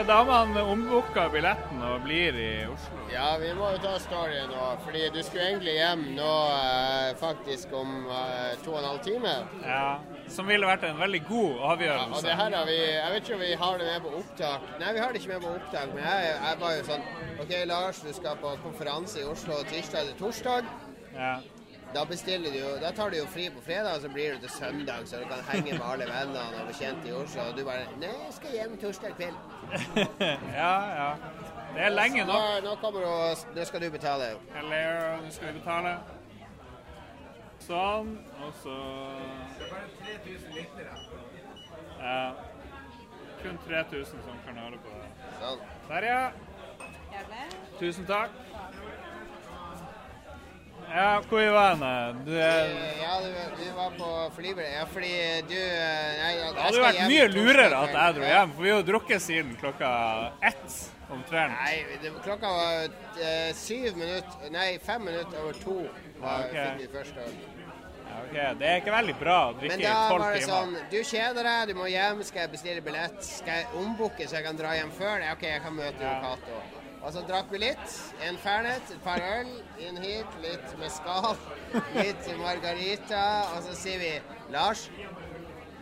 damene 0.10 0.61
ombooka 0.65 1.27
billetten 1.30 1.81
og 1.86 2.02
blir 2.06 2.36
i 2.41 2.48
Oslo. 2.69 3.02
Ja, 3.14 3.27
vi 3.41 3.52
må 3.57 3.68
jo 3.76 3.81
ta 3.84 3.91
storyen 4.02 4.49
nå, 4.49 4.64
fordi 4.86 5.03
du 5.14 5.19
skulle 5.26 5.45
egentlig 5.52 5.76
hjem 5.77 6.02
nå 6.18 6.31
eh, 6.56 7.11
faktisk 7.19 7.73
om 7.77 8.07
eh, 8.10 8.56
to 8.64 8.73
og 8.73 8.80
en 8.81 8.88
halv 8.90 9.03
time. 9.06 9.36
Ja, 9.65 9.99
som 10.34 10.49
ville 10.49 10.65
vært 10.69 10.88
en 10.90 10.98
veldig 11.02 11.22
god 11.30 11.45
Ja, 11.52 11.60
og 11.61 11.68
avgjørelse. 11.76 12.23
det 12.26 12.40
her 12.41 12.57
har 12.57 12.65
vi 12.69 12.80
Jeg 12.80 13.14
vet 13.14 13.23
ikke 13.23 13.38
om 13.38 13.45
vi 13.45 13.53
har 13.64 13.77
det 13.84 13.91
med 13.91 14.02
på 14.07 14.15
opptak. 14.23 14.68
Nei, 14.81 14.94
vi 14.98 15.03
har 15.06 15.14
det 15.14 15.22
ikke 15.22 15.34
med 15.36 15.45
på 15.45 15.53
opptak, 15.60 15.94
men 15.94 16.03
jeg, 16.10 16.34
jeg 16.41 16.60
var 16.65 16.76
jo 16.80 16.84
sånn 16.90 17.07
OK, 17.45 17.56
Lars, 17.69 18.02
du 18.06 18.11
skal 18.18 18.41
på 18.41 18.56
konferanse 18.65 19.22
i 19.22 19.30
Oslo 19.30 19.61
tirsdag 19.69 20.02
eller 20.07 20.19
torsdag. 20.19 20.73
Ja. 21.14 21.34
Da 21.94 22.03
bestiller 22.06 22.52
du 22.52 22.57
jo 22.57 22.70
Da 22.82 22.91
tar 22.91 23.10
du 23.10 23.18
jo 23.18 23.26
fri 23.26 23.49
på 23.49 23.61
fredag, 23.66 23.95
og 23.95 24.02
så 24.02 24.10
blir 24.10 24.34
det 24.34 24.41
til 24.41 24.49
søndag, 24.49 25.07
så 25.07 25.18
du 25.18 25.26
kan 25.30 25.41
henge 25.49 25.72
med 25.72 25.86
alle 25.91 26.06
vennene 26.10 26.61
og 26.61 26.68
bekjente 26.68 27.10
i 27.10 27.11
Oslo. 27.11 27.41
Og 27.41 27.57
du 27.57 27.64
bare 27.66 27.86
Nei, 28.02 28.11
jeg 28.26 28.34
skal 28.38 28.52
hjem 28.52 28.78
torsdag 28.82 29.16
kveld. 29.18 29.38
ja, 30.61 30.76
ja. 30.99 31.10
Det 31.74 31.82
er 31.86 31.90
lenge 31.90 32.26
Nå, 32.26 32.34
Nå, 32.34 32.61
nå 32.66 32.76
kommer 32.84 32.99
du 32.99 33.07
og 33.07 33.56
Nå 33.56 33.66
skal 33.66 33.82
du 33.82 33.90
betale. 33.90 34.30
Eller 34.61 35.18
nå 35.24 35.32
skal 35.32 35.53
vi 35.53 35.60
betale. 35.60 35.98
Sånn, 37.60 38.14
og 38.41 38.53
så 38.64 38.76
Det 39.57 39.66
er 39.66 39.74
bare 39.74 39.90
3000 40.06 40.56
liter 40.57 40.94
her. 40.94 41.02
Ja. 41.99 42.32
Kun 43.41 43.60
3000 43.68 44.24
som 44.26 44.40
kan 44.45 44.57
høre 44.57 44.80
på 44.84 44.94
det. 44.95 45.10
Sånn. 45.41 45.66
Der, 45.90 46.07
ja. 46.10 46.24
Tusen 47.80 48.07
takk. 48.10 48.49
Ja, 50.90 51.22
hvor 51.30 51.41
i 51.41 51.49
var 51.53 51.76
han? 51.76 52.22
Du 52.26 52.32
er 52.34 52.70
Ja, 53.02 53.18
du, 53.22 53.30
du 53.60 53.66
var 53.78 53.91
på 53.98 54.32
flybillett. 54.36 54.74
Ja, 54.74 54.86
fordi 54.90 55.11
du 55.49 55.57
eh, 55.57 56.16
Nei, 56.22 56.32
jeg, 56.34 56.53
Det 56.56 56.64
hadde 56.66 56.82
vært 56.86 57.03
mye 57.11 57.28
lurere 57.34 57.82
at 57.84 57.94
jeg 57.98 58.16
dro 58.18 58.32
hjem, 58.32 58.56
for 58.56 58.66
vi 58.66 58.72
har 58.74 58.82
jo 58.82 58.88
drukket 58.88 59.26
siden 59.26 59.53
klokka 59.61 59.91
ett 60.49 60.80
omtrent. 61.10 61.53
Nei, 61.61 61.99
det, 62.02 62.14
klokka 62.26 62.52
var 62.53 62.90
uh, 62.90 63.53
syv 63.57 63.98
minutter 63.98 64.52
Nei, 64.53 64.68
fem 64.86 65.06
minutter 65.06 65.40
over 65.44 65.61
to 65.61 65.78
var, 66.20 66.49
Ok. 66.49 66.57
fikk 66.57 66.82
vi 66.82 66.91
første 66.98 67.26
øl. 67.28 67.40
Ja, 68.10 68.20
ok, 68.26 68.60
Det 68.60 68.70
er 68.72 68.82
ikke 68.82 68.94
veldig 68.98 69.18
bra 69.22 69.38
å 69.52 69.56
drikke 69.61 69.78
tolv 69.78 69.86
timer. 69.86 69.86
Men 69.86 69.86
da 69.86 70.18
var 70.18 70.36
det 70.36 70.44
sånn 70.49 70.78
Du 70.90 70.99
kjeder 71.14 71.49
deg, 71.52 71.70
du 71.70 71.78
må 71.78 71.90
hjem. 71.94 72.26
Skal 72.26 72.45
jeg 72.48 72.53
bestille 72.57 72.86
billett? 72.86 73.22
Skal 73.26 73.61
jeg 73.61 73.72
ombooke 73.84 74.26
så 74.26 74.40
jeg 74.41 74.49
kan 74.49 74.57
dra 74.57 74.74
hjem 74.80 74.94
før? 74.98 75.26
OK, 75.36 75.49
jeg 75.53 75.66
kan 75.66 75.78
møte 75.78 76.06
ja. 76.06 76.18
Cato. 76.26 76.61
Og 77.00 77.14
så 77.16 77.24
drakk 77.28 77.52
vi 77.54 77.62
litt. 77.64 77.96
En 78.28 78.38
fernet, 78.44 78.92
et 78.92 79.04
par 79.06 79.24
øl 79.24 79.50
inn 79.80 80.00
hit. 80.04 80.38
Litt 80.44 80.76
mescal, 80.82 81.38
litt 81.96 82.28
margarita. 82.42 83.24
Og 83.56 83.64
så 83.70 83.78
sier 83.80 84.02
vi 84.02 84.14
Lars, 84.54 84.88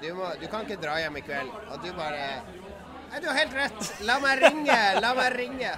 du, 0.01 0.11
må, 0.13 0.29
du 0.37 0.45
kan 0.51 0.65
ikke 0.67 0.79
dra 0.81 0.99
hjem 1.01 1.17
i 1.17 1.25
kveld. 1.25 1.53
Og 1.71 1.85
du 1.85 1.91
bare 1.97 2.27
Nei, 3.07 3.21
du 3.23 3.29
har 3.29 3.37
helt 3.39 3.53
rett. 3.55 3.91
La 4.03 4.17
meg 4.19 4.41
ringe. 4.43 4.79
La 4.99 5.13
meg 5.15 5.31
ringe. 5.37 5.69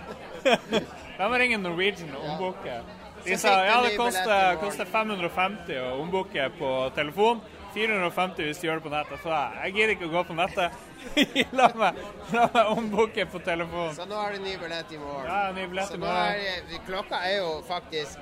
La 1.19 1.27
meg 1.29 1.43
ringe 1.43 1.59
Norwegian 1.61 2.15
og 2.17 2.25
ombooke. 2.33 2.79
De 3.25 3.35
sa 3.37 3.51
ja, 3.67 3.75
det 3.83 3.93
koster, 3.99 4.23
billett 4.23 4.25
i 4.25 4.31
morgen. 4.31 4.59
koster 4.63 4.89
550 4.89 5.81
å 5.83 5.89
ombooke 6.01 6.47
på 6.57 6.71
telefon. 6.97 7.43
450 7.79 8.45
hvis 8.49 8.61
du 8.61 8.67
gjør 8.67 8.79
det 8.81 8.85
på 8.87 8.93
nettet. 8.93 9.21
Så 9.23 9.31
jeg, 9.33 9.59
jeg 9.63 9.75
gidder 9.77 9.93
ikke 9.95 10.07
å 10.09 10.13
gå 10.13 10.23
på 10.29 10.37
nettet. 10.37 10.79
la 11.59 11.67
meg, 11.79 11.99
la 12.35 12.45
meg 12.53 12.71
ombooke 12.75 13.25
på 13.31 13.39
telefonen. 13.45 13.93
Så 13.95 14.07
nå 14.09 14.17
har 14.19 14.35
du 14.35 14.43
ny 14.43 14.55
billett 14.61 14.91
i 14.91 14.99
morgen. 15.01 15.27
Ja, 15.31 15.51
ny 15.55 15.67
billett 15.71 15.91
Så 15.93 15.99
i 15.99 16.01
morgen. 16.03 16.17
er 16.33 16.65
det- 16.71 16.81
Klokka 16.89 17.21
er 17.29 17.37
jo 17.39 17.53
faktisk 17.67 18.19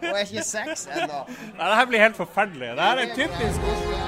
Hun 0.00 0.08
er- 0.08 0.16
er 0.16 0.24
ikke 0.24 0.42
seks 0.48 0.86
ennå. 0.88 1.22
Nei, 1.28 1.66
det 1.68 1.76
her 1.76 1.86
blir 1.90 2.00
helt 2.06 2.16
forferdelig. 2.16 2.70
Det 2.76 2.86
her 2.90 3.02
er 3.04 3.14
typisk 3.14 3.68
Ja, 3.70 4.06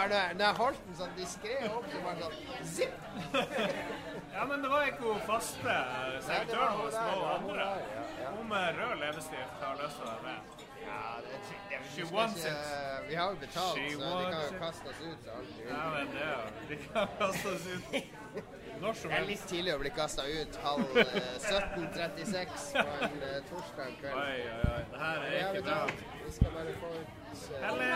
podkasten. 0.00 0.38
Når 0.38 0.44
jeg 0.46 0.56
holdt 0.60 0.82
den 0.86 0.96
sånn 1.00 1.14
diskré 1.18 1.56
opp, 1.68 1.86
så 1.92 2.02
bare 2.04 2.20
sånn 2.24 2.70
zipp! 2.74 2.96
Ja, 4.30 4.44
men 4.46 4.62
det 4.62 4.68
var 4.70 4.84
ikke 4.86 5.02
hun 5.10 5.22
faste 5.26 5.72
servitøren 6.22 6.76
vår 6.78 6.92
som 6.94 7.08
var 7.10 7.32
andre. 7.34 7.64
Hun 8.36 8.46
med 8.48 8.78
rød 8.78 8.92
leppestift 9.00 9.64
har 9.64 9.80
lyst 9.80 9.98
til 9.98 10.06
å 10.06 10.12
være 10.12 10.22
med. 10.28 10.62
Ja, 10.84 11.00
det, 11.26 11.40
det, 11.72 11.80
She 11.94 12.06
wants 12.14 12.44
ikke- 12.44 12.52
it. 12.54 13.08
Vi 13.08 13.14
har 13.18 13.34
jo 13.34 13.40
betalt, 13.42 13.80
She 13.80 13.90
så 13.90 14.12
de 14.20 14.30
kan 14.30 14.44
jo 14.46 14.60
kaste 14.62 14.94
oss 14.94 15.02
ut. 15.02 15.28
Ja, 15.66 15.82
men 15.96 16.14
det 16.14 16.30
jo 16.30 16.40
De 16.70 16.78
kan 16.86 17.12
kaste 17.18 17.54
oss 17.56 17.66
ut 17.74 18.20
når 18.80 18.92
som 18.92 19.10
Det 19.10 19.18
er 19.18 19.26
litt 19.28 19.42
tidlig 19.48 19.72
å 19.74 19.80
bli 19.82 19.90
kasta 19.92 20.24
ut 20.24 20.56
halv 20.64 20.96
eh, 21.02 21.10
17.36 21.36 22.70
på 22.78 22.84
en 23.04 23.22
eh, 23.26 23.34
torsdag 23.50 23.98
kveld. 24.00 24.14
Oi, 24.16 24.38
oi, 24.40 24.62
oi. 24.70 24.82
Det 24.94 25.02
her 25.02 25.26
er 25.26 25.50
ikke 25.50 25.66
bra. 25.66 25.80
Vi 26.24 26.32
skal 26.38 26.54
bare 26.56 26.76
få 26.80 26.94
ut 26.96 27.08
uh, 27.50 27.68
Eller 27.68 27.86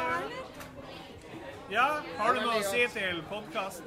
Ja, 1.71 2.01
har 2.19 2.35
du 2.35 2.41
noe 2.45 2.59
å 2.61 2.63
si 2.67 2.87
til 2.93 3.23
podkasten? 3.31 3.87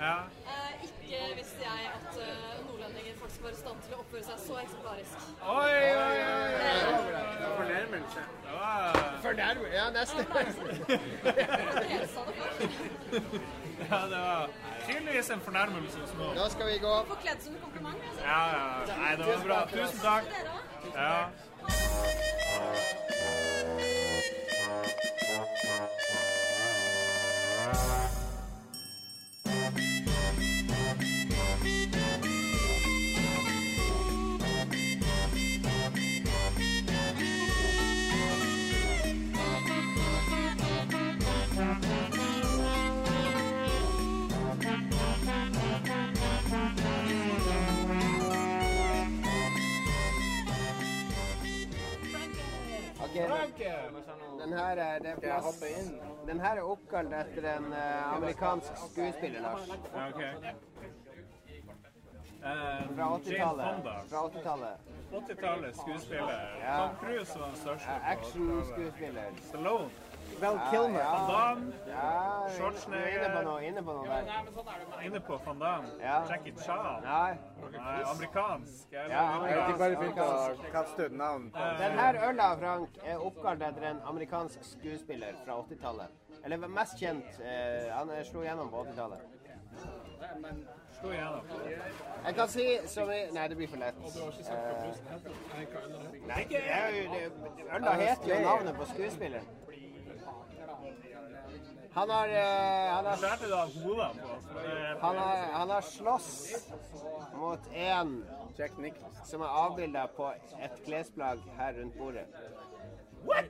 Ja. 0.00 0.16
Eh, 0.50 0.84
ikke 0.84 1.18
visste 1.36 1.62
jeg 1.62 1.90
at 1.90 2.16
uh, 2.16 2.22
nordlendinger 2.66 3.14
faktisk 3.20 3.42
var 3.44 3.50
i 3.54 3.56
stand 3.60 3.78
til 3.86 3.94
å 3.96 3.98
oppføre 4.02 4.24
seg 4.26 4.38
så 4.42 4.54
eksemplarisk. 4.60 5.14
Oi, 5.54 5.74
oi, 5.96 5.96
oi. 5.96 6.02
Fornærmelse. 7.56 8.20
Det 8.44 8.52
var 8.58 8.72
Fornærmet. 9.24 9.70
Ja, 9.74 9.86
nesten. 9.96 10.24
Ja, 13.90 14.00
det 14.12 14.20
var 14.20 14.48
tydeligvis 14.86 15.30
en 15.30 15.40
fornærmelse 15.40 15.98
hos 16.04 16.12
noen. 16.18 16.34
Nå 16.36 16.48
skal 16.52 16.66
vi 16.72 16.78
gå. 16.84 16.94
Forkledd 17.14 17.40
som 17.46 17.52
en 17.56 17.62
kompliment. 17.64 18.00
Altså. 18.10 18.22
Ja, 18.28 18.40
ja. 18.54 18.64
Nei, 19.00 19.12
det 19.16 19.24
var 19.32 19.38
bra. 19.48 19.58
Tusen 19.72 20.00
takk. 20.04 20.24
Tusen 20.84 20.92
takk. 20.92 21.00
Ja. 21.00 21.18
Den 54.42 54.52
her 54.52 54.76
er, 54.76 54.98
det 54.98 55.10
er 55.10 55.16
plass. 55.20 55.64
Den 56.26 56.40
her 56.40 56.56
er 56.56 56.62
oppkalt 56.62 57.12
etter 57.12 57.48
en 57.56 57.72
eh, 57.72 58.12
amerikansk 58.16 58.72
skuespiller, 58.90 59.40
Lars. 59.40 59.68
Ja, 59.94 60.08
OK. 60.08 60.20
Eh, 62.40 62.96
Fra 62.96 63.08
80-tallet. 63.16 63.82
Fra 64.10 64.28
80-tallet. 64.28 64.74
80-tallet 65.12 65.76
skuespiller. 65.76 66.40
Ja. 66.62 66.76
Tom 66.86 66.96
Cruise 67.02 67.38
var 67.38 67.46
den 67.46 67.56
største. 67.56 67.86
på 67.86 67.92
80-tallet. 67.92 68.18
Action-skuespiller. 68.18 69.22
Stallone. 69.42 69.90
Val 70.40 70.58
Kilmer. 70.70 71.00
ja. 71.00 71.10
Van 71.10 71.28
Damme. 71.28 71.72
Ja, 71.86 72.44
du 72.46 72.52
er 72.52 72.56
Schwarzenegger. 72.56 73.08
inne 73.18 73.30
på 73.36 73.42
noe, 73.48 73.64
inne 73.64 73.82
på 73.82 73.92
noe 73.92 74.06
der. 74.06 75.02
Inne 75.04 75.20
på 75.20 75.40
Van 75.44 75.58
Damme. 75.58 75.88
Ja. 76.00 76.16
Jackie 76.28 76.54
Chan. 76.64 77.02
Nei. 77.02 77.34
Nei, 77.72 78.02
amerikansk. 78.14 78.92
Ja, 78.92 79.00
Jeg 79.00 79.56
vet 79.56 79.68
ikke 79.68 79.78
bare 79.78 79.96
amerikansk. 79.96 80.62
Kast 80.62 80.72
kaste 80.72 81.06
ut 81.06 81.12
navn. 81.12 81.50
på 81.50 81.58
Den 81.82 81.98
her 81.98 82.14
øla, 82.28 82.54
Frank, 82.62 82.88
er 83.04 83.16
oppkalt 83.26 83.62
etter 83.62 83.90
en 83.90 84.00
amerikansk 84.06 84.58
skuespiller 84.62 85.32
fra 85.44 85.52
80-tallet. 85.60 86.08
Eller 86.44 86.56
mest 86.68 86.98
kjent. 86.98 87.40
Eh, 87.44 87.92
han 87.92 88.10
eh, 88.10 88.24
slo 88.24 88.42
gjennom 88.42 88.70
på 88.70 88.84
80-tallet. 88.84 89.18
Slo 91.00 91.10
igjennom. 91.10 91.40
Jeg 92.26 92.34
kan 92.34 92.48
si 92.48 92.78
som 92.86 93.10
i 93.10 93.20
Nei, 93.32 93.48
det 93.48 93.56
blir 93.56 93.68
for 93.68 93.76
lett. 93.76 93.96
Eh, 93.96 94.04
nei, 96.26 96.44
det 96.48 96.60
er 96.64 96.88
jo, 96.96 97.12
det, 97.12 97.32
øla 97.76 97.92
heter 97.92 98.34
jo 98.34 98.40
navnet 98.44 98.76
på 98.76 98.84
skuespilleren. 98.84 99.46
Han 101.94 102.10
har, 102.10 102.28
eh, 102.28 102.94
han 102.94 103.04
har 103.04 103.12
er- 103.12 105.00
Han 105.00 105.16
har, 105.16 105.36
han 105.52 105.70
har 105.70 105.80
slåss 105.80 106.54
mot 107.34 107.58
en 107.74 108.24
som 109.24 109.40
er 109.42 109.46
avbilda 109.46 110.06
på 110.16 110.32
et 110.62 110.70
klesplagg 110.86 111.38
her 111.58 111.72
rundt 111.72 111.98
bordet. 111.98 112.26
What? 113.24 113.44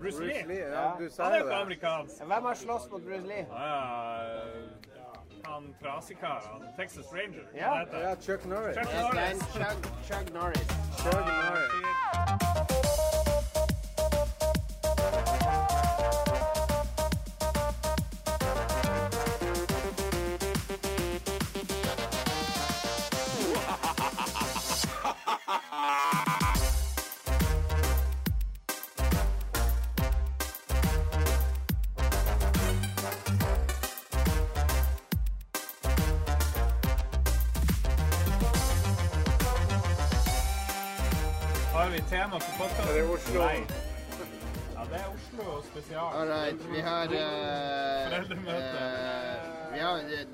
Bruce 0.00 0.18
Bruce 0.18 0.26
Lee? 0.26 0.44
Lee, 0.46 0.68
ja, 0.70 0.92
du 0.98 1.08
sa 1.10 1.22
Han 1.24 1.32
er 1.32 1.38
jo 1.38 1.44
ikke 1.44 1.54
amerikansk. 1.56 2.22
Hvem 2.24 2.42
har 2.44 2.54
slåss 2.54 2.90
mot 2.90 3.02
Bruce 3.02 3.26
Lee? 3.26 3.46
Ja, 3.50 4.22
ja, 4.22 4.40
han 5.44 5.74
trasikaren. 5.82 6.64
Texas 6.76 7.06
Ranger. 7.12 7.44
Ja. 7.54 7.84
Ja. 7.92 8.14
Chuck 8.20 8.44
Norris. 8.44 8.76
Chuck 8.76 8.94
Norris. 8.94 9.38
Chuck, 9.52 9.86
Chug 10.08 10.32
Norris. 10.34 10.68
Chuck 10.98 11.14
Norris. 11.26 13.14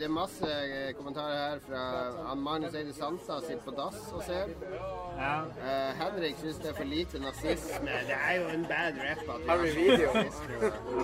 Det 0.04 0.10
er 0.10 0.12
masse 0.12 0.48
eh, 0.48 0.90
kommentarer 0.98 1.36
her 1.38 1.60
fra 1.64 1.82
han 2.28 2.40
Magnus 2.44 2.74
Eide 2.76 2.92
Sansa 2.92 3.38
sitter 3.40 3.62
på 3.64 3.72
dass 3.72 4.02
og 4.12 4.20
ser. 4.26 4.50
Ja. 5.16 5.30
Uh, 5.46 5.92
Henrik 5.96 6.36
syns 6.42 6.58
det 6.60 6.68
er 6.72 6.76
for 6.76 6.90
lite 6.90 7.20
nazisme. 7.22 7.94
Det 8.10 8.18
er 8.18 8.34
jo 8.42 8.50
en 8.52 8.66
bad 8.68 8.98
rap. 9.00 9.22
at 9.34 9.48
Har 9.48 9.62
vi 9.62 9.70
så 9.70 9.78
video? 9.78 10.10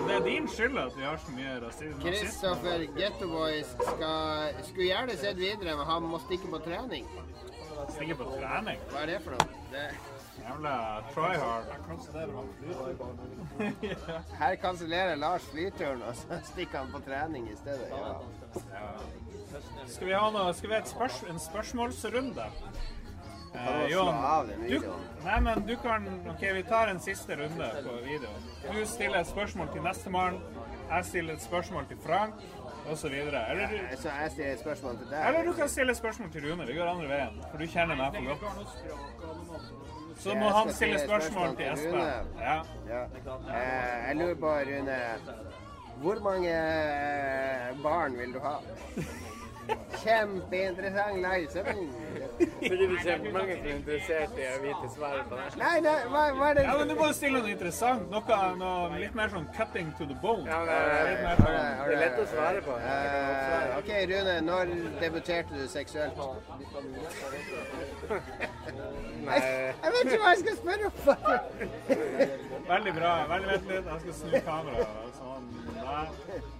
Det 0.07 0.15
er 0.19 0.23
din 0.27 0.47
skyld 0.47 0.77
at 0.77 0.97
vi 0.97 1.07
har 1.07 1.17
så 1.25 1.33
mye 1.33 1.55
rasisme. 1.65 1.97
Kristoffer 2.03 2.85
Getto 2.99 3.31
Boys 3.31 3.73
skal, 3.79 4.53
skulle 4.69 4.91
gjerne 4.91 5.17
sett 5.17 5.41
videre, 5.41 5.75
men 5.81 5.85
han 5.93 6.09
må 6.13 6.21
stikke 6.27 6.53
på 6.53 6.61
trening. 6.67 7.09
Stikke 7.89 8.19
på 8.21 8.29
trening. 8.37 8.85
Hva 8.91 9.01
er 9.01 9.15
det 9.15 9.21
for 9.25 9.33
noe? 9.39 9.61
Det, 9.71 9.87
Jævla 10.41 11.03
try 11.13 11.33
hard. 11.41 11.65
her 14.43 14.55
kansellerer 14.55 15.15
Lars 15.15 15.41
flyturen, 15.41 16.01
og 16.01 16.15
så 16.15 16.39
stikker 16.53 16.77
han 16.77 16.91
på 16.91 16.99
trening 17.09 17.49
i 17.51 17.55
stedet. 17.55 17.89
Ja. 17.89 18.15
Skal 19.87 20.07
vi 20.07 20.13
ha 20.13 20.29
noe, 20.31 20.53
skal 20.53 20.69
vi 20.69 20.75
ha 20.75 20.79
et 20.81 20.87
spørs, 20.87 21.23
en 21.29 21.39
spørsmålsrunde? 21.39 22.45
Eh, 23.51 23.91
Jon, 23.91 24.15
du, 24.69 24.77
nei, 25.25 25.39
men 25.43 25.65
du 25.67 25.73
kan 25.83 26.05
OK, 26.31 26.41
vi 26.55 26.61
tar 26.69 26.87
en 26.93 26.99
siste 27.03 27.35
runde 27.35 27.67
på 27.83 27.97
videoen. 28.05 28.45
Du 28.71 28.85
stiller 28.87 29.19
et 29.19 29.27
spørsmål 29.27 29.67
til 29.73 29.83
nestemann. 29.83 30.37
Jeg 30.91 31.05
stiller 31.05 31.33
et 31.33 31.41
spørsmål 31.43 31.85
til 31.87 31.97
Frank, 32.05 32.33
osv. 32.91 33.05
Eller, 33.11 33.67
du- 33.67 33.97
Så 34.01 34.09
jeg 34.21 34.31
stiller 34.31 34.53
et 34.53 34.59
spørsmål 34.59 34.97
til 34.97 35.07
deg. 35.11 35.27
eller 35.27 35.43
du 35.43 35.53
kan 35.53 35.69
stille 35.69 35.91
et 35.91 35.97
spørsmål 35.97 36.31
til 36.31 36.41
Rune. 36.51 36.65
Vi 36.67 36.73
går 36.73 36.85
andre 36.93 37.07
veien, 37.09 37.43
for 37.51 37.57
du 37.57 37.65
kjenner 37.67 37.95
meg 37.95 38.15
for 38.15 38.23
godt. 38.27 38.41
Så 40.19 40.33
må 40.35 40.49
han 40.49 40.73
stille 40.73 40.99
spørsmål 40.99 41.55
til 41.57 41.65
Espen. 41.73 41.99
Ja. 42.39 42.61
Ja. 42.87 43.03
Eh, 43.03 44.07
jeg 44.07 44.15
lurer 44.15 44.35
på, 44.35 44.47
Rune 44.47 44.97
Hvor 46.01 46.17
mange 46.25 46.49
eh, 46.51 47.75
barn 47.83 48.17
vil 48.17 48.33
du 48.33 48.39
ha? 48.43 48.55
Kjempeinteressant 50.01 51.17
livesending. 51.21 51.91
Fordi 52.39 52.85
det 52.87 53.11
er 53.11 53.19
mange 53.33 53.53
som 53.55 53.65
er 53.69 53.75
interessert 53.75 54.33
i 54.41 54.47
å 54.49 54.55
vite 54.63 54.87
svaret 54.95 55.27
på 55.29 55.37
det. 55.37 55.45
Nei, 55.61 55.75
nei, 55.85 55.93
hva, 56.11 56.23
hva 56.39 56.47
er 56.49 56.57
det 56.57 56.63
ja, 56.65 56.73
men 56.79 56.89
du 56.89 56.95
må 56.97 57.05
jo 57.11 57.15
stille 57.15 57.37
noe 57.43 57.51
interessant. 57.53 58.07
Noe, 58.11 58.39
noe 58.59 58.97
litt 59.03 59.15
mer 59.19 59.29
sånn 59.31 59.45
cutting 59.55 59.91
to 59.99 60.07
the 60.09 60.17
bone. 60.23 60.47
Ja, 60.49 60.57
men 60.65 60.67
det 60.67 60.73
er- 60.73 61.37
sånn- 61.37 61.85
Det 61.85 61.93
er 61.93 62.01
lett 62.01 62.19
å 62.19 62.25
svare 62.33 62.61
på. 62.65 62.73
Uh, 62.81 63.77
OK, 63.77 63.91
Rune. 64.11 64.35
Når 64.49 64.73
debuterte 64.99 65.53
du 65.61 65.67
seksuelt? 65.69 66.17
Nei, 69.21 69.39
Jeg 69.39 69.91
vet 69.93 70.01
ikke 70.01 70.21
hva 70.25 70.33
jeg 70.33 70.41
skal 70.41 70.55
spørre 70.63 70.85
om! 70.89 70.93
Veldig 72.71 72.93
bra. 72.97 73.13
Veldig 73.35 73.47
Vent 73.53 73.69
litt, 73.69 73.85
jeg 73.93 73.99
skal 74.07 74.13
snu 74.23 74.31
kameraet. 74.49 75.20
Sånn. 75.91 76.07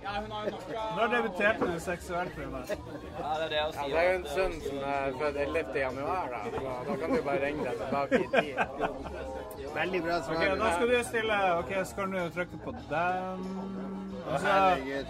Der. 0.02 0.96
Når 0.98 1.08
debuterte 1.14 1.68
du 1.72 1.80
seksuelt, 1.80 2.38
Rune? 2.38 2.62
ja, 2.68 3.48
det 3.48 3.58
er 3.98 4.08
jo 4.10 4.16
en 4.18 4.26
sønn 4.28 4.56
som 4.66 4.78
er 4.92 5.14
født 5.20 5.38
11. 5.46 5.76
januar, 5.80 6.28
da. 6.34 6.42
Så 6.52 6.60
da 6.90 6.96
kan 7.02 7.16
du 7.16 7.22
bare 7.28 7.46
ringe 7.46 7.64
deg 7.64 7.76
tilbake 7.82 8.20
i 8.20 8.28
tid. 8.36 8.56
Veldig 9.76 10.02
bra 10.04 10.18
Ok, 10.18 10.32
Okay, 10.36 10.56
Da 10.60 10.72
skal 10.76 10.88
du 10.92 11.04
stille 11.04 11.38
Ok, 11.60 11.72
skal 11.94 12.12
du 12.12 12.30
trykke 12.36 12.58
på 12.66 12.72
den. 12.72 13.48
Og 14.32 14.40
så, 14.40 14.56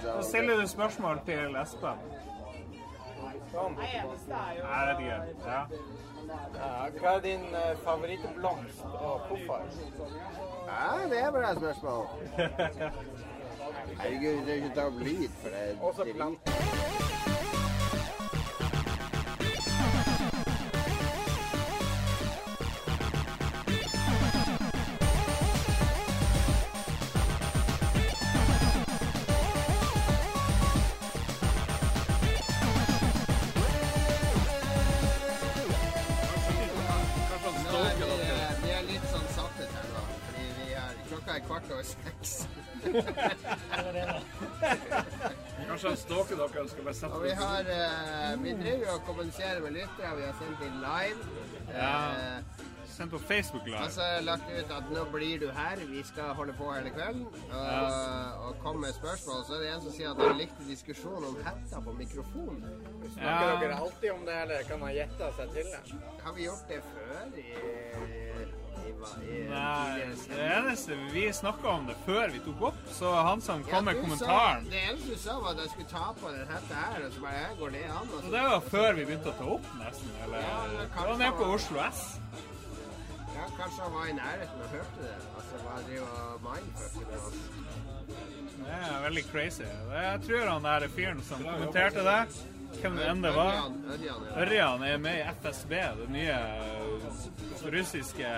så- 0.01 0.21
så 0.21 0.29
stiller 0.29 0.61
du 0.61 0.67
spørsmål 0.67 1.19
til 1.25 1.55
Espen. 1.61 1.97
Sånn. 3.51 3.75
det 3.75 3.83
er 3.83 4.99
ikke. 4.99 5.19
Ja. 5.45 5.65
Ja, 6.55 6.87
hva 7.01 7.15
er 7.15 7.19
din 7.21 7.41
eh, 7.55 7.75
favorittblomst, 7.83 8.83
og 8.85 9.19
hvorfor? 9.27 9.61
Ja, 10.67 11.09
det 11.09 11.17
er 11.19 11.27
et 11.27 11.33
bra 11.33 11.53
spørsmål. 11.55 12.07
Herregud, 13.99 14.45
det 14.45 14.49
er 14.49 14.53
ikke 14.53 14.75
ta 14.75 14.87
opp 14.89 14.99
lyd, 15.03 15.29
for 15.41 15.49
det 15.49 15.63
er 15.69 15.73
drit. 16.13 17.10
Kanskje 45.67 45.87
han 45.89 45.97
stalker 45.97 46.35
dere 46.41 46.63
og 46.65 46.69
skal 46.73 46.83
bare 46.87 46.97
sette 46.97 47.15
Og 47.15 47.23
vi 47.25 47.31
har 47.41 47.69
uh, 47.69 48.43
Vi 48.43 48.51
driver 48.63 48.89
og 48.95 49.05
kommuniserer 49.07 49.61
med 49.63 49.71
lyttere. 49.77 50.11
Vi 50.17 50.25
har 50.27 50.35
sendt 50.41 50.59
inn 50.67 50.77
live. 50.83 51.19
Ja. 51.71 51.95
Eh, 52.11 52.67
Sendt 52.91 53.13
på 53.13 53.19
Facebook 53.23 53.61
og 53.63 53.67
Live. 53.71 53.87
så 53.95 54.01
har 54.03 54.09
jeg 54.17 54.23
lagt 54.27 54.49
ut 54.51 54.71
at 54.77 54.89
nå 54.91 55.03
blir 55.13 55.37
du 55.39 55.45
her. 55.55 55.79
Vi 55.89 56.01
skal 56.03 56.33
holde 56.35 56.53
på 56.57 56.67
hele 56.73 56.89
kvelden 56.91 57.23
og, 57.55 57.93
og 58.47 58.57
komme 58.59 58.81
med 58.83 58.91
spørsmål. 58.97 59.45
Så 59.47 59.55
er 59.55 59.59
det 59.63 59.69
en 59.77 59.85
som 59.85 59.93
sier 59.95 60.09
at 60.11 60.19
han 60.19 60.35
likte 60.41 60.67
diskusjonen 60.67 61.29
om 61.29 61.37
hetta 61.45 61.79
på 61.85 61.93
mikrofonen. 62.01 62.59
Snakker 63.13 63.47
Ja. 63.47 63.55
dere 63.63 63.77
alltid 63.85 64.11
om 64.11 64.25
det, 64.27 64.35
eller 64.43 64.67
kan 64.67 64.79
man 64.83 64.91
gjette 64.97 65.31
seg 65.39 65.55
til 65.55 65.71
det? 65.71 65.81
Har 66.25 66.35
vi 66.35 66.49
gjort 66.49 66.67
det 66.73 66.81
før 66.91 67.39
i, 67.39 67.47
i 69.21 69.39
Nei, 69.49 70.05
det 70.29 70.45
eneste 70.57 70.95
vi 71.13 71.23
snakka 71.33 71.67
om 71.75 71.85
det 71.89 71.95
før 72.05 72.29
vi 72.33 72.39
tok 72.45 72.61
opp, 72.71 72.79
så 72.91 73.13
han 73.27 73.41
som 73.41 73.63
kom 73.67 73.85
med 73.87 73.99
kommentaren 74.01 74.67
det 74.71 74.81
eneste 74.89 75.15
du 75.15 75.17
sa, 75.23 75.37
var 75.43 75.51
at 75.55 75.63
jeg 75.65 75.69
skulle 75.73 75.91
ta 75.91 76.11
på 76.21 76.31
den 76.35 76.47
hetta 76.51 76.81
her, 76.85 77.05
og 77.07 77.13
så 77.15 77.23
bare 77.25 77.33
jeg 77.41 77.57
Går 77.61 77.69
det 77.75 77.83
an? 77.95 78.11
Og 78.17 78.29
det 78.35 78.43
var 78.47 78.61
før 78.71 78.93
vi 78.99 79.05
begynte 79.09 79.29
å 79.33 79.37
ta 79.41 79.49
opp, 79.57 79.67
nesten. 79.81 80.13
Eller 80.25 80.45
Ja, 80.45 80.59
Det 80.75 81.07
var 81.09 81.17
nede 81.23 81.31
på. 81.41 81.49
Oslo 81.55 81.79
S. 81.87 82.01
ja, 83.35 83.45
kanskje 83.57 83.81
han 83.83 83.93
var 83.97 84.05
i 84.07 84.15
nærheten 84.17 84.63
og 84.65 84.69
hørte 84.77 85.03
det. 85.05 85.15
Altså, 85.37 85.61
hva 85.65 85.75
driver 85.87 86.21
og 86.21 86.47
mindfucker 86.47 87.05
med 87.11 87.17
oss? 87.27 87.37
Det 88.61 88.77
er 88.77 89.01
veldig 89.07 89.23
crazy. 89.31 89.63
Jeg 89.91 90.21
tror 90.27 90.49
han 90.51 90.63
der 90.67 90.87
fyren 90.95 91.21
som 91.27 91.43
kommenterte 91.43 92.03
det, 92.05 92.19
hvem 92.79 92.97
det 92.99 93.09
enn 93.11 93.21
det 93.23 93.33
var 93.35 93.59
Ørjan, 94.41 94.83
er 94.87 94.97
med 95.01 95.19
i 95.19 95.25
FSB, 95.41 95.75
det 95.99 96.07
nye 96.13 96.37
uh, 96.37 97.11
russiske. 97.75 98.31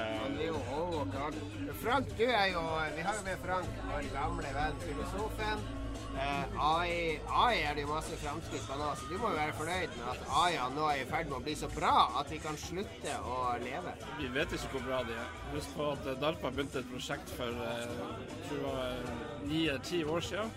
Frank, 1.83 2.11
du 2.17 2.25
er 2.25 2.49
jo 2.53 2.65
Vi 2.95 3.05
har 3.07 3.15
jo 3.19 3.23
med 3.29 3.45
Frank, 3.45 3.79
vår 3.91 4.11
gamle 4.15 4.57
venn, 4.57 4.83
filosofen. 4.87 5.65
Eh, 6.13 6.45
AI, 6.61 7.19
AI 7.27 7.61
er 7.65 7.73
det 7.73 7.85
jo 7.87 7.89
masse 7.89 8.17
framskritt 8.21 8.65
på 8.69 8.75
nå, 8.77 8.89
så 8.97 9.07
du 9.09 9.15
må 9.17 9.31
jo 9.31 9.37
være 9.39 9.55
fornøyd 9.57 9.95
med 9.97 10.09
at 10.11 10.27
AI 10.43 10.59
nå 10.75 10.83
er 10.91 10.99
i 11.01 11.07
ferd 11.09 11.31
med 11.31 11.39
å 11.39 11.45
bli 11.47 11.55
så 11.57 11.69
bra 11.73 11.93
at 12.19 12.29
vi 12.29 12.37
kan 12.43 12.59
slutte 12.61 13.15
å 13.25 13.37
leve. 13.63 13.95
Vi 14.19 14.29
vet 14.35 14.53
ikke 14.53 14.75
hvor 14.75 14.85
bra 14.89 14.99
de 15.07 15.15
er. 15.17 15.31
Husk 15.55 15.73
på 15.77 15.89
at 15.95 16.11
DARPA 16.21 16.53
begynte 16.53 16.83
et 16.83 16.91
prosjekt 16.91 17.33
for 17.33 17.65
eh, 17.65 17.81
jeg 17.87 18.45
tror 18.45 18.61
det 18.61 18.67
var 18.67 19.49
ni-ti 19.49 20.03
år 20.05 20.29
siden 20.29 20.53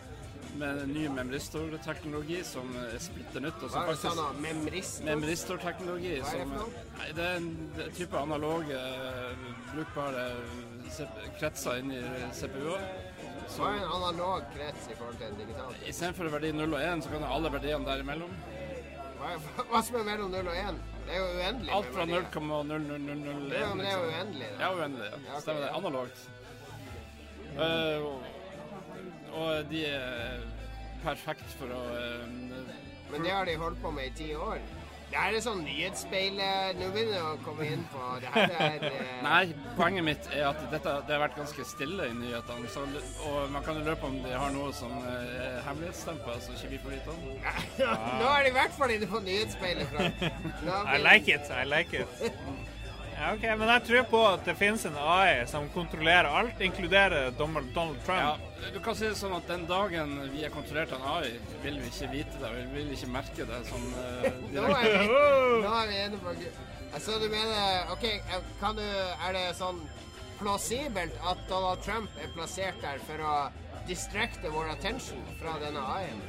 med 0.60 0.88
ny 0.88 1.08
memristorteknologi 1.08 2.38
som 2.44 2.70
er 2.80 2.98
splitter 3.02 3.44
nytt. 3.44 3.62
og 3.62 3.70
som 3.70 3.86
det 3.88 3.96
sånn 4.00 4.18
faktisk-? 4.18 4.40
Memristor? 4.44 5.06
Memristorteknologi 5.10 6.12
Hva 6.14 6.16
er 6.16 6.22
det 6.22 6.30
som 6.30 6.54
for 6.54 6.62
noe? 6.62 6.84
Nei, 6.98 7.08
Det 7.18 7.26
er 7.26 7.36
en 7.36 7.92
type 7.98 8.18
analoge, 8.20 8.80
eh, 8.80 9.46
brukbare 9.74 10.26
kretser 11.38 11.82
inni 11.82 12.02
CPU-er. 12.32 12.86
Hva 13.56 13.70
er 13.70 13.80
en 13.80 13.94
analog 14.00 14.44
krets 14.54 14.90
i 14.90 14.94
forhold 14.98 15.18
til 15.20 15.26
en 15.26 15.40
digital? 15.40 15.74
Istedenfor 15.86 16.30
verdi 16.36 16.52
0 16.52 16.74
og 16.74 16.80
1, 16.80 17.02
så 17.04 17.10
kan 17.10 17.20
du 17.20 17.26
ha 17.26 17.34
alle 17.34 17.52
verdiene 17.52 17.84
derimellom. 17.86 18.32
Hva, 19.16 19.34
hva 19.70 19.82
som 19.82 20.00
er 20.00 20.08
mellom 20.12 20.30
0 20.30 20.46
og 20.46 20.56
1? 20.62 20.80
Det 21.06 21.14
er 21.14 21.20
jo 21.22 21.26
uendelig. 21.38 21.72
Alt 21.76 21.92
fra 21.94 22.04
verdier. 22.04 22.24
0,00001. 22.34 23.52
Ja, 23.54 23.74
men 23.74 23.84
det 23.84 23.92
er 23.92 24.00
jo 24.00 24.08
uendelig. 24.10 24.48
Da. 24.50 24.64
Ja, 24.64 24.72
uendelig. 24.74 25.10
Ja. 25.28 25.40
Stemmer 25.40 25.60
det. 25.62 25.70
Analogt. 25.78 26.24
Eh, 27.56 28.35
og, 29.36 29.70
de 29.70 29.84
er 29.90 30.42
perfekt 31.04 31.54
for 31.60 31.70
å 31.76 31.84
eh, 31.94 32.26
Men 33.12 33.22
det 33.22 33.32
har 33.32 33.46
de 33.46 33.56
holdt 33.60 33.80
på 33.82 33.92
med 33.94 34.10
i 34.10 34.16
ti 34.24 34.34
år. 34.34 34.60
Det 35.06 35.20
her 35.22 35.36
er 35.38 35.42
sånn 35.44 35.60
nyhetsspeil 35.62 36.40
eh, 36.42 36.72
Nå 36.80 36.88
begynner 36.90 37.20
du 37.20 37.26
å 37.28 37.34
komme 37.44 37.68
inn 37.70 37.84
på 37.92 38.06
Det 38.24 38.30
her 38.34 38.54
er 38.58 38.86
eh, 38.88 39.12
Nei, 39.26 39.42
poenget 39.78 40.06
mitt 40.08 40.26
er 40.34 40.48
at 40.48 40.64
dette, 40.72 40.94
det 41.06 41.14
har 41.14 41.22
vært 41.22 41.38
ganske 41.38 41.66
stille 41.68 42.08
i 42.10 42.16
nyhetene. 42.16 42.70
Så, 42.72 42.82
og 43.28 43.52
man 43.54 43.62
kan 43.66 43.78
jo 43.78 43.84
lure 43.86 43.98
på 44.02 44.10
om 44.10 44.18
de 44.24 44.34
har 44.34 44.50
noe 44.54 44.72
som 44.76 44.92
er 45.06 45.60
hemmelighetsstempel, 45.68 46.40
som 46.42 46.58
ikke 46.58 46.72
vi 46.74 46.82
får 46.82 46.96
vite 46.96 47.14
om. 47.14 47.28
Nå 48.20 48.32
er 48.32 48.48
de 48.48 48.50
i 48.50 48.56
hvert 48.58 48.74
fall 48.78 48.96
inne 48.96 49.10
på 49.10 49.22
nyhetsspeilet. 49.28 50.24
I 50.96 50.98
like 51.02 51.30
it, 51.38 51.54
I 51.54 51.68
like 51.70 52.02
it. 52.02 52.74
Ja, 53.18 53.32
ok, 53.32 53.42
Men 53.58 53.68
jeg 53.68 53.82
tror 53.86 54.02
på 54.10 54.18
at 54.28 54.42
det 54.44 54.54
finnes 54.58 54.82
en 54.84 54.96
AI 55.00 55.46
som 55.48 55.68
kontrollerer 55.72 56.28
alt, 56.28 56.60
inkluderer 56.60 57.30
Donald, 57.38 57.70
Trump. 58.04 58.42
Ja, 58.60 58.70
du 58.74 58.80
kan 58.84 58.96
si 58.98 59.06
det 59.08 59.16
sånn 59.16 59.32
at 59.38 59.48
den 59.48 59.64
dagen 59.70 60.12
vi 60.34 60.44
er 60.44 60.52
kontrollert 60.52 60.92
av 60.92 61.00
en 61.00 61.08
AI, 61.14 61.30
vil 61.64 61.78
vi 61.80 61.88
ikke 61.88 62.10
vite 62.12 62.40
det, 62.42 62.50
vi 62.58 62.66
vil 62.74 62.92
ikke 62.92 63.12
merke 63.14 63.46
det 63.48 63.60
som 63.70 63.86
uh, 63.96 64.26
Nå 64.52 64.66
er 64.68 64.74
vi, 64.74 64.90
direkte. 64.92 65.62
nå 65.64 65.72
er 65.80 65.92
vi 65.92 66.00
inne 66.04 66.20
på 66.20 66.34
Altså, 66.96 67.16
du 67.20 67.26
mener 67.28 67.90
OK, 67.92 68.04
kan 68.60 68.76
du 68.78 68.84
Er 68.84 69.32
det 69.36 69.46
sånn 69.58 69.80
plausibelt 70.36 71.16
at 71.24 71.40
Donald 71.48 71.80
Trump 71.84 72.20
er 72.20 72.28
plassert 72.36 72.76
der 72.84 73.00
for 73.08 73.24
å 73.24 73.34
distracte 73.88 74.52
vår 74.52 74.74
attention 74.76 75.24
fra 75.40 75.56
denne 75.62 75.80
AI-en? 75.96 76.20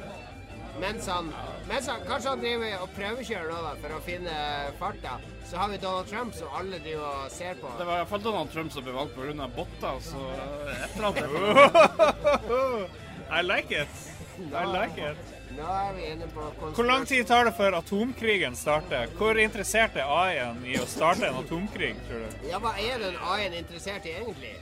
Mens 0.80 1.08
han, 1.10 1.32
mens 1.68 1.88
han 1.90 2.04
Kanskje 2.06 2.30
han 2.30 2.42
driver 2.42 2.84
og 2.84 2.92
prøvekjører 2.96 3.48
nå, 3.50 3.62
da, 3.64 3.72
for 3.82 3.96
å 3.96 4.00
finne 4.06 4.34
farta. 4.78 5.16
Så 5.48 5.56
har 5.58 5.72
vi 5.72 5.80
Donald 5.82 6.10
Trump 6.10 6.36
som 6.36 6.54
alle 6.58 6.78
driver 6.84 7.08
og 7.08 7.32
ser 7.32 7.58
på. 7.60 7.72
Det 7.78 7.88
var 7.88 8.02
iallfall 8.02 8.22
Donald 8.22 8.52
Trump 8.52 8.72
som 8.74 8.86
ble 8.86 8.94
valgt 8.96 9.16
pga. 9.16 9.48
botter, 9.56 10.00
så 10.04 10.28
et 10.76 10.96
eller 10.98 11.08
annet 11.10 12.96
I 13.38 13.42
like 13.42 13.82
it. 13.82 14.06
I 14.38 14.64
like 14.64 15.10
it. 15.10 15.34
Nå 15.56 15.64
er 15.64 15.92
vi 15.96 16.06
inne 16.12 16.26
på 16.32 16.44
Hvor 16.76 16.84
lang 16.84 17.06
tid 17.08 17.26
tar 17.26 17.44
det 17.48 17.52
før 17.56 17.78
atomkrigen 17.80 18.56
starter? 18.56 19.08
Hvor 19.18 19.38
interessert 19.40 19.96
er 19.96 20.08
AI-en 20.08 20.64
i 20.68 20.78
å 20.80 20.86
starte 20.88 21.28
en 21.28 21.40
atomkrig, 21.42 21.94
tror 22.08 22.24
du? 22.24 22.48
Ja, 22.48 22.60
hva 22.62 22.74
er 22.78 23.00
den 23.02 23.16
AI-en 23.18 23.56
interessert 23.58 24.06
i 24.06 24.14
egentlig? 24.20 24.54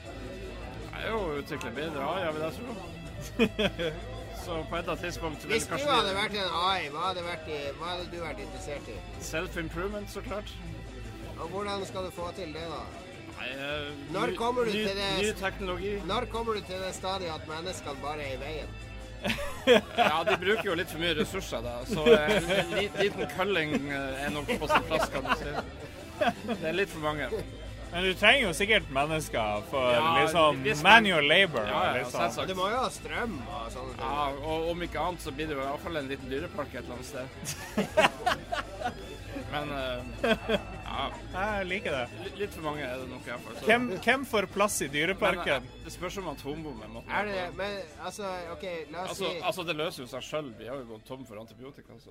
Det 0.86 1.02
er 1.02 1.08
jo 1.12 1.22
å 1.22 1.38
utvikle 1.42 1.74
bedre 1.76 2.10
AI, 2.14 2.28
vil 2.32 2.46
jeg 2.46 2.60
tro. 2.60 4.12
Så 4.46 4.56
på 4.70 4.76
et 4.76 4.84
eller 4.84 4.92
annet 4.92 5.02
tidspunkt 5.04 5.44
Hvis 5.50 5.64
du 5.66 5.72
kanskje 5.72 5.90
hadde 5.90 6.12
vært 6.14 6.34
en 6.38 6.52
AI, 6.54 6.84
hva 6.94 7.08
hadde, 7.08 7.22
vært 7.26 7.48
i, 7.50 7.56
hva 7.80 7.88
hadde 7.96 8.04
du 8.12 8.20
vært 8.22 8.42
interessert 8.44 8.90
i? 8.92 8.94
Self-improvement, 9.26 10.06
så 10.12 10.22
klart. 10.22 10.52
Og 11.40 11.48
hvordan 11.50 11.82
skal 11.88 12.06
du 12.06 12.12
få 12.14 12.28
til 12.36 12.54
det, 12.54 12.62
da? 12.70 12.84
Nei, 13.40 13.48
uh, 13.58 13.88
Når 14.14 14.30
ny- 14.32 14.36
kommer 14.38 14.64
du 14.64 14.70
ny, 14.70 14.84
til 14.86 15.00
det 15.00 15.08
Ny 15.18 15.32
teknologi. 15.40 15.96
Når 16.06 16.28
kommer 16.32 16.54
du 16.54 16.62
til 16.70 16.78
det 16.86 16.94
stadiet 16.94 17.34
at 17.34 17.50
menneskene 17.50 17.98
bare 18.04 18.22
er 18.22 18.36
i 18.36 18.40
veien? 18.44 18.70
Ja, 19.98 20.22
de 20.28 20.38
bruker 20.38 20.70
jo 20.70 20.78
litt 20.78 20.92
for 20.94 21.02
mye 21.02 21.16
ressurser, 21.18 21.64
da. 21.66 21.80
Så 21.90 22.06
eh, 22.06 22.50
en 22.60 22.74
liten 23.02 23.26
culling 23.34 23.74
eh, 23.90 24.24
er 24.28 24.30
nok 24.30 24.52
på 24.62 24.68
sin 24.70 24.86
plass, 24.86 25.08
kan 25.10 25.26
du 25.26 25.32
si. 25.42 25.54
Det 26.52 26.68
er 26.70 26.76
litt 26.84 26.92
for 26.92 27.02
mange. 27.02 27.26
Men 27.92 28.04
du 28.04 28.14
trenger 28.18 28.42
jo 28.48 28.52
sikkert 28.58 28.88
mennesker 28.92 29.62
for 29.70 29.92
Ja, 29.94 30.00
liksom 30.22 30.62
hvis- 30.64 30.82
manual 30.82 31.24
labor. 31.28 31.64
Ja, 31.66 31.84
ja, 31.86 31.92
liksom. 32.02 32.20
selvsagt. 32.20 32.48
Du 32.48 32.54
må 32.58 32.68
jo 32.70 32.76
ha 32.82 32.88
strøm 32.90 33.38
og 33.48 33.70
sånne 33.72 33.94
ting. 33.96 34.04
Ja, 34.04 34.26
og 34.50 34.68
om 34.70 34.82
ikke 34.82 34.98
annet 35.00 35.20
så 35.22 35.30
blir 35.32 35.46
det 35.48 35.56
jo 35.56 35.76
fall 35.84 35.96
en 35.96 36.08
liten 36.08 36.28
dyrepark 36.28 36.74
et 36.74 36.84
eller 36.84 36.94
annet 36.94 37.06
sted. 37.06 37.26
Men 39.52 39.70
uh, 39.70 40.02
ja, 40.84 41.10
Jeg 41.32 41.66
liker 41.66 41.90
det. 41.94 42.08
li- 42.24 42.32
litt 42.40 42.52
for 42.56 42.62
mange 42.66 42.82
er 42.82 42.96
det 42.98 43.08
nok 43.10 43.26
iallfall. 43.28 43.54
Hvem, 43.68 43.84
hvem 44.04 44.24
får 44.26 44.46
plass 44.52 44.80
i 44.82 44.88
dyreparken? 44.92 45.62
Men, 45.62 45.70
Det 45.84 45.92
spørs 45.94 46.16
om 46.18 46.28
atombomben 46.32 46.90
måtte 46.96 47.10
Er 47.14 47.24
det 47.28 47.34
det? 47.36 47.46
Men 47.60 47.70
altså, 48.04 48.24
OK, 48.52 48.64
la 48.90 48.98
oss 49.04 49.08
Altså, 49.14 49.24
si 49.30 49.40
altså, 49.40 49.62
det 49.68 49.76
løser 49.76 50.02
jo 50.02 50.06
seg 50.10 50.22
sjøl. 50.26 50.48
Vi 50.58 50.66
har 50.66 50.76
jo 50.82 50.86
gått 50.94 51.04
tom 51.06 51.24
for 51.28 51.36
antibiotika, 51.40 51.92
så 52.02 52.10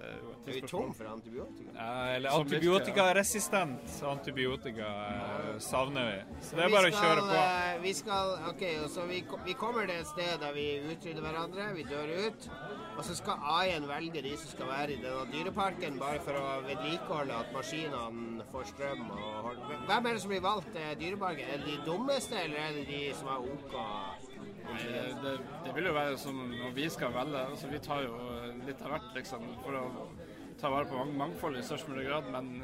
er 0.00 0.16
et 0.16 0.48
Er 0.48 0.52
vi 0.56 0.60
tom 0.68 0.92
for 0.96 1.04
antibiotika? 1.12 1.70
Ja, 1.76 2.14
eller 2.16 2.30
antibiotikaresistent 2.40 4.02
antibiotika 4.10 4.88
eh, 5.10 5.58
savner 5.60 6.06
vi. 6.10 6.38
Så 6.42 6.56
det 6.56 6.64
er 6.64 6.68
bare 6.68 6.76
bare 6.76 6.90
å 6.90 7.02
kjøre 7.02 7.24
på. 7.26 7.34
eh, 7.40 7.80
Vi 7.82 7.92
skal 7.94 8.32
OK, 8.50 8.64
så 8.94 9.04
vi, 9.10 9.20
vi 9.44 9.52
kommer 9.60 9.86
til 9.86 10.00
et 10.00 10.06
sted 10.06 10.40
der 10.40 10.52
vi 10.56 10.66
utrydder 10.94 11.20
hverandre, 11.26 11.68
vi 11.76 11.84
dør 11.90 12.14
ut. 12.26 12.48
Og 12.96 13.04
så 13.04 13.14
skal 13.16 13.44
AI-en 13.58 13.86
velge 13.88 14.22
de 14.22 14.34
som 14.36 14.50
skal 14.54 14.66
være 14.72 14.92
i 14.96 15.00
denne 15.04 15.26
dyreparken, 15.32 15.98
bare 16.00 16.20
for 16.24 16.36
å 16.40 16.48
vedlikeholde 16.66 17.36
at 17.44 17.52
maskinene 17.54 18.44
får 18.52 18.64
strøm. 18.74 19.06
Og 19.10 19.54
Hvem 19.86 20.06
er 20.06 20.12
det 20.12 20.20
som 20.24 20.32
blir 20.34 20.44
valgt 20.44 20.72
til 20.74 20.98
dyreparken? 21.00 21.46
Er 21.54 21.62
det 21.62 21.66
de 21.70 21.78
dummeste, 21.86 22.36
eller 22.44 22.56
er 22.66 22.76
det 22.80 22.86
de 22.90 23.02
som 23.20 23.28
er 23.28 23.48
OK? 23.54 24.29
Det, 25.22 25.38
det, 25.64 25.74
vil 25.74 25.88
jo 25.90 25.92
være 25.92 26.18
som 26.18 26.36
når 26.50 26.74
vi 26.74 26.88
skal 26.88 27.14
velge. 27.14 27.46
Altså, 27.52 27.70
vi 27.70 27.78
tar 27.78 28.04
jo 28.06 28.14
litt 28.66 28.82
av 28.82 28.94
hvert, 28.94 29.10
liksom, 29.16 29.48
for 29.64 29.80
å 29.80 29.84
ta 30.60 30.70
vare 30.70 30.84
på 30.84 30.96
mangfoldet 30.96 31.18
mangfold 31.18 31.58
i 31.58 31.64
størst 31.64 31.88
mulig 31.88 32.06
grad, 32.08 32.30
men 32.32 32.62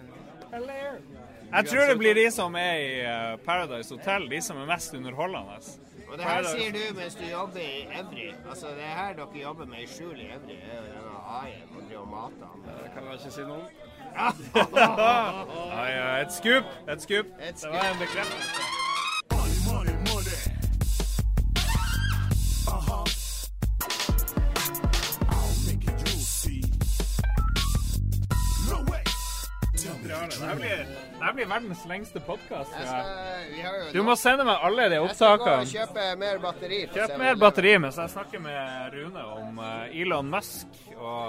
Jeg 1.52 1.66
tror 1.66 1.89
det 1.89 1.98
blir 1.98 2.14
de 2.14 2.31
som 2.31 2.55
er 2.55 2.74
i 2.77 3.01
eh, 3.01 3.36
Paradise 3.44 3.94
Hotel, 3.94 4.28
de 4.31 4.40
som 4.43 4.60
er 4.62 4.66
mest 4.68 4.94
underholdende. 4.94 5.59
Og 6.06 6.18
det 6.18 6.24
her 6.24 6.44
sier 6.47 6.73
du 6.73 6.94
mens 6.94 7.14
du 7.18 7.24
jobber 7.27 7.60
i 7.60 7.89
Evry. 8.01 8.28
Altså, 8.48 8.66
det 8.77 8.93
her 8.98 9.16
dere 9.18 9.43
jobber 9.43 9.66
med 9.66 9.82
i 9.82 9.89
skjul 9.90 10.20
i 10.20 10.28
Evry, 10.36 10.60
er 10.60 10.77
jo 10.77 10.86
denne 10.93 11.18
AI-en 11.40 11.74
og 11.74 11.82
driver 11.89 12.02
og 12.05 12.09
mater 12.14 12.47
han. 12.52 12.64
det 12.68 12.94
kan 12.94 13.10
jeg 13.10 13.20
ikke 13.20 13.35
si 13.40 13.51
noe 13.51 13.56
om. 13.56 13.68
Ja, 15.77 15.85
ja, 15.90 16.23
et 16.23 16.32
skup! 16.32 16.64
Et 16.89 17.02
skup. 17.02 17.27
Det 17.43 17.70
var 17.73 17.93
en 17.93 17.98
bekreftelse. 18.01 19.95
Det 30.26 31.24
her 31.24 31.32
blir, 31.32 31.46
verdens 31.46 31.84
lengste 31.88 32.20
podkast. 32.20 32.72
Du 33.92 34.02
må 34.02 34.16
sende 34.18 34.44
meg 34.48 34.64
alle 34.68 34.88
de 34.92 34.98
opptakene. 35.04 35.62
Jeg 35.62 35.70
skal 35.70 35.86
gå 35.86 35.92
og 35.92 35.94
kjøpe 35.94 36.06
mer 36.20 36.40
batteri. 36.42 36.80
Kjøp 36.94 37.14
mer 37.20 37.38
batteri 37.40 37.74
mens 37.82 38.00
jeg 38.02 38.12
snakker 38.14 38.42
med 38.42 38.96
Rune 38.96 39.24
om 39.36 39.60
eh, 39.62 40.00
Elon 40.02 40.30
Musk 40.32 40.80
og 40.96 41.22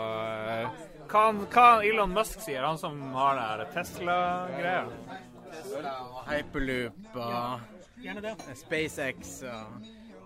eh, 0.52 0.84
hva, 1.08 1.24
hva 1.54 1.68
Elon 1.88 2.16
Musk 2.16 2.42
sier, 2.44 2.66
han 2.66 2.80
som 2.82 3.00
har 3.16 3.62
det 3.62 3.70
Tesla-greia. 3.76 4.86
Tesla 5.52 5.94
og 6.10 6.24
Hyperloop 6.32 7.16
og. 7.16 7.74
SpaceX 8.56 9.40
og 9.50 9.78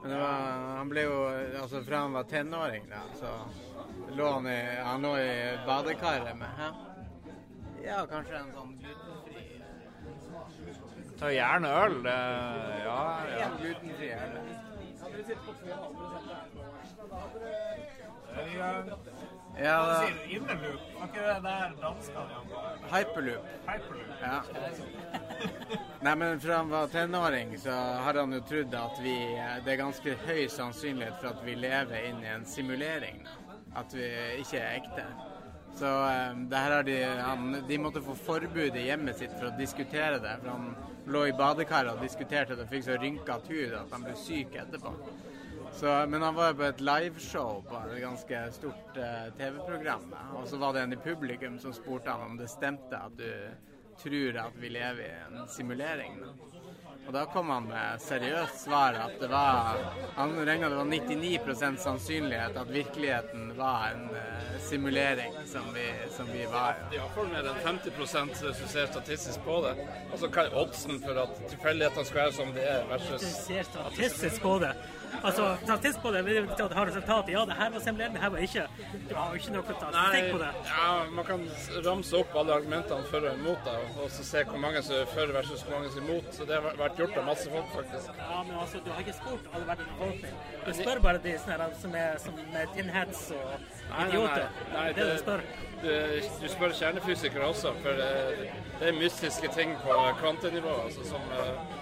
Men 0.02 0.12
det 0.12 0.18
var, 0.18 0.40
han 0.78 0.90
ble 0.90 1.04
jo 1.06 1.18
Altså 1.62 1.80
fra 1.86 2.02
han 2.04 2.16
var 2.18 2.26
tenåring, 2.28 2.88
da, 2.90 3.04
så 3.16 4.16
lå 4.18 4.32
han 4.34 4.48
i, 4.50 4.60
han 4.82 5.06
lå 5.06 5.12
i 5.22 5.30
badekaret 5.68 6.36
med 6.40 6.58
Hæ? 6.58 6.72
Ja, 7.86 8.06
kanskje 8.10 8.36
en 8.42 8.52
sånn 8.56 8.76
glutenfri 8.82 9.48
Ta 11.22 11.30
gjerne 11.30 11.70
øl. 11.84 11.96
Det, 12.04 12.18
ja, 12.86 13.02
ja. 13.30 13.46
En 13.46 13.58
glutenfri 13.62 14.10
øl. 14.16 14.34
Ja, 19.62 19.78
sier 20.02 20.20
Innerloop, 20.32 20.84
var 20.96 21.10
ikke 21.10 21.26
det 21.26 21.40
der 21.44 21.74
danskene? 21.82 22.38
Hyperloop. 22.92 23.50
Hyperloop. 23.68 24.14
Ja. 24.22 24.38
Nei, 26.06 26.16
men 26.16 26.40
fra 26.42 26.62
han 26.62 26.72
var 26.72 26.88
tenåring, 26.94 27.58
så 27.60 27.76
har 28.06 28.22
han 28.22 28.34
jo 28.34 28.40
trodd 28.50 28.78
at 28.80 29.02
vi 29.04 29.18
Det 29.66 29.74
er 29.76 29.82
ganske 29.84 30.16
høy 30.26 30.48
sannsynlighet 30.50 31.20
for 31.20 31.34
at 31.36 31.44
vi 31.46 31.58
lever 31.60 32.08
inn 32.10 32.24
i 32.24 32.32
en 32.32 32.48
simulering. 32.48 33.22
At 33.76 33.94
vi 33.94 34.08
ikke 34.42 34.58
er 34.64 34.80
ekte. 34.80 35.06
Så 35.76 35.88
um, 35.88 36.46
det 36.50 36.62
her 36.62 36.76
har 36.76 36.84
de 36.84 36.98
han, 37.04 37.56
De 37.68 37.78
måtte 37.82 38.04
få 38.06 38.16
forbud 38.16 38.76
i 38.76 38.86
hjemmet 38.88 39.18
sitt 39.18 39.34
for 39.38 39.50
å 39.50 39.58
diskutere 39.58 40.20
det. 40.22 40.36
For 40.44 40.52
han 40.52 40.72
lå 41.12 41.26
i 41.28 41.36
badekaret 41.38 41.96
og 41.96 42.06
diskuterte 42.06 42.58
det 42.58 42.68
og 42.68 42.74
fikk 42.74 42.88
så 42.88 42.98
rynkete 43.02 43.56
hud 43.56 43.76
at 43.80 43.96
han 43.96 44.06
ble 44.06 44.16
syk 44.20 44.58
etterpå. 44.62 44.94
Så, 45.72 45.88
men 46.12 46.22
han 46.22 46.36
var 46.36 46.52
jo 46.52 46.60
på 46.60 46.68
et 46.68 46.82
liveshow 46.84 47.62
på 47.66 47.82
et 47.88 48.02
ganske 48.04 48.42
stort 48.58 49.00
uh, 49.00 49.28
TV-program. 49.40 50.12
Og 50.38 50.48
så 50.52 50.60
var 50.62 50.76
det 50.76 50.86
en 50.86 50.98
i 50.98 51.02
publikum 51.02 51.60
som 51.64 51.74
spurte 51.74 52.12
han 52.12 52.34
om 52.34 52.40
det 52.40 52.52
stemte 52.52 53.00
at 53.00 53.16
du 53.18 53.30
tror 54.02 54.42
at 54.44 54.58
vi 54.60 54.70
lever 54.74 55.06
i 55.08 55.12
en 55.28 55.48
simulering. 55.50 56.20
Da. 56.22 56.51
Og 57.08 57.14
da 57.14 57.24
kom 57.34 57.50
han 57.50 57.66
med 57.68 58.02
seriøst 58.04 58.64
svar 58.66 58.96
at 59.02 59.16
det 59.20 59.28
var 59.32 59.80
Han 60.16 60.36
regna 60.46 60.70
det 60.70 60.78
var 60.78 60.86
99% 60.86 61.80
sannsynlighet 61.82 62.58
at 62.62 62.70
virkeligheten 62.70 63.52
var 63.58 63.96
en 63.96 64.06
uh, 64.14 64.60
simulering 64.70 65.34
som 65.50 65.66
vi, 65.74 65.88
som 66.18 66.30
vi 66.32 66.46
var. 66.46 66.78
Ja. 66.92 67.02
Iallfall 67.02 67.32
mer 67.34 67.50
enn 67.52 67.60
50 67.66 67.98
hvis 68.46 68.62
du 68.62 68.68
ser 68.70 68.88
statistisk 68.94 69.44
på 69.46 69.60
det. 69.66 69.76
Altså 70.12 70.30
hva 70.30 70.46
er 70.46 70.58
oddsen 70.64 71.02
for 71.04 71.24
at 71.26 71.44
tilfeldighetene 71.50 72.10
skal 72.12 72.24
være 72.24 72.38
som 72.38 72.54
de 72.56 72.66
er, 72.76 72.98
Du 73.12 73.28
ser 73.28 73.64
statistisk 73.74 74.42
på 74.42 74.58
det. 74.62 74.76
Altså, 75.22 75.46
statistisk 75.64 76.02
på 76.02 76.12
det 76.16 76.22
vil 76.26 76.38
du 76.42 76.48
ha 76.50 76.54
at 76.56 76.72
det 76.72 76.78
har 76.78 76.88
resultat. 76.90 77.30
Ja, 77.34 77.44
det 77.50 77.58
her 77.60 77.70
var 77.74 77.84
simulert, 77.86 78.14
det 78.16 78.22
her 78.24 78.30
var 78.30 78.38
ikke. 78.48 78.66
Du 79.10 79.16
har 79.16 79.34
jo 79.34 79.42
ikke 79.42 79.54
noe 79.56 79.76
statistikk 79.80 80.30
på 80.32 80.40
det. 80.44 80.52
ja, 80.72 80.88
man 81.18 81.26
kan 81.26 81.46
ramse 81.88 82.18
opp 82.22 82.38
alle 82.42 82.54
argumentene 82.60 83.10
for 83.12 83.28
og 83.32 83.40
imot, 83.40 83.66
da, 83.66 83.76
og 84.04 84.12
så 84.16 84.26
se 84.32 84.44
hvor 84.50 84.62
mange 84.66 84.84
som 84.88 84.96
er 85.02 85.10
for 85.16 85.34
versus 85.38 85.66
hvor 85.66 85.78
mange 85.78 85.92
som 85.94 86.04
er 86.04 86.10
imot. 86.10 86.32
Så 86.38 86.48
det 86.50 86.58
har 86.58 86.80
vært 86.84 87.02
gjort 87.02 87.18
av 87.22 87.28
masse 87.32 87.50
folk, 87.56 87.74
faktisk. 87.76 88.22
Ja, 88.22 88.44
men 88.48 88.56
altså, 88.64 88.84
du 88.86 88.92
har 88.92 89.04
ikke 89.06 89.18
spurt 89.20 89.52
alle 89.54 89.68
verdens 89.72 89.92
befolkning. 89.94 90.40
Du 90.66 90.72
spør 90.82 91.04
bare 91.08 91.24
de 91.28 91.36
sånne 91.46 91.70
som 91.82 92.00
er 92.04 92.18
som 92.26 92.40
er 92.62 92.72
tinheads 92.76 93.26
og 93.36 93.46
idioter. 94.08 94.48
nei, 94.48 94.74
nei, 94.74 94.78
nei, 94.78 94.88
det 94.96 95.04
er 95.04 95.12
det 95.12 95.20
du 95.20 95.24
spør. 95.26 95.46
Du, 95.82 95.92
du 96.42 96.48
spør 96.56 96.74
kjernefysikere 96.78 97.46
også, 97.52 97.72
for 97.84 98.02
det, 98.02 98.50
det 98.80 98.90
er 98.92 98.98
mystiske 98.98 99.50
ting 99.56 99.74
på 99.82 99.96
kvantenivå 100.22 100.76
altså, 100.84 101.06
som 101.10 101.32
eh, 101.40 101.80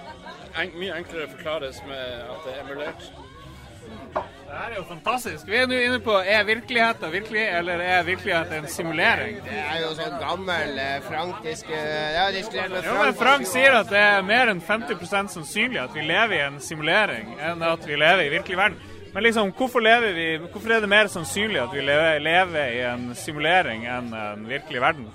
en, 0.57 0.77
mye 0.79 0.95
enklere 0.97 1.29
forklares 1.31 1.81
med 1.87 2.23
at 2.29 2.45
det 2.45 2.55
er 2.55 2.63
emulert. 2.65 3.11
Det 4.49 4.57
her 4.57 4.71
er 4.71 4.75
jo 4.79 4.83
fantastisk. 4.89 5.47
Vi 5.47 5.57
er 5.57 5.67
nå 5.69 5.77
inne 5.77 5.99
på 6.01 6.13
er 6.25 6.43
virkeligheten 6.47 7.11
virkelig, 7.13 7.41
eller 7.59 7.81
er 7.85 8.03
virkeligheten 8.03 8.63
en 8.63 8.67
simulering? 8.67 9.37
Det 9.45 9.59
er 9.61 9.81
jo 9.83 9.91
sånn 9.97 10.15
gammel 10.21 10.79
eh, 10.81 10.95
frankisk 11.05 11.69
eh, 11.69 12.17
med 12.73 12.87
Jo, 12.87 12.95
men 12.97 13.17
Frank 13.17 13.45
sier 13.49 13.77
at 13.77 13.91
det 13.93 14.01
er 14.01 14.25
mer 14.25 14.49
enn 14.49 14.61
50% 14.65 15.35
sannsynlig 15.35 15.81
at 15.83 15.93
vi 15.93 16.05
lever 16.09 16.37
i 16.39 16.41
en 16.47 16.57
simulering, 16.65 17.35
enn 17.37 17.61
at 17.65 17.85
vi 17.85 17.99
lever 18.01 18.25
i 18.25 18.33
virkelig 18.33 18.57
verden. 18.57 18.95
Men 19.13 19.25
liksom, 19.25 19.53
hvorfor, 19.57 19.85
lever 19.85 20.13
vi, 20.17 20.27
hvorfor 20.49 20.73
er 20.73 20.81
det 20.81 20.89
mer 20.89 21.07
sannsynlig 21.09 21.61
at 21.61 21.73
vi 21.73 21.85
lever, 21.85 22.19
lever 22.25 22.73
i 22.73 22.81
en 22.89 23.07
simulering 23.17 23.85
enn 23.89 24.11
en 24.13 24.49
virkelig 24.49 24.81
verden? 24.81 25.07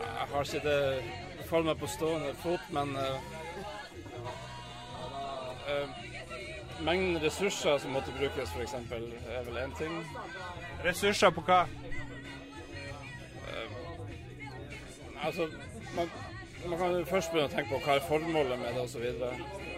Jeg 0.00 0.32
har 0.32 0.48
ikke 0.48 0.64
det 0.64 1.44
for 1.48 1.64
meg 1.64 1.76
på 1.76 1.88
stående 1.92 2.32
fot, 2.40 2.68
men 2.72 2.96
eh, 2.96 3.40
Mengden 6.82 7.22
ressurser 7.22 7.78
som 7.78 7.92
måtte 7.94 8.12
brukes, 8.18 8.50
f.eks., 8.56 8.74
er 8.74 9.44
vel 9.46 9.58
én 9.62 9.74
ting. 9.78 9.92
Ressurser 10.84 11.30
på 11.30 11.44
hva? 11.46 11.60
Eh, 13.46 13.76
altså, 15.26 15.46
man, 15.96 16.10
man 16.66 16.78
kan 16.78 17.06
først 17.06 17.30
begynne 17.30 17.50
å 17.50 17.54
tenke 17.54 17.70
på 17.74 17.82
hva 17.84 17.98
er 17.98 18.08
formålet 18.08 18.58
med 18.64 18.74
det 18.74 18.86
osv. 18.86 19.06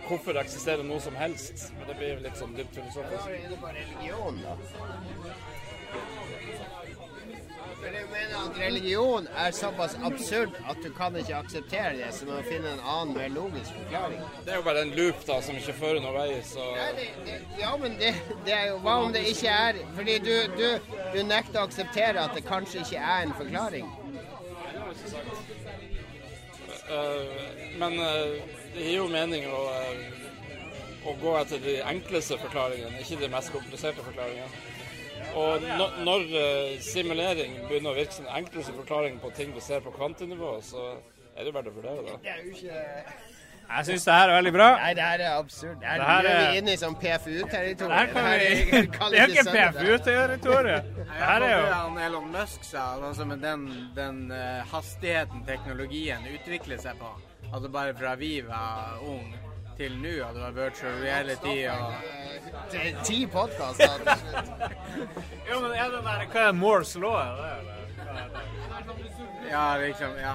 Hvorfor 0.08 0.40
eksisterer 0.40 0.84
noe 0.86 1.00
som 1.00 1.16
helst? 1.16 1.66
Men 1.78 1.90
det 1.90 1.98
blir 2.00 2.24
litt 2.24 2.40
sånn 2.40 2.56
dypt 2.56 2.78
filosofisk. 2.78 3.28
er 3.28 3.50
det 3.52 3.60
bare 3.60 3.60
på 3.60 3.68
religion, 3.80 4.40
da. 4.44 4.56
Mener 8.24 8.50
at 8.50 8.58
religion 8.58 9.28
er 9.36 9.50
såpass 9.50 9.96
absurd 10.02 10.50
at 10.68 10.76
du 10.82 10.90
kan 10.90 11.16
ikke 11.16 11.36
akseptere 11.36 11.96
det, 11.98 12.08
så 12.12 12.24
du 12.24 12.30
må 12.32 12.38
finne 12.46 12.70
en 12.72 12.80
annen, 12.80 13.12
mer 13.16 13.28
logisk 13.28 13.74
forklaring. 13.76 14.20
Det 14.44 14.52
er 14.52 14.56
jo 14.56 14.62
bare 14.62 14.84
en 14.86 14.92
loop 14.96 15.26
da, 15.26 15.40
som 15.44 15.58
ikke 15.60 15.74
fører 15.76 16.00
noen 16.00 16.16
vei, 16.16 16.38
så 16.48 16.64
Ja, 16.76 16.86
det, 16.96 17.08
det, 17.26 17.36
ja 17.60 17.74
men 17.80 17.98
det, 18.00 18.14
det 18.46 18.54
er 18.56 18.66
jo 18.70 18.78
Hva 18.84 18.96
om 19.04 19.12
det 19.12 19.24
ikke 19.28 19.52
er 19.52 19.80
Fordi 19.96 20.16
du, 20.24 20.32
du, 20.56 20.68
du 21.12 21.20
nekter 21.26 21.60
å 21.60 21.66
akseptere 21.68 22.24
at 22.24 22.36
det 22.36 22.44
kanskje 22.48 22.80
ikke 22.84 23.02
er 23.02 23.26
en 23.26 23.36
forklaring. 23.40 23.90
Uh, 26.84 27.78
Men 27.78 27.98
uh, 27.98 28.36
det 28.74 28.86
gir 28.86 29.00
jo 29.02 29.08
mening 29.10 29.48
å, 29.48 29.64
uh, 29.68 31.08
å 31.08 31.16
gå 31.20 31.36
etter 31.40 31.60
de 31.64 31.80
enkleste 31.82 32.38
forklaringene, 32.40 33.00
ikke 33.02 33.20
de 33.20 33.32
mest 33.32 33.52
kompliserte 33.52 34.04
forklaringene. 34.04 34.64
Og 35.34 35.62
når 36.06 36.26
eh, 36.40 36.80
simulering 36.84 37.56
begynner 37.68 37.90
å 37.90 37.96
virke 37.98 38.14
som 38.14 38.26
den 38.28 38.34
enkleste 38.42 38.72
forklaringen 38.76 39.20
på 39.22 39.30
ting 39.36 39.54
du 39.54 39.60
ser 39.64 39.80
på 39.84 39.90
kvantenivå, 39.96 40.56
så 40.62 40.92
er 41.34 41.48
det 41.48 41.54
verdt 41.56 41.70
å 41.72 41.74
vurdere 41.74 42.04
det. 42.06 42.18
Det 42.22 42.30
er 42.34 42.42
jo 42.44 42.52
ikke 42.54 42.82
Jeg 43.64 43.86
syns 43.88 44.04
det 44.04 44.12
her 44.14 44.28
er 44.28 44.34
veldig 44.36 44.52
bra. 44.52 44.66
Nei, 44.76 44.90
det 44.94 45.04
her 45.08 45.22
er 45.24 45.38
absurd. 45.38 45.78
Her 45.82 45.98
Det 45.98 46.06
her 46.06 46.24
er 46.24 46.34
er- 46.36 46.50
vi 46.52 46.58
inne 46.60 46.72
i 46.74 46.76
sånn 46.76 46.96
PFU-territorium. 47.00 47.94
Det 47.96 48.12
kan 48.12 48.26
vi 48.30 49.14
Det 49.14 49.20
er 49.22 49.32
ikke 49.32 49.44
PFU-territorium. 49.54 50.90
Det 50.98 51.22
her 51.22 51.42
er 51.48 51.54
jo 51.54 51.72
han 51.72 51.98
Elon 52.06 52.28
Musk 52.32 52.64
sa, 52.68 52.84
altså 53.08 53.24
med 53.24 53.40
den, 53.42 53.64
den 53.96 54.20
eh, 54.36 54.60
hastigheten 54.70 55.46
teknologien 55.48 56.28
utvikler 56.34 56.78
seg 56.78 57.00
på, 57.00 57.08
altså 57.54 57.68
bare 57.72 57.94
fra 57.96 58.14
vi 58.20 58.40
var 58.46 59.00
ung 59.02 59.32
til 59.78 59.96
nå, 60.02 60.12
hadde 60.24 60.42
vært 60.44 60.56
virtual 60.58 60.98
reality 61.02 61.54
og 61.70 61.92
Det 62.72 62.82
er 62.88 63.00
ti 63.04 63.24
podkaster. 63.26 64.04
Jo, 65.48 65.60
men 65.60 65.72
er 65.76 65.90
det 65.92 66.00
der 66.06 66.26
Hva 66.32 66.44
er 66.48 66.52
Moores 66.56 66.94
law? 66.96 67.18
Ja, 69.50 69.76
liksom, 69.78 70.14
ja. 70.18 70.34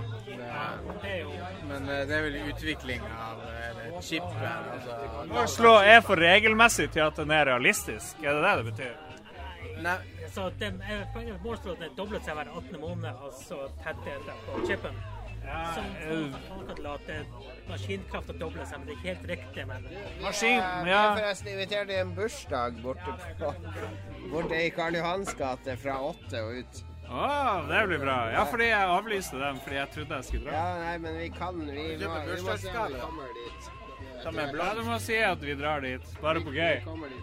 Det, 1.01 1.25
men 1.67 1.89
eh, 1.89 2.03
det 2.07 2.15
er 2.15 2.21
vel 2.27 2.37
utvikling 2.51 3.01
av 3.09 3.41
chipet. 4.01 4.41
altså. 4.43 4.97
Moores 5.27 5.59
law 5.59 5.79
er 5.83 6.01
for 6.05 6.21
regelmessig 6.21 6.89
til 6.93 7.07
at 7.07 7.17
den 7.17 7.31
er 7.31 7.47
realistisk. 7.49 8.21
Er 8.23 8.37
det 8.37 8.43
det 8.45 8.57
det 8.57 8.65
betyr? 8.71 8.97
Nei, 9.83 9.97
Så 10.29 10.51
den 10.59 10.81
er 10.85 11.05
poenget 11.13 11.79
med 11.79 11.95
doblet 11.97 12.25
seg 12.25 12.35
hver 12.37 12.51
18. 12.53 12.79
måned, 12.79 13.09
altså 13.09 13.55
tettheten 13.83 14.43
på 14.45 14.65
chipen. 14.67 14.99
Som 15.73 15.87
folk 16.47 16.75
til 16.75 16.89
at 16.89 17.09
eh, 17.13 17.31
maskinkrafta 17.69 18.35
dobler 18.41 18.67
seg, 18.67 18.81
men 18.81 18.89
det 18.89 18.93
er 18.93 18.99
ikke 18.99 19.09
helt 19.09 19.31
riktig. 19.31 19.65
Men 19.69 19.87
Maskin, 20.23 20.59
Vi 20.59 20.93
ja. 20.93 20.99
er 20.99 21.17
forresten 21.21 21.51
invitert 21.53 21.93
i 21.93 21.97
en 22.01 22.13
bursdag 22.17 22.83
borte, 22.83 23.15
på, 23.39 23.53
borte 24.33 24.61
i 24.65 24.69
Karl 24.75 24.99
Johans 24.99 25.33
gate 25.39 25.77
fra 25.81 25.97
åtte 26.11 26.43
og 26.45 26.61
ut. 26.61 26.85
Å, 27.09 27.25
det 27.65 27.81
blir 27.89 28.03
bra. 28.03 28.19
Ja, 28.35 28.45
fordi 28.45 28.69
jeg 28.69 28.93
avlyste 28.99 29.39
dem 29.41 29.57
fordi 29.63 29.79
jeg 29.79 29.93
trodde 29.95 30.19
jeg 30.19 30.29
skulle 30.29 30.51
dra. 30.51 30.59
Ja, 30.59 30.79
nei, 30.83 30.95
men 31.01 31.17
vi 31.17 31.29
kan 31.33 31.57
Vi 31.65 31.73
må, 31.73 31.89
Kjøper 32.03 32.31
vi 32.35 32.41
må 32.45 32.57
se 32.61 32.73
om 32.77 32.93
vi 32.93 33.03
kommer 33.07 33.37
dit. 33.39 33.75
Ja, 34.19 34.73
du 34.75 34.81
må 34.83 34.97
si 34.99 35.15
at 35.23 35.41
vi 35.43 35.53
drar 35.55 35.81
dit, 35.81 36.03
bare 36.19 36.41
på 36.43 36.51
gøy. 36.51 36.81
Vi. 36.83 37.19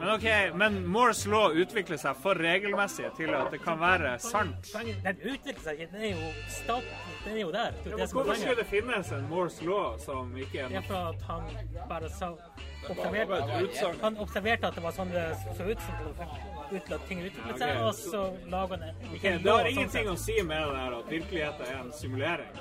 Men 0.00 0.10
OK, 0.14 0.26
men 0.56 0.78
Moores 0.88 1.26
law 1.28 1.52
utvikler 1.52 2.00
seg 2.00 2.16
for 2.22 2.38
regelmessig 2.40 3.10
til 3.18 3.32
at 3.36 3.52
det 3.52 3.60
kan 3.62 3.76
være 3.80 4.14
sant. 4.24 4.72
den 5.04 5.20
utvikler 5.20 5.60
seg 5.66 5.82
ikke. 5.84 5.90
Den 5.92 6.06
er 6.08 6.14
jo 6.16 6.30
stat, 6.56 6.88
den 7.24 7.36
er 7.36 7.40
jo 7.40 7.50
der. 7.52 7.70
Det 7.84 7.86
er 7.86 7.90
Ja, 7.90 7.90
jo 7.90 7.96
det 7.96 8.02
er 8.02 8.12
hvorfor 8.12 8.34
skulle 8.34 8.56
det 8.56 8.66
finnes 8.66 9.12
en 9.12 9.26
Moores 9.28 9.62
law 9.62 9.98
som 10.04 10.36
ikke 10.36 10.52
Det 10.52 10.76
er 10.76 10.78
er 10.78 10.82
for 10.88 10.94
at 11.08 11.22
han 11.28 11.42
bare 11.88 12.08
sa 12.18 12.30
observerte. 12.88 14.02
Han 14.02 14.16
observerte 14.16 14.66
at 14.66 14.74
det 14.74 14.82
var 14.82 14.92
sånn 14.96 15.10
det 15.12 15.26
så 15.56 15.62
ut 15.70 15.80
som 15.86 15.94
ut 16.70 16.82
til 16.86 16.94
at 16.94 17.00
ting 17.08 17.20
utviklet 17.26 17.58
seg, 17.58 17.76
og 17.82 17.94
så 17.94 18.22
laga 18.50 18.76
han 18.76 18.82
en 18.88 18.94
okay, 19.14 19.38
Det 19.38 19.50
har 19.50 19.58
sånn 19.58 19.72
ingenting 19.74 20.08
å 20.08 20.16
si 20.16 20.42
med 20.42 20.62
det 20.62 20.74
der 20.78 20.98
at 21.00 21.10
virkeligheten 21.10 21.66
er 21.66 21.80
en 21.80 21.92
simulering. 21.92 22.52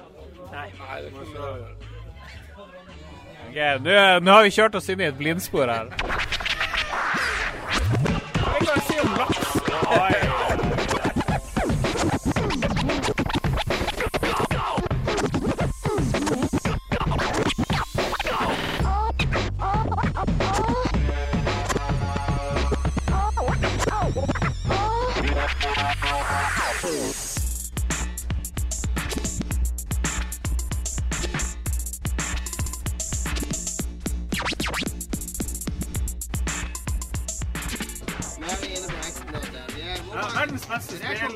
Nei. 0.52 0.68
Nei, 0.80 1.02
det 1.02 1.12
kan 1.14 1.26
nå, 3.84 4.20
nå 4.26 4.32
har 4.32 4.44
vi 4.44 4.50
kjørt 4.54 4.76
oss 4.76 4.90
inn 4.90 5.02
i 5.02 5.08
et 5.10 5.18
blindspor 5.18 5.68
her. 5.72 5.88
Hva 8.40 8.58
kan 8.58 8.68
jeg 8.68 8.84
si 8.90 9.00
om 9.06 9.16
laks? 9.18 9.49
Som 26.80 26.88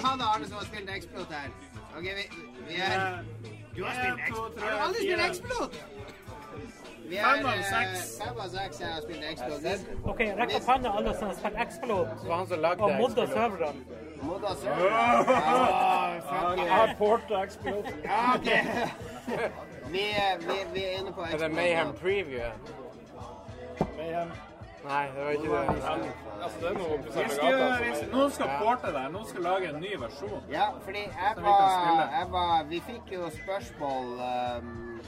Hanne 0.03 0.23
Arne 0.23 0.45
som 0.45 0.57
har 0.57 0.65
spilt 0.65 0.89
Explode 0.89 1.25
her. 1.29 1.49
Ok, 1.97 2.03
vi, 2.03 2.09
vi 2.67 2.75
er 2.75 3.23
Du 3.75 3.83
har 3.83 3.93
spilt 3.93 4.13
En, 4.13 4.33
to, 4.33 4.45
Explode? 4.45 4.53
tre, 4.59 4.65
Har 4.65 4.71
du 4.71 4.83
aldri 4.83 4.99
spilt 4.99 5.19
fire. 5.19 5.29
Explode? 5.29 5.69
Vi 7.09 7.15
Fem 7.17 7.45
av 7.45 7.53
eh, 7.53 7.63
seks. 7.73 8.21
Fem 8.23 8.37
av 8.39 8.49
seks 8.49 8.79
jeg 8.79 8.89
har 8.93 9.01
spilt 9.01 9.23
Explode. 9.31 9.75
OK, 10.03 10.19
rekk 10.39 10.55
opp 10.59 10.65
hånda 10.71 10.95
alle 10.97 11.11
som 11.19 11.27
har 11.27 11.35
spilt 11.41 11.57
Explode 11.67 12.09
Det 12.21 12.29
var 12.31 12.37
han 12.37 12.47
som 12.47 12.59
lagde 12.67 12.81
og 12.83 12.91
modda 13.01 13.27
Explode. 13.27 13.31
serverne. 13.33 13.73
Modda 13.73 13.91
server. 13.91 14.12
Port 16.97 17.31
og 17.31 17.43
explode. 17.43 17.83
Ja, 18.03 18.35
ok. 18.35 18.47
Vi, 19.91 19.99
er- 19.99 20.37
vi, 20.39 20.53
vi 20.73 20.83
er 20.83 20.99
inne 20.99 21.11
på 21.13 21.21
Er 21.21 21.25
Explode. 21.25 21.43
det 21.49 21.55
Mayhem 21.55 21.93
Preview? 22.01 22.49
Mayhem. 23.97 24.31
Nei, 24.83 25.05
det 25.15 25.25
var 25.25 25.31
ikke 25.31 25.43
det. 25.51 25.59
Altså, 26.43 26.57
det 26.59 26.67
er 26.67 26.73
noe 26.73 26.97
Vi 27.03 27.11
skal, 27.11 27.51
gata. 27.51 27.83
vi, 27.83 27.89
Altså. 27.89 28.05
noen 28.11 28.31
skal 28.31 28.49
porte 28.63 28.87
der. 28.93 29.09
Noen 29.09 29.27
skal 29.29 29.41
lage 29.41 29.69
en 29.69 29.79
ny 29.81 29.91
versjon. 30.01 30.41
Ja, 30.51 30.65
fordi 30.83 30.99
jeg 30.99 31.33
var, 31.37 32.09
jeg 32.19 32.27
var 32.31 32.63
Vi 32.69 32.81
fikk 32.87 33.13
jo 33.13 33.29
spørsmål 33.43 34.05
um, 34.19 34.99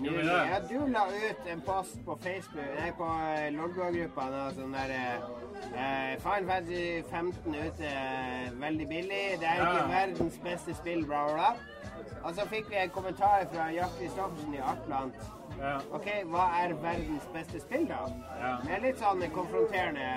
Nylig. 0.00 0.24
Ja, 0.24 0.58
du 0.68 0.86
la 0.90 1.02
ut 1.06 1.46
en 1.52 1.60
post 1.60 1.98
på 2.06 2.16
Facebook 2.22 2.70
Nei, 2.78 2.90
på 2.96 3.08
eh, 3.36 3.50
Lolbua-gruppa. 3.52 4.24
Sånn 4.56 4.72
der 4.72 4.94
eh, 4.96 6.14
Final 6.22 6.46
Fantasy 6.48 7.02
15 7.10 7.54
ute, 7.54 7.90
eh, 7.90 8.48
veldig 8.62 8.88
billig. 8.88 9.22
Det 9.42 9.48
er 9.50 9.60
ikke 9.60 9.82
Ja. 9.82 9.86
verdens 9.92 10.38
beste 10.44 10.74
spill, 10.74 11.04
bla, 11.06 11.24
bla, 11.28 11.34
bla. 11.34 12.08
Og 12.24 12.34
så 12.34 12.46
fikk 12.48 12.70
vi 12.70 12.76
en 12.80 12.90
kommentar 12.94 13.44
fra 13.52 13.68
Jack 13.74 13.94
Kristoffersen 13.98 14.54
i 14.54 14.62
Atlant. 14.72 15.14
Ja. 15.62 15.76
OK, 15.94 16.08
hva 16.32 16.46
er 16.58 16.72
verdens 16.82 17.26
beste 17.34 17.60
spill, 17.62 17.84
da? 17.88 18.00
Ja. 18.40 18.52
Med 18.66 18.82
litt 18.82 18.98
sånn 18.98 19.22
konfronterende 19.34 20.08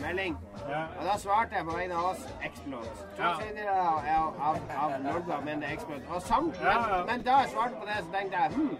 melding. 0.00 0.36
Ja. 0.68 0.86
Og 0.98 1.04
da 1.10 1.16
svarte 1.20 1.58
jeg 1.58 1.68
på 1.68 1.76
vegne 1.76 1.98
av 2.00 2.10
oss 2.14 2.26
Explode. 2.40 2.94
To 3.16 3.22
Ja. 3.22 3.34
tredjedeler 3.38 3.80
av, 3.82 4.38
av, 4.40 4.60
av, 4.84 4.94
Lolbua 5.04 5.40
mener 5.44 5.72
Explode. 5.72 6.04
Og 6.08 6.22
samt, 6.22 6.62
men, 6.62 7.06
men 7.06 7.26
da 7.26 7.42
jeg 7.42 7.52
svarte 7.52 7.74
på 7.80 7.90
det, 7.90 7.98
så 8.00 8.14
tenkte 8.16 8.36
jeg 8.36 8.52
hm, 8.56 8.78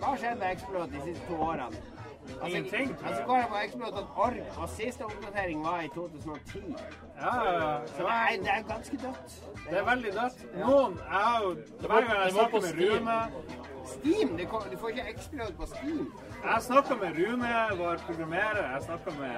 hva 0.00 0.12
har 0.12 0.20
skjedd 0.22 0.38
med 0.38 0.52
Explode 0.52 0.92
de 0.92 1.00
siste 1.08 1.26
to 1.26 1.40
årene? 1.48 1.82
Altså, 2.30 2.56
Ingenting. 2.56 2.96
Altså 3.06 3.22
går 3.26 3.36
jeg 3.36 3.48
på 3.48 3.56
explode.org, 3.64 4.36
og 4.56 4.68
siste 4.68 5.04
oppdatering 5.04 5.64
var 5.64 5.80
i 5.80 5.88
2010. 5.94 6.76
Ja, 7.20 7.44
ja, 7.44 7.52
ja. 7.52 7.86
Så 7.86 8.02
det 8.02 8.12
er, 8.12 8.42
det 8.42 8.50
er 8.56 8.62
ganske 8.74 8.96
dødt. 8.96 9.34
Det 9.70 9.78
er 9.78 9.84
veldig 9.84 10.12
dødt. 10.12 10.44
Noen 10.54 10.98
jeg 10.98 11.22
har 11.24 11.42
jo 11.42 11.50
Hver 11.80 11.88
gang 11.88 12.10
jeg 12.10 12.30
det 12.30 12.36
var 12.36 12.48
på 12.54 12.60
snakker 12.60 13.00
med. 13.00 13.00
Rune 13.00 13.79
Steam, 13.94 14.36
det 14.36 14.48
kom, 14.48 14.62
du 14.72 14.78
får 14.78 14.88
ikke 14.88 15.04
Explode 15.14 15.52
på 15.58 15.66
Steam. 15.66 16.12
Jeg 16.44 16.62
snakka 16.62 16.94
med 16.96 17.16
Rune, 17.18 17.48
vår 17.78 17.98
programmerer. 18.06 18.62
Jeg 18.74 18.82
snakka 18.82 19.10
med 19.18 19.34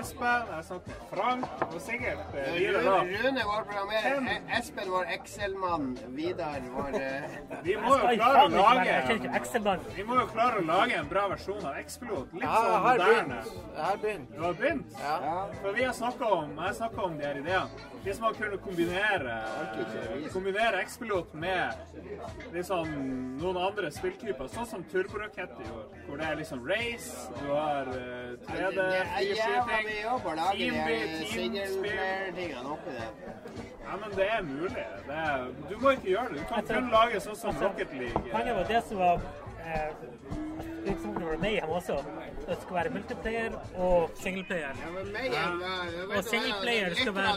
Espen. 0.00 0.46
Jeg 0.56 0.64
snakka 0.64 0.86
med 0.94 1.02
Frank. 1.10 1.44
Og 1.74 1.80
sikkert 1.84 2.36
eh, 2.40 2.54
videre 2.54 2.82
da. 2.86 2.94
Rune, 3.04 3.42
vår 3.50 3.66
programmerer, 3.68 4.30
E- 4.32 4.58
Espen 4.58 4.88
vår 4.90 5.10
Excel-mann, 5.18 5.90
Vidar 6.16 6.60
vår 6.72 6.96
eh, 7.00 7.36
Vi 7.66 7.76
må 7.76 7.92
jo 7.98 8.08
klare 8.14 8.46
å 8.46 8.48
lage. 8.54 9.82
Vi 9.98 10.06
må 10.08 10.18
jo 10.22 10.26
klare 10.32 10.62
å 10.62 10.64
lage 10.70 10.96
en 11.02 11.10
bra 11.12 11.26
versjon 11.34 11.68
av 11.68 11.76
X-pilot. 11.84 12.32
Litt 12.32 12.48
Ja, 12.48 12.56
sånn 12.64 12.88
moderne. 12.88 13.42
Jeg 13.76 13.84
har 13.84 14.02
begynt. 14.06 14.32
Du 14.38 14.42
har 14.46 14.58
begynt? 14.62 14.98
Ja. 15.04 15.36
For 15.60 15.76
vi 15.76 15.84
har 15.84 15.94
snakka 16.00 16.32
om 16.40 16.56
Jeg 16.64 16.80
snakka 16.80 17.06
om 17.10 17.20
de 17.20 17.28
her 17.28 17.42
ideene. 17.44 17.86
Hvis 18.08 18.20
man 18.22 18.34
kunne 18.38 18.56
kombinere, 18.62 19.34
kombinere 20.32 20.78
X-Pilot 20.84 21.32
med 21.34 21.74
liksom 22.54 22.88
noen 23.42 23.58
andre 23.60 23.90
spilltyper, 23.92 24.46
sånn 24.54 24.68
som 24.70 24.84
Turboraketti 24.88 25.66
gjorde, 25.66 26.04
hvor 26.06 26.20
det 26.22 26.28
er 26.30 26.37
liksom 26.38 26.60
race, 26.68 27.32
du 27.40 27.46
har 27.52 27.86
uh, 27.86 27.94
3D, 28.48 28.74
Det 28.74 28.84
er 28.84 29.20
jævla 29.28 29.78
friskyting, 29.78 30.58
teambeat, 30.58 31.10
teamspill. 31.32 31.98
Ja, 33.84 33.96
men 34.02 34.16
det 34.16 34.26
er 34.36 34.42
mulig. 34.42 34.84
Det 35.06 35.14
er, 35.14 35.46
du 35.70 35.74
må 35.80 35.90
ikke 35.90 36.02
gjøre 36.02 36.28
det. 36.32 36.38
Du 36.38 36.54
kan 36.54 36.66
kun 36.66 36.90
lage 36.92 37.20
sånn 37.24 37.36
som 37.36 37.62
Rocket 37.62 37.94
League. 38.00 38.24
Poenget 38.32 38.56
var 38.56 38.66
det 38.68 38.82
som 38.88 39.00
var 39.00 39.20
eh, 39.64 39.90
Virksomheten 40.88 41.26
var 41.26 41.36
Mayhem 41.36 41.68
også. 41.68 41.96
Det 42.48 42.56
skulle 42.62 42.74
være 42.80 42.90
multiplayer 42.96 43.52
og 43.76 44.10
singleplayer. 44.22 44.72
Ja, 44.84 44.90
men 44.96 45.12
Mayhem 45.12 45.60
ja. 45.66 46.16
Og 46.18 46.24
singleplayer 46.24 46.94
skal 46.94 47.14
være 47.14 47.34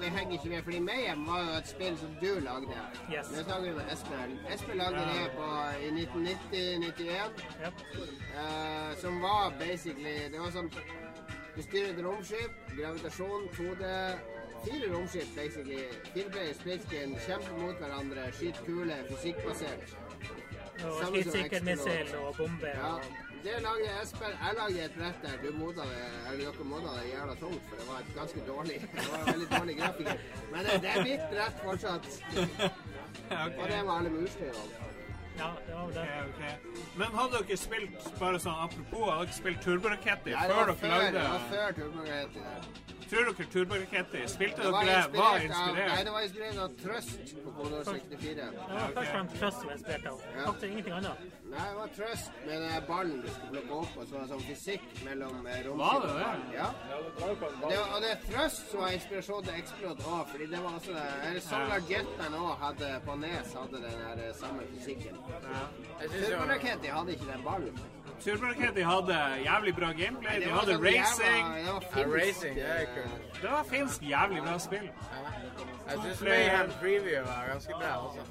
Det 0.00 0.10
henger 0.18 0.32
ikke 0.32 0.48
med, 0.48 0.62
fordi 0.62 0.78
Mayhem 0.78 1.26
var 1.26 1.40
jo 1.48 1.52
et 1.60 1.68
spill 1.68 1.98
som 1.98 2.10
du 2.22 2.32
lagde. 2.48 2.76
Yes. 3.14 3.26
Det 3.26 3.44
snakker 3.44 3.64
vi 3.68 3.72
med 3.78 3.86
Espen. 3.92 4.30
Espen 4.54 4.76
lagde 4.82 5.00
Ja. 5.00 5.06
det 5.24 5.30
på, 5.38 5.46
i 5.86 5.88
1990-91. 5.90 7.44
Uh, 8.34 8.96
som 9.02 9.22
var 9.22 9.52
basically 9.58 10.14
Det 10.32 10.40
var 10.40 10.50
sånn 10.50 10.70
Du 11.56 11.62
styrer 11.62 11.90
et 11.94 12.00
romskip, 12.06 12.52
gravitasjon, 12.78 13.42
2D 13.56 13.84
Fire 14.64 14.86
romskip, 14.94 15.28
basically. 15.36 15.78
Fireplayer 16.14 16.54
splitscreen, 16.54 17.16
kjemper 17.26 17.58
mot 17.60 17.76
hverandre, 17.82 18.22
skyter 18.32 18.64
kuler, 18.66 19.02
fysikkbasert. 19.10 19.92
Og 20.74 20.96
Samme 21.00 21.22
som 21.22 21.32
skytsikkermissil 21.32 22.14
og 22.20 22.34
bombe. 22.38 22.70
Ja, 22.82 22.92
det 23.44 23.54
lagde 23.66 23.90
Espen. 24.02 24.32
Jeg 24.44 24.52
lagde 24.60 24.84
et 24.84 24.94
brett 24.98 25.18
der 25.24 25.36
du 25.42 25.58
moda 25.58 25.84
det, 25.90 26.06
eller 26.30 26.44
dere 26.44 26.64
moda 26.72 26.94
det 26.96 27.04
jævla 27.10 27.34
tungt, 27.42 27.62
for 27.68 27.76
det 27.80 27.86
var 27.90 27.98
et 28.04 28.14
ganske 28.18 28.40
dårlig 28.48 28.76
Det 28.94 29.06
var 29.12 29.32
veldig 29.32 29.48
dårlig 29.58 29.76
grafikk. 29.80 30.10
Men 30.52 30.58
det, 30.66 30.80
det 30.84 30.90
er 30.94 31.04
mitt 31.10 31.24
brett 31.34 31.56
fortsatt. 31.66 32.10
Og 33.60 33.64
det 33.70 33.80
var 33.86 33.94
alle 33.98 34.10
mursteinene. 34.10 34.92
Ja, 35.38 35.48
det 35.66 35.74
var 35.74 35.86
det. 35.86 36.00
Okay, 36.00 36.22
okay. 36.28 36.82
Men 36.96 37.06
hadde 37.18 37.38
dere 37.48 37.56
spilt, 37.58 38.10
bare 38.20 38.40
sånn 38.42 38.58
apropos, 38.66 39.06
hadde 39.10 39.26
dere 39.30 39.38
spilt 39.38 39.62
Turboraketti 39.66 40.34
ja, 40.34 40.44
før 40.50 40.70
dere 40.70 40.90
lagde 40.92 41.14
det 41.16 41.24
var 41.32 41.46
før 41.50 41.78
Turboraketti 41.78 42.44
der. 42.44 42.68
Tror 43.10 43.24
dere 43.28 43.46
Turboraketti 43.52 44.20
Spilte 44.28 44.62
Det 44.62 44.72
var 44.72 44.82
inspirert, 44.82 45.16
var 45.16 45.36
inspirert 45.36 45.90
av, 45.90 45.94
nei, 45.94 46.04
det 46.04 46.12
var 46.14 46.22
inspirert 46.26 46.58
av 46.64 46.68
Trøst 46.82 47.32
på 47.44 47.50
Commodore 47.56 47.84
64. 47.84 48.34
Det 48.34 48.74
var 48.74 48.94
først 48.94 48.98
og 48.98 49.10
fremst 49.14 49.34
Trøst 49.40 49.58
som 49.60 49.68
var 49.68 49.74
inspirert 49.78 50.06
av. 50.10 50.20
Ja. 50.36 50.44
Faktisk 50.46 50.66
ingenting 50.70 50.94
annet. 50.98 51.24
Nei, 51.54 51.66
det 51.68 51.76
var 51.78 51.90
Trøst 51.98 52.38
med 52.46 52.62
den 52.64 52.86
ballen 52.88 53.20
du 53.24 53.28
skulle 53.34 53.50
plukke 53.54 53.78
opp, 53.80 53.96
og 54.00 54.06
så 54.08 54.16
var 54.16 54.24
det 54.24 54.30
sånn 54.34 54.44
fysikk 54.48 54.86
mellom 55.08 55.46
eh, 55.46 55.60
romskip 55.66 55.84
Var 55.84 56.00
det 56.04 56.10
og 56.10 56.18
det? 56.18 56.24
ball. 56.24 56.42
Ja. 56.54 56.68
Og 56.94 57.70
det, 57.70 57.80
og 57.84 57.98
det 58.06 58.10
er 58.14 58.22
Trøst 58.28 58.70
som 58.72 58.84
var 58.84 58.96
inspirasjon 58.98 59.48
til 59.50 59.60
Explode 59.62 60.08
òg, 60.14 60.24
fordi 60.32 60.50
det 60.54 60.62
var 60.64 60.78
også 60.80 60.96
det 60.98 61.06
eller 61.28 61.44
Solar 61.50 61.84
Jetman 61.90 62.38
òg 62.40 62.54
hadde 62.64 62.92
på 63.06 63.18
Nes 63.24 63.54
hadde 63.60 63.84
den 63.84 64.00
der 64.06 64.24
eh, 64.28 64.34
samme 64.40 64.66
fysikken. 64.72 65.20
Ja. 65.52 65.66
Turboraketti 66.08 66.96
hadde 66.96 67.18
ikke 67.18 67.30
den 67.32 67.44
ballen. 67.46 67.84
Turboraketti 68.24 68.82
hadde 68.82 69.16
jævlig 69.44 69.74
bra 69.76 69.90
gameplay. 69.92 70.40
De 70.40 70.52
hadde 70.52 70.76
sånn 70.76 70.84
racing. 70.84 71.50
det 71.54 71.64
var 71.64 71.74
Ja, 71.74 71.78
finsk, 71.80 72.14
racing, 72.14 72.56
det. 72.56 72.88
Det 73.42 73.50
var 73.50 73.64
finsk 73.70 74.06
jævlig 74.10 74.42
bra 74.46 74.58
spill. 74.58 74.86
Jeg 75.88 75.98
syns 76.04 76.22
Mayhem 76.24 76.70
Preview 76.80 77.26
var 77.26 77.50
ganske 77.52 77.74
bra 77.80 77.92
også. 78.06 78.24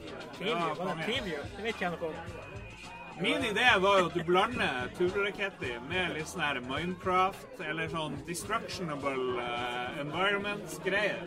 Preview, 1.05 1.43
det 1.57 1.63
vet 1.63 1.75
ikke 1.75 1.85
jeg 1.85 1.91
noe 1.97 2.09
om. 2.09 2.15
Min 3.21 3.43
idé 3.45 3.67
var 3.79 3.99
jo 3.99 4.05
at 4.05 4.15
du 4.17 4.23
blander 4.25 4.87
Turboraketti 4.97 5.75
med 5.89 6.15
litt 6.15 6.31
sånn 6.31 6.41
her 6.41 6.59
Minecraft 6.65 7.61
eller 7.61 7.91
sånn 7.93 8.15
Destructionable 8.25 9.37
uh, 9.37 10.01
Environments-greier. 10.01 11.21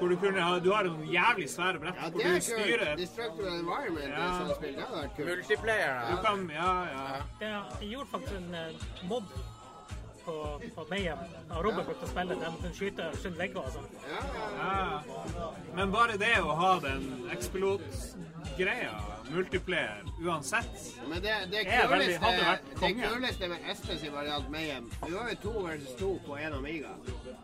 Hvor 0.00 0.08
du 0.08 0.16
kunne 0.16 0.40
ha 0.40 0.58
Du 0.64 0.70
har 0.72 0.84
en 0.88 1.04
jævlig 1.12 1.46
svære 1.52 1.78
brett 1.82 1.94
Ja, 2.00 2.08
hvor 2.10 2.20
du 2.24 2.28
er 2.28 2.40
styrer 2.40 2.96
Destructive 2.96 3.48
Environment 3.58 4.08
Ja. 4.08 4.26
det 4.26 4.34
sånn 4.40 4.54
spill. 4.56 4.74
Det 4.74 4.84
hadde 4.88 5.02
vært 5.02 5.16
kult. 5.16 5.28
Multiplayer, 5.28 6.10
Du 6.10 6.16
kan 6.24 6.50
Ja, 6.50 6.72
ja. 6.94 7.22
Det- 7.40 7.80
Jeg 7.80 7.90
gjorde 7.94 8.08
faktisk 8.10 8.34
en 8.36 8.56
mobb 9.08 9.24
på, 10.24 10.34
på 10.76 10.86
Mayhem 10.90 11.18
Robert 11.64 11.86
brukte 11.86 12.04
å 12.04 12.08
spille, 12.08 12.34
der 12.40 12.50
man 12.50 12.58
kunne 12.60 12.74
skyte 12.74 13.02
skjønne 13.22 13.38
vegger 13.38 13.60
og 13.64 13.72
sånn. 13.72 13.86
Ja. 14.10 15.00
Men 15.74 15.92
bare 15.92 16.16
det 16.18 16.34
å 16.40 16.54
ha 16.54 16.78
den 16.80 17.30
X-pilot-greia, 17.32 18.94
multiplayer, 19.34 20.04
uansett 20.20 20.98
Men 21.08 21.22
det, 21.22 21.34
det, 21.50 21.64
kuleste, 21.64 22.58
det 22.80 22.92
kuleste 22.98 23.48
med 23.48 23.70
Espen 23.70 23.98
sin 23.98 24.12
variant 24.12 24.50
Mayhem 24.50 24.90
Du 25.06 25.14
var 25.14 25.30
jo 25.30 25.36
to 25.42 25.52
versus 25.66 25.94
to 25.98 26.10
på 26.26 26.38
én 26.38 26.56
Amiga. 26.56 26.94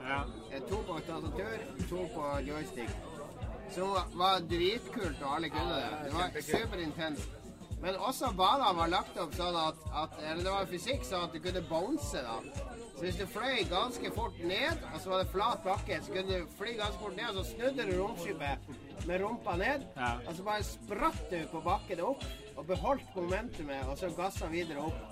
Ja. 0.00 0.24
To 0.68 0.82
på 0.86 0.98
tastatur, 1.06 1.58
to 1.88 2.08
på 2.14 2.24
joystick. 2.48 2.90
Så 3.74 3.80
det 3.80 4.18
var 4.18 4.40
dritkult, 4.40 5.22
og 5.22 5.36
alle 5.36 5.48
kunne 5.50 5.74
det. 5.74 5.90
Det 6.04 6.14
var 6.14 6.40
superintenst. 6.40 7.28
Men 7.82 7.96
også 7.96 8.32
banene 8.36 8.72
var 8.78 8.88
lagt 8.88 9.18
opp 9.20 9.34
sånn 9.36 9.56
at, 9.60 9.82
at 10.02 10.16
Eller 10.22 10.42
det 10.46 10.52
var 10.54 10.70
fysikk 10.70 11.04
sånn 11.04 11.26
at 11.28 11.34
du 11.34 11.42
kunne 11.44 11.62
bounce, 11.68 12.22
da. 12.24 12.38
Så 12.96 13.04
hvis 13.04 13.18
du 13.20 13.26
fløy 13.28 13.66
ganske 13.68 14.10
fort 14.16 14.38
ned, 14.40 14.84
og 14.94 15.00
så 15.02 15.12
var 15.12 15.18
det 15.20 15.32
flat 15.34 15.64
bakke, 15.64 15.98
så 16.02 16.14
kunne 16.14 16.38
du 16.40 16.54
fly 16.56 16.78
ganske 16.78 17.02
fort 17.02 17.16
ned, 17.18 17.28
og 17.34 17.44
så 17.44 17.50
snudde 17.50 17.84
du 17.90 17.98
romskipet 17.98 18.70
med 19.06 19.20
rumpa 19.20 19.56
ned, 19.56 19.84
Ja. 19.96 20.12
og 20.26 20.34
så 20.34 20.42
bare 20.42 20.62
spratt 20.64 21.30
du 21.30 21.38
på 21.52 21.60
bakken 21.64 22.00
opp, 22.00 22.24
og 22.56 22.66
beholdt 22.66 23.16
momentumet, 23.16 23.84
og 23.88 23.98
så 23.98 24.08
gassa 24.16 24.46
videre 24.48 24.78
opp. 24.88 25.02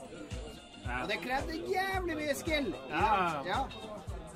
Ja. 0.84 1.02
Og 1.02 1.08
det 1.08 1.20
krevde 1.24 1.60
jævlig 1.70 2.16
mye 2.16 2.34
skill. 2.34 2.74
Ja. 2.90 3.42
ja. 3.46 3.60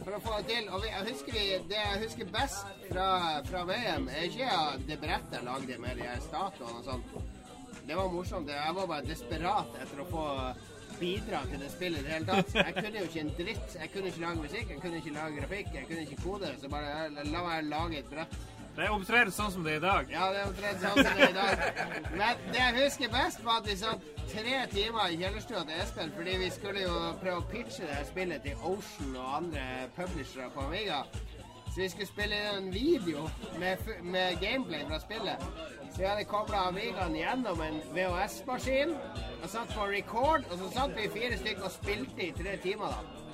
For 0.05 0.15
å 0.15 0.21
få 0.23 0.37
det 0.39 0.47
til. 0.53 0.69
Og 0.73 0.81
vi, 0.85 0.89
jeg 0.89 1.09
husker 1.11 1.33
vi, 1.35 1.47
det 1.69 1.77
jeg 1.81 2.03
husker 2.05 2.31
best 2.33 2.67
fra, 2.89 3.09
fra 3.45 3.65
VM, 3.69 4.07
er 4.09 4.29
ikke 4.29 4.51
det 4.89 4.97
brettet 5.03 5.35
jeg 5.37 5.45
lagde 5.45 5.79
med 5.83 5.99
de 6.01 6.09
statuene 6.25 6.79
og 6.79 6.85
sånn. 6.87 7.05
Det 7.89 7.97
var 7.97 8.09
morsomt. 8.13 8.49
Jeg 8.53 8.75
var 8.77 8.87
bare 8.87 9.05
desperat 9.09 9.77
etter 9.83 10.01
å 10.05 10.09
få 10.09 10.25
bidra 10.99 11.43
til 11.51 11.61
det 11.63 11.69
spillet 11.73 12.01
i 12.01 12.07
det 12.07 12.13
hele 12.15 12.27
tatt. 12.31 12.55
Jeg 12.55 12.75
kunne 12.79 12.99
jo 13.03 13.09
ikke 13.11 13.21
en 13.27 13.35
dritt. 13.39 13.75
Jeg 13.81 13.93
kunne 13.93 14.09
ikke 14.13 14.25
lage 14.25 14.43
musikk, 14.47 14.71
jeg 14.73 14.81
kunne 14.83 15.03
ikke 15.03 15.15
lage 15.19 15.37
grafikk, 15.43 15.69
jeg 15.75 15.87
kunne 15.91 16.07
ikke 16.07 16.23
kode. 16.23 16.55
Så 16.63 16.71
bare 16.73 17.11
la 17.29 17.43
meg 17.51 17.69
lage 17.69 17.99
et 18.01 18.11
brett. 18.15 18.39
Det 18.79 18.85
er 18.87 18.93
omtrent 18.95 19.35
sånn 19.35 19.49
som 19.51 19.65
det 19.67 19.73
er 19.73 19.81
i 19.81 19.83
dag. 19.83 20.11
Ja, 20.13 20.27
det 20.31 20.39
er 20.39 20.51
omtrent 20.53 20.83
sånn 20.85 20.99
som 21.01 21.17
det 21.19 21.25
er 21.25 21.33
i 21.33 21.35
dag. 21.35 21.63
Men 22.13 22.43
det 22.53 22.59
jeg 22.61 22.75
husker 22.77 23.09
best, 23.11 23.41
var 23.43 23.57
at 23.59 23.67
vi 23.67 23.75
satt 23.81 24.05
tre 24.31 24.61
timer 24.71 25.09
i 25.11 25.17
kjellerstua 25.19 25.63
til 25.67 25.81
Espen, 25.83 26.13
fordi 26.15 26.37
vi 26.45 26.51
skulle 26.55 26.85
jo 26.85 27.01
prøve 27.19 27.41
å 27.41 27.47
pitche 27.51 27.89
det 27.89 28.05
spillet 28.07 28.47
til 28.47 28.61
Ocean 28.69 29.17
og 29.19 29.33
andre 29.41 29.65
publishere 29.97 30.47
på 30.55 30.69
Amiga. 30.69 31.01
Så 31.65 31.81
vi 31.81 31.89
skulle 31.91 32.07
spille 32.13 32.39
en 32.53 32.69
video 32.71 33.25
med, 33.59 33.83
med 34.15 34.39
gameplay 34.45 34.87
fra 34.87 35.01
spillet. 35.03 35.43
Så 35.89 35.97
vi 35.99 36.07
hadde 36.07 36.29
kobla 36.31 36.69
Amigaen 36.69 37.19
gjennom 37.19 37.65
en 37.67 37.81
VHS-maskin 37.97 38.95
og 39.41 39.49
satt 39.57 39.75
på 39.75 39.89
record, 39.91 40.47
og 40.53 40.63
så 40.63 40.71
satt 40.77 40.95
vi 40.95 41.11
fire 41.19 41.41
stykker 41.43 41.67
og 41.67 41.75
spilte 41.81 42.29
i 42.29 42.31
tre 42.39 42.55
timer, 42.63 42.95
da. 42.95 43.27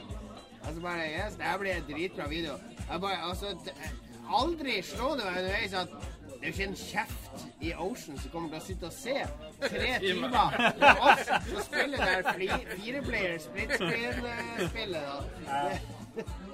Altså 0.65 0.81
bare, 0.81 1.05
yes, 1.13 1.37
det 1.37 1.45
her 1.45 1.61
blir 1.61 1.77
en 1.77 1.87
dritbra 1.93 2.33
video. 2.33 2.57
Jeg 2.89 3.01
bare, 3.05 3.21
altså, 3.29 3.53
aldri 4.29 4.81
slå 4.83 5.15
det 5.19 5.25
meg 5.29 5.41
underveis 5.43 5.75
at 5.79 5.95
det 6.35 6.51
er 6.51 6.51
jo 6.51 6.53
ikke 6.53 6.65
en 6.69 6.77
kjeft 6.77 7.45
i 7.65 7.71
Ocean 7.81 8.19
som 8.21 8.33
kommer 8.33 8.49
til 8.53 8.59
å 8.59 8.65
sitte 8.67 8.89
og 8.91 8.93
se 8.93 9.15
tre 9.65 9.93
timer 10.05 10.29
med 10.35 10.97
oss 11.09 11.31
som 11.49 11.63
spiller 11.65 12.03
der 12.05 12.27
fire 12.29 12.35
player, 12.35 12.75
fireplayer 12.75 13.39
split 13.41 13.77
screen-spillet. 13.79 15.07
da. 15.09 16.25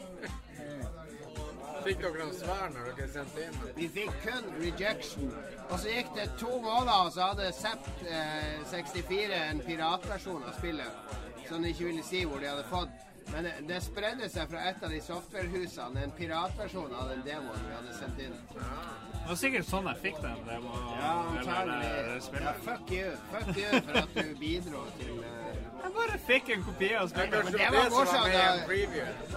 Fikk 1.81 2.03
dere 2.03 2.19
noen 2.21 2.35
svar 2.37 2.67
når 2.75 2.91
dere 2.99 3.09
sendte 3.09 3.45
inn? 3.47 3.55
Vi 3.77 3.87
fikk 3.95 4.17
kun 4.25 4.49
rejection. 4.61 5.31
Og 5.71 5.79
så 5.81 5.95
gikk 5.95 6.11
det 6.19 6.27
to 6.41 6.51
måneder, 6.61 7.07
og 7.07 7.13
så 7.15 7.31
hadde 7.31 7.53
Sept 7.57 8.03
eh, 8.05 8.59
64 8.69 9.39
en 9.39 9.63
piratversjon 9.65 10.45
av 10.45 10.59
spillet. 10.59 11.15
Som 11.49 11.65
de 11.65 11.73
ikke 11.73 11.89
ville 11.89 12.05
si 12.07 12.21
hvor 12.29 12.43
de 12.43 12.51
hadde 12.51 12.67
fått. 12.69 13.07
Men 13.33 13.47
det, 13.47 13.53
det 13.69 13.79
spredde 13.85 14.29
seg 14.33 14.51
fra 14.51 14.63
et 14.71 14.83
av 14.83 14.91
de 14.91 15.01
softwarehusene, 15.05 16.03
en 16.05 16.15
piratversjon 16.19 16.95
av 16.99 17.13
den 17.13 17.23
demoen 17.27 17.67
vi 17.67 17.75
hadde 17.77 17.97
sendt 17.99 18.23
inn. 18.25 18.37
Det 18.51 19.29
var 19.29 19.39
sikkert 19.39 19.69
sånn 19.69 19.89
jeg 19.91 20.03
fikk 20.05 20.23
den. 20.25 20.41
demoen. 20.49 20.87
Ja, 20.99 21.13
antagelig. 21.37 22.41
Ja, 22.43 22.55
fuck 22.67 22.95
you. 22.95 23.13
Fuck 23.31 23.53
you 23.55 23.83
for 23.87 24.01
at 24.03 24.17
du 24.17 24.33
bidro 24.41 24.87
til 24.99 25.21
uh... 25.21 25.51
Jeg 25.81 25.93
bare 25.97 26.19
fikk 26.27 26.51
en 26.55 26.65
kopi 26.65 26.89
av 26.99 27.09
spillet. 27.09 27.45
Men 27.45 27.55
det 27.57 27.69
var 27.73 27.93
morsomt. 27.95 28.35
da. 28.35 28.43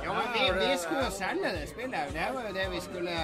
Ja, 0.04 0.16
men 0.18 0.34
vi, 0.34 0.48
vi 0.60 0.72
skulle 0.82 1.06
jo 1.06 1.14
selge 1.16 1.54
det 1.56 1.68
spillet. 1.72 2.16
Det 2.18 2.26
var 2.36 2.48
jo 2.50 2.56
det 2.58 2.66
vi 2.74 2.82
skulle 2.84 3.18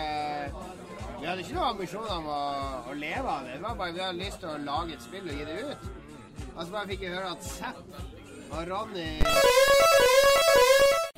Vi 1.19 1.27
hadde 1.27 1.43
ikke 1.43 1.57
noen 1.57 1.73
ambisjoner 1.73 2.13
om 2.15 2.29
å, 2.31 2.41
å 2.87 2.95
leve 2.95 3.33
av 3.33 3.49
det. 3.49 3.57
Det 3.57 3.65
var 3.65 3.79
bare 3.81 3.97
Vi 3.97 4.05
hadde 4.05 4.21
lyst 4.21 4.39
til 4.43 4.53
å 4.53 4.57
lage 4.69 4.95
et 4.95 5.07
spill 5.09 5.27
og 5.27 5.41
gi 5.41 5.49
det 5.49 5.59
ut. 5.65 5.89
Og 6.55 6.61
så 6.63 6.69
bare 6.71 6.87
fikk 6.93 7.03
vi 7.03 7.13
høre 7.17 7.33
at 7.35 7.49
Zapp 7.49 7.83
og 8.49 8.61
Ronny 8.71 9.09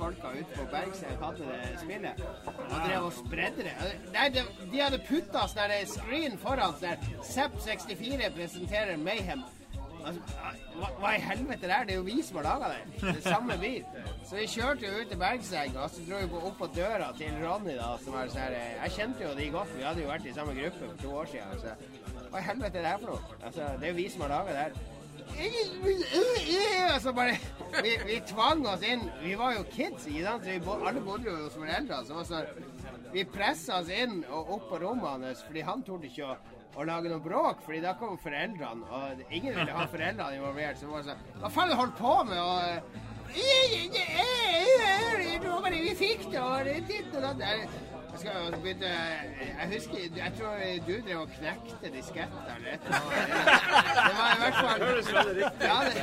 Folka 0.02 0.32
ute 0.34 0.58
på 0.58 0.66
Bergset 0.72 1.22
hadde 1.22 1.48
det 1.52 1.80
spillet. 1.82 2.22
Og 2.48 2.78
drev 2.88 3.08
og 3.08 3.14
spredde 3.14 3.66
det. 3.68 3.74
Det. 4.34 4.46
De 4.72 4.82
hadde 4.82 5.02
putta 5.08 5.48
sånn 5.52 5.74
screen 5.94 6.38
foran 6.42 6.78
der 6.82 7.02
Zapp 7.28 7.58
64 7.62 8.32
presenterer 8.36 8.98
Mayhem. 8.98 9.44
Altså, 10.02 10.22
hva, 10.80 10.88
hva 10.98 11.10
i 11.14 11.22
helvete 11.22 11.68
det 11.68 11.76
er? 11.76 11.84
Det 11.86 11.94
er 11.94 12.00
jo 12.00 12.06
vi 12.08 12.22
som 12.26 12.40
har 12.40 12.48
laga. 12.48 12.70
Det 12.96 13.12
er 13.12 13.22
samme 13.26 13.58
bil. 13.62 13.84
Så 14.26 14.40
vi 14.40 14.48
kjørte 14.50 14.88
jo 14.88 15.02
ut 15.02 15.12
til 15.12 15.20
Bergseng, 15.22 15.78
og 15.78 15.92
så 15.94 16.06
dro 16.08 16.22
vi 16.22 16.40
opp 16.50 16.58
på 16.58 16.70
døra 16.76 17.12
til 17.20 17.36
Ronny, 17.44 17.76
da, 17.78 17.92
som 18.02 18.18
er 18.18 18.32
sånn 18.34 18.56
Jeg 18.56 18.96
kjente 18.98 19.28
jo 19.28 19.36
de 19.38 19.50
godt, 19.54 19.76
vi 19.78 19.86
hadde 19.86 20.02
jo 20.02 20.10
vært 20.10 20.26
i 20.26 20.34
samme 20.38 20.56
gruppe 20.58 20.88
for 20.88 21.04
to 21.04 21.14
år 21.22 21.30
siden. 21.36 21.62
Så 21.62 21.76
hva 22.32 22.42
i 22.42 22.48
helvete 22.48 22.82
er 22.82 22.88
det 22.88 22.96
her 22.96 23.04
for 23.04 23.14
noe? 23.14 23.38
Altså, 23.42 23.70
det 23.78 23.88
er 23.88 23.94
jo 23.94 24.00
vi 24.00 24.10
som 24.10 24.26
har 24.26 24.34
laga 24.34 24.58
det 24.58 24.66
her. 24.66 24.91
Altså 26.92 27.14
bare 27.16 27.38
vi, 27.84 27.94
vi 28.06 28.18
tvang 28.28 28.66
oss 28.68 28.84
inn. 28.86 29.04
Vi 29.24 29.36
var 29.40 29.56
jo 29.56 29.66
kids, 29.72 30.08
ikke 30.08 30.24
sant? 30.26 30.48
Så 30.48 30.78
alle 30.88 31.04
bodde 31.04 31.30
jo 31.30 31.36
hos 31.46 31.56
foreldrene. 31.56 32.02
Så 32.08 32.24
sånn, 32.28 32.50
vi 33.14 33.26
pressa 33.28 33.80
oss 33.82 33.92
inn 33.92 34.22
og 34.30 34.56
opp 34.58 34.66
på 34.72 34.82
rommet 34.84 35.28
hans, 35.28 35.46
fordi 35.48 35.64
han 35.68 35.84
torde 35.88 36.10
ikke 36.10 36.28
å, 36.28 36.36
å 36.80 36.88
lage 36.88 37.12
noe 37.12 37.24
bråk. 37.24 37.64
fordi 37.66 37.82
da 37.84 37.96
kom 38.00 38.18
foreldrene, 38.22 38.88
og 38.88 39.24
ingen 39.30 39.56
ville 39.56 39.78
ha 39.78 39.88
foreldrene 39.92 40.40
involvert. 40.40 40.80
Så 40.80 40.88
det 40.88 40.94
var 40.96 41.08
sånn 41.10 41.24
Hva 41.44 41.54
faen 41.56 41.78
holdt 41.80 41.98
på 42.00 42.18
med? 42.30 42.40
Og, 42.44 43.00
vi 45.72 45.96
fikk 45.96 46.28
det, 46.34 46.42
og 46.44 46.68
det 46.68 46.82
ditt 46.90 47.16
og 47.16 47.24
datt. 47.24 47.91
Jeg, 48.12 48.20
skal 48.20 48.56
begynne 48.64 48.90
Jeg 49.60 49.68
husker 49.74 49.98
Jeg 50.18 50.32
tror 50.38 50.56
du 50.88 50.94
drev 51.08 51.20
og 51.22 51.30
knekte 51.38 51.92
disketter 51.96 52.56
eller 52.56 52.74
et. 52.74 52.84
Det 52.88 54.14
var 54.18 54.28
i 54.32 54.40
hvert 54.42 54.58
fall 54.60 54.82
ja, 55.62 55.78
det, 55.86 55.94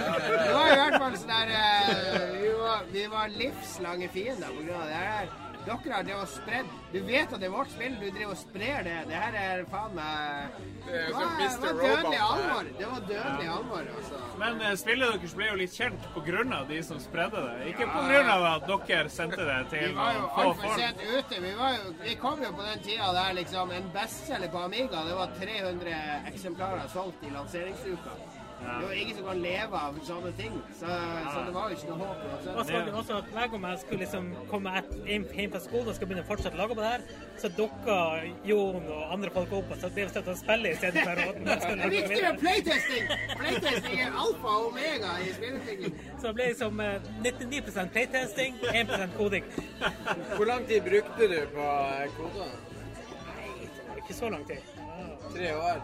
det 0.45 0.55
var 0.55 0.73
i 0.73 0.79
hvert 0.81 0.97
fall 1.03 1.19
sånn 1.21 1.35
der 1.35 1.53
eh, 1.59 2.25
vi, 2.39 2.55
var, 2.63 2.89
vi 2.95 3.05
var 3.13 3.37
livslange 3.37 4.09
fiender 4.15 4.57
på 4.57 4.65
grunn 4.65 4.81
av 4.81 4.89
det 4.89 5.05
her. 5.05 5.48
Dere 5.67 5.93
har 5.93 6.05
drevet 6.07 6.23
og 6.23 6.31
spredd 6.33 6.69
Du 6.93 6.99
vet 7.05 7.33
at 7.33 7.41
det 7.41 7.49
er 7.49 7.53
vårt 7.53 7.71
spill, 7.73 7.97
du 8.01 8.07
driver 8.07 8.33
og 8.33 8.39
sprer 8.41 8.87
det. 8.87 8.97
Det 9.11 9.19
her 9.19 9.35
er 9.41 9.65
faen 9.69 9.97
meg 9.97 10.55
Det 10.87 11.03
var, 11.15 11.35
det 11.39 11.49
var 11.59 11.83
dødelig 11.83 12.13
det 12.15 12.23
alvor. 12.25 12.71
Det 12.79 12.89
var 12.93 13.03
dødelig 13.11 13.49
alvor, 13.57 13.91
altså. 13.97 14.21
Men 14.41 14.63
eh, 14.65 14.75
spillet 14.81 15.13
deres 15.17 15.35
ble 15.37 15.51
jo 15.51 15.59
litt 15.61 15.77
kjent 15.77 16.09
pga. 16.15 16.63
de 16.71 16.81
som 16.87 17.01
spredde 17.03 17.45
det. 17.49 17.69
Ikke 17.73 17.91
pga. 17.93 18.39
at 18.55 18.69
dere 18.89 19.13
sendte 19.13 19.45
det 19.51 19.59
Vi 19.59 19.71
til 19.77 19.95
var 19.99 20.13
jo 20.17 20.25
få 20.35 20.47
altfor 20.47 20.63
folk. 20.63 20.81
sent 20.81 21.05
ute. 21.13 21.43
Vi, 21.43 21.55
var 21.61 21.77
jo, 21.77 21.95
vi 22.03 22.15
kom 22.25 22.43
jo 22.43 22.53
på 22.57 22.69
den 22.71 22.85
tida 22.87 23.13
der 23.19 23.33
liksom 23.43 23.71
en 23.71 23.91
bestselger 23.95 24.51
på 24.55 24.65
Amiga 24.65 25.05
det 25.09 25.17
var 25.21 25.33
300 25.41 25.97
eksemplarer 26.33 26.89
solgt 26.93 27.25
i 27.27 27.31
lanseringsuka. 27.35 28.17
Det 28.69 28.87
var 28.87 28.93
ingen 29.03 29.17
som 29.17 29.27
kan 29.29 29.41
leve 29.43 29.81
av 29.87 29.99
sånne 30.09 30.33
ting. 30.39 30.57
Så, 30.81 30.87
så 31.33 31.43
det 31.47 31.55
var 31.55 31.71
jo 31.71 31.77
ikke 31.79 31.89
noe 31.91 32.09
håp. 32.09 32.25
Og 32.55 32.61
så 32.67 32.73
var 32.75 32.87
det 32.89 32.95
også 33.01 33.17
at 33.19 33.31
hver 33.35 33.51
gang 33.53 33.67
jeg 33.69 33.81
skulle 33.83 34.01
liksom 34.05 34.29
komme 34.51 34.75
et, 34.81 34.93
hjem, 35.09 35.27
fra 35.55 35.63
skolen 35.65 35.91
og 35.91 35.97
skulle 35.97 36.11
begynne 36.13 36.25
å 36.27 36.29
fortsette 36.29 36.59
å 36.59 36.61
lage 36.63 36.77
på 36.79 36.85
det 36.85 36.93
her, 36.93 37.07
så 37.43 37.51
dukka 37.59 37.99
Jon 38.49 38.89
og 38.95 39.15
andre 39.17 39.33
folk 39.35 39.55
opp, 39.61 39.75
og 39.75 39.83
så 39.83 39.91
ble 39.95 40.07
vi 40.09 40.23
å 40.23 40.37
spille 40.43 40.73
istedenfor 40.75 41.23
at 41.25 41.41
Det 41.49 41.59
skulle 41.65 41.89
er 41.89 41.95
viktig 41.97 42.23
med 42.25 42.41
playtesting! 42.43 43.13
Playtesting 43.35 44.01
er 44.07 44.19
alfa 44.25 44.55
og 44.55 44.71
omega 44.73 45.15
i 45.25 45.31
spillutvikling. 45.37 46.01
Så 46.19 46.27
det 46.29 46.35
ble 46.39 46.49
liksom 46.53 46.83
eh, 46.85 47.13
99% 47.25 47.95
playtesting, 47.97 48.59
1% 48.73 49.17
koding. 49.19 49.49
Hvor 50.35 50.49
lang 50.51 50.67
tid 50.69 50.85
brukte 50.89 51.31
du 51.33 51.39
på 51.55 51.71
eh, 51.95 52.11
kodene? 52.19 52.53
Ikke 53.97 54.17
så 54.17 54.31
lang 54.33 54.45
tid. 54.49 54.77
Tre 55.33 55.55
år? 55.55 55.83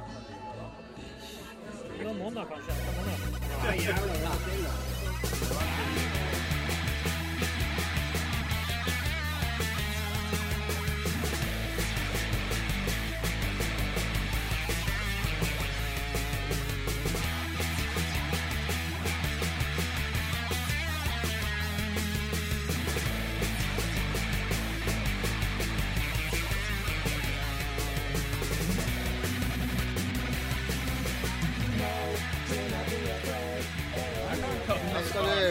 Noen 2.03 2.19
måneder, 2.19 2.45
kanskje. 2.53 2.73
Et 2.73 2.85
par 2.87 2.95
måneder. 2.99 3.19
Ja, 3.65 3.73
jævla 3.87 4.15
bra 4.25 4.35
spill, 4.41 4.65
da. 4.65 4.84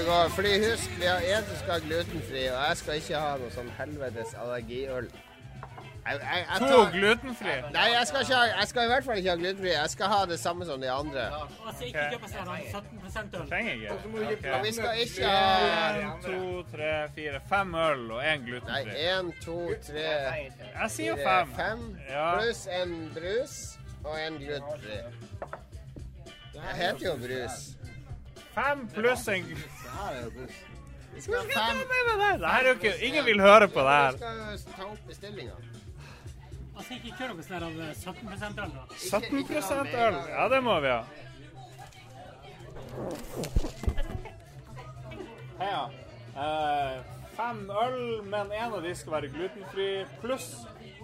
Gå, 0.07 0.17
fordi 0.35 0.53
husk, 0.69 0.95
vi 0.99 1.05
har 1.05 1.27
en 1.35 1.45
som 1.49 1.59
skal 1.61 1.73
ha 1.75 1.83
glutenfri, 1.87 2.47
og 2.53 2.57
jeg 2.67 2.77
skal 2.81 2.97
ikke 3.01 3.21
ha 3.25 3.35
noe 3.41 3.53
sånn 3.53 3.69
helvetes 3.77 4.33
allergiøl. 4.39 5.07
Jeg, 6.03 6.19
jeg, 6.19 6.45
jeg 6.51 6.69
To 6.71 6.79
glutenfri. 6.91 7.53
Nei, 7.71 7.83
jeg 7.93 8.07
skal, 8.07 8.21
ikke 8.25 8.35
ha, 8.35 8.47
jeg 8.59 8.67
skal 8.67 8.83
i 8.83 8.89
hvert 8.91 9.05
fall 9.07 9.19
ikke 9.21 9.29
ha 9.29 9.35
glutenfri. 9.39 9.69
Jeg 9.71 9.91
skal 9.93 10.09
ha 10.11 10.17
det 10.27 10.39
samme 10.39 10.65
som 10.67 10.81
de 10.83 10.89
andre. 10.91 11.27
Seg 11.79 11.95
sånn 12.33 12.49
17 13.13 13.37
øl. 13.39 13.45
Trenger 13.53 13.77
ikke. 13.77 14.55
Og 14.57 14.65
vi 14.65 14.73
skal 14.75 14.99
ikke 15.05 15.29
ha 15.31 15.93
En, 16.01 16.17
to, 16.25 16.41
tre, 16.73 16.91
fire, 17.15 17.39
fem 17.53 17.71
øl 17.85 18.03
og 18.17 18.19
én 18.19 18.27
Nei, 18.27 18.49
glutenfri. 18.49 18.97
én, 19.13 19.31
to, 19.45 19.59
tre 19.87 20.09
Jeg 20.09 20.89
sier 20.97 21.23
fem. 21.23 21.55
Fem 21.55 21.85
pluss 22.09 22.65
en 22.81 22.97
brus 23.15 23.55
og 24.03 24.19
en 24.19 24.41
glutenfri. 24.43 24.99
Det 26.53 26.75
heter 26.81 27.07
jo 27.07 27.15
brus. 27.23 27.61
Fem 28.53 28.87
pluss 28.93 29.27
en 29.27 29.45
Vi 31.13 31.21
skal 31.21 31.35
ha 31.35 31.41
fem. 31.67 31.77
Det 32.39 32.49
her 32.49 32.63
er 32.63 32.67
jo 32.67 32.73
ikke 32.79 32.93
Ingen 33.07 33.25
vil 33.25 33.41
høre 33.41 33.67
på 33.67 33.79
det 33.85 33.85
Vi 33.85 34.03
her. 34.03 34.11
skal 34.17 34.37
jo 34.37 34.75
ta 34.77 34.83
opp 34.89 35.07
bestillinga. 35.07 35.57
Altså, 36.75 36.93
ikke 36.97 37.11
kjør 37.17 37.33
noe 37.33 37.43
sånn 37.45 37.63
av 37.63 37.73
17 37.93 38.63
øl, 38.63 38.71
da. 38.73 38.83
17 38.97 39.97
øl. 40.05 40.15
Ja, 40.33 40.47
det 40.49 40.61
må 40.65 40.79
vi 40.81 40.89
ha. 40.89 41.03
Heia. 45.59 45.83
Eh, 46.43 47.03
fem 47.37 47.61
øl, 47.83 47.99
men 48.25 48.51
en 48.51 48.73
av 48.73 48.81
de 48.83 48.95
skal 48.97 49.13
være 49.19 49.29
glutenfri, 49.35 49.87
pluss 50.21 50.49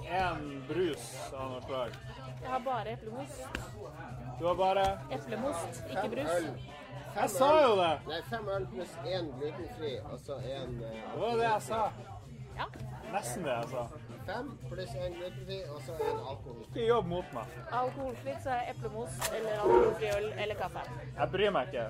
en 0.09 0.41
brus 0.67 1.05
av 1.37 1.51
noe 1.53 1.61
slag. 1.67 1.93
Jeg 2.41 2.49
har 2.49 2.65
bare 2.65 2.95
eplemost. 2.97 3.61
Du 4.39 4.45
har 4.47 4.55
bare 4.55 4.85
Eplemost, 5.11 5.81
ikke 5.89 6.01
Fem 6.01 6.11
brus. 6.15 6.69
Jeg 7.19 7.29
sa 7.29 7.47
jo 7.61 7.71
det! 7.75 7.93
Nei, 8.07 8.17
fem 8.29 8.45
øl 8.55 8.65
pluss 8.71 8.91
én 9.03 9.25
glutenfri, 9.39 9.89
og 10.11 10.19
så 10.23 10.37
en 10.39 10.77
eh, 10.87 10.99
Det 11.13 11.19
var 11.21 11.33
det 11.41 11.43
jeg 11.43 11.61
sa. 11.65 11.79
Ja. 12.59 12.67
Nesten 13.11 13.43
det 13.43 13.51
jeg 13.57 13.67
sa. 13.73 13.83
Fem 14.29 14.47
pluss 14.69 14.93
én 14.95 15.17
glutenfri, 15.17 15.57
og 15.73 15.81
så 15.87 15.97
én 15.99 16.21
alkoholfri. 16.31 16.69
Ikke 16.69 16.87
jobb 16.87 17.11
mot 17.11 17.33
meg. 17.35 17.57
Alkoholfri 17.81 18.37
så 18.43 18.55
er 18.55 18.61
det 18.61 18.75
eplemost 18.75 19.31
eller 19.35 19.59
alkoholfri 19.65 20.11
øl 20.15 20.31
eller 20.45 20.61
kaffe. 20.63 20.85
Jeg 21.17 21.31
bryr 21.35 21.51
meg 21.57 21.67
ikke. 21.67 21.87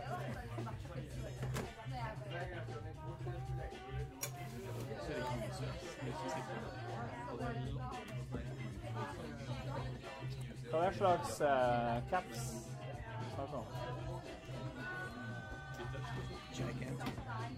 Hva 10.69 10.83
er 10.85 10.89
det 10.89 10.97
slags 10.97 11.41
eh, 11.41 11.95
caps 12.09 12.49
snakker 13.35 13.57
om? 13.61 14.08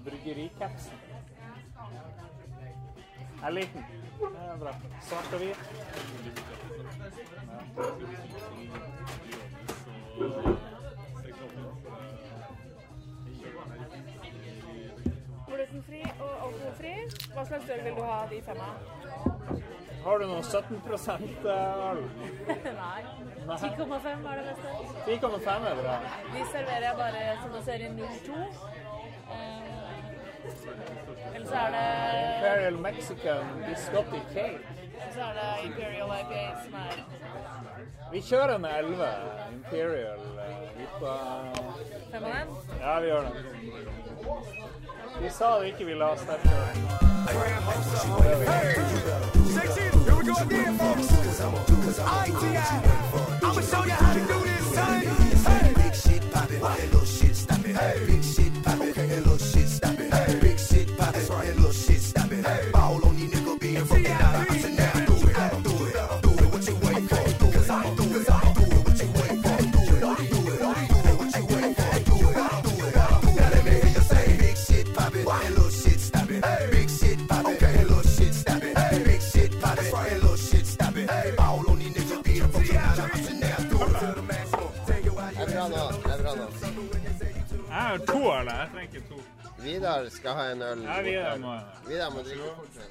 Bryggericapsen. 0.06 0.98
Jeg 3.42 3.54
liker 3.54 3.74
den. 3.74 4.02
Det 4.20 4.42
er 4.54 4.58
bra. 4.60 4.74
Svart 5.02 5.34
og 5.34 5.40
hvit. 5.40 5.58
Glutenfri 15.48 16.02
og 16.20 16.30
alkoholfri. 16.46 16.94
Hva 17.34 17.46
slags 17.46 17.70
øl 17.70 17.84
vil 17.84 17.96
du 17.98 18.04
ha 18.04 18.20
de 18.30 18.42
fem 18.46 18.62
av? 18.68 18.76
Har 20.02 20.18
du 20.22 20.26
noe 20.30 20.42
17% 20.42 21.50
øl? 21.56 22.04
Nei. 22.84 23.02
10,5 23.52 24.30
er 24.32 24.40
det 24.40 24.46
beste. 24.48 24.70
10,5 25.08 25.68
er 25.72 25.82
bra. 25.82 25.98
De 26.36 26.46
serverer 26.54 26.88
jeg 26.88 26.96
bare 27.02 27.26
som 27.42 27.58
du 27.58 27.60
ser 27.66 27.86
i 27.86 27.92
02. 27.98 28.81
Eller 31.36 31.48
så 31.48 31.56
er 31.56 31.70
det 31.76 31.86
Imperial 32.36 32.78
Mexican 32.78 33.46
Biscotti 33.68 34.22
Cake. 34.34 34.60
så 35.14 35.20
er 35.20 35.34
det 35.40 35.66
Imperial 35.70 36.10
IPA 36.22 36.44
som 36.64 36.74
er 36.74 37.06
Vi 38.12 38.22
kjører 38.22 38.58
med 38.58 38.70
11 38.80 39.06
Imperial 39.54 40.20
IPA. 40.84 41.16
fem 42.12 42.24
av 42.24 42.30
dem. 42.32 42.48
Ja, 42.82 43.00
vi 43.00 43.08
gjør 43.08 43.22
det. 43.22 43.32
De 45.22 45.30
sa 45.30 45.60
de 45.60 45.68
ikke 45.68 45.86
ville 45.86 46.06
ha 46.06 46.16
sterk 46.16 46.46
øl. 46.46 46.52
Here 50.06 50.16
we 50.16 50.24
go 50.24 50.34
again, 50.42 50.78
folks. 50.78 51.12
ITI. 51.12 52.58
I'ma 53.44 53.62
show 53.62 53.84
you 53.84 53.92
how 53.92 54.14
to 54.14 54.20
do 54.20 54.40
this, 54.44 54.74
son. 54.74 55.02
Hey. 55.02 55.74
Big 55.74 55.96
shit 55.96 56.32
poppin', 56.32 56.62
little 56.62 57.06
shit 57.06 57.36
stop 57.36 57.66
it. 57.66 57.76
Hey. 57.76 58.22
do 62.42 62.50
it, 65.22 65.36
do 65.42 65.86
it, 65.86 66.02
do 66.22 66.30
it. 66.32 66.48
What 66.52 66.68
you 66.68 66.76
wait 66.76 67.04
for? 67.10 67.22
Do 67.22 67.22
it, 67.22 67.40
do 67.40 67.46
it, 67.46 67.86
do 67.96 68.06
it. 68.18 68.30
What 68.86 68.98
you 69.00 69.08
wait 69.16 69.38
for? 69.42 69.58
Do 69.62 69.66
it, 69.66 70.02
do 70.02 70.10
it, 70.12 70.30
do 70.32 70.40
it. 70.52 70.66
What 71.20 71.32
you 71.36 71.44
wait 71.46 71.72
for? 71.78 71.92
Do 72.02 72.16
it, 72.18 72.34
do 72.34 72.72
it, 72.72 72.72
do 72.72 72.88
it. 72.88 73.50
Let 73.54 73.64
me 73.66 73.72
hear 73.72 73.86
you 73.86 74.02
say 74.02 74.26
big 74.38 74.58
shit 74.58 74.88
pop 74.96 75.14
and 75.14 75.26
little 75.26 75.70
shit 75.70 76.00
stop. 76.00 76.28
Big 76.28 76.90
shit 76.90 77.20
pop 77.28 77.46
and 77.46 77.62
little 77.90 78.04
shit 78.04 78.34
stop. 78.34 78.62
Big 78.62 79.22
shit 79.22 79.52
pop 79.62 79.78
and 79.78 80.22
little 80.22 80.36
shit 80.38 80.66
stop 80.66 80.98
it. 80.98 81.38
Ball 81.38 81.70
on 81.70 81.82
you 81.82 81.90
nigga 81.90 82.24
being 82.24 82.48
fucking 82.48 82.78
out. 82.78 83.00
I 87.74 87.98
do 87.98 88.32
it. 88.32 88.46
Jeg 88.46 88.70
trenger 88.72 89.00
to. 89.10 89.31
Vidar 89.62 90.10
skal 90.10 90.34
ha 90.34 90.46
en 90.52 90.62
øl. 90.62 90.84
Ja, 90.84 91.02
Vidar 91.02 91.38
må 91.38 91.56
Vidar 91.88 92.10
må 92.10 92.24
drikke 92.28 92.52
fortere. 92.56 92.88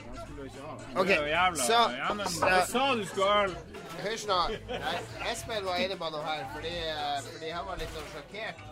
OK, 0.96 1.08
så 1.56 1.72
Ja, 1.96 2.14
jeg 2.14 2.66
sa 2.68 2.94
du 2.94 3.04
skulle 3.06 3.30
ha 3.30 3.44
øl. 3.44 3.56
Hysj 4.04 4.26
nå. 4.30 4.40
Nei, 4.68 4.96
Espen 5.32 5.64
var 5.66 5.76
inne 5.84 5.96
på 6.00 6.10
noe 6.14 6.22
her, 6.24 6.44
fordi, 6.54 6.74
eh, 6.94 7.18
fordi 7.32 7.50
han 7.50 7.66
var 7.66 7.76
litt 7.82 7.92
sånn 7.96 8.08
sjokkert 8.14 8.62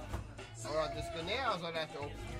over 0.68 0.80
at 0.84 0.96
du 0.96 1.02
skulle 1.08 1.26
ned 1.26 1.44
og 1.52 1.60
så 1.60 1.72
rett 1.74 1.96
opp. 2.00 2.37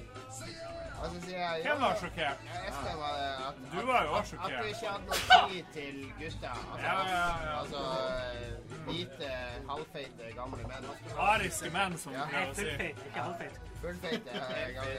Jeg 1.28 1.62
Hvem 1.62 1.80
var 1.80 1.94
sjokkert? 2.00 2.38
Ja, 2.48 2.60
Espen 2.68 2.96
var 2.98 3.12
det. 3.18 3.28
At, 3.48 3.54
Du 3.72 3.86
var 3.86 4.02
jo 4.04 4.10
også 4.12 4.30
sjokkert. 4.30 4.52
At 4.52 4.62
du 4.62 4.68
ikke 4.68 4.88
hadde 4.88 5.04
noe 5.06 5.50
tid 5.50 5.64
til 5.72 5.96
gutta. 6.18 6.50
Altså, 6.50 6.86
Ja, 6.86 6.96
ja, 7.08 7.26
ja. 7.44 7.60
altså 7.60 7.78
eh, 7.78 8.76
hvite, 8.86 9.30
halvfeite, 9.70 10.22
gamle 10.36 10.62
menn. 10.72 10.84
Ariske 11.18 11.70
menn, 11.70 11.98
som 11.98 12.12
Ja. 12.12 12.24
pleier 12.28 12.50
å 12.50 12.54
si. 12.54 12.64
Fullfeite, 12.64 13.02
ikke 13.06 13.20
halvfeite. 13.20 13.58
Fullfeite 13.80 14.30
gamle 14.74 14.98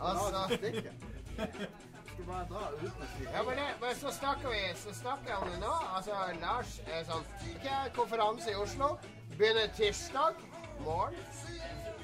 Altså 0.00 0.30
bare 2.26 2.46
dra 2.48 2.68
uten 2.78 3.02
å 3.04 3.08
si 3.16 3.24
Ja, 3.26 3.42
men, 3.42 3.56
det, 3.58 3.68
men 3.80 3.96
så 3.98 4.12
snakker 4.14 4.48
vi 4.54 4.60
så 4.80 4.94
snakker 4.94 5.34
om 5.36 5.50
det 5.50 5.60
nå. 5.60 5.72
Altså, 5.96 6.18
Lars 6.40 6.76
er 6.86 7.04
sånn 7.08 7.24
Ikke 7.50 7.80
konferanse 7.96 8.50
i 8.54 8.54
Oslo. 8.54 8.94
Begynner 9.38 9.66
tirsdag 9.76 10.38
morgen. 10.84 11.18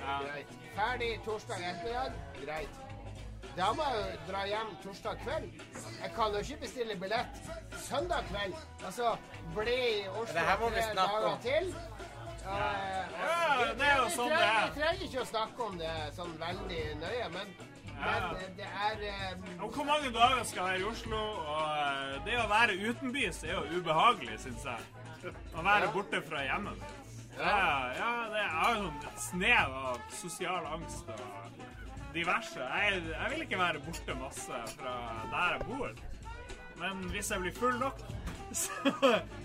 Greit. 0.00 0.54
Ferdig 0.76 1.10
torsdag 1.24 1.66
ettermiddag. 1.70 2.12
Greit. 2.44 2.80
Da 3.56 3.72
må 3.74 3.82
jeg 3.82 4.02
jo 4.02 4.18
dra 4.28 4.42
hjem 4.46 4.68
torsdag 4.84 5.22
kveld. 5.24 5.62
Jeg 6.02 6.12
kan 6.16 6.34
jo 6.36 6.42
ikke 6.44 6.60
bestille 6.64 6.96
billett 7.00 7.40
søndag 7.88 8.28
kveld. 8.30 8.54
Altså 8.84 9.16
bli 9.56 9.78
i 9.88 10.06
Oslo 10.08 10.36
tre 10.36 10.94
dager 11.00 11.40
til. 11.46 11.74
Ja, 12.44 12.70
Ja, 13.20 13.72
det 13.78 13.86
er 13.86 13.96
jo 13.98 14.06
vi 14.06 14.14
sånn 14.14 14.30
det 14.32 14.38
er. 14.44 14.62
Vi 14.62 14.78
trenger 14.80 15.02
ikke 15.08 15.20
å 15.20 15.26
snakke 15.28 15.66
om 15.66 15.76
det 15.80 15.96
sånn 16.16 16.32
veldig 16.40 16.84
nøye, 17.02 17.26
men, 17.34 17.52
men 17.98 18.56
det 18.56 18.70
er 18.86 19.04
um... 19.34 19.44
Hvor 19.74 19.84
mange 19.90 20.12
dager 20.14 20.46
skal 20.48 20.72
jeg 20.72 20.80
i 20.80 20.88
Oslo? 20.88 21.20
Og 21.44 21.60
eh, 21.82 22.16
det 22.26 22.38
å 22.40 22.46
være 22.50 22.78
utenbys 22.80 23.42
er 23.44 23.54
jo 23.58 23.82
ubehagelig, 23.82 24.40
syns 24.46 24.66
jeg. 24.70 25.34
Å 25.52 25.66
være 25.66 25.92
borte 25.92 26.22
fra 26.24 26.46
hjemmet. 26.46 26.80
Ja, 27.40 27.92
ja 27.96 28.12
det 28.32 28.44
er 28.44 28.70
jo 28.76 28.84
sånn 28.84 29.20
snev 29.26 29.76
av 29.80 30.00
sosial 30.12 30.66
angst 30.74 31.10
og 31.14 31.62
diverse. 32.14 32.60
Jeg, 32.60 33.02
jeg 33.10 33.34
vil 33.34 33.44
ikke 33.46 33.60
være 33.60 33.82
borte 33.86 34.16
masse 34.20 34.62
fra 34.76 34.94
der 35.32 35.56
jeg 35.56 35.68
bor. 35.68 36.02
Men 36.80 37.04
hvis 37.12 37.30
jeg 37.30 37.44
blir 37.44 37.56
full 37.56 37.78
nok, 37.80 38.00
så, 38.60 38.70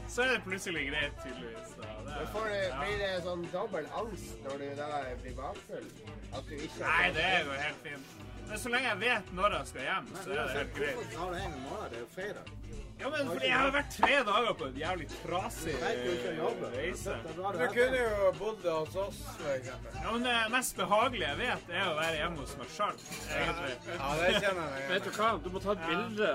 så 0.08 0.22
er 0.24 0.32
det 0.34 0.44
plutselig 0.46 0.88
greit, 0.90 1.18
tydeligvis. 1.24 1.74
Men 1.80 2.28
får 2.34 2.48
du, 2.50 2.56
ja. 2.56 2.78
Blir 2.82 3.02
det 3.02 3.12
sånn 3.26 3.44
dobbel 3.54 3.90
angst 4.02 4.38
når 4.46 4.64
du 4.64 4.68
da 4.80 4.90
blir 5.22 5.36
bakfull? 5.40 5.90
At 6.32 6.48
du 6.50 6.56
ikke 6.58 6.88
Nei, 6.88 7.10
det 7.16 7.28
er 7.28 7.44
jo 7.44 7.60
helt 7.60 7.84
fint. 7.86 8.16
Men 8.46 8.62
så 8.62 8.72
lenge 8.72 8.92
jeg 8.92 9.02
vet 9.02 9.32
når 9.36 9.58
jeg 9.60 9.72
skal 9.72 9.88
hjem, 9.90 10.12
så 10.22 10.26
er 10.26 10.36
det 10.36 10.50
helt 10.60 10.76
greit. 10.80 11.00
Hvorfor 11.00 11.24
har 11.24 11.32
du 11.34 11.40
en 11.44 11.58
måned? 11.66 11.88
Det 11.92 11.98
er 11.98 12.04
jo 12.04 12.12
fredag. 12.16 12.85
Ja, 13.00 13.10
men 13.12 13.28
fordi 13.28 13.48
jeg 13.50 13.60
har 13.60 13.72
vært 13.76 13.90
tre 13.92 14.18
dager 14.28 14.54
på 14.60 14.68
en 14.70 14.78
jævlig 14.80 15.08
trasig 15.12 15.74
Du 15.76 16.66
reise. 16.76 17.16
Du 17.36 17.66
kunne 17.76 18.00
jo 18.00 18.30
bodd 18.40 18.64
hos 18.72 18.96
oss, 18.96 19.20
eksempel. 19.52 19.98
Ja, 20.00 20.12
men 20.14 20.24
det 20.24 20.36
mest 20.54 20.78
behagelige 20.80 21.28
jeg 21.28 21.38
vet, 21.42 21.74
er 21.76 21.90
å 21.92 21.96
være 22.00 22.16
hjemme 22.22 22.40
hos 22.46 22.56
meg 22.62 22.72
sjøl, 22.78 23.02
egentlig. 23.36 23.76
Ja, 24.00 24.12
det 24.22 24.32
kjenner 24.40 24.78
jeg 24.80 24.90
Vet 24.94 25.10
du 25.10 25.12
hva? 25.20 25.30
Du 25.44 25.50
må 25.54 25.64
ta 25.66 25.76
et 25.76 25.84
bilde 25.90 26.32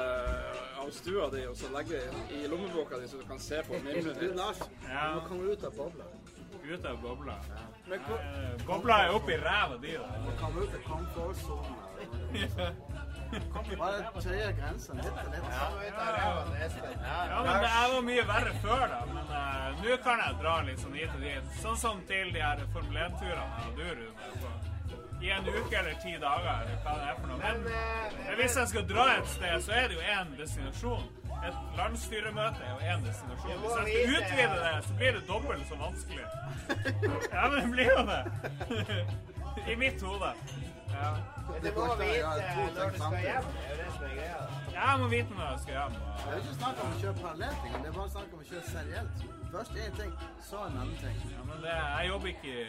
av 0.81 0.93
stua 0.97 1.31
di 1.32 1.47
og 1.49 1.57
så 1.61 1.73
legge 1.74 2.01
det 2.05 2.39
i 2.39 2.47
lommeboka 2.53 3.01
di, 3.01 3.09
så 3.09 3.20
du 3.20 3.27
kan 3.28 3.41
se 3.41 3.62
på 3.66 3.81
minnet 3.85 4.05
Du, 4.05 4.12
ditt. 4.20 4.37
Lars, 4.37 4.61
Ja. 4.89 5.09
du 5.15 5.20
må 5.20 5.27
komme 5.28 5.53
ut 5.57 5.65
av 5.65 5.77
bobla. 5.81 6.11
Ut 6.70 6.85
av 6.85 7.01
bobla. 7.03 7.39
Eh, 7.91 8.65
Bobla 8.66 9.01
er 9.07 9.15
oppi 9.16 9.37
ræva 9.41 9.81
di, 9.82 9.97
da. 9.97 10.07
Du 10.16 10.28
må 10.28 10.37
komme 10.39 10.66
ut 10.69 10.77
av 10.77 10.82
komfortsonen. 10.93 11.77
Bare 13.31 14.11
tøye 14.19 14.48
grensen 14.59 14.98
litt 14.98 15.19
og 15.23 15.28
litt. 15.31 15.44
Ja, 15.55 17.43
men 17.47 17.61
det 17.62 17.70
er 17.70 17.94
jo 17.94 18.01
mye 18.09 18.24
verre 18.27 18.55
før, 18.65 18.82
da. 18.90 19.01
Men 19.12 19.31
uh, 19.31 19.85
nå 19.85 19.98
kan 20.05 20.23
jeg 20.24 20.39
dra 20.40 20.57
litt 20.66 20.82
sånn 20.82 20.97
hit 20.98 21.15
og 21.15 21.23
dit. 21.23 21.55
Sånn 21.61 21.78
som 21.78 22.02
til 22.11 22.32
de 22.35 22.43
her 22.43 22.65
Formel 22.74 22.98
1-turene 23.07 23.62
og 23.69 23.78
du, 23.78 23.86
Rune. 24.01 24.59
I 25.20 25.31
en 25.36 25.47
uke 25.47 25.77
eller 25.77 25.97
ti 26.01 26.15
dager, 26.16 26.62
eller 26.65 26.77
hva 26.82 26.93
det 26.97 27.09
er 27.11 27.16
for 27.20 27.28
noe. 27.28 27.39
Men, 27.43 27.65
men 28.24 28.39
hvis 28.40 28.55
jeg 28.57 28.70
skal 28.73 28.86
dra 28.89 29.07
et 29.19 29.27
sted, 29.28 29.57
så 29.66 29.74
er 29.77 29.90
det 29.90 29.98
jo 29.98 30.07
én 30.16 30.31
destinasjon. 30.39 31.09
Et 31.40 31.59
landsstyremøte 31.77 32.65
er 32.65 32.73
jo 32.73 32.94
én 32.94 33.05
destinasjon. 33.05 33.61
Hvis 33.61 33.77
jeg 33.77 33.85
skal 33.90 34.15
utvide 34.16 34.57
det, 34.65 34.73
så 34.86 34.97
blir 34.97 35.19
det 35.19 35.23
dobbelt 35.28 35.69
så 35.69 35.78
vanskelig. 35.81 36.24
Ja, 37.31 37.44
men 37.52 37.61
det 37.61 37.70
blir 37.77 37.93
jo 37.93 38.02
det. 38.11 38.23
I 39.73 39.77
mitt 39.77 40.02
hode. 40.02 40.32
Ja. 41.01 41.12
Du 41.62 41.70
må 41.77 41.94
vite 41.97 42.22
når 42.77 42.90
du 42.90 42.98
skal 42.98 43.22
hjem. 43.24 43.47
Det 43.55 43.66
er 43.66 43.70
jo 43.70 43.82
det 43.82 43.93
som 43.94 44.05
er 44.06 44.14
greia. 44.16 44.40
Jeg 44.74 44.98
må 45.01 45.06
vite 45.12 45.36
når 45.36 45.47
jeg 45.51 45.60
skal 45.62 45.74
hjem. 45.77 45.94
Det 46.20 46.32
er 46.32 46.43
ikke 46.43 46.56
snakk 46.59 46.82
om 46.85 46.90
å 46.90 46.98
kjøre 47.02 47.14
parallelt. 47.20 47.64
Det 47.74 47.89
er 47.90 47.97
bare 47.97 48.10
snakk 48.14 48.35
om 48.36 48.43
å 48.43 48.48
kjøre 48.51 48.66
serielt. 48.68 49.24
Først 49.51 49.78
én 49.85 49.97
ting, 49.98 50.12
så 50.47 50.60
en 50.66 50.77
annen 50.78 50.98
ting. 51.01 51.16
Ja, 51.32 51.40
men 51.48 51.64
det, 51.64 51.72
jeg 51.74 52.10
jobber 52.10 52.28
ikke 52.31 52.52
i, 52.52 52.66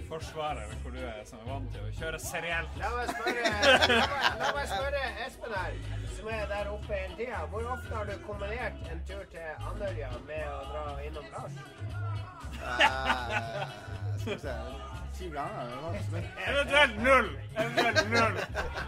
i 0.00 0.04
Forsvaret, 0.08 0.62
eller 0.64 0.78
hvor 0.84 0.94
du 0.94 1.02
er, 1.04 1.18
som 1.28 1.42
er 1.42 1.50
vant 1.50 1.68
til 1.74 1.84
å 1.84 1.90
kjøre 1.98 2.20
serielt. 2.24 2.78
La 2.80 2.92
meg 2.94 3.12
spørre, 3.12 3.50
la 3.50 4.06
meg, 4.14 4.24
la 4.40 4.48
meg 4.56 4.70
spørre 4.72 5.02
Espen 5.26 5.56
her, 5.58 5.76
som 6.16 6.32
er 6.38 6.48
der 6.54 6.72
oppe 6.72 6.96
hele 6.96 7.18
tida. 7.20 7.42
Hvor 7.52 7.68
ofte 7.74 7.98
har 7.98 8.08
du 8.08 8.16
kombinert 8.24 8.90
en 8.94 9.04
tur 9.10 9.22
til 9.34 9.68
Andørja 9.72 10.10
med 10.30 10.48
å 10.48 10.58
dra 10.72 10.86
innom 11.10 11.30
Lars? 11.36 11.62
Eh, 12.64 13.62
skal 14.22 14.32
vi 14.32 14.40
se 14.46 14.58
Ti 15.18 15.28
ganger? 15.30 15.66
Eventuelt 16.50 16.96
null. 17.02 17.28
Eventuelt 17.58 18.10
null. 18.10 18.34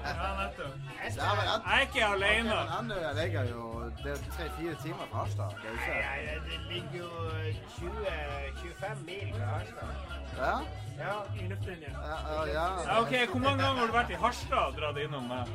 Ja, 0.05 0.29
nettopp. 0.41 0.75
Jeg 1.05 1.75
er 1.75 1.81
ikke 1.81 2.05
alene. 2.07 2.55
Andøya 2.79 3.13
ligger 3.23 3.45
jo 3.51 3.83
Det 4.05 4.13
er 4.13 4.17
tre-fire 4.37 4.75
timer 4.83 5.07
fra 5.11 5.19
Harstad. 5.19 5.51
Det 5.63 5.71
jo 5.71 5.77
Nei, 5.95 6.19
det 6.49 6.59
ligger 6.71 6.99
jo 6.99 7.09
20-25 7.79 9.05
mil 9.05 9.35
fra 9.35 9.45
Harstad. 9.45 9.89
Ja? 10.39 10.55
Ja. 10.99 11.15
I 11.45 11.49
luftlinje. 11.49 11.91
Ja, 11.93 12.17
ja, 12.35 12.47
ja. 12.53 12.67
Ja, 12.87 13.01
OK, 13.01 13.31
hvor 13.31 13.41
mange 13.41 13.63
ganger 13.65 13.79
har 13.81 13.87
du 13.87 13.93
vært 13.93 14.11
i 14.11 14.21
Harstad 14.25 14.59
og 14.59 14.81
dratt 14.81 14.97
innom 14.97 15.29
meg? 15.31 15.47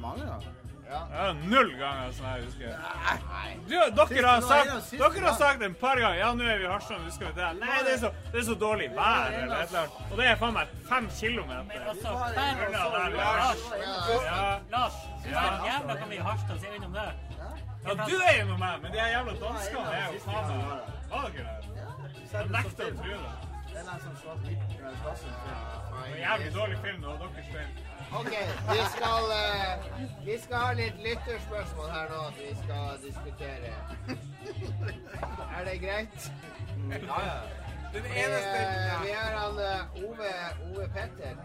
Mange 0.00 0.26
ganger. 0.26 0.61
Ja, 0.92 1.32
null 1.32 1.70
ganger, 1.78 2.10
som 2.12 2.26
jeg 2.26 2.44
husker. 2.44 2.66
Du, 3.68 3.74
dere, 3.74 4.26
har 4.26 4.40
sagt, 4.40 4.90
dere 4.92 5.24
har 5.26 5.36
sagt 5.38 5.62
en 5.62 5.74
par 5.80 5.96
ganger 6.00 6.18
Ja, 6.18 6.32
nå 6.36 6.44
er 6.44 6.58
vi 6.60 6.64
i 6.66 6.68
Harstad, 6.68 6.98
husker 7.06 7.26
vi 7.30 7.32
det? 7.40 7.48
Nei, 7.60 7.78
det 7.86 7.94
er, 7.94 7.98
så, 8.02 8.10
det 8.32 8.40
er 8.42 8.46
så 8.48 8.56
dårlig 8.60 8.88
vær, 8.96 9.32
eller 9.42 9.56
et 9.62 9.68
eller 9.72 9.80
annet. 9.82 10.00
Og 10.10 10.16
det 10.20 10.26
er 10.30 10.36
faen 10.42 10.56
meg 10.58 10.74
fem 10.90 11.08
kilometer. 11.20 11.86
Altså, 11.92 12.08
vi 12.36 12.44
er. 12.44 13.16
Lars, 13.16 13.62
Ja. 14.26 14.42
Lars, 14.74 14.98
du 15.24 15.30
er 15.30 15.56
jævla 15.68 15.96
hva 16.02 16.10
mye 16.12 16.26
Harstad 16.28 16.60
vi 16.66 16.74
innom 16.76 16.98
det? 16.98 17.08
Ja, 17.86 17.94
du 17.94 18.14
er 18.16 18.42
innom 18.42 18.60
meg, 18.62 18.76
men 18.82 18.92
de 18.92 19.00
her 19.00 19.10
jævla 19.16 19.38
danskene 19.46 19.96
er 20.02 20.12
jo 20.12 20.20
faen 20.26 20.52
meg 20.58 20.68
Var 21.14 21.30
dere 21.38 21.48
der? 21.48 21.70
Jeg 22.32 22.52
nekter 22.58 22.84
å 22.92 22.94
tro 23.00 23.16
det. 23.24 23.32
Det 23.72 23.80
er 23.80 24.00
sånn 24.04 24.16
svart-hvitt 24.20 24.74
eh, 24.76 24.96
klasse. 25.02 25.30
Det 25.44 25.92
var 25.92 26.08
en 26.08 26.18
jævlig 26.20 26.50
dårlig 26.54 26.78
film, 26.84 27.04
var 27.06 27.22
deres 27.22 27.46
feil. 27.54 27.70
OK, 28.18 28.34
vi 28.68 28.82
skal, 28.94 29.30
uh, 29.32 29.86
vi 30.26 30.36
skal 30.42 30.64
ha 30.66 30.72
litt 30.76 30.98
lytterspørsmål 31.06 31.88
her 31.94 32.10
nå 32.12 32.18
at 32.26 32.40
vi 32.40 32.50
skal 32.58 32.98
diskutere. 33.06 33.72
Er 35.56 35.64
det 35.70 35.78
greit? 35.86 36.28
Ja, 36.90 37.22
ja. 37.24 37.38
Den 37.94 38.04
eneste 38.04 38.58
eh, 38.58 39.02
vi 39.04 39.10
har 39.16 39.32
han 39.36 39.58
eh, 39.64 40.04
Ove, 40.04 40.30
Ove 40.68 40.86
Petter. 40.96 41.40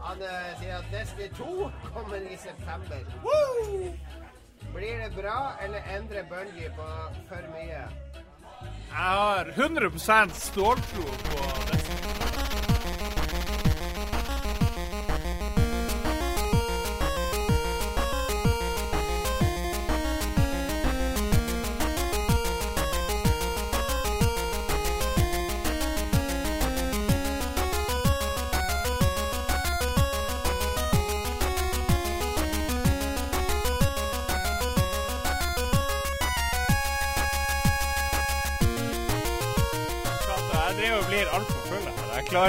Han 0.00 0.24
sier 0.60 0.76
at 0.78 0.90
Destiny 0.92 1.28
2 1.36 1.70
kommer 1.94 2.16
i 2.16 2.36
september. 2.36 3.04
Blir 4.74 4.98
det 5.04 5.12
bra, 5.16 5.38
eller 5.64 5.80
endrer 5.96 6.28
Bungie 6.32 6.72
på 6.76 6.90
for 7.28 7.48
mye? 7.54 7.84
Jeg 8.88 8.96
har 8.96 9.44
100% 9.56 10.34
ståltro 10.34 11.02
på 11.02 11.72
Destiny. 11.72 12.25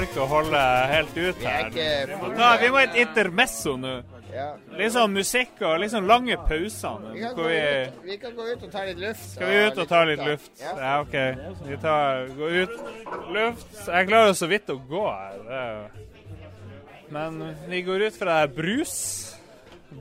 Ikke 0.06 0.22
å 0.24 0.28
holde 0.30 0.62
helt 0.92 1.18
ut 1.18 1.42
er 1.42 1.72
her. 1.72 2.14
Vi 2.14 2.70
må, 2.70 2.78
ha 2.78 2.84
et 2.84 2.98
intermesso 3.02 3.76
nå. 3.80 3.96
Ja. 4.34 4.48
Litt 4.78 4.94
sånn 4.94 5.14
musikk 5.16 5.62
og 5.66 5.80
litt 5.82 5.94
sånn 5.94 6.08
lange 6.10 6.36
pauser. 6.46 7.06
Vi 7.16 7.24
vi 8.06 8.18
kan 8.22 8.36
gå 8.36 8.48
ut 8.52 8.66
og 8.68 8.72
ta 8.74 8.84
litt 8.86 9.00
luft. 9.02 9.24
Skal 9.34 9.50
vi 9.50 9.62
ut 9.66 9.80
og 9.82 9.88
ta 9.90 10.02
litt 10.10 10.24
luft? 10.24 10.52
Ja. 10.62 10.74
Ja, 10.82 10.92
OK. 11.02 11.16
Vi 11.70 11.80
tar, 11.82 12.28
går 12.38 12.58
ut. 12.64 12.76
Luft. 13.34 13.80
Jeg 13.88 14.10
klarer 14.12 14.36
så 14.38 14.52
vidt 14.52 14.70
å 14.70 14.78
gå 14.90 15.06
her. 15.08 15.40
Er 15.48 15.72
jo 15.78 16.06
Men 17.16 17.40
vi 17.70 17.82
går 17.88 18.10
ut 18.10 18.20
fra 18.20 18.42
brus. 18.52 18.98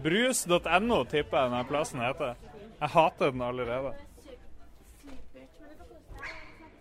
Brus.no 0.02 1.05
tipper 1.06 1.39
jeg 1.39 1.52
denne 1.52 1.64
plassen 1.68 2.02
heter. 2.02 2.35
Jeg 2.81 2.93
hater 2.93 3.31
den 3.31 3.47
allerede. 3.47 3.94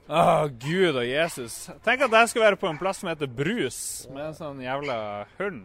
Å, 0.06 0.48
Gud 0.61 0.95
og 0.99 1.06
Jesus. 1.07 1.56
Tenk 1.86 2.03
at 2.06 2.11
jeg 2.14 2.30
skal 2.30 2.44
være 2.44 2.60
på 2.61 2.69
en 2.69 2.77
plass 2.77 2.99
som 3.02 3.10
heter 3.10 3.26
Brus, 3.32 3.77
med 4.14 4.27
en 4.27 4.36
sånn 4.38 4.60
jævla 4.61 4.98
hund. 5.40 5.64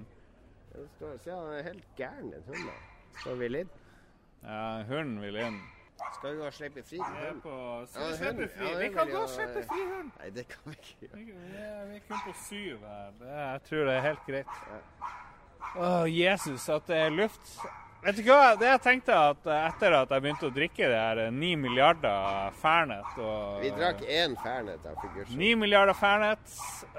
Du 0.72 0.86
står- 0.96 1.18
Se, 1.24 1.30
han 1.30 1.52
er 1.58 1.62
helt 1.62 1.84
gæren, 1.98 2.30
den 2.30 2.42
hunden. 2.46 2.78
Skal 3.20 3.36
vi 3.36 3.46
inn? 3.60 3.68
Ja, 4.42 4.82
hunden 4.88 5.20
vil 5.20 5.36
inn. 5.36 5.60
Skal 6.14 6.30
vi 6.32 6.38
gå 6.40 6.46
og 6.46 6.52
slippe 6.56 6.82
fri 6.82 6.98
hunden? 6.98 7.40
på 7.42 7.86
Skal 7.90 8.06
vi 8.08 8.16
slippe 8.16 8.48
fri? 8.56 8.70
ja, 8.70 8.78
Vi 8.78 8.88
kan 8.94 9.08
gå 9.10 9.18
og 9.20 9.28
slippe 9.28 9.62
fri 9.68 9.80
hunden. 9.84 10.12
Nei, 10.20 10.30
det 10.30 10.46
kan 10.48 10.62
vi 10.64 10.70
ikke 10.78 10.96
gjøre. 11.00 11.26
Vi 11.90 11.96
er, 11.96 12.00
kun 12.08 12.18
på 12.24 12.32
syv 12.48 12.78
her. 12.80 13.12
Jeg 13.52 13.62
tror 13.68 13.84
det 13.84 13.94
er 13.96 14.00
helt 14.00 14.24
greit. 14.26 14.46
Å, 15.76 16.04
Jesus, 16.08 16.68
at 16.68 16.86
det 16.86 16.96
er 16.96 17.10
luft. 17.10 17.58
Vet 18.00 18.16
du 18.16 18.22
hva, 18.24 18.54
det 18.56 18.64
jeg 18.64 18.80
tenkte 18.80 19.12
at 19.12 19.44
eh, 19.44 19.64
etter 19.68 19.92
at 19.98 20.12
jeg 20.14 20.22
begynte 20.24 20.48
å 20.48 20.52
drikke 20.56 20.86
det 20.88 20.96
her 20.96 21.18
eh, 21.26 21.30
ni 21.36 21.50
milliarder 21.60 22.54
Fernet 22.62 23.18
og 23.20 23.58
Vi 23.60 23.68
drakk 23.76 24.00
én 24.08 24.36
Fernet 24.40 24.86
av 24.88 24.94
figursjon. 25.02 25.36
Ni 25.36 25.50
milliarder 25.60 25.92
Fernet, 25.98 26.54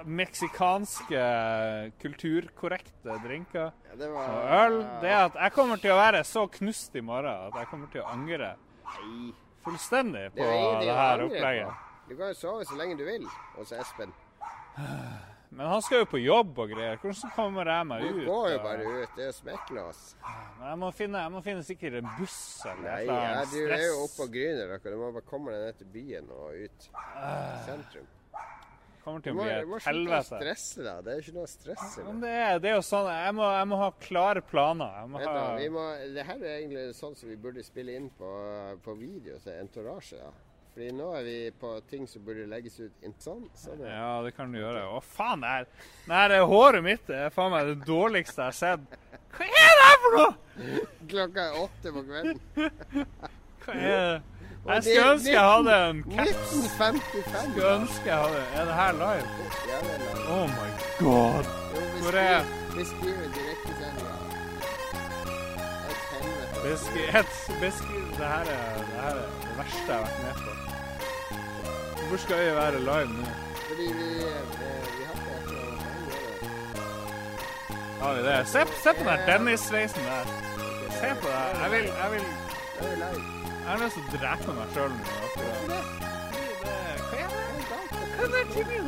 meksikanske 0.06 1.24
kulturkorrekte 2.04 3.18
drinker 3.26 3.72
Ja, 3.90 3.96
det 3.98 4.12
var- 4.14 4.30
og 4.30 4.54
øl. 4.60 4.78
Det 5.02 5.16
at 5.24 5.40
jeg 5.42 5.56
kommer 5.58 5.82
til 5.82 5.96
å 5.96 5.98
være 6.04 6.22
så 6.24 6.46
knust 6.60 6.96
i 6.96 7.02
morgen 7.02 7.34
at 7.50 7.58
jeg 7.64 7.72
kommer 7.74 7.90
til 7.92 8.02
å 8.06 8.08
angre 8.14 8.54
Nei. 8.86 9.34
fullstendig 9.66 10.28
på 10.36 10.38
Det 10.38 10.46
er 10.46 10.54
jo 10.54 10.62
ingenting 10.62 10.86
det 10.88 10.94
å 10.94 11.02
her 11.02 11.14
angre 11.18 11.26
opplegget. 11.32 11.68
på. 11.68 12.10
Du 12.12 12.16
kan 12.18 12.28
jo 12.28 12.34
sove 12.46 12.66
så 12.70 12.78
lenge 12.78 12.98
du 12.98 13.06
vil 13.10 13.26
hos 13.58 13.72
Espen. 13.74 14.14
Men 15.52 15.68
han 15.68 15.82
skal 15.84 16.06
jo 16.06 16.06
på 16.08 16.20
jobb 16.24 16.60
og 16.64 16.70
greier. 16.72 16.96
Hvordan 17.02 17.32
kommer 17.36 17.68
jeg 17.68 17.88
meg 17.90 18.06
ut? 18.06 18.20
Du 18.22 18.26
går 18.30 18.46
jo 18.54 18.60
bare 18.64 18.86
ut. 18.88 19.10
Det 19.18 19.26
er 19.26 19.28
jo 19.28 19.36
smekklås. 19.36 20.00
Men 20.60 20.70
jeg 20.70 20.80
må 20.80 20.92
finne, 20.96 21.24
jeg 21.26 21.34
må 21.34 21.42
finne 21.44 21.66
sikkert 21.68 21.98
en 22.00 22.08
buss 22.20 22.38
eller 22.72 22.88
Nei, 22.88 23.02
ja, 23.10 23.42
du 23.52 23.58
er 23.66 23.84
jo 23.90 23.98
oppe 24.06 24.28
gryner 24.32 24.72
dere. 24.72 24.80
Du 24.96 24.98
må 25.02 25.10
bare 25.18 25.28
komme 25.28 25.52
deg 25.52 25.66
ned 25.68 25.78
til 25.82 25.90
byen 25.98 26.30
og 26.32 26.56
ut 26.56 26.88
i 26.88 27.36
sentrum. 27.68 28.08
Kommer 29.02 29.18
Du 29.20 29.26
til 29.26 29.34
å 29.34 29.36
må, 29.42 29.44
bli 29.50 29.54
du 29.66 29.68
må 29.74 29.76
et 29.80 29.84
slutte 29.84 29.92
å 29.92 29.98
helvete. 29.98 30.40
stresse 30.40 30.84
deg. 30.86 30.98
Det 31.04 31.12
er 31.12 31.16
jo 31.20 31.24
ikke 31.26 31.36
noe 31.40 31.50
stress 31.50 31.86
i 31.98 32.04
Men 32.06 32.20
det. 32.22 32.30
det 32.30 32.34
er, 32.46 32.60
det 32.62 32.74
jo 32.76 32.82
sånn, 32.86 33.08
jeg 33.12 33.34
må, 33.42 33.48
jeg 33.58 33.68
må 33.72 33.80
ha 33.82 33.88
klare 34.08 34.44
planer. 34.46 34.92
Jeg 35.02 35.10
må 35.12 35.22
Vent 35.24 35.32
ha, 35.32 35.36
Da, 35.42 35.56
vi 35.58 35.70
må, 35.74 35.86
det 36.16 36.26
her 36.28 36.44
er 36.46 36.54
egentlig 36.62 36.84
sånn 36.96 37.16
som 37.18 37.32
vi 37.34 37.38
burde 37.42 37.64
spille 37.66 37.96
inn 37.98 38.08
på, 38.20 38.30
på 38.86 38.96
video 39.02 39.40
til 39.42 39.58
Entourage. 39.58 40.20
Ja. 40.22 40.30
Fordi 40.72 40.92
nå 40.96 41.10
er 41.18 41.24
vi 41.28 41.38
på 41.60 41.74
ting 41.90 42.06
som 42.08 42.24
burde 42.24 42.46
legges 42.48 42.78
ut 42.80 43.08
sånn. 43.20 43.44
sånn 43.60 43.82
ja. 43.84 43.92
ja, 43.92 44.12
det 44.24 44.32
kan 44.38 44.54
du 44.54 44.60
gjøre. 44.62 44.86
Å, 44.88 45.02
faen, 45.04 45.44
det 45.44 45.52
her, 45.52 45.66
det 46.06 46.20
her 46.22 46.36
er 46.38 46.46
håret 46.48 46.86
mitt 46.86 47.04
det 47.10 47.18
er 47.26 47.34
faen 47.36 47.52
meg 47.52 47.74
det 47.74 47.80
dårligste 47.88 48.40
jeg 48.40 48.48
har 48.48 48.60
sett. 48.62 49.00
Hva 49.36 49.48
er 49.48 49.74
det 49.80 49.88
her 49.90 50.00
for 50.06 50.18
noe?! 50.18 50.32
Klokka 51.12 51.48
er 51.50 51.60
åtte 51.66 51.96
på 51.96 52.06
kvelden. 52.08 52.40
Hva 53.66 53.76
er 53.76 53.98
det? 53.98 54.32
Jeg 54.62 54.84
skulle 54.84 55.12
ønske 55.12 55.32
jeg 55.32 55.46
hadde 55.52 55.76
en 55.90 56.02
caps. 56.04 56.52
1955. 56.56 57.52
Skulle 57.52 57.72
ønske 57.76 58.06
jeg 58.06 58.18
hadde 58.24 58.42
Er 58.54 58.66
det 58.70 58.76
her 58.78 58.92
live? 59.02 59.28
Ja, 59.72 59.80
det 59.86 59.94
er 59.96 60.04
langt. 60.06 60.26
Oh 60.38 60.48
my 60.56 60.70
god. 61.00 61.54
Hvor 62.02 62.20
er 62.24 62.44
Vi 62.78 62.86
skriver 62.94 63.28
direktesendinga. 63.40 64.12
Beskriv, 66.62 67.08
beskriv 67.62 68.06
det 68.18 68.28
her 68.28 68.46
er 68.54 68.76
det 68.78 69.58
verste 69.58 69.88
jeg 69.88 69.96
har 69.96 70.04
vært 70.06 70.24
med 70.24 70.44
på. 70.46 70.61
Hvor 72.12 72.18
skal 72.18 72.38
vi 72.40 72.56
være 72.56 72.80
live 72.80 73.14
nå? 73.18 73.26
Fordi 73.68 73.82
vi, 73.82 74.10
eh, 74.30 74.42
vi 74.98 75.04
har 75.08 75.16
ikke 75.20 75.32
et 75.36 75.44
eller 75.48 75.62
annet 75.68 76.12
å. 76.82 78.04
Har 78.04 78.14
vi 78.14 78.22
det? 78.26 78.48
Se, 78.48 78.60
se 78.84 78.94
på 78.98 79.04
den 79.10 79.20
Dennis-sveisen 79.28 80.04
der. 80.10 80.26
Se 80.98 81.10
på 81.22 81.28
det. 81.28 81.44
Jeg 81.62 81.72
vil, 81.72 81.86
jeg 82.02 82.10
vil. 82.12 82.26
Jeg 82.82 83.70
har 83.70 83.78
lyst 83.84 83.96
til 83.96 84.04
å 84.04 84.12
drepe 84.18 84.56
meg 84.58 84.68
sjøl 84.76 84.92
nå. 84.98 85.04
akkurat. 85.28 85.56
Hva 85.62 85.70
er 85.70 85.70
det? 85.72 85.84
Hva 88.18 88.24
er 88.26 88.34
det 88.34 88.44
Timmy? 88.56 88.80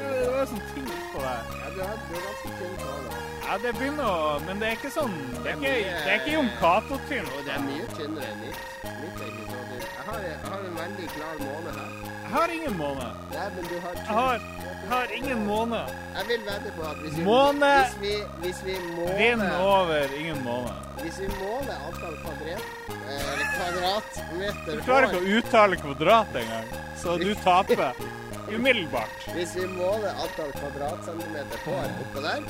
Det 0.00 0.32
var 0.34 0.50
sånn 0.50 0.64
ting 0.72 0.88
på 1.12 1.22
deg. 1.22 1.54
Ja, 1.62 1.70
du 1.76 1.80
har, 1.84 1.96
ganske 2.16 2.48
tynn 2.58 2.74
hale. 2.82 3.10
Ja, 3.46 3.58
det 3.62 3.72
begynner 3.78 4.06
å 4.08 4.40
Men 4.48 4.58
det 4.58 4.66
er 4.72 4.74
ikke 4.80 4.90
sånn 4.96 5.14
Det 5.36 5.52
er 5.52 5.56
ikke, 5.60 5.76
det 5.86 6.10
er 6.16 6.18
ikke 6.18 6.34
Jon 6.34 6.50
Cato-tynn. 6.58 7.30
Det 7.46 7.54
er 7.54 7.62
mye 7.68 7.86
tynnere 7.94 8.34
enn 8.34 8.42
mitt. 8.42 8.66
Mitt 8.82 9.22
er 9.22 9.30
ikke 9.30 9.46
så 9.52 9.62
tynt. 9.70 9.86
Jeg 9.86 10.04
har, 10.10 10.20
jeg 10.26 10.38
har 10.50 10.66
en 10.72 10.76
veldig 10.82 11.08
klar 11.14 11.46
måne 11.46 11.78
her. 11.78 12.12
Jeg 12.32 12.40
har 12.40 12.48
ingen 12.48 12.76
måne. 12.78 13.06
Nei, 13.32 13.46
men 13.54 13.64
du 13.68 13.74
har 13.84 13.96
Jeg 13.96 14.06
har, 14.06 14.44
jeg 14.82 14.88
har 14.90 15.10
ingen 15.16 15.42
måne. 15.46 15.80
Jeg 16.16 16.24
vil 16.28 16.40
vedde 16.46 16.70
på 16.76 16.82
at 16.90 16.96
hvis 17.02 17.16
vi, 17.18 17.24
Måne. 17.26 17.68
hvis 17.82 17.98
vi, 18.00 18.14
hvis 18.44 18.62
vi 18.64 18.76
Vind 19.18 19.42
over 19.60 20.14
ingen 20.20 20.40
måne. 20.44 20.72
Hvis 21.02 21.18
vi 21.20 21.28
måler 21.42 21.76
antall 21.88 22.16
kvadrat, 22.22 22.64
eh, 22.88 23.42
kvadratmeter 23.58 24.72
Du 24.78 24.82
klarer 24.86 25.10
ikke 25.10 25.20
å 25.20 25.36
uttale 25.42 25.76
kvadrat 25.82 26.40
engang, 26.40 26.72
så 27.02 27.18
du 27.20 27.34
taper 27.44 27.84
umiddelbart. 28.48 29.28
Hvis 29.36 29.52
vi 29.60 29.66
måler 29.76 30.16
antall 30.24 30.56
kvadratcentimeter 30.56 31.58
hår 31.68 31.92
oppå 32.06 32.24
der 32.30 32.40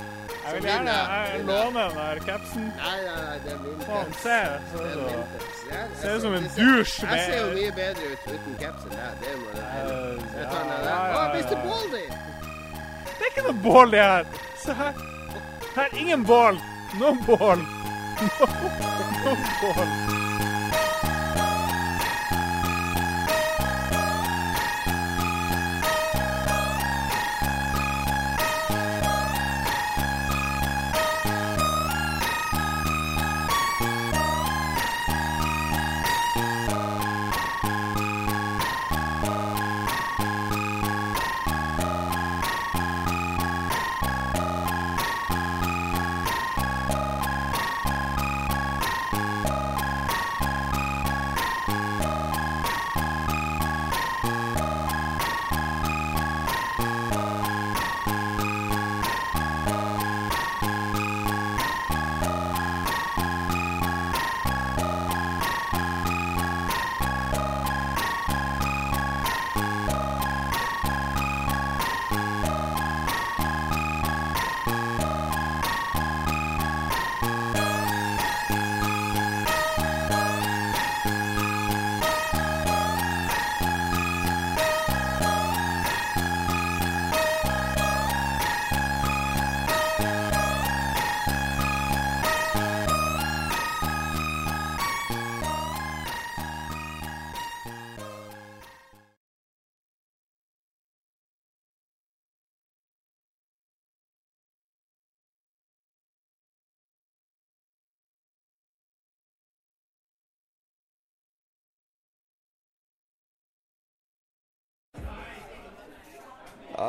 Jeg 0.44 0.54
vil 0.54 0.70
gjerne 0.70 0.94
jeg 1.10 1.44
låne 1.50 1.88
den 1.88 1.98
der 1.98 2.22
capsen. 2.30 2.70
Nei, 2.78 2.96
nei, 3.08 3.18
nei, 3.26 3.36
det 3.44 3.52
er 3.52 3.60
min 3.66 3.84
caps. 3.90 4.22
se. 4.22 4.38
Så, 4.70 4.78
så. 4.94 5.61
Ser 6.00 6.16
ut 6.16 6.22
som 6.22 6.34
en 6.34 6.48
dusj. 6.56 6.96
Jeg 7.04 7.24
ser 7.26 7.38
jo 7.38 7.48
mye 7.54 7.72
bedre 7.76 8.10
ut 8.12 8.26
uten 8.32 8.56
caps 8.60 8.88
enn 8.88 8.96
deg. 8.96 9.20
Det 9.22 9.36
må 9.40 9.52
jeg 9.56 9.62
Jeg 10.38 10.48
tar 10.50 10.64
den 10.70 10.84
der. 10.86 11.14
Å, 11.18 11.22
Mr. 11.36 11.56
Baldy! 11.66 12.04
Det 13.12 13.20
er 13.20 13.30
ikke 13.30 13.46
noe 13.48 13.58
bål, 13.68 13.94
det 13.94 14.02
her. 14.02 14.26
Se 14.64 14.76
her. 14.80 15.04
Her 15.76 15.84
er 15.86 16.00
ingen 16.04 16.26
bål. 16.28 16.60
No 17.00 17.14
bål. 17.26 17.64
No, 18.22 18.46
no 19.24 19.32
bål. 19.60 20.21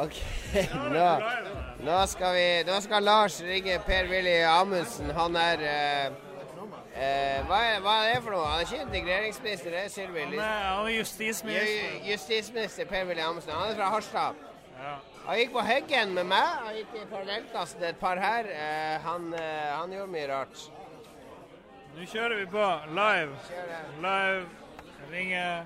OK, 0.04 0.20
nå, 0.96 1.08
Nå 1.84 1.98
skal, 2.08 2.36
vi, 2.38 2.46
nå 2.70 2.78
skal 2.86 3.04
Lars 3.04 3.42
ringe 3.44 3.80
Per-Willy 3.88 4.38
Amundsen. 4.48 5.10
Han 5.18 5.36
er 5.40 5.64
eh, 5.68 6.06
eh, 6.96 7.42
hva, 7.50 7.60
er 7.74 7.82
hva 7.84 7.96
er 8.06 8.14
det 8.14 8.22
for 8.24 8.36
noe? 8.38 8.46
Han 8.48 8.62
er 8.62 8.68
ikke 8.70 8.86
integreringsminister, 8.88 9.74
det 9.76 9.82
er 9.86 9.92
Sylvi 9.94 10.24
Han 10.24 10.38
er, 10.38 10.70
er 10.86 10.94
justisminister. 10.98 11.98
Ju- 11.98 12.12
Justisminister 12.12 12.88
Per-Willy 12.92 13.26
Amundsen. 13.26 13.52
Han 13.58 13.72
er 13.74 13.76
fra 13.82 13.92
Harstad. 13.98 14.40
Ja. 14.84 14.96
Han 15.28 15.38
gikk 15.40 15.54
på 15.56 15.62
Heggen 15.64 16.16
med 16.18 16.28
meg. 16.32 16.56
Han 16.66 16.76
gikk 16.80 16.96
i 17.00 17.06
parallellklassen 17.12 17.84
et 17.88 18.00
par 18.02 18.20
her. 18.20 18.48
Eh, 18.52 18.98
han, 19.06 19.30
eh, 19.40 19.70
han 19.78 19.94
gjorde 19.96 20.12
mye 20.16 20.26
rart. 20.32 20.66
Nå 21.94 22.08
kjører 22.10 22.40
vi 22.42 22.46
på 22.52 22.66
live. 22.98 23.38
Kjører. 23.52 23.88
Live. 24.04 24.46
Ringer. 25.14 25.66